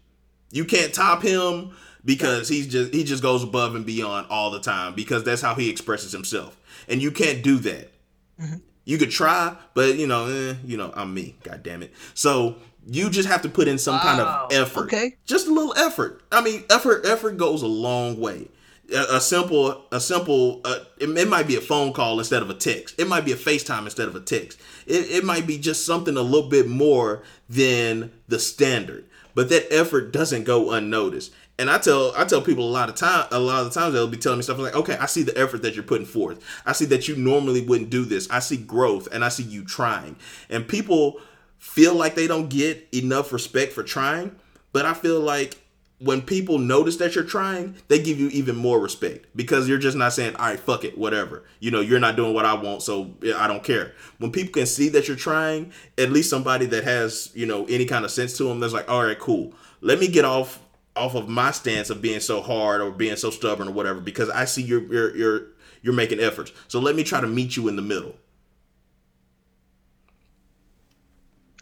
You 0.51 0.65
can't 0.65 0.95
top 0.95 1.23
him 1.23 1.73
because 2.05 2.49
he's 2.49 2.67
just 2.67 2.95
he 2.95 3.05
just 3.05 3.23
goes 3.23 3.43
above 3.43 3.75
and 3.75 3.85
beyond 3.85 4.29
all 4.31 4.51
the 4.51 4.61
time 4.61 4.95
because 4.95 5.25
that's 5.25 5.43
how 5.43 5.55
he 5.55 5.69
expresses 5.69 6.13
himself. 6.13 6.57
And 6.89 7.03
you 7.03 7.11
can't 7.11 7.43
do 7.43 7.59
that. 7.59 7.93
Mm-hmm. 8.41 8.57
You 8.85 8.99
could 8.99 9.11
try, 9.11 9.57
but 9.75 9.97
you 9.97 10.07
know, 10.07 10.27
eh, 10.27 10.55
you 10.65 10.77
know, 10.77 10.93
I'm 10.95 11.13
me. 11.13 11.35
God 11.43 11.63
damn 11.63 11.83
it. 11.83 11.93
So 12.15 12.57
you 12.87 13.11
just 13.11 13.29
have 13.29 13.43
to 13.43 13.49
put 13.49 13.69
in 13.69 13.79
some 13.79 13.97
wow. 13.97 14.03
kind 14.03 14.21
of 14.21 14.53
effort. 14.53 14.85
Okay. 14.85 15.17
Just 15.27 15.47
a 15.47 15.53
little 15.53 15.77
effort. 15.77 16.23
I 16.31 16.41
mean, 16.41 16.65
effort 16.71 17.05
effort 17.05 17.37
goes 17.37 17.63
a 17.63 17.67
long 17.67 18.21
way 18.21 18.49
a, 18.93 19.21
simple 19.21 19.85
a 19.91 20.01
simple 20.01 20.61
uh, 20.65 20.81
it, 20.99 21.09
it, 21.11 21.29
might 21.29 21.47
be 21.47 21.57
a 21.57 21.61
phone 21.61 21.93
call 21.93 22.19
instead 22.19 22.43
of 22.43 22.51
a 22.51 22.55
text 22.55 22.95
it 22.99 23.09
might 23.09 23.25
be 23.25 23.33
a 23.33 23.37
facetime 23.37 23.85
instead 23.85 24.09
of 24.09 24.15
a 24.15 24.21
text 24.21 24.61
it, 24.87 25.11
it 25.11 25.25
might 25.25 25.47
be 25.47 25.59
just 25.59 25.85
something 25.85 26.17
a 26.17 26.23
little 26.23 26.49
bit 26.49 26.69
more 26.69 27.23
than 27.49 28.13
the 28.29 28.39
standard 28.39 29.05
but 29.35 29.49
that 29.49 29.67
effort 29.73 30.13
doesn't 30.13 30.45
go 30.45 30.71
unnoticed 30.73 31.33
and 31.59 31.71
I 31.71 31.79
tell 31.79 32.13
I 32.17 32.25
tell 32.25 32.43
people 32.43 32.69
a 32.69 32.71
lot 32.71 32.89
of 32.89 32.95
time 32.95 33.27
a 33.31 33.39
lot 33.39 33.61
of 33.67 33.73
the 33.73 33.81
times 33.81 33.95
they'll 33.95 34.07
be 34.07 34.19
telling 34.19 34.39
me 34.39 34.43
stuff 34.43 34.59
like, 34.59 34.77
okay, 34.77 34.97
I 34.99 35.07
see 35.07 35.23
the 35.23 35.37
effort 35.39 35.63
that 35.63 35.75
you're 35.75 35.85
putting 35.85 36.07
forth. 36.07 36.45
I 36.67 36.73
see 36.73 36.85
that 36.87 37.09
you 37.09 37.17
normally 37.17 37.63
wouldn't 37.63 37.89
do 37.89 38.05
this. 38.05 38.29
I 38.31 38.41
see 38.41 38.59
growth 38.59 39.09
and 39.11 39.25
I 39.25 39.31
see 39.31 39.45
you 39.45 39.65
trying. 39.65 40.17
And 40.51 40.69
people 40.69 41.19
feel 41.67 41.95
like 41.95 42.15
they 42.15 42.27
don't 42.27 42.49
get 42.49 42.89
enough 42.95 43.33
respect 43.33 43.73
for 43.73 43.83
trying, 43.83 44.35
but 44.73 44.87
I 44.87 44.95
feel 44.95 45.21
like 45.21 45.59
when 45.99 46.23
people 46.23 46.59
notice 46.59 46.97
that 46.97 47.15
you're 47.15 47.25
trying, 47.25 47.75
they 47.89 48.01
give 48.01 48.21
you 48.21 48.29
even 48.29 48.55
more 48.55 48.79
respect 48.79 49.27
because 49.35 49.69
you're 49.69 49.79
just 49.79 49.97
not 49.97 50.13
saying, 50.13 50.37
all 50.37 50.47
right, 50.47 50.61
fuck 50.61 50.85
it, 50.85 50.97
whatever. 50.97 51.45
You 51.59 51.71
know, 51.71 51.81
you're 51.81 52.01
not 52.01 52.17
doing 52.17 52.35
what 52.35 52.45
I 52.45 52.55
want, 52.55 52.83
so 52.83 53.15
I 53.37 53.47
don't 53.47 53.65
care. 53.65 53.93
When 54.19 54.31
people 54.31 54.53
can 54.53 54.67
see 54.67 54.89
that 54.91 55.09
you're 55.09 55.17
trying, 55.17 55.73
at 55.99 56.11
least 56.11 56.31
somebody 56.31 56.67
that 56.67 56.85
has, 56.85 57.31
you 57.35 57.47
know, 57.47 57.65
any 57.67 57.85
kind 57.85 58.05
of 58.05 58.11
sense 58.11 58.37
to 58.39 58.45
them, 58.45 58.61
that's 58.61 58.73
like, 58.73 58.91
all 58.91 59.05
right, 59.05 59.19
cool. 59.19 59.53
Let 59.81 59.99
me 59.99 60.09
get 60.09 60.25
off 60.25 60.61
off 60.95 61.15
of 61.15 61.29
my 61.29 61.51
stance 61.51 61.91
of 61.91 62.01
being 62.01 62.21
so 62.21 62.41
hard 62.41 62.81
or 62.81 62.91
being 62.91 63.17
so 63.17 63.29
stubborn 63.29 63.69
or 63.69 63.73
whatever 63.73 64.01
because 64.01 64.31
I 64.31 64.47
see 64.47 64.63
you're 64.63 64.83
you're 64.93 65.17
you're 65.17 65.47
you're 65.83 65.95
making 65.95 66.21
efforts. 66.21 66.53
So 66.69 66.81
let 66.81 66.97
me 66.97 67.05
try 67.05 67.21
to 67.21 67.27
meet 67.27 67.57
you 67.57 67.69
in 67.69 67.77
the 67.77 67.83
middle. 67.83 68.15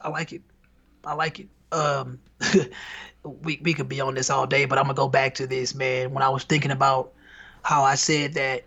I 0.04 0.08
like 0.10 0.32
it. 0.32 0.42
I 1.04 1.14
like 1.14 1.40
it. 1.40 1.48
Um 1.72 2.20
we 3.24 3.58
we 3.62 3.74
could 3.74 3.88
be 3.88 4.00
on 4.00 4.14
this 4.14 4.30
all 4.30 4.46
day, 4.46 4.66
but 4.66 4.78
I'm 4.78 4.84
gonna 4.84 4.94
go 4.94 5.08
back 5.08 5.34
to 5.36 5.46
this, 5.46 5.74
man. 5.74 6.12
When 6.12 6.22
I 6.22 6.28
was 6.28 6.44
thinking 6.44 6.70
about 6.70 7.12
how 7.62 7.82
I 7.82 7.94
said 7.94 8.34
that 8.34 8.64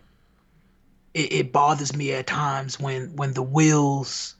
it, 1.14 1.34
it 1.34 1.52
bothers 1.52 1.96
me 1.96 2.12
at 2.14 2.28
times 2.28 2.80
when 2.80 3.16
when 3.16 3.34
the 3.34 3.44
Wills 3.44 4.36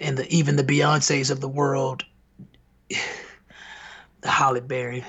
and 0.00 0.18
the 0.18 0.28
even 0.34 0.56
the 0.56 0.64
Beyonces 0.64 1.30
of 1.30 1.40
the 1.40 1.48
world, 1.48 2.04
the 2.88 4.30
Halle 4.30 4.60
Berry, 4.60 5.04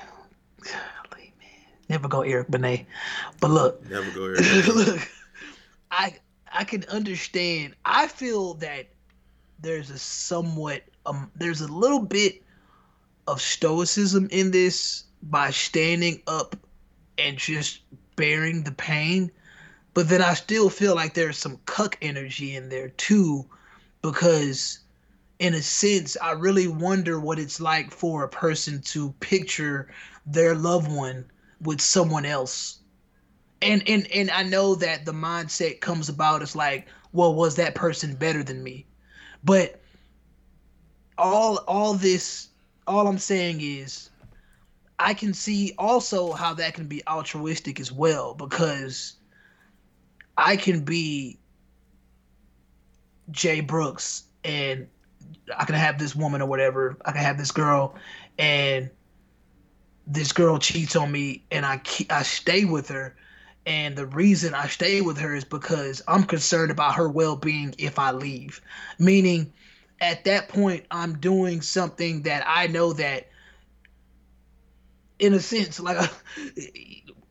golly, 0.62 1.32
man, 1.38 1.48
never 1.88 2.08
go 2.08 2.22
Eric 2.22 2.50
Benet, 2.50 2.86
but 3.40 3.50
look, 3.50 3.88
never 3.90 4.10
go 4.12 4.26
Eric. 4.26 4.66
look, 4.74 5.10
I 5.90 6.14
I 6.52 6.64
can 6.64 6.84
understand. 6.84 7.74
I 7.84 8.06
feel 8.06 8.54
that 8.54 8.86
there's 9.60 9.90
a 9.90 9.98
somewhat 9.98 10.82
um 11.06 11.30
there's 11.36 11.60
a 11.60 11.72
little 11.72 12.00
bit 12.00 12.42
of 13.26 13.40
stoicism 13.40 14.28
in 14.30 14.50
this 14.50 15.04
by 15.22 15.50
standing 15.50 16.22
up 16.26 16.56
and 17.18 17.38
just 17.38 17.80
bearing 18.16 18.62
the 18.62 18.72
pain. 18.72 19.30
But 19.94 20.08
then 20.08 20.22
I 20.22 20.34
still 20.34 20.68
feel 20.68 20.94
like 20.94 21.14
there's 21.14 21.38
some 21.38 21.58
cuck 21.66 21.96
energy 22.02 22.56
in 22.56 22.68
there 22.68 22.88
too 22.90 23.46
because 24.02 24.80
in 25.38 25.54
a 25.54 25.62
sense 25.62 26.16
I 26.20 26.32
really 26.32 26.68
wonder 26.68 27.18
what 27.18 27.38
it's 27.38 27.60
like 27.60 27.90
for 27.90 28.24
a 28.24 28.28
person 28.28 28.80
to 28.82 29.12
picture 29.20 29.88
their 30.26 30.54
loved 30.54 30.90
one 30.90 31.24
with 31.60 31.80
someone 31.80 32.24
else. 32.24 32.78
And 33.62 33.82
and 33.88 34.06
and 34.12 34.30
I 34.30 34.42
know 34.42 34.74
that 34.74 35.06
the 35.06 35.12
mindset 35.12 35.80
comes 35.80 36.08
about 36.08 36.42
as 36.42 36.54
like, 36.54 36.88
well, 37.12 37.34
was 37.34 37.56
that 37.56 37.74
person 37.74 38.16
better 38.16 38.42
than 38.42 38.62
me? 38.62 38.86
But 39.42 39.80
all 41.18 41.58
all 41.68 41.94
this 41.94 42.48
all 42.86 43.06
I'm 43.06 43.18
saying 43.18 43.60
is 43.60 44.10
I 44.98 45.14
can 45.14 45.34
see 45.34 45.74
also 45.78 46.32
how 46.32 46.54
that 46.54 46.74
can 46.74 46.86
be 46.86 47.02
altruistic 47.06 47.80
as 47.80 47.90
well 47.90 48.34
because 48.34 49.14
I 50.36 50.56
can 50.56 50.80
be 50.80 51.38
Jay 53.30 53.60
Brooks 53.60 54.24
and 54.44 54.86
I 55.56 55.64
can 55.64 55.74
have 55.74 55.98
this 55.98 56.14
woman 56.14 56.42
or 56.42 56.46
whatever. 56.46 56.96
I 57.04 57.12
can 57.12 57.22
have 57.22 57.38
this 57.38 57.50
girl 57.50 57.94
and 58.38 58.90
this 60.06 60.32
girl 60.32 60.58
cheats 60.58 60.96
on 60.96 61.10
me 61.10 61.44
and 61.50 61.64
I 61.64 61.80
I 62.10 62.22
stay 62.22 62.64
with 62.64 62.88
her 62.88 63.16
and 63.66 63.96
the 63.96 64.06
reason 64.06 64.54
I 64.54 64.66
stay 64.68 65.00
with 65.00 65.18
her 65.18 65.34
is 65.34 65.44
because 65.44 66.02
I'm 66.06 66.24
concerned 66.24 66.70
about 66.70 66.94
her 66.96 67.08
well-being 67.08 67.74
if 67.78 67.98
I 67.98 68.10
leave. 68.10 68.60
Meaning 68.98 69.52
at 70.00 70.24
that 70.24 70.48
point 70.48 70.84
I'm 70.90 71.18
doing 71.18 71.60
something 71.60 72.22
that 72.22 72.44
I 72.46 72.66
know 72.66 72.92
that 72.94 73.28
in 75.18 75.34
a 75.34 75.40
sense 75.40 75.80
like 75.80 76.10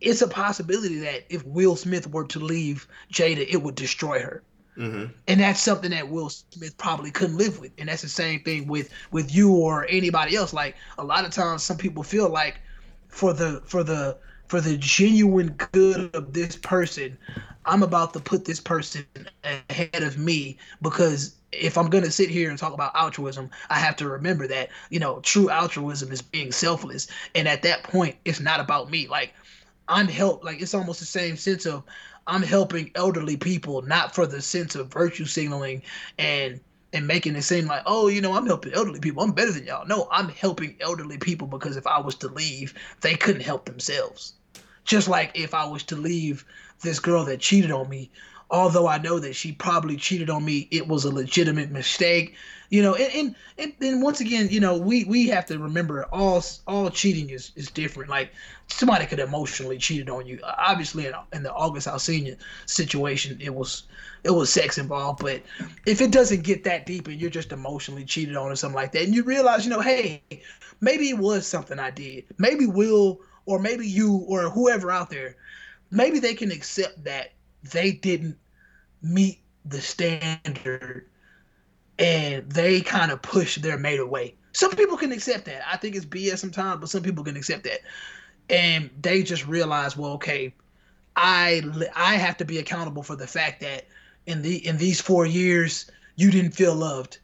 it's 0.02 0.22
a 0.22 0.28
possibility 0.28 1.00
that 1.00 1.24
if 1.30 1.46
Will 1.46 1.76
Smith 1.76 2.10
were 2.10 2.26
to 2.26 2.40
leave 2.40 2.88
Jada 3.12 3.46
it 3.48 3.62
would 3.62 3.76
destroy 3.76 4.20
her. 4.20 4.44
Mm-hmm. 4.78 5.12
And 5.28 5.40
that's 5.40 5.62
something 5.62 5.92
that 5.92 6.10
Will 6.10 6.30
Smith 6.30 6.78
probably 6.78 7.12
couldn't 7.12 7.38
live 7.38 7.60
with. 7.60 7.72
And 7.78 7.90
that's 7.90 8.02
the 8.02 8.10
same 8.10 8.42
thing 8.42 8.68
with 8.68 8.90
with 9.12 9.34
you 9.34 9.52
or 9.52 9.86
anybody 9.90 10.36
else. 10.36 10.54
Like 10.54 10.76
a 10.98 11.04
lot 11.04 11.26
of 11.26 11.32
times, 11.32 11.64
some 11.64 11.78
people 11.78 12.04
feel 12.04 12.30
like 12.30 12.60
for 13.08 13.34
the 13.34 13.62
for 13.66 13.84
the 13.84 14.18
for 14.48 14.62
the 14.62 14.78
genuine 14.78 15.56
good 15.72 16.14
of 16.16 16.34
this 16.34 16.56
person, 16.56 17.18
I'm 17.66 17.84
about 17.84 18.14
to 18.14 18.20
put 18.20 18.46
this 18.46 18.60
person 18.60 19.06
ahead 19.70 20.04
of 20.04 20.18
me 20.18 20.58
because 20.82 21.36
if 21.60 21.78
I'm 21.78 21.90
gonna 21.90 22.12
sit 22.12 22.30
here 22.30 22.50
and 22.50 22.58
talk 22.58 22.74
about 22.74 22.96
altruism, 22.96 23.50
I 23.70 23.80
have 23.80 23.96
to 23.98 24.10
remember 24.10 24.48
that 24.48 24.70
you 24.90 25.00
know 25.00 25.20
true 25.22 25.50
altruism 25.50 26.12
is 26.12 26.22
being 26.22 26.52
selfless, 26.52 27.08
and 27.36 27.48
at 27.48 27.62
that 27.64 27.84
point, 27.84 28.16
it's 28.26 28.40
not 28.40 28.60
about 28.60 28.90
me. 28.90 29.08
Like 29.08 29.34
I'm 29.88 30.08
help. 30.08 30.44
Like 30.44 30.62
it's 30.62 30.74
almost 30.74 31.00
the 31.00 31.06
same 31.06 31.38
sense 31.38 31.66
of 31.66 31.84
I'm 32.28 32.44
helping 32.44 32.92
elderly 32.96 33.38
people, 33.38 33.82
not 33.82 34.16
for 34.16 34.26
the 34.26 34.42
sense 34.42 34.76
of 34.76 34.88
virtue 34.88 35.26
signaling 35.26 35.84
and 36.18 36.60
and 36.94 37.08
making 37.08 37.36
it 37.36 37.42
seem 37.42 37.66
like, 37.66 37.82
oh, 37.88 38.08
you 38.08 38.22
know, 38.22 38.34
I'm 38.34 38.46
helping 38.46 38.74
elderly 38.74 39.00
people. 39.00 39.24
I'm 39.24 39.32
better 39.32 39.52
than 39.52 39.66
y'all. 39.66 39.86
No, 39.88 40.08
I'm 40.12 40.30
helping 40.30 40.76
elderly 40.80 41.18
people 41.18 41.48
because 41.48 41.76
if 41.76 41.88
I 41.88 42.00
was 42.00 42.16
to 42.16 42.28
leave, 42.28 42.76
they 43.02 43.16
couldn't 43.16 43.42
help 43.42 43.66
themselves. 43.66 44.34
Just 44.86 45.08
like 45.08 45.32
if 45.34 45.54
I 45.56 45.66
was 45.66 45.84
to 45.84 45.96
leave 45.96 46.46
this 46.82 47.00
girl 47.00 47.26
that 47.26 47.40
cheated 47.40 47.72
on 47.72 47.90
me, 47.90 48.12
although 48.54 48.88
I 48.88 49.00
know 49.00 49.18
that 49.18 49.36
she 49.36 49.52
probably 49.52 49.98
cheated 49.98 50.30
on 50.30 50.46
me, 50.46 50.68
it 50.70 50.88
was 50.88 51.06
a 51.06 51.12
legitimate 51.12 51.72
mistake. 51.72 52.36
You 52.70 52.82
know 52.82 52.96
and, 52.96 53.36
and 53.60 53.74
and 53.82 54.02
once 54.02 54.20
again 54.20 54.48
you 54.50 54.60
know 54.60 54.78
we 54.78 55.04
we 55.04 55.28
have 55.28 55.46
to 55.48 55.60
remember 55.60 56.06
all 56.12 56.44
all 56.66 56.90
cheating 56.90 57.30
is 57.30 57.52
is 57.56 57.70
different. 57.70 58.10
Like 58.10 58.32
somebody 58.68 59.06
could 59.06 59.20
emotionally 59.20 59.78
cheated 59.78 60.10
on 60.10 60.26
you. 60.26 60.40
Obviously 60.44 61.06
in, 61.06 61.14
in 61.34 61.44
the 61.44 61.54
august 61.54 61.88
alsina 61.88 62.36
situation 62.66 63.38
it 63.40 63.54
was 63.54 63.84
it 64.24 64.32
was 64.32 64.52
sex 64.52 64.80
involved. 64.80 65.22
But 65.22 65.44
if 65.86 66.02
it 66.02 66.12
doesn't 66.12 66.42
get 66.42 66.64
that 66.64 66.88
deep 66.88 67.08
and 67.08 67.22
you're 67.22 67.30
just 67.30 67.52
emotionally 67.52 68.06
cheated 68.06 68.36
on 68.36 68.52
or 68.52 68.56
something 68.56 68.76
like 68.76 68.92
that 68.94 69.04
and 69.04 69.14
you 69.14 69.22
realize 69.24 69.66
you 69.66 69.70
know 69.70 69.82
hey 69.82 70.24
maybe 70.82 71.10
it 71.10 71.18
was 71.18 71.46
something 71.46 71.78
i 71.78 71.92
did. 71.92 72.24
Maybe 72.40 72.66
will 72.66 73.20
or 73.46 73.60
maybe 73.60 73.88
you 73.88 74.26
or 74.28 74.50
whoever 74.50 74.90
out 74.90 75.12
there 75.12 75.36
maybe 75.92 76.18
they 76.18 76.34
can 76.34 76.52
accept 76.52 77.04
that 77.04 77.34
they 77.72 77.92
didn't 77.92 78.38
meet 79.04 79.40
the 79.66 79.82
standard 79.82 81.06
and 82.00 82.50
they 82.50 82.82
kind 82.82 83.12
of 83.12 83.22
push 83.22 83.58
their 83.58 83.78
mate 83.78 84.00
away. 84.00 84.36
Some 84.54 84.72
people 84.72 84.98
can 84.98 85.12
accept 85.12 85.46
that. 85.46 85.62
I 85.68 85.78
think 85.78 85.96
it's 85.96 86.06
BS 86.06 86.40
sometimes, 86.40 86.80
but 86.80 86.90
some 86.90 87.04
people 87.04 87.24
can 87.24 87.36
accept 87.36 87.64
that. 87.64 87.82
And 88.50 88.90
they 89.02 89.24
just 89.24 89.48
realize, 89.48 89.96
well, 89.98 90.12
okay, 90.14 90.54
I 91.16 91.62
I 91.96 92.16
have 92.16 92.38
to 92.38 92.46
be 92.46 92.58
accountable 92.58 93.04
for 93.04 93.16
the 93.16 93.28
fact 93.28 93.62
that 93.62 93.88
in 94.26 94.42
the 94.42 94.66
in 94.66 94.78
these 94.78 95.00
four 95.00 95.26
years 95.26 95.90
you 96.16 96.32
didn't 96.32 96.52
feel 96.52 96.76
loved. 96.76 97.20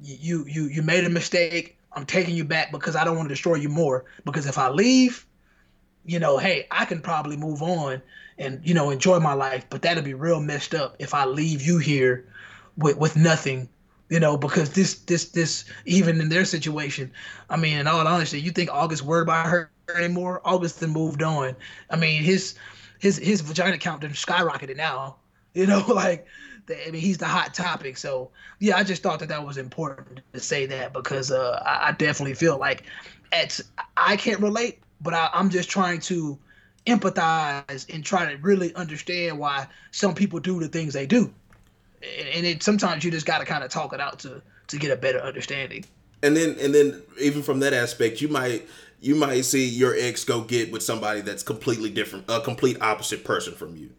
You 0.00 0.44
you 0.48 0.64
you 0.64 0.82
made 0.82 1.04
a 1.04 1.10
mistake. 1.10 1.76
I'm 1.92 2.06
taking 2.06 2.34
you 2.34 2.44
back 2.44 2.70
because 2.72 2.94
I 2.96 3.04
don't 3.04 3.16
want 3.16 3.28
to 3.28 3.34
destroy 3.34 3.56
you 3.56 3.68
more. 3.68 4.04
Because 4.24 4.46
if 4.46 4.58
I 4.58 4.68
leave, 4.70 5.26
you 6.04 6.18
know, 6.18 6.38
hey, 6.38 6.66
I 6.70 6.84
can 6.84 7.00
probably 7.00 7.36
move 7.36 7.62
on 7.62 8.00
and 8.40 8.60
you 8.64 8.74
know 8.74 8.90
enjoy 8.90 9.20
my 9.20 9.34
life. 9.34 9.66
But 9.70 9.82
that'll 9.82 10.02
be 10.02 10.14
real 10.14 10.40
messed 10.40 10.74
up 10.74 10.96
if 10.98 11.14
I 11.14 11.26
leave 11.26 11.62
you 11.62 11.78
here 11.78 12.26
with 12.76 12.96
with 12.96 13.16
nothing 13.16 13.68
you 14.10 14.18
know, 14.18 14.36
because 14.36 14.70
this 14.70 14.94
this 14.94 15.26
this 15.26 15.64
even 15.86 16.20
in 16.20 16.28
their 16.28 16.44
situation, 16.44 17.12
I 17.48 17.56
mean, 17.56 17.78
in 17.78 17.86
all 17.86 18.06
honesty, 18.06 18.40
you 18.40 18.50
think 18.50 18.68
August 18.70 19.02
worried 19.02 19.22
about 19.22 19.46
her 19.46 19.70
anymore? 19.96 20.42
August 20.44 20.80
then 20.80 20.90
moved 20.90 21.22
on. 21.22 21.54
I 21.88 21.96
mean, 21.96 22.22
his 22.22 22.56
his 22.98 23.18
his 23.18 23.40
vagina 23.40 23.78
count 23.78 24.02
done 24.02 24.10
skyrocketed 24.10 24.76
now. 24.76 25.16
You 25.54 25.66
know, 25.66 25.84
like 25.88 26.26
I 26.68 26.90
mean, 26.90 27.00
he's 27.00 27.18
the 27.18 27.26
hot 27.26 27.54
topic. 27.54 27.96
So 27.96 28.30
yeah, 28.58 28.76
I 28.76 28.82
just 28.82 29.02
thought 29.02 29.20
that 29.20 29.28
that 29.28 29.46
was 29.46 29.56
important 29.56 30.20
to 30.32 30.40
say 30.40 30.66
that 30.66 30.92
because 30.92 31.30
uh, 31.30 31.62
I, 31.64 31.92
definitely 31.92 32.34
feel 32.34 32.58
like 32.58 32.82
it's 33.32 33.62
I 33.96 34.16
can't 34.16 34.40
relate, 34.40 34.80
but 35.00 35.14
I, 35.14 35.30
I'm 35.32 35.50
just 35.50 35.70
trying 35.70 36.00
to 36.00 36.36
empathize 36.86 37.92
and 37.92 38.04
try 38.04 38.32
to 38.32 38.38
really 38.38 38.74
understand 38.74 39.38
why 39.38 39.66
some 39.90 40.14
people 40.14 40.40
do 40.40 40.58
the 40.60 40.68
things 40.68 40.94
they 40.94 41.06
do 41.06 41.32
and 42.02 42.46
it 42.46 42.62
sometimes 42.62 43.04
you 43.04 43.10
just 43.10 43.26
got 43.26 43.38
to 43.38 43.44
kind 43.44 43.62
of 43.62 43.70
talk 43.70 43.92
it 43.92 44.00
out 44.00 44.18
to 44.20 44.42
to 44.68 44.78
get 44.78 44.90
a 44.90 44.96
better 44.96 45.18
understanding. 45.20 45.84
And 46.22 46.36
then 46.36 46.56
and 46.60 46.74
then 46.74 47.02
even 47.20 47.42
from 47.42 47.60
that 47.60 47.72
aspect, 47.72 48.20
you 48.20 48.28
might 48.28 48.68
you 49.00 49.14
might 49.14 49.44
see 49.44 49.66
your 49.66 49.94
ex 49.96 50.24
go 50.24 50.42
get 50.42 50.72
with 50.72 50.82
somebody 50.82 51.20
that's 51.20 51.42
completely 51.42 51.90
different, 51.90 52.24
a 52.28 52.40
complete 52.40 52.80
opposite 52.80 53.24
person 53.24 53.54
from 53.54 53.76
you, 53.76 53.90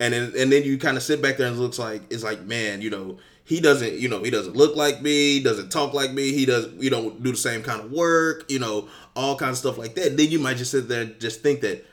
and 0.00 0.14
then 0.14 0.32
and 0.36 0.50
then 0.52 0.64
you 0.64 0.78
kind 0.78 0.96
of 0.96 1.02
sit 1.02 1.22
back 1.22 1.36
there 1.36 1.46
and 1.46 1.56
it 1.56 1.60
looks 1.60 1.78
like 1.78 2.02
it's 2.10 2.24
like 2.24 2.42
man, 2.42 2.80
you 2.80 2.90
know, 2.90 3.18
he 3.44 3.60
doesn't 3.60 3.94
you 3.94 4.08
know 4.08 4.22
he 4.22 4.30
doesn't 4.30 4.56
look 4.56 4.76
like 4.76 5.02
me, 5.02 5.40
doesn't 5.40 5.70
talk 5.70 5.94
like 5.94 6.12
me, 6.12 6.32
he 6.32 6.46
does 6.46 6.68
you 6.78 6.90
know 6.90 7.10
do 7.10 7.30
the 7.30 7.36
same 7.36 7.62
kind 7.62 7.80
of 7.80 7.92
work, 7.92 8.50
you 8.50 8.58
know, 8.58 8.88
all 9.14 9.36
kinds 9.36 9.52
of 9.52 9.58
stuff 9.58 9.78
like 9.78 9.94
that. 9.94 10.08
And 10.08 10.18
then 10.18 10.30
you 10.30 10.38
might 10.38 10.56
just 10.56 10.70
sit 10.72 10.88
there 10.88 11.02
and 11.02 11.20
just 11.20 11.42
think 11.42 11.60
that 11.60 11.84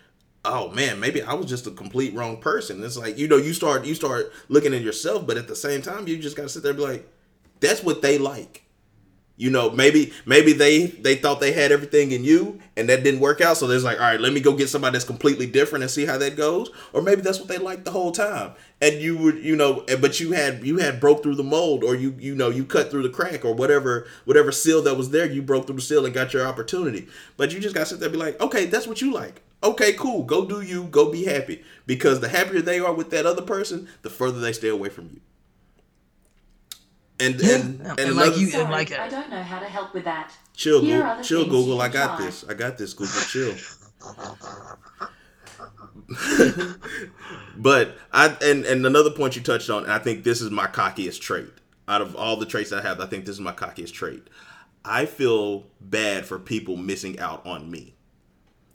oh 0.44 0.70
man, 0.70 1.00
maybe 1.00 1.22
I 1.22 1.34
was 1.34 1.48
just 1.48 1.68
a 1.68 1.72
complete 1.72 2.14
wrong 2.14 2.38
person. 2.38 2.84
It's 2.84 2.98
like, 2.98 3.18
you 3.18 3.28
know, 3.28 3.38
you 3.38 3.54
start 3.54 3.86
you 3.86 3.96
start 3.96 4.32
looking 4.50 4.74
at 4.74 4.82
yourself, 4.82 5.28
but 5.28 5.38
at 5.38 5.48
the 5.48 5.56
same 5.56 5.82
time, 5.82 6.08
you 6.08 6.18
just 6.18 6.36
gotta 6.36 6.50
sit 6.50 6.64
there 6.64 6.72
and 6.72 6.80
be 6.80 6.86
like, 6.86 7.08
that's 7.60 7.84
what 7.84 8.02
they 8.02 8.18
like. 8.18 8.64
You 9.38 9.50
know, 9.50 9.72
maybe 9.72 10.14
maybe 10.26 10.54
they 10.54 10.86
they 10.86 11.16
thought 11.16 11.40
they 11.40 11.52
had 11.52 11.72
everything 11.72 12.12
in 12.12 12.24
you 12.24 12.60
and 12.78 12.88
that 12.90 13.04
didn't 13.04 13.22
work 13.22 13.42
out. 13.42 13.58
So 13.58 13.66
there's 13.66 13.84
like, 13.84 14.00
all 14.00 14.04
right, 14.04 14.20
let 14.20 14.34
me 14.34 14.40
go 14.40 14.56
get 14.56 14.70
somebody 14.70 14.94
that's 14.94 15.06
completely 15.06 15.48
different 15.48 15.82
and 15.82 15.90
see 15.90 16.06
how 16.06 16.20
that 16.20 16.36
goes. 16.36 16.70
Or 16.94 17.02
maybe 17.02 17.22
that's 17.22 17.40
what 17.40 17.48
they 17.48 17.58
liked 17.58 17.86
the 17.86 17.92
whole 17.92 18.12
time. 18.12 18.52
And 18.82 19.02
you 19.02 19.18
would, 19.18 19.44
you 19.44 19.56
know, 19.56 19.84
but 20.00 20.20
you 20.20 20.34
had 20.34 20.64
you 20.64 20.78
had 20.78 21.00
broke 21.00 21.24
through 21.24 21.36
the 21.36 21.44
mold 21.44 21.84
or 21.84 21.96
you 21.96 22.16
you 22.20 22.36
know, 22.36 22.50
you 22.50 22.66
cut 22.66 22.92
through 22.92 23.02
the 23.04 23.10
crack 23.10 23.44
or 23.44 23.54
whatever 23.56 24.06
whatever 24.26 24.52
seal 24.52 24.82
that 24.84 24.98
was 24.98 25.10
there, 25.10 25.26
you 25.26 25.42
broke 25.42 25.66
through 25.66 25.78
the 25.78 25.82
seal 25.82 26.06
and 26.06 26.14
got 26.14 26.34
your 26.34 26.46
opportunity. 26.46 27.08
But 27.36 27.52
you 27.52 27.60
just 27.60 27.74
gotta 27.74 27.88
sit 27.88 28.00
there 28.00 28.10
and 28.10 28.14
be 28.14 28.24
like, 28.24 28.40
okay, 28.42 28.66
that's 28.66 28.86
what 28.86 29.02
you 29.02 29.12
like 29.12 29.42
okay, 29.64 29.94
cool. 29.94 30.24
Go 30.24 30.46
do 30.46 30.62
you. 30.62 30.86
Go 30.86 31.12
be 31.12 31.26
happy. 31.26 31.64
Because 31.86 32.20
the 32.20 32.30
happier 32.30 32.62
they 32.62 32.80
are 32.80 32.94
with 32.94 33.10
that 33.12 33.26
other 33.26 33.42
person, 33.42 33.88
the 34.02 34.10
further 34.10 34.40
they 34.40 34.54
stay 34.54 34.70
away 34.70 34.90
from 34.90 35.10
you. 35.14 35.22
And 37.20 37.40
yeah. 37.40 37.56
and, 37.56 37.82
and, 37.82 38.00
and 38.00 38.16
like 38.16 38.38
you, 38.38 38.48
Sorry, 38.48 38.72
like 38.72 38.92
I 38.92 39.08
don't 39.08 39.30
know 39.30 39.44
how 39.44 39.60
to 39.60 39.66
help 39.66 39.94
with 39.94 40.06
that. 40.06 40.34
Chill, 40.56 40.82
Google, 40.82 41.24
chill, 41.24 41.46
Google. 41.46 41.82
I 41.82 41.88
got 41.88 42.18
try. 42.18 42.26
this. 42.26 42.44
I 42.50 42.54
got 42.56 42.78
this, 42.78 42.94
Google. 42.94 43.22
Chill. 43.30 43.54
but 47.58 47.96
I 48.12 48.36
and 48.42 48.66
and 48.66 48.86
another 48.86 49.12
point 49.12 49.36
you 49.36 49.44
touched 49.44 49.70
on, 49.70 49.84
and 49.84 49.92
I 49.92 50.00
think 50.00 50.24
this 50.24 50.42
is 50.42 50.50
my 50.50 50.66
cockiest 50.66 51.22
trait. 51.22 51.50
Out 51.88 52.02
of 52.02 52.16
all 52.16 52.38
the 52.38 52.46
traits 52.46 52.72
I 52.72 52.82
have, 52.82 53.00
I 53.00 53.06
think 53.06 53.26
this 53.26 53.36
is 53.36 53.42
my 53.42 53.52
cockiest 53.52 53.94
trait. 53.94 54.28
I 54.84 55.06
feel 55.06 55.66
bad 55.80 56.26
for 56.26 56.40
people 56.40 56.76
missing 56.76 57.20
out 57.20 57.46
on 57.46 57.70
me. 57.70 57.94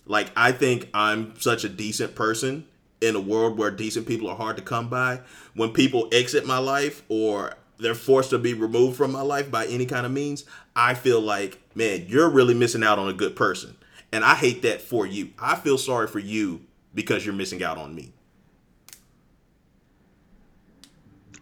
Like 0.06 0.30
I 0.36 0.52
think 0.52 0.88
I'm 0.94 1.38
such 1.38 1.64
a 1.64 1.68
decent 1.68 2.14
person 2.14 2.66
in 3.00 3.14
a 3.14 3.20
world 3.20 3.58
where 3.58 3.70
decent 3.70 4.06
people 4.06 4.28
are 4.28 4.36
hard 4.36 4.56
to 4.56 4.62
come 4.62 4.88
by. 4.88 5.20
When 5.54 5.72
people 5.72 6.08
exit 6.12 6.46
my 6.46 6.58
life 6.58 7.02
or 7.08 7.54
they're 7.78 7.94
forced 7.94 8.30
to 8.30 8.38
be 8.38 8.54
removed 8.54 8.96
from 8.96 9.12
my 9.12 9.20
life 9.20 9.50
by 9.50 9.66
any 9.66 9.86
kind 9.86 10.06
of 10.06 10.12
means, 10.12 10.44
I 10.74 10.94
feel 10.94 11.20
like, 11.20 11.60
man, 11.74 12.06
you're 12.08 12.30
really 12.30 12.54
missing 12.54 12.82
out 12.82 12.98
on 12.98 13.08
a 13.08 13.12
good 13.12 13.36
person. 13.36 13.76
And 14.12 14.24
I 14.24 14.34
hate 14.34 14.62
that 14.62 14.80
for 14.80 15.06
you. 15.06 15.30
I 15.38 15.56
feel 15.56 15.76
sorry 15.76 16.06
for 16.06 16.20
you 16.20 16.62
because 16.94 17.26
you're 17.26 17.34
missing 17.34 17.62
out 17.62 17.76
on 17.76 17.94
me. 17.94 18.12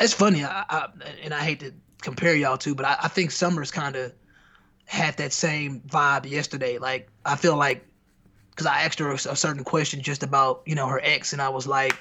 It's 0.00 0.12
funny, 0.12 0.44
I, 0.44 0.64
I, 0.68 0.88
and 1.22 1.32
I 1.32 1.40
hate 1.40 1.60
to 1.60 1.72
compare 2.02 2.34
y'all 2.34 2.58
to, 2.58 2.74
but 2.74 2.84
I, 2.84 2.96
I 3.04 3.08
think 3.08 3.30
Summer's 3.30 3.70
kind 3.70 3.94
of 3.94 4.12
had 4.86 5.16
that 5.18 5.32
same 5.32 5.80
vibe 5.80 6.28
yesterday. 6.28 6.78
Like 6.78 7.08
I 7.24 7.36
feel 7.36 7.56
like 7.56 7.86
because 8.54 8.66
I 8.66 8.82
asked 8.82 8.98
her 9.00 9.10
a, 9.10 9.14
a, 9.14 9.36
certain 9.36 9.64
question 9.64 10.00
just 10.00 10.22
about 10.22 10.62
you 10.64 10.74
know 10.74 10.86
her 10.86 11.00
ex, 11.02 11.32
and 11.32 11.42
I 11.42 11.48
was 11.48 11.66
like, 11.66 11.96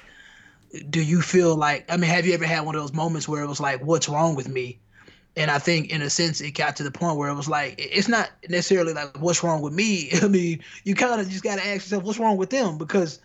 "Do 0.88 1.02
you 1.02 1.20
feel 1.20 1.56
like? 1.56 1.84
I 1.90 1.96
mean, 1.96 2.10
have 2.10 2.26
you 2.26 2.34
ever 2.34 2.44
had 2.44 2.64
one 2.64 2.74
of 2.74 2.80
those 2.80 2.92
moments 2.92 3.28
where 3.28 3.42
it 3.42 3.48
was 3.48 3.60
like, 3.60 3.84
what's 3.84 4.08
wrong 4.08 4.34
with 4.34 4.48
me?" 4.48 4.78
And 5.36 5.50
I 5.50 5.58
think 5.58 5.90
in 5.90 6.00
a 6.00 6.10
sense 6.10 6.40
it 6.40 6.52
got 6.52 6.76
to 6.76 6.84
the 6.84 6.92
point 6.92 7.16
where 7.16 7.28
it 7.28 7.34
was 7.34 7.48
like 7.48 7.74
it's 7.78 8.08
not 8.08 8.30
necessarily 8.48 8.92
like 8.92 9.20
what's 9.20 9.42
wrong 9.42 9.62
with 9.62 9.72
me. 9.72 10.10
I 10.22 10.28
mean, 10.28 10.62
you 10.84 10.94
kind 10.94 11.20
of 11.20 11.28
just 11.28 11.42
got 11.42 11.56
to 11.56 11.66
ask 11.66 11.86
yourself 11.86 12.04
what's 12.04 12.18
wrong 12.18 12.36
with 12.36 12.50
them 12.50 12.78
because 12.78 13.18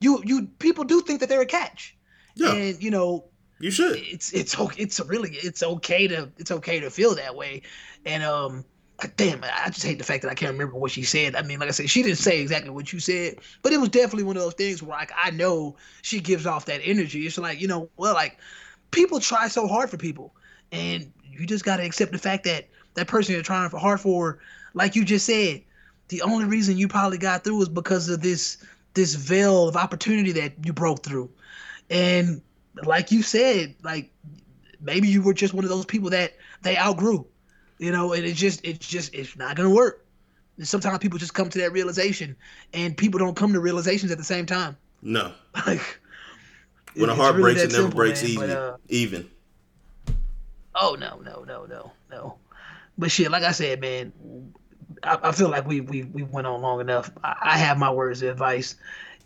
you 0.00 0.22
you 0.24 0.46
people 0.58 0.84
do 0.84 1.00
think 1.00 1.20
that 1.20 1.28
they're 1.28 1.40
a 1.40 1.46
catch. 1.46 1.96
Yeah. 2.36 2.52
And 2.52 2.82
you 2.82 2.90
know, 2.90 3.24
you 3.58 3.70
should. 3.70 3.96
It's 3.96 4.32
it's. 4.32 4.54
It's 4.76 5.00
really 5.00 5.30
it's 5.32 5.62
okay 5.62 6.06
to 6.08 6.30
it's 6.38 6.50
okay 6.50 6.80
to 6.80 6.90
feel 6.90 7.14
that 7.14 7.34
way, 7.34 7.62
and 8.04 8.22
um, 8.22 8.64
damn, 9.16 9.44
I 9.44 9.68
just 9.68 9.84
hate 9.84 9.98
the 9.98 10.04
fact 10.04 10.22
that 10.22 10.30
I 10.30 10.34
can't 10.34 10.52
remember 10.52 10.76
what 10.76 10.90
she 10.90 11.02
said. 11.02 11.36
I 11.36 11.42
mean, 11.42 11.58
like 11.58 11.68
I 11.68 11.72
said, 11.72 11.90
she 11.90 12.02
didn't 12.02 12.18
say 12.18 12.40
exactly 12.40 12.70
what 12.70 12.92
you 12.92 13.00
said, 13.00 13.36
but 13.62 13.72
it 13.72 13.78
was 13.78 13.90
definitely 13.90 14.24
one 14.24 14.36
of 14.36 14.42
those 14.42 14.54
things 14.54 14.82
where 14.82 14.96
like 14.96 15.12
I 15.16 15.30
know 15.30 15.76
she 16.02 16.20
gives 16.20 16.46
off 16.46 16.66
that 16.66 16.80
energy. 16.82 17.26
It's 17.26 17.36
like 17.38 17.60
you 17.60 17.68
know, 17.68 17.90
well, 17.96 18.14
like 18.14 18.38
people 18.90 19.20
try 19.20 19.48
so 19.48 19.66
hard 19.66 19.90
for 19.90 19.96
people, 19.96 20.34
and 20.72 21.12
you 21.30 21.46
just 21.46 21.64
got 21.64 21.76
to 21.76 21.84
accept 21.84 22.12
the 22.12 22.18
fact 22.18 22.44
that 22.44 22.68
that 22.94 23.06
person 23.06 23.34
you're 23.34 23.42
trying 23.42 23.68
for 23.68 23.78
hard 23.78 24.00
for, 24.00 24.38
like 24.72 24.96
you 24.96 25.04
just 25.04 25.26
said, 25.26 25.62
the 26.08 26.22
only 26.22 26.46
reason 26.46 26.78
you 26.78 26.88
probably 26.88 27.18
got 27.18 27.44
through 27.44 27.62
is 27.62 27.68
because 27.68 28.08
of 28.08 28.22
this 28.22 28.58
this 28.94 29.14
veil 29.14 29.68
of 29.68 29.76
opportunity 29.76 30.32
that 30.32 30.54
you 30.64 30.72
broke 30.72 31.02
through, 31.02 31.30
and 31.90 32.40
like 32.84 33.10
you 33.12 33.22
said, 33.22 33.74
like 33.82 34.10
maybe 34.80 35.08
you 35.08 35.20
were 35.20 35.34
just 35.34 35.52
one 35.52 35.64
of 35.64 35.70
those 35.70 35.84
people 35.84 36.10
that 36.10 36.32
they 36.62 36.78
outgrew, 36.78 37.26
you 37.78 37.92
know, 37.92 38.12
and 38.12 38.24
it's 38.24 38.38
just 38.38 38.64
it's 38.64 38.86
just 38.86 39.14
it's 39.14 39.36
not 39.36 39.56
gonna 39.56 39.70
work. 39.70 40.04
And 40.56 40.66
sometimes 40.66 40.98
people 40.98 41.18
just 41.18 41.34
come 41.34 41.48
to 41.50 41.58
that 41.58 41.72
realization, 41.72 42.36
and 42.72 42.96
people 42.96 43.18
don't 43.18 43.36
come 43.36 43.52
to 43.52 43.60
realizations 43.60 44.10
at 44.10 44.18
the 44.18 44.24
same 44.24 44.46
time. 44.46 44.76
No, 45.02 45.32
like 45.66 46.00
when 46.94 47.10
a 47.10 47.14
heart 47.14 47.36
really 47.36 47.54
breaks, 47.54 47.62
it 47.62 47.72
never 47.72 47.82
simple, 47.84 47.96
breaks 47.96 48.22
man, 48.22 48.30
even. 48.30 48.48
But, 48.48 48.56
uh, 48.56 48.76
even. 48.88 49.30
Oh 50.74 50.96
no 50.98 51.20
no 51.24 51.42
no 51.44 51.64
no 51.66 51.92
no, 52.10 52.36
but 52.98 53.10
shit, 53.10 53.30
like 53.30 53.42
I 53.42 53.52
said, 53.52 53.80
man, 53.80 54.12
I, 55.02 55.18
I 55.24 55.32
feel 55.32 55.48
like 55.48 55.66
we 55.66 55.80
we 55.80 56.04
we 56.04 56.22
went 56.22 56.46
on 56.46 56.60
long 56.60 56.80
enough. 56.80 57.10
I, 57.24 57.36
I 57.42 57.58
have 57.58 57.78
my 57.78 57.90
words 57.90 58.22
of 58.22 58.30
advice, 58.30 58.76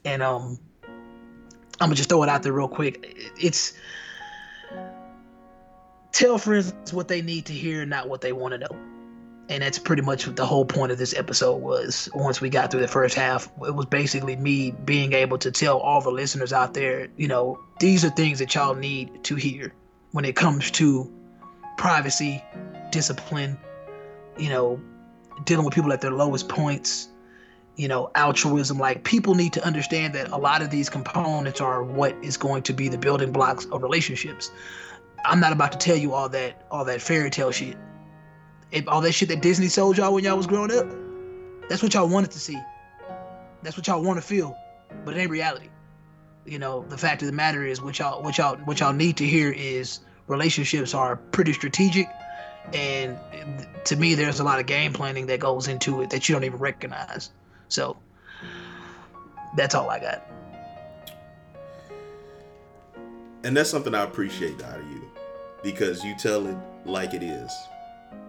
and 0.04 0.22
um 0.22 0.58
I'm 1.80 1.86
gonna 1.86 1.94
just 1.94 2.08
throw 2.08 2.22
it 2.22 2.28
out 2.28 2.42
there 2.42 2.52
real 2.52 2.68
quick. 2.68 3.32
It's 3.38 3.72
tell 6.12 6.38
friends 6.38 6.92
what 6.92 7.08
they 7.08 7.22
need 7.22 7.46
to 7.46 7.52
hear, 7.52 7.84
not 7.86 8.08
what 8.08 8.20
they 8.20 8.32
want 8.32 8.52
to 8.52 8.58
know. 8.58 8.76
And 9.48 9.64
that's 9.64 9.80
pretty 9.80 10.02
much 10.02 10.28
what 10.28 10.36
the 10.36 10.46
whole 10.46 10.64
point 10.64 10.92
of 10.92 10.98
this 10.98 11.12
episode 11.14 11.56
was. 11.56 12.08
Once 12.14 12.40
we 12.40 12.48
got 12.48 12.70
through 12.70 12.82
the 12.82 12.88
first 12.88 13.16
half, 13.16 13.50
it 13.66 13.74
was 13.74 13.86
basically 13.86 14.36
me 14.36 14.70
being 14.70 15.12
able 15.12 15.38
to 15.38 15.50
tell 15.50 15.78
all 15.78 16.00
the 16.00 16.10
listeners 16.10 16.52
out 16.52 16.72
there, 16.72 17.08
you 17.16 17.26
know, 17.26 17.58
these 17.80 18.04
are 18.04 18.10
things 18.10 18.38
that 18.38 18.54
y'all 18.54 18.76
need 18.76 19.24
to 19.24 19.34
hear 19.34 19.74
when 20.12 20.24
it 20.24 20.36
comes 20.36 20.70
to 20.72 21.12
privacy, 21.76 22.44
discipline, 22.92 23.58
you 24.38 24.50
know, 24.50 24.80
dealing 25.44 25.64
with 25.64 25.74
people 25.74 25.92
at 25.92 26.00
their 26.00 26.12
lowest 26.12 26.48
points, 26.48 27.08
you 27.76 27.88
know, 27.88 28.10
altruism. 28.14 28.78
Like 28.78 29.02
people 29.02 29.34
need 29.34 29.52
to 29.54 29.64
understand 29.64 30.14
that 30.14 30.30
a 30.30 30.36
lot 30.36 30.62
of 30.62 30.70
these 30.70 30.88
components 30.88 31.60
are 31.60 31.82
what 31.82 32.14
is 32.22 32.36
going 32.36 32.62
to 32.64 32.72
be 32.72 32.88
the 32.88 32.98
building 32.98 33.32
blocks 33.32 33.64
of 33.66 33.82
relationships. 33.82 34.52
I'm 35.24 35.40
not 35.40 35.52
about 35.52 35.72
to 35.72 35.78
tell 35.78 35.96
you 35.96 36.14
all 36.14 36.28
that 36.30 36.62
all 36.70 36.84
that 36.84 37.02
fairy 37.02 37.30
tale 37.30 37.50
shit. 37.50 37.76
If 38.72 38.88
all 38.88 39.00
that 39.00 39.12
shit 39.12 39.28
that 39.28 39.42
Disney 39.42 39.68
sold 39.68 39.98
y'all 39.98 40.14
when 40.14 40.24
y'all 40.24 40.36
was 40.36 40.46
growing 40.46 40.72
up, 40.72 40.86
that's 41.68 41.82
what 41.82 41.94
y'all 41.94 42.08
wanted 42.08 42.30
to 42.32 42.38
see. 42.38 42.58
That's 43.62 43.76
what 43.76 43.86
y'all 43.86 44.02
want 44.02 44.18
to 44.18 44.26
feel. 44.26 44.56
But 45.04 45.16
it 45.16 45.20
ain't 45.20 45.30
reality. 45.30 45.68
You 46.46 46.58
know, 46.58 46.84
the 46.88 46.96
fact 46.96 47.22
of 47.22 47.26
the 47.26 47.32
matter 47.32 47.64
is 47.64 47.80
what 47.80 47.98
y'all 47.98 48.22
what 48.22 48.38
y'all 48.38 48.56
what 48.58 48.80
y'all 48.80 48.92
need 48.92 49.16
to 49.18 49.26
hear 49.26 49.52
is 49.52 50.00
relationships 50.26 50.94
are 50.94 51.16
pretty 51.16 51.52
strategic 51.52 52.08
and 52.72 53.18
to 53.84 53.96
me 53.96 54.14
there's 54.14 54.38
a 54.38 54.44
lot 54.44 54.60
of 54.60 54.66
game 54.66 54.92
planning 54.92 55.26
that 55.26 55.40
goes 55.40 55.66
into 55.66 56.02
it 56.02 56.10
that 56.10 56.28
you 56.28 56.34
don't 56.34 56.44
even 56.44 56.58
recognize. 56.58 57.30
So 57.68 57.96
that's 59.56 59.74
all 59.74 59.90
I 59.90 59.98
got. 60.00 60.26
And 63.42 63.56
that's 63.56 63.70
something 63.70 63.94
I 63.94 64.02
appreciate 64.02 64.62
out 64.62 64.78
of 64.78 64.90
you 64.90 65.09
because 65.62 66.04
you 66.04 66.14
tell 66.16 66.46
it 66.46 66.56
like 66.84 67.14
it 67.14 67.22
is. 67.22 67.52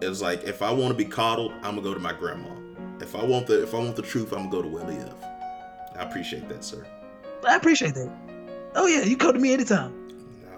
It's 0.00 0.20
like 0.20 0.44
if 0.44 0.62
I 0.62 0.70
want 0.70 0.88
to 0.88 0.94
be 0.94 1.04
coddled, 1.04 1.52
I'm 1.62 1.76
gonna 1.76 1.82
go 1.82 1.94
to 1.94 2.00
my 2.00 2.12
grandma. 2.12 2.50
If 3.00 3.16
I 3.16 3.24
want 3.24 3.46
the 3.46 3.62
if 3.62 3.74
I 3.74 3.78
want 3.78 3.96
the 3.96 4.02
truth, 4.02 4.32
I'm 4.32 4.48
gonna 4.48 4.50
go 4.50 4.62
to 4.62 4.68
Willie 4.68 4.96
F. 4.96 5.14
I 5.96 6.02
appreciate 6.02 6.48
that, 6.48 6.64
sir. 6.64 6.86
I 7.46 7.56
appreciate 7.56 7.94
that. 7.94 8.10
Oh 8.74 8.86
yeah, 8.86 9.02
you 9.02 9.16
come 9.16 9.34
to 9.34 9.38
me 9.38 9.52
anytime. 9.52 9.92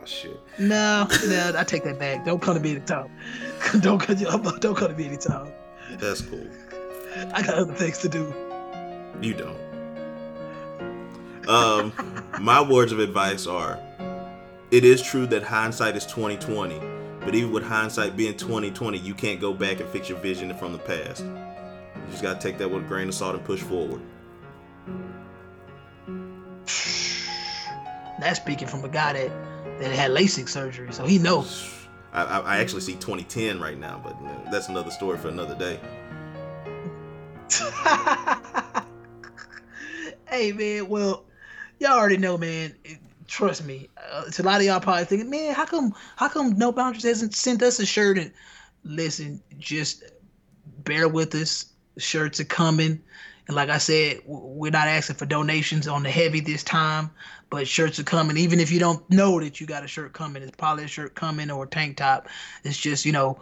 Oh 0.01 0.07
shit. 0.07 0.39
No, 0.59 1.07
no, 1.27 1.53
I 1.57 1.65
take 1.65 1.85
that 1.85 1.99
back. 1.99 2.25
Don't 2.25 2.41
come 2.41 2.55
to 2.55 2.61
me 2.61 2.73
anytime. 2.73 3.11
don't 3.81 3.99
come. 3.99 4.17
Don't 4.61 4.77
come 4.77 4.89
to 4.89 4.95
me 4.95 5.07
anytime. 5.07 5.53
That's 5.99 6.21
cool. 6.21 6.47
I 7.33 7.43
got 7.43 7.55
other 7.55 7.75
things 7.75 7.99
to 7.99 8.09
do. 8.09 8.35
You 9.21 9.35
don't. 9.35 9.65
Um, 11.49 11.93
my 12.41 12.61
words 12.61 12.93
of 12.93 12.99
advice 12.99 13.47
are: 13.47 13.79
It 14.75 14.83
is 14.83 15.01
true 15.01 15.27
that 15.29 15.45
hindsight 15.45 15.95
is 15.95 16.05
twenty 16.05 16.37
twenty, 16.37 16.81
but 17.21 17.37
even 17.37 17.53
with 17.53 17.63
hindsight 17.63 18.17
being 18.17 18.37
twenty 18.37 18.73
twenty, 18.73 18.99
you 18.99 19.15
can't 19.15 19.41
go 19.41 19.55
back 19.55 19.79
and 19.79 19.89
fix 19.91 20.09
your 20.09 20.19
vision 20.19 20.53
from 20.53 20.73
the 20.73 20.81
past. 20.81 21.23
You 21.23 22.11
just 22.11 22.25
gotta 22.25 22.41
take 22.41 22.59
that 22.59 22.69
with 22.69 22.83
a 22.83 22.87
grain 22.89 23.07
of 23.07 23.15
salt 23.15 23.37
and 23.37 23.45
push 23.45 23.63
forward. 23.63 24.01
That's 28.19 28.41
speaking 28.41 28.67
from 28.67 28.85
a 28.85 28.89
guy 28.89 29.13
that 29.13 29.31
that 29.79 29.93
had 29.93 30.11
LASIK 30.11 30.49
surgery, 30.49 30.93
so 30.93 31.07
he 31.07 31.21
knows. 31.21 31.73
I, 32.13 32.41
I 32.41 32.57
actually 32.57 32.81
see 32.81 32.95
2010 32.95 33.61
right 33.61 33.79
now, 33.79 34.01
but 34.03 34.17
that's 34.51 34.69
another 34.69 34.91
story 34.91 35.19
for 35.19 35.29
another 35.29 35.55
day. 35.55 35.79
hey 40.29 40.51
man, 40.51 40.89
well, 40.89 41.27
y'all 41.79 41.93
already 41.93 42.17
know, 42.17 42.37
man. 42.37 42.75
Trust 43.27 43.65
me. 43.65 43.89
Uh, 44.13 44.25
a 44.39 44.43
lot 44.43 44.61
of 44.61 44.67
y'all 44.67 44.81
probably 44.81 45.05
thinking, 45.05 45.31
man, 45.31 45.55
how 45.55 45.65
come 45.65 45.95
how 46.17 46.29
come 46.29 46.59
No 46.59 46.73
Boundaries 46.73 47.05
hasn't 47.05 47.35
sent 47.35 47.63
us 47.63 47.79
a 47.79 47.87
shirt? 47.87 48.19
And 48.19 48.33
listen, 48.85 49.43
just 49.59 50.05
bear 50.79 51.09
with 51.09 51.35
us. 51.35 51.67
Shirts 51.97 52.41
are 52.41 52.45
coming. 52.45 53.01
And 53.47 53.57
like 53.57 53.69
I 53.69 53.79
said, 53.79 54.21
we're 54.27 54.71
not 54.71 54.89
asking 54.89 55.17
for 55.17 55.27
donations 55.27 55.87
on 55.87 56.03
the 56.03 56.11
heavy 56.11 56.41
this 56.41 56.65
time, 56.65 57.11
but 57.51 57.69
shirts 57.69 57.99
are 57.99 58.05
coming. 58.05 58.39
Even 58.39 58.59
if 58.59 58.73
you 58.73 58.81
don't 58.81 59.09
know 59.11 59.39
that 59.41 59.61
you 59.61 59.67
got 59.67 59.85
a 59.85 59.89
shirt 59.89 60.15
coming, 60.15 60.43
it's 60.43 60.57
probably 60.57 60.85
a 60.85 60.89
shirt 60.89 61.15
coming 61.15 61.51
or 61.51 61.65
a 61.65 61.69
tank 61.69 61.99
top. 61.99 62.29
It's 62.65 62.79
just, 62.79 63.05
you 63.05 63.13
know, 63.13 63.39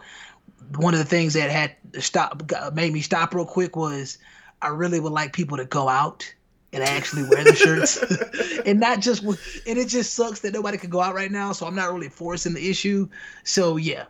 one 0.75 0.93
of 0.93 0.99
the 0.99 1.05
things 1.05 1.33
that 1.33 1.49
had 1.49 1.75
stop 2.03 2.43
made 2.73 2.91
me 2.91 3.01
stop 3.01 3.33
real 3.33 3.45
quick 3.45 3.75
was 3.75 4.17
I 4.61 4.67
really 4.67 4.99
would 4.99 5.13
like 5.13 5.33
people 5.33 5.57
to 5.57 5.65
go 5.65 5.87
out 5.87 6.33
and 6.73 6.83
actually 6.83 7.23
wear 7.23 7.43
the 7.43 7.55
shirts. 7.55 8.03
And 8.65 8.79
not 8.79 9.01
just 9.01 9.23
and 9.23 9.77
it 9.77 9.87
just 9.89 10.13
sucks 10.13 10.39
that 10.41 10.53
nobody 10.53 10.77
can 10.77 10.89
go 10.89 11.01
out 11.01 11.13
right 11.15 11.31
now 11.31 11.51
so 11.51 11.67
i'm 11.67 11.75
not 11.75 11.91
really 11.93 12.09
forcing 12.09 12.53
the 12.53 12.69
issue. 12.69 13.07
So 13.43 13.77
yeah 13.77 14.05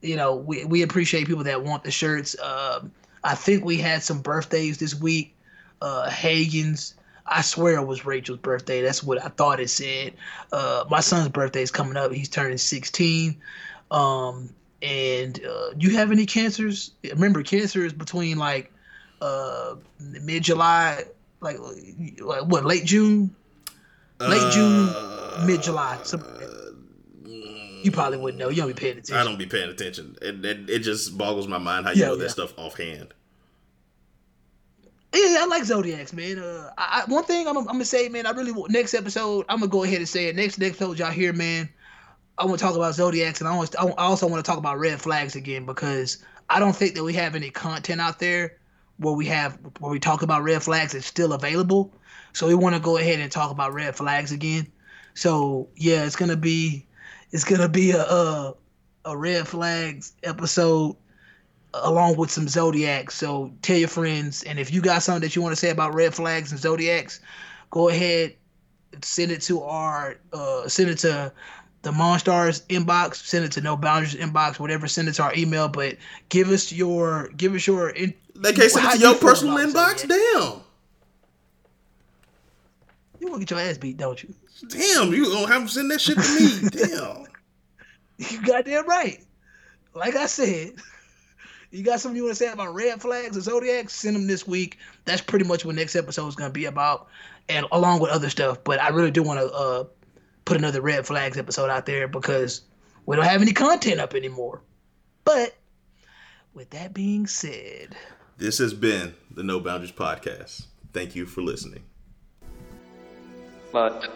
you 0.00 0.16
know 0.16 0.36
we, 0.36 0.64
we 0.64 0.82
appreciate 0.82 1.26
people 1.26 1.44
that 1.44 1.64
want 1.64 1.84
the 1.84 1.90
shirts. 1.90 2.36
Um, 2.40 2.92
i 3.24 3.34
think 3.34 3.64
we 3.64 3.78
had 3.78 4.02
some 4.02 4.20
birthdays 4.20 4.78
this 4.78 4.94
week. 4.94 5.34
Uh 5.82 6.08
hagen's 6.08 6.94
i 7.26 7.42
swear 7.42 7.76
it 7.76 7.86
was 7.86 8.04
rachel's 8.06 8.38
birthday. 8.38 8.80
That's 8.80 9.02
what 9.02 9.22
i 9.24 9.28
thought 9.28 9.60
it 9.60 9.70
said. 9.70 10.14
Uh 10.52 10.84
my 10.88 11.00
son's 11.00 11.28
birthday 11.28 11.62
is 11.62 11.70
coming 11.70 11.96
up. 11.96 12.12
He's 12.12 12.28
turning 12.28 12.58
16 12.58 13.36
um 13.90 14.50
and 14.82 15.44
uh, 15.44 15.70
you 15.78 15.90
have 15.90 16.12
any 16.12 16.26
cancers? 16.26 16.92
Remember 17.02 17.42
cancer 17.42 17.84
is 17.84 17.92
between 17.92 18.38
like 18.38 18.72
uh 19.20 19.74
mid 19.98 20.44
July, 20.44 21.04
like 21.46 22.20
like 22.20 22.44
what 22.46 22.64
late 22.64 22.84
June, 22.84 23.34
late 24.20 24.52
June, 24.52 24.88
uh, 24.88 25.44
mid 25.46 25.62
July. 25.62 25.98
So, 26.02 26.18
you 27.82 27.92
probably 27.92 28.18
wouldn't 28.18 28.40
know. 28.40 28.48
You 28.48 28.56
don't 28.56 28.68
be 28.68 28.74
paying 28.74 28.98
attention. 28.98 29.16
I 29.16 29.24
don't 29.24 29.38
be 29.38 29.46
paying 29.46 29.70
attention, 29.70 30.16
and 30.22 30.44
it, 30.44 30.68
it, 30.68 30.78
just 30.80 31.16
boggles 31.16 31.46
my 31.46 31.58
mind 31.58 31.86
how 31.86 31.92
you 31.92 32.00
yeah, 32.00 32.08
know 32.08 32.14
yeah. 32.14 32.22
that 32.24 32.30
stuff 32.30 32.52
offhand. 32.56 33.14
Yeah, 35.14 35.38
I 35.40 35.46
like 35.46 35.64
zodiacs, 35.64 36.12
man. 36.12 36.38
Uh, 36.38 36.70
I, 36.76 37.04
one 37.06 37.24
thing 37.24 37.46
I'm, 37.46 37.56
I'm, 37.56 37.64
gonna 37.64 37.84
say, 37.84 38.08
man. 38.08 38.26
I 38.26 38.30
really 38.30 38.52
next 38.68 38.94
episode. 38.94 39.46
I'm 39.48 39.60
gonna 39.60 39.70
go 39.70 39.84
ahead 39.84 39.98
and 39.98 40.08
say 40.08 40.26
it. 40.26 40.36
Next 40.36 40.58
next 40.58 40.80
episode, 40.82 40.98
y'all 40.98 41.10
hear, 41.10 41.32
man. 41.32 41.68
I 42.38 42.44
want 42.44 42.58
to 42.58 42.64
talk 42.64 42.76
about 42.76 42.94
zodiacs, 42.94 43.40
and 43.40 43.48
I, 43.48 43.56
want, 43.56 43.74
I 43.78 43.90
also 43.96 44.26
want 44.26 44.44
to 44.44 44.48
talk 44.48 44.58
about 44.58 44.78
red 44.78 45.00
flags 45.00 45.36
again 45.36 45.64
because 45.64 46.18
I 46.50 46.60
don't 46.60 46.76
think 46.76 46.94
that 46.94 47.02
we 47.02 47.14
have 47.14 47.34
any 47.34 47.50
content 47.50 48.00
out 48.00 48.18
there 48.18 48.58
where 48.98 49.14
we 49.14 49.26
have 49.26 49.58
where 49.80 49.90
we 49.90 49.98
talk 50.00 50.22
about 50.22 50.42
red 50.42 50.62
flags 50.62 50.94
is 50.94 51.06
still 51.06 51.32
available. 51.32 51.92
So 52.32 52.46
we 52.46 52.54
want 52.54 52.74
to 52.74 52.80
go 52.80 52.98
ahead 52.98 53.20
and 53.20 53.30
talk 53.30 53.50
about 53.50 53.72
red 53.72 53.96
flags 53.96 54.32
again. 54.32 54.66
So 55.14 55.68
yeah, 55.76 56.04
it's 56.04 56.16
gonna 56.16 56.36
be 56.36 56.86
it's 57.30 57.44
gonna 57.44 57.68
be 57.68 57.90
a 57.92 58.02
a, 58.02 58.54
a 59.04 59.16
red 59.16 59.48
flags 59.48 60.12
episode 60.22 60.96
along 61.74 62.16
with 62.16 62.30
some 62.30 62.48
zodiacs. 62.48 63.14
So 63.14 63.52
tell 63.62 63.76
your 63.76 63.88
friends, 63.88 64.42
and 64.44 64.58
if 64.58 64.72
you 64.72 64.80
got 64.80 65.02
something 65.02 65.22
that 65.22 65.36
you 65.36 65.42
want 65.42 65.52
to 65.52 65.60
say 65.60 65.70
about 65.70 65.94
red 65.94 66.14
flags 66.14 66.52
and 66.52 66.60
zodiacs, 66.60 67.20
go 67.70 67.88
ahead 67.88 68.36
send 69.02 69.30
it 69.30 69.42
to 69.42 69.62
our 69.62 70.16
uh, 70.32 70.68
send 70.68 70.90
it 70.90 70.98
to 70.98 71.32
the 71.82 71.90
Monstars 71.92 72.62
inbox, 72.66 73.16
send 73.16 73.44
it 73.44 73.52
to 73.52 73.60
No 73.60 73.76
Boundaries 73.76 74.14
inbox, 74.14 74.58
whatever. 74.58 74.88
Send 74.88 75.08
it 75.08 75.12
to 75.14 75.22
our 75.22 75.34
email, 75.36 75.68
but 75.68 75.96
give 76.28 76.48
us 76.48 76.72
your 76.72 77.28
give 77.36 77.54
us 77.54 77.66
your. 77.66 77.90
In, 77.90 78.14
they 78.40 78.52
can't 78.52 78.70
send 78.70 78.86
it 78.86 78.92
to 78.92 78.98
your 78.98 79.14
personal 79.14 79.56
inbox. 79.56 80.06
Damn. 80.06 80.62
You 83.20 83.28
want 83.28 83.40
to 83.40 83.46
get 83.46 83.50
your 83.50 83.60
ass 83.60 83.78
beat, 83.78 83.96
don't 83.96 84.22
you? 84.22 84.34
Damn, 84.68 85.12
you 85.12 85.24
gonna 85.24 85.46
have 85.48 85.62
to 85.62 85.68
send 85.68 85.90
that 85.90 86.00
shit 86.00 86.16
to 86.18 86.22
me. 86.22 86.68
Damn. 86.86 87.26
You 88.18 88.46
goddamn 88.46 88.86
right. 88.86 89.22
Like 89.94 90.16
I 90.16 90.26
said, 90.26 90.74
you 91.70 91.82
got 91.82 92.00
something 92.00 92.16
you 92.16 92.24
want 92.24 92.36
to 92.36 92.44
say 92.44 92.50
about 92.50 92.74
red 92.74 93.00
flags 93.00 93.36
or 93.36 93.40
zodiac? 93.40 93.90
Send 93.90 94.16
them 94.16 94.26
this 94.26 94.46
week. 94.46 94.78
That's 95.04 95.20
pretty 95.20 95.44
much 95.44 95.64
what 95.64 95.74
next 95.74 95.96
episode 95.96 96.28
is 96.28 96.36
gonna 96.36 96.50
be 96.50 96.66
about, 96.66 97.08
and 97.48 97.66
along 97.72 98.00
with 98.00 98.10
other 98.10 98.30
stuff. 98.30 98.64
But 98.64 98.80
I 98.80 98.88
really 98.88 99.10
do 99.10 99.22
want 99.22 99.40
to 99.40 99.52
uh, 99.52 99.84
put 100.44 100.56
another 100.56 100.80
red 100.80 101.06
flags 101.06 101.36
episode 101.36 101.68
out 101.68 101.86
there 101.86 102.08
because 102.08 102.62
we 103.04 103.16
don't 103.16 103.24
have 103.24 103.42
any 103.42 103.52
content 103.52 104.00
up 104.00 104.14
anymore. 104.14 104.62
But 105.24 105.54
with 106.54 106.70
that 106.70 106.94
being 106.94 107.26
said, 107.26 107.94
this 108.38 108.58
has 108.58 108.74
been 108.74 109.14
the 109.30 109.42
No 109.42 109.60
Boundaries 109.60 109.92
podcast. 109.92 110.66
Thank 110.92 111.16
you 111.16 111.26
for 111.26 111.40
listening. 111.40 111.84
But 113.72 114.08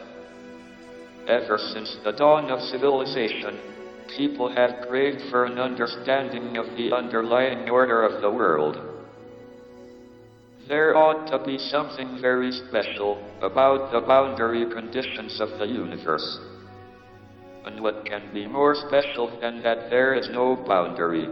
ever 1.26 1.58
since 1.58 1.96
the 2.04 2.12
dawn 2.12 2.50
of 2.50 2.60
civilization, 2.60 3.58
people 4.16 4.52
have 4.54 4.86
craved 4.88 5.22
for 5.30 5.44
an 5.44 5.58
understanding 5.58 6.56
of 6.56 6.66
the 6.76 6.94
underlying 6.94 7.68
order 7.70 8.02
of 8.02 8.20
the 8.20 8.30
world. 8.30 8.78
There 10.68 10.96
ought 10.96 11.26
to 11.28 11.44
be 11.44 11.58
something 11.58 12.20
very 12.20 12.52
special 12.52 13.22
about 13.40 13.90
the 13.92 14.00
boundary 14.00 14.70
conditions 14.72 15.40
of 15.40 15.58
the 15.58 15.66
universe. 15.66 16.38
And 17.64 17.82
what 17.82 18.04
can 18.06 18.32
be 18.32 18.46
more 18.46 18.74
special 18.74 19.38
than 19.40 19.62
that 19.62 19.90
there 19.90 20.14
is 20.14 20.28
no 20.30 20.56
boundary? 20.56 21.26